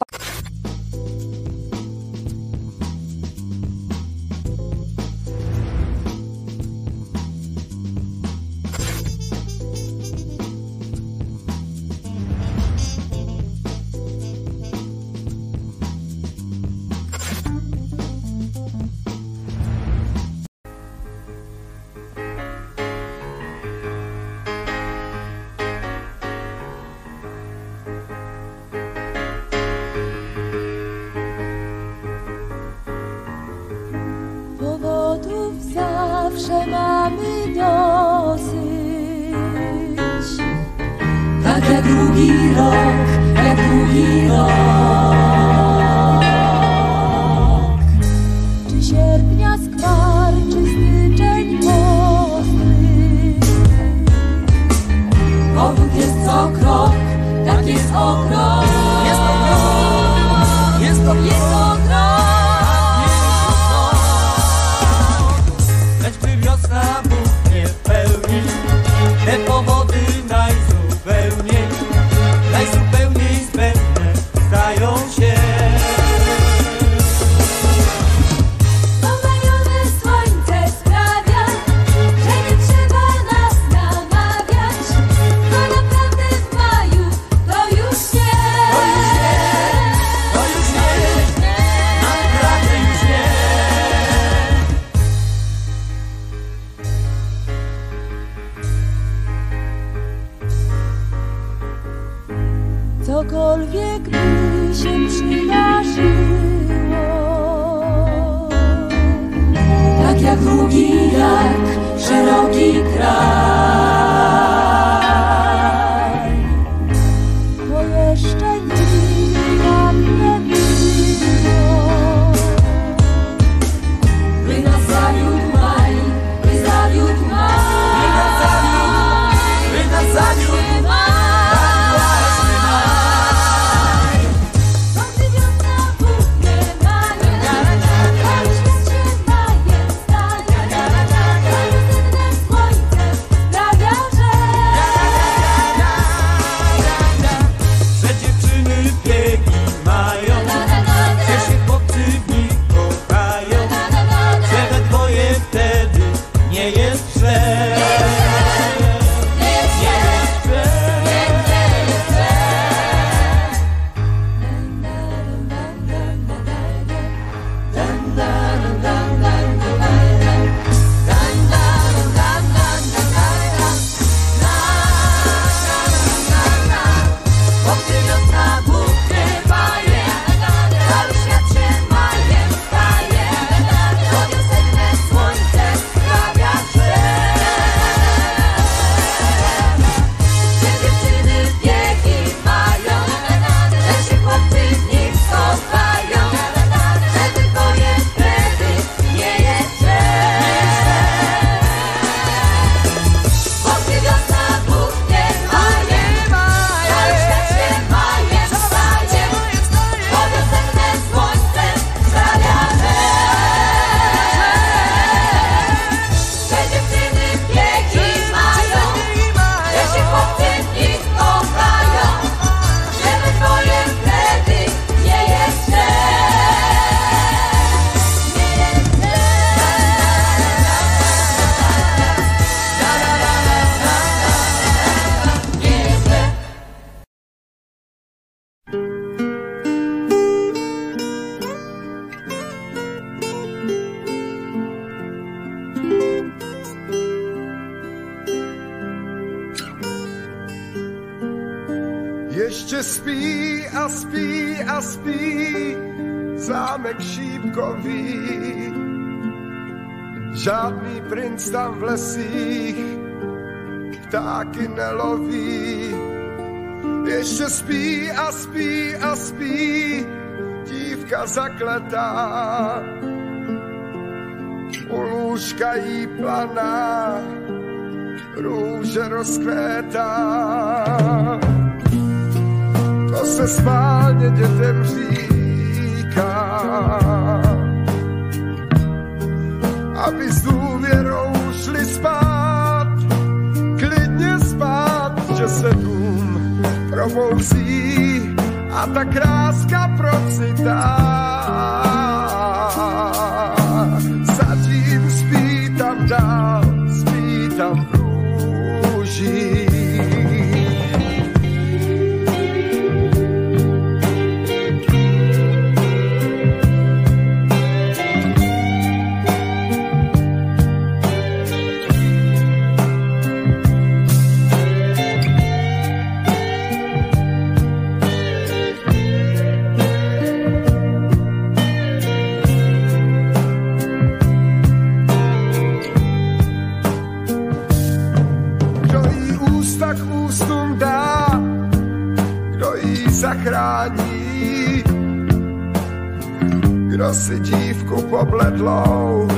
[346.96, 349.28] kdo si dívku pobledlou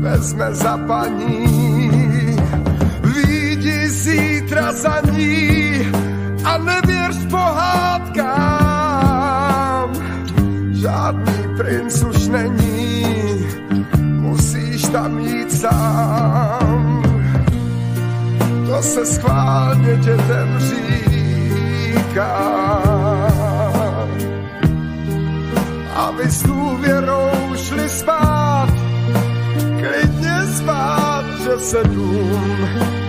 [0.00, 1.44] vezme za paní.
[3.04, 5.84] Výjdi zítra za ní
[6.44, 8.48] a nevěř pohádkám.
[10.72, 13.04] Žádný princ už není,
[14.00, 17.02] musíš tam jít sám.
[18.66, 22.38] To se schválně dětem říká.
[25.98, 28.68] Aby s důvěrou šli spát,
[29.78, 32.56] klidně spát, že se dům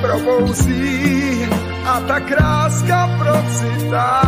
[0.01, 1.45] probouzí
[1.85, 4.22] a ta kráska procitá.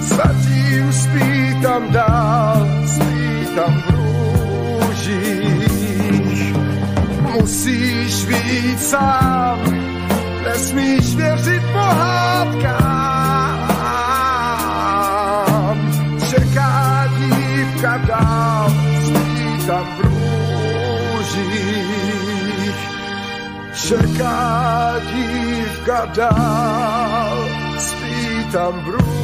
[0.00, 3.90] Zatím spí tam dál, spí tam v
[4.90, 6.56] růžích.
[7.20, 9.58] Musíš být sám,
[10.44, 12.93] nesmíš věřit pohádkám.
[19.66, 20.00] Tam v
[21.20, 21.54] růžích.
[23.74, 29.23] Čeká dívka dál, spí tam v růžích.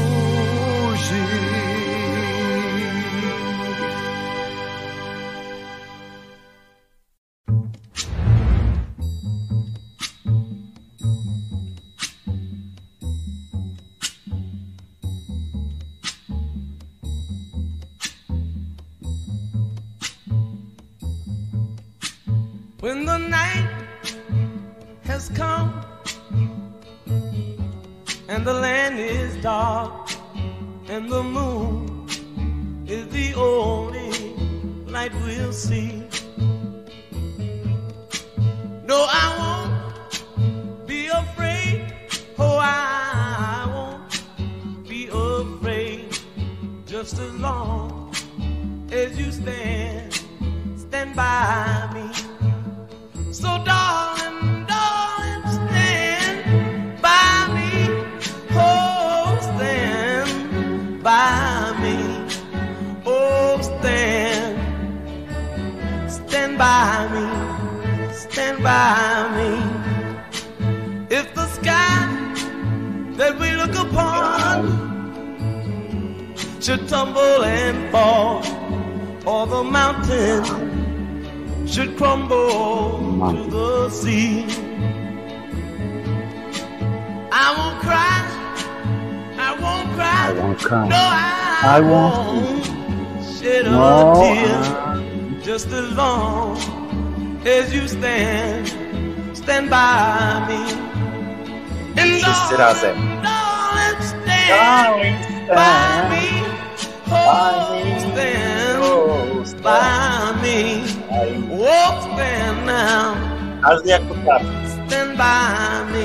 [102.60, 103.22] And Wszyscy darling, razem.
[103.22, 105.16] darling, stand Darling,
[105.48, 106.24] by stand me.
[108.82, 110.84] Oh, stand by me.
[111.52, 113.14] Oh, stand now.
[113.62, 114.46] Każdy jak potrafi.
[114.88, 116.04] Stand by me.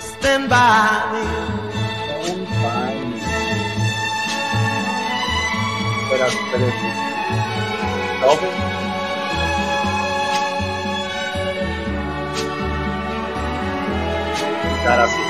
[0.00, 1.24] Stand by me.
[6.10, 6.90] Teraz telewizja.
[8.20, 8.46] Nowy?
[14.84, 15.20] Zaraz jest.
[15.20, 15.29] jak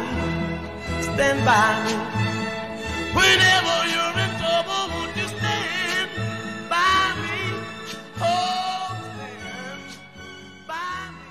[1.21, 1.75] stand by?
[3.13, 6.09] Whenever you're in trouble, won't you stand
[6.67, 7.41] by me?
[8.19, 9.81] Oh, stand
[10.67, 11.29] by me.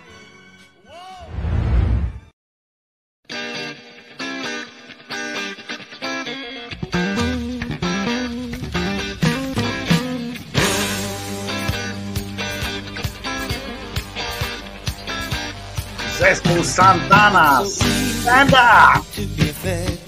[16.18, 19.39] Zespół Santana, stand up!
[19.62, 19.99] perfect.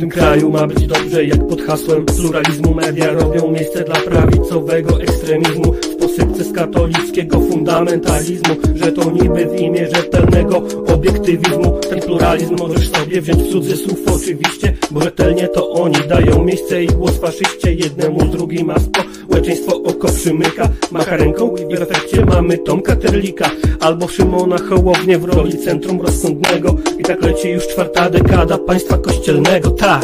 [0.00, 5.72] Tym kraju ma być dobrze, jak pod hasłem pluralizmu media robią miejsce dla prawicowego ekstremizmu.
[5.72, 11.78] W posypce z katolickiego fundamentalizmu, że to niby w imię rzetelnego obiektywizmu.
[11.90, 16.86] Ten pluralizm możesz sobie wziąć w cudzysłów oczywiście, bo rzetelnie to oni dają miejsce i
[16.86, 22.58] głos faszyście jednemu z drugim, a społeczeństwo oko przymyka, macha ręką i w efekcie mamy
[22.58, 23.50] Tomka Terlika
[23.80, 26.76] albo Szymona Hołownię w roli centrum rozsądnego
[27.06, 30.02] tak leci już czwarta dekada państwa kościelnego, tak.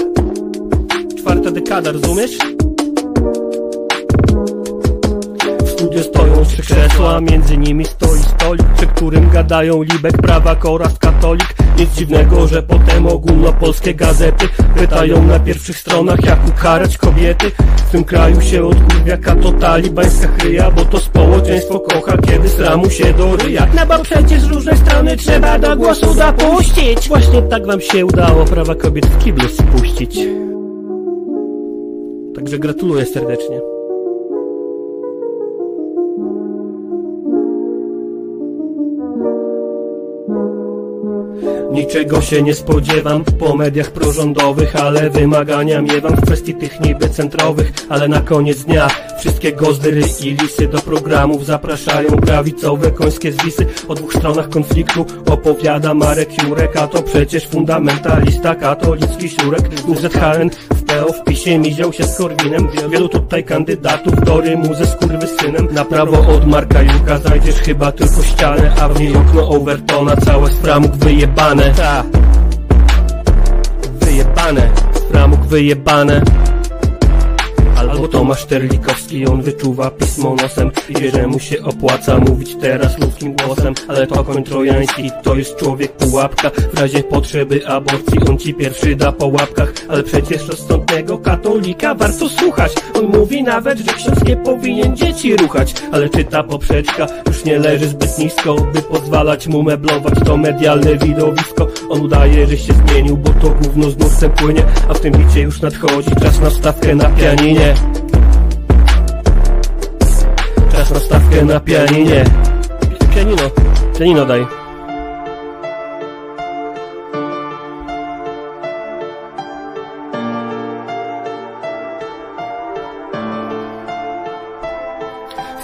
[1.19, 2.31] Czwarta dekada, rozumiesz?
[5.65, 10.99] W studio stoją trzy krzesła, między nimi stoi stolik, przy którym gadają Libek, Prawak oraz
[10.99, 11.62] Katolik.
[11.79, 17.51] Nic dziwnego, że potem ogólnopolskie gazety pytają na pierwszych stronach, jak ukarać kobiety.
[17.77, 23.15] W tym kraju się odkurwia kato talibańska chryja, bo to społeczeństwo kocha, kiedy sramu się
[23.15, 23.67] do ryja.
[23.77, 27.09] No bo przecież różne strony trzeba do głosu dopuścić.
[27.09, 30.19] Właśnie tak wam się udało prawa kobiet w kiblu spuścić.
[32.35, 33.82] Także gratuluję serdecznie.
[41.83, 47.73] Niczego się nie spodziewam po mediach prorządowych, ale wymagania miewam w kwestii tych niby centrowych,
[47.89, 48.89] ale na koniec dnia
[49.19, 53.67] wszystkie gozdyry i lisy do programów zapraszają prawicowe końskie zwisy.
[53.89, 59.63] O dwóch stronach konfliktu opowiada Marek Jurek, a to przecież fundamentalista katolicki siurek.
[59.87, 60.51] UZHN
[61.03, 65.69] w PO w pisie miział się z Korwinem, wielu tutaj kandydatów do rymu ze skurwysynem.
[65.71, 70.51] Na prawo od Marka Jurka znajdziesz chyba tylko ścianę, a w niej okno Overtona, całe
[70.51, 71.75] z framug wyjebane.
[71.77, 72.05] Ta.
[74.01, 76.23] Wyjebane, z framug wyjebane.
[78.03, 80.71] Albo Tomasz Terlikowski, on wyczuwa pismo nosem.
[80.89, 83.75] I wie, że mu się opłaca mówić teraz ludzkim głosem.
[83.89, 86.51] Ale to koń trojański, to jest człowiek pułapka.
[86.51, 89.73] W razie potrzeby aborcji on ci pierwszy da po łapkach.
[89.89, 92.73] Ale przecież rozsądnego katolika warto słuchać.
[92.95, 95.75] On mówi nawet, że ksiądz nie powinien dzieci ruchać.
[95.93, 100.97] Ale czy ta poprzeczka już nie leży zbyt nisko By pozwalać mu meblować to medialne
[100.97, 101.69] widowisko?
[101.91, 104.63] On udaje, że się zmienił, bo to gówno z nurtem płynie.
[104.89, 107.75] A w tym bicie już nadchodzi czas na wstawkę na pianinie
[110.73, 112.25] Czas na stawkę na pianinie.
[113.15, 113.43] Pianino,
[113.99, 114.62] pianino daj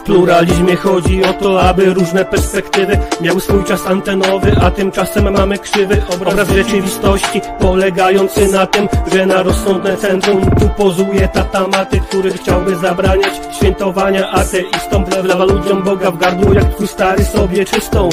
[0.08, 6.02] pluralizmie chodzi o to, aby różne perspektywy miały swój czas antenowy, a tymczasem mamy krzywy
[6.14, 13.32] obraz rzeczywistości, polegający na tym, że na rozsądne centrum tu pozuje tatamaty, który chciałby zabraniać
[13.56, 18.08] świętowania ateistom, wlewa ludziom Boga w gardło, jak twój stary sobie czystą.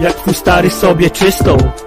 [0.00, 1.85] Jak twój stary sobie czystą.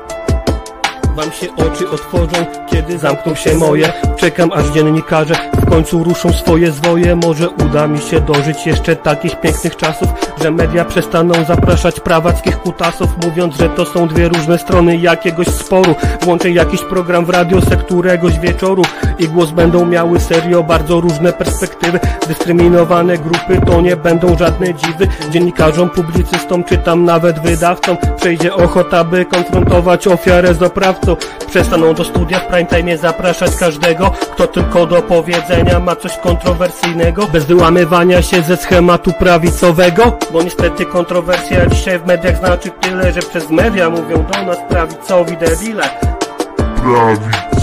[1.20, 3.94] Wam się oczy otworzą, kiedy zamkną się moje.
[4.18, 7.16] Czekam aż dziennikarze w końcu ruszą swoje zwoje.
[7.16, 10.08] Może uda mi się dożyć jeszcze takich pięknych czasów
[10.42, 15.96] Że media przestaną zapraszać prawackich kutasów Mówiąc, że to są dwie różne strony jakiegoś sporu.
[16.22, 18.84] Włączę jakiś program w radio se któregoś wieczoru
[19.20, 22.00] I głos będą miały serio bardzo różne perspektywy.
[22.28, 25.08] Dyskryminowane grupy to nie będą żadne dziwy.
[25.32, 31.09] Dziennikarzom, publicystom czy tam nawet wydawcom Przejdzie ochota, by konfrontować ofiarę z oprawcą
[31.48, 37.28] Przestaną do studia w prime time zapraszać każdego Kto tylko do powiedzenia ma coś kontrowersyjnego.
[37.28, 43.22] Bez wyłamywania się ze schematu prawicowego Bo niestety kontrowersja dzisiaj w mediach znaczy tyle Że
[43.22, 45.90] przez media mówią do nas prawicowi debile.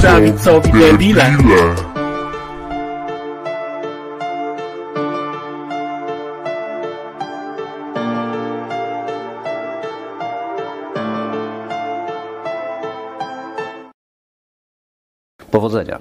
[0.01, 1.37] Prawicowi debile
[15.57, 16.01] Powodzenia.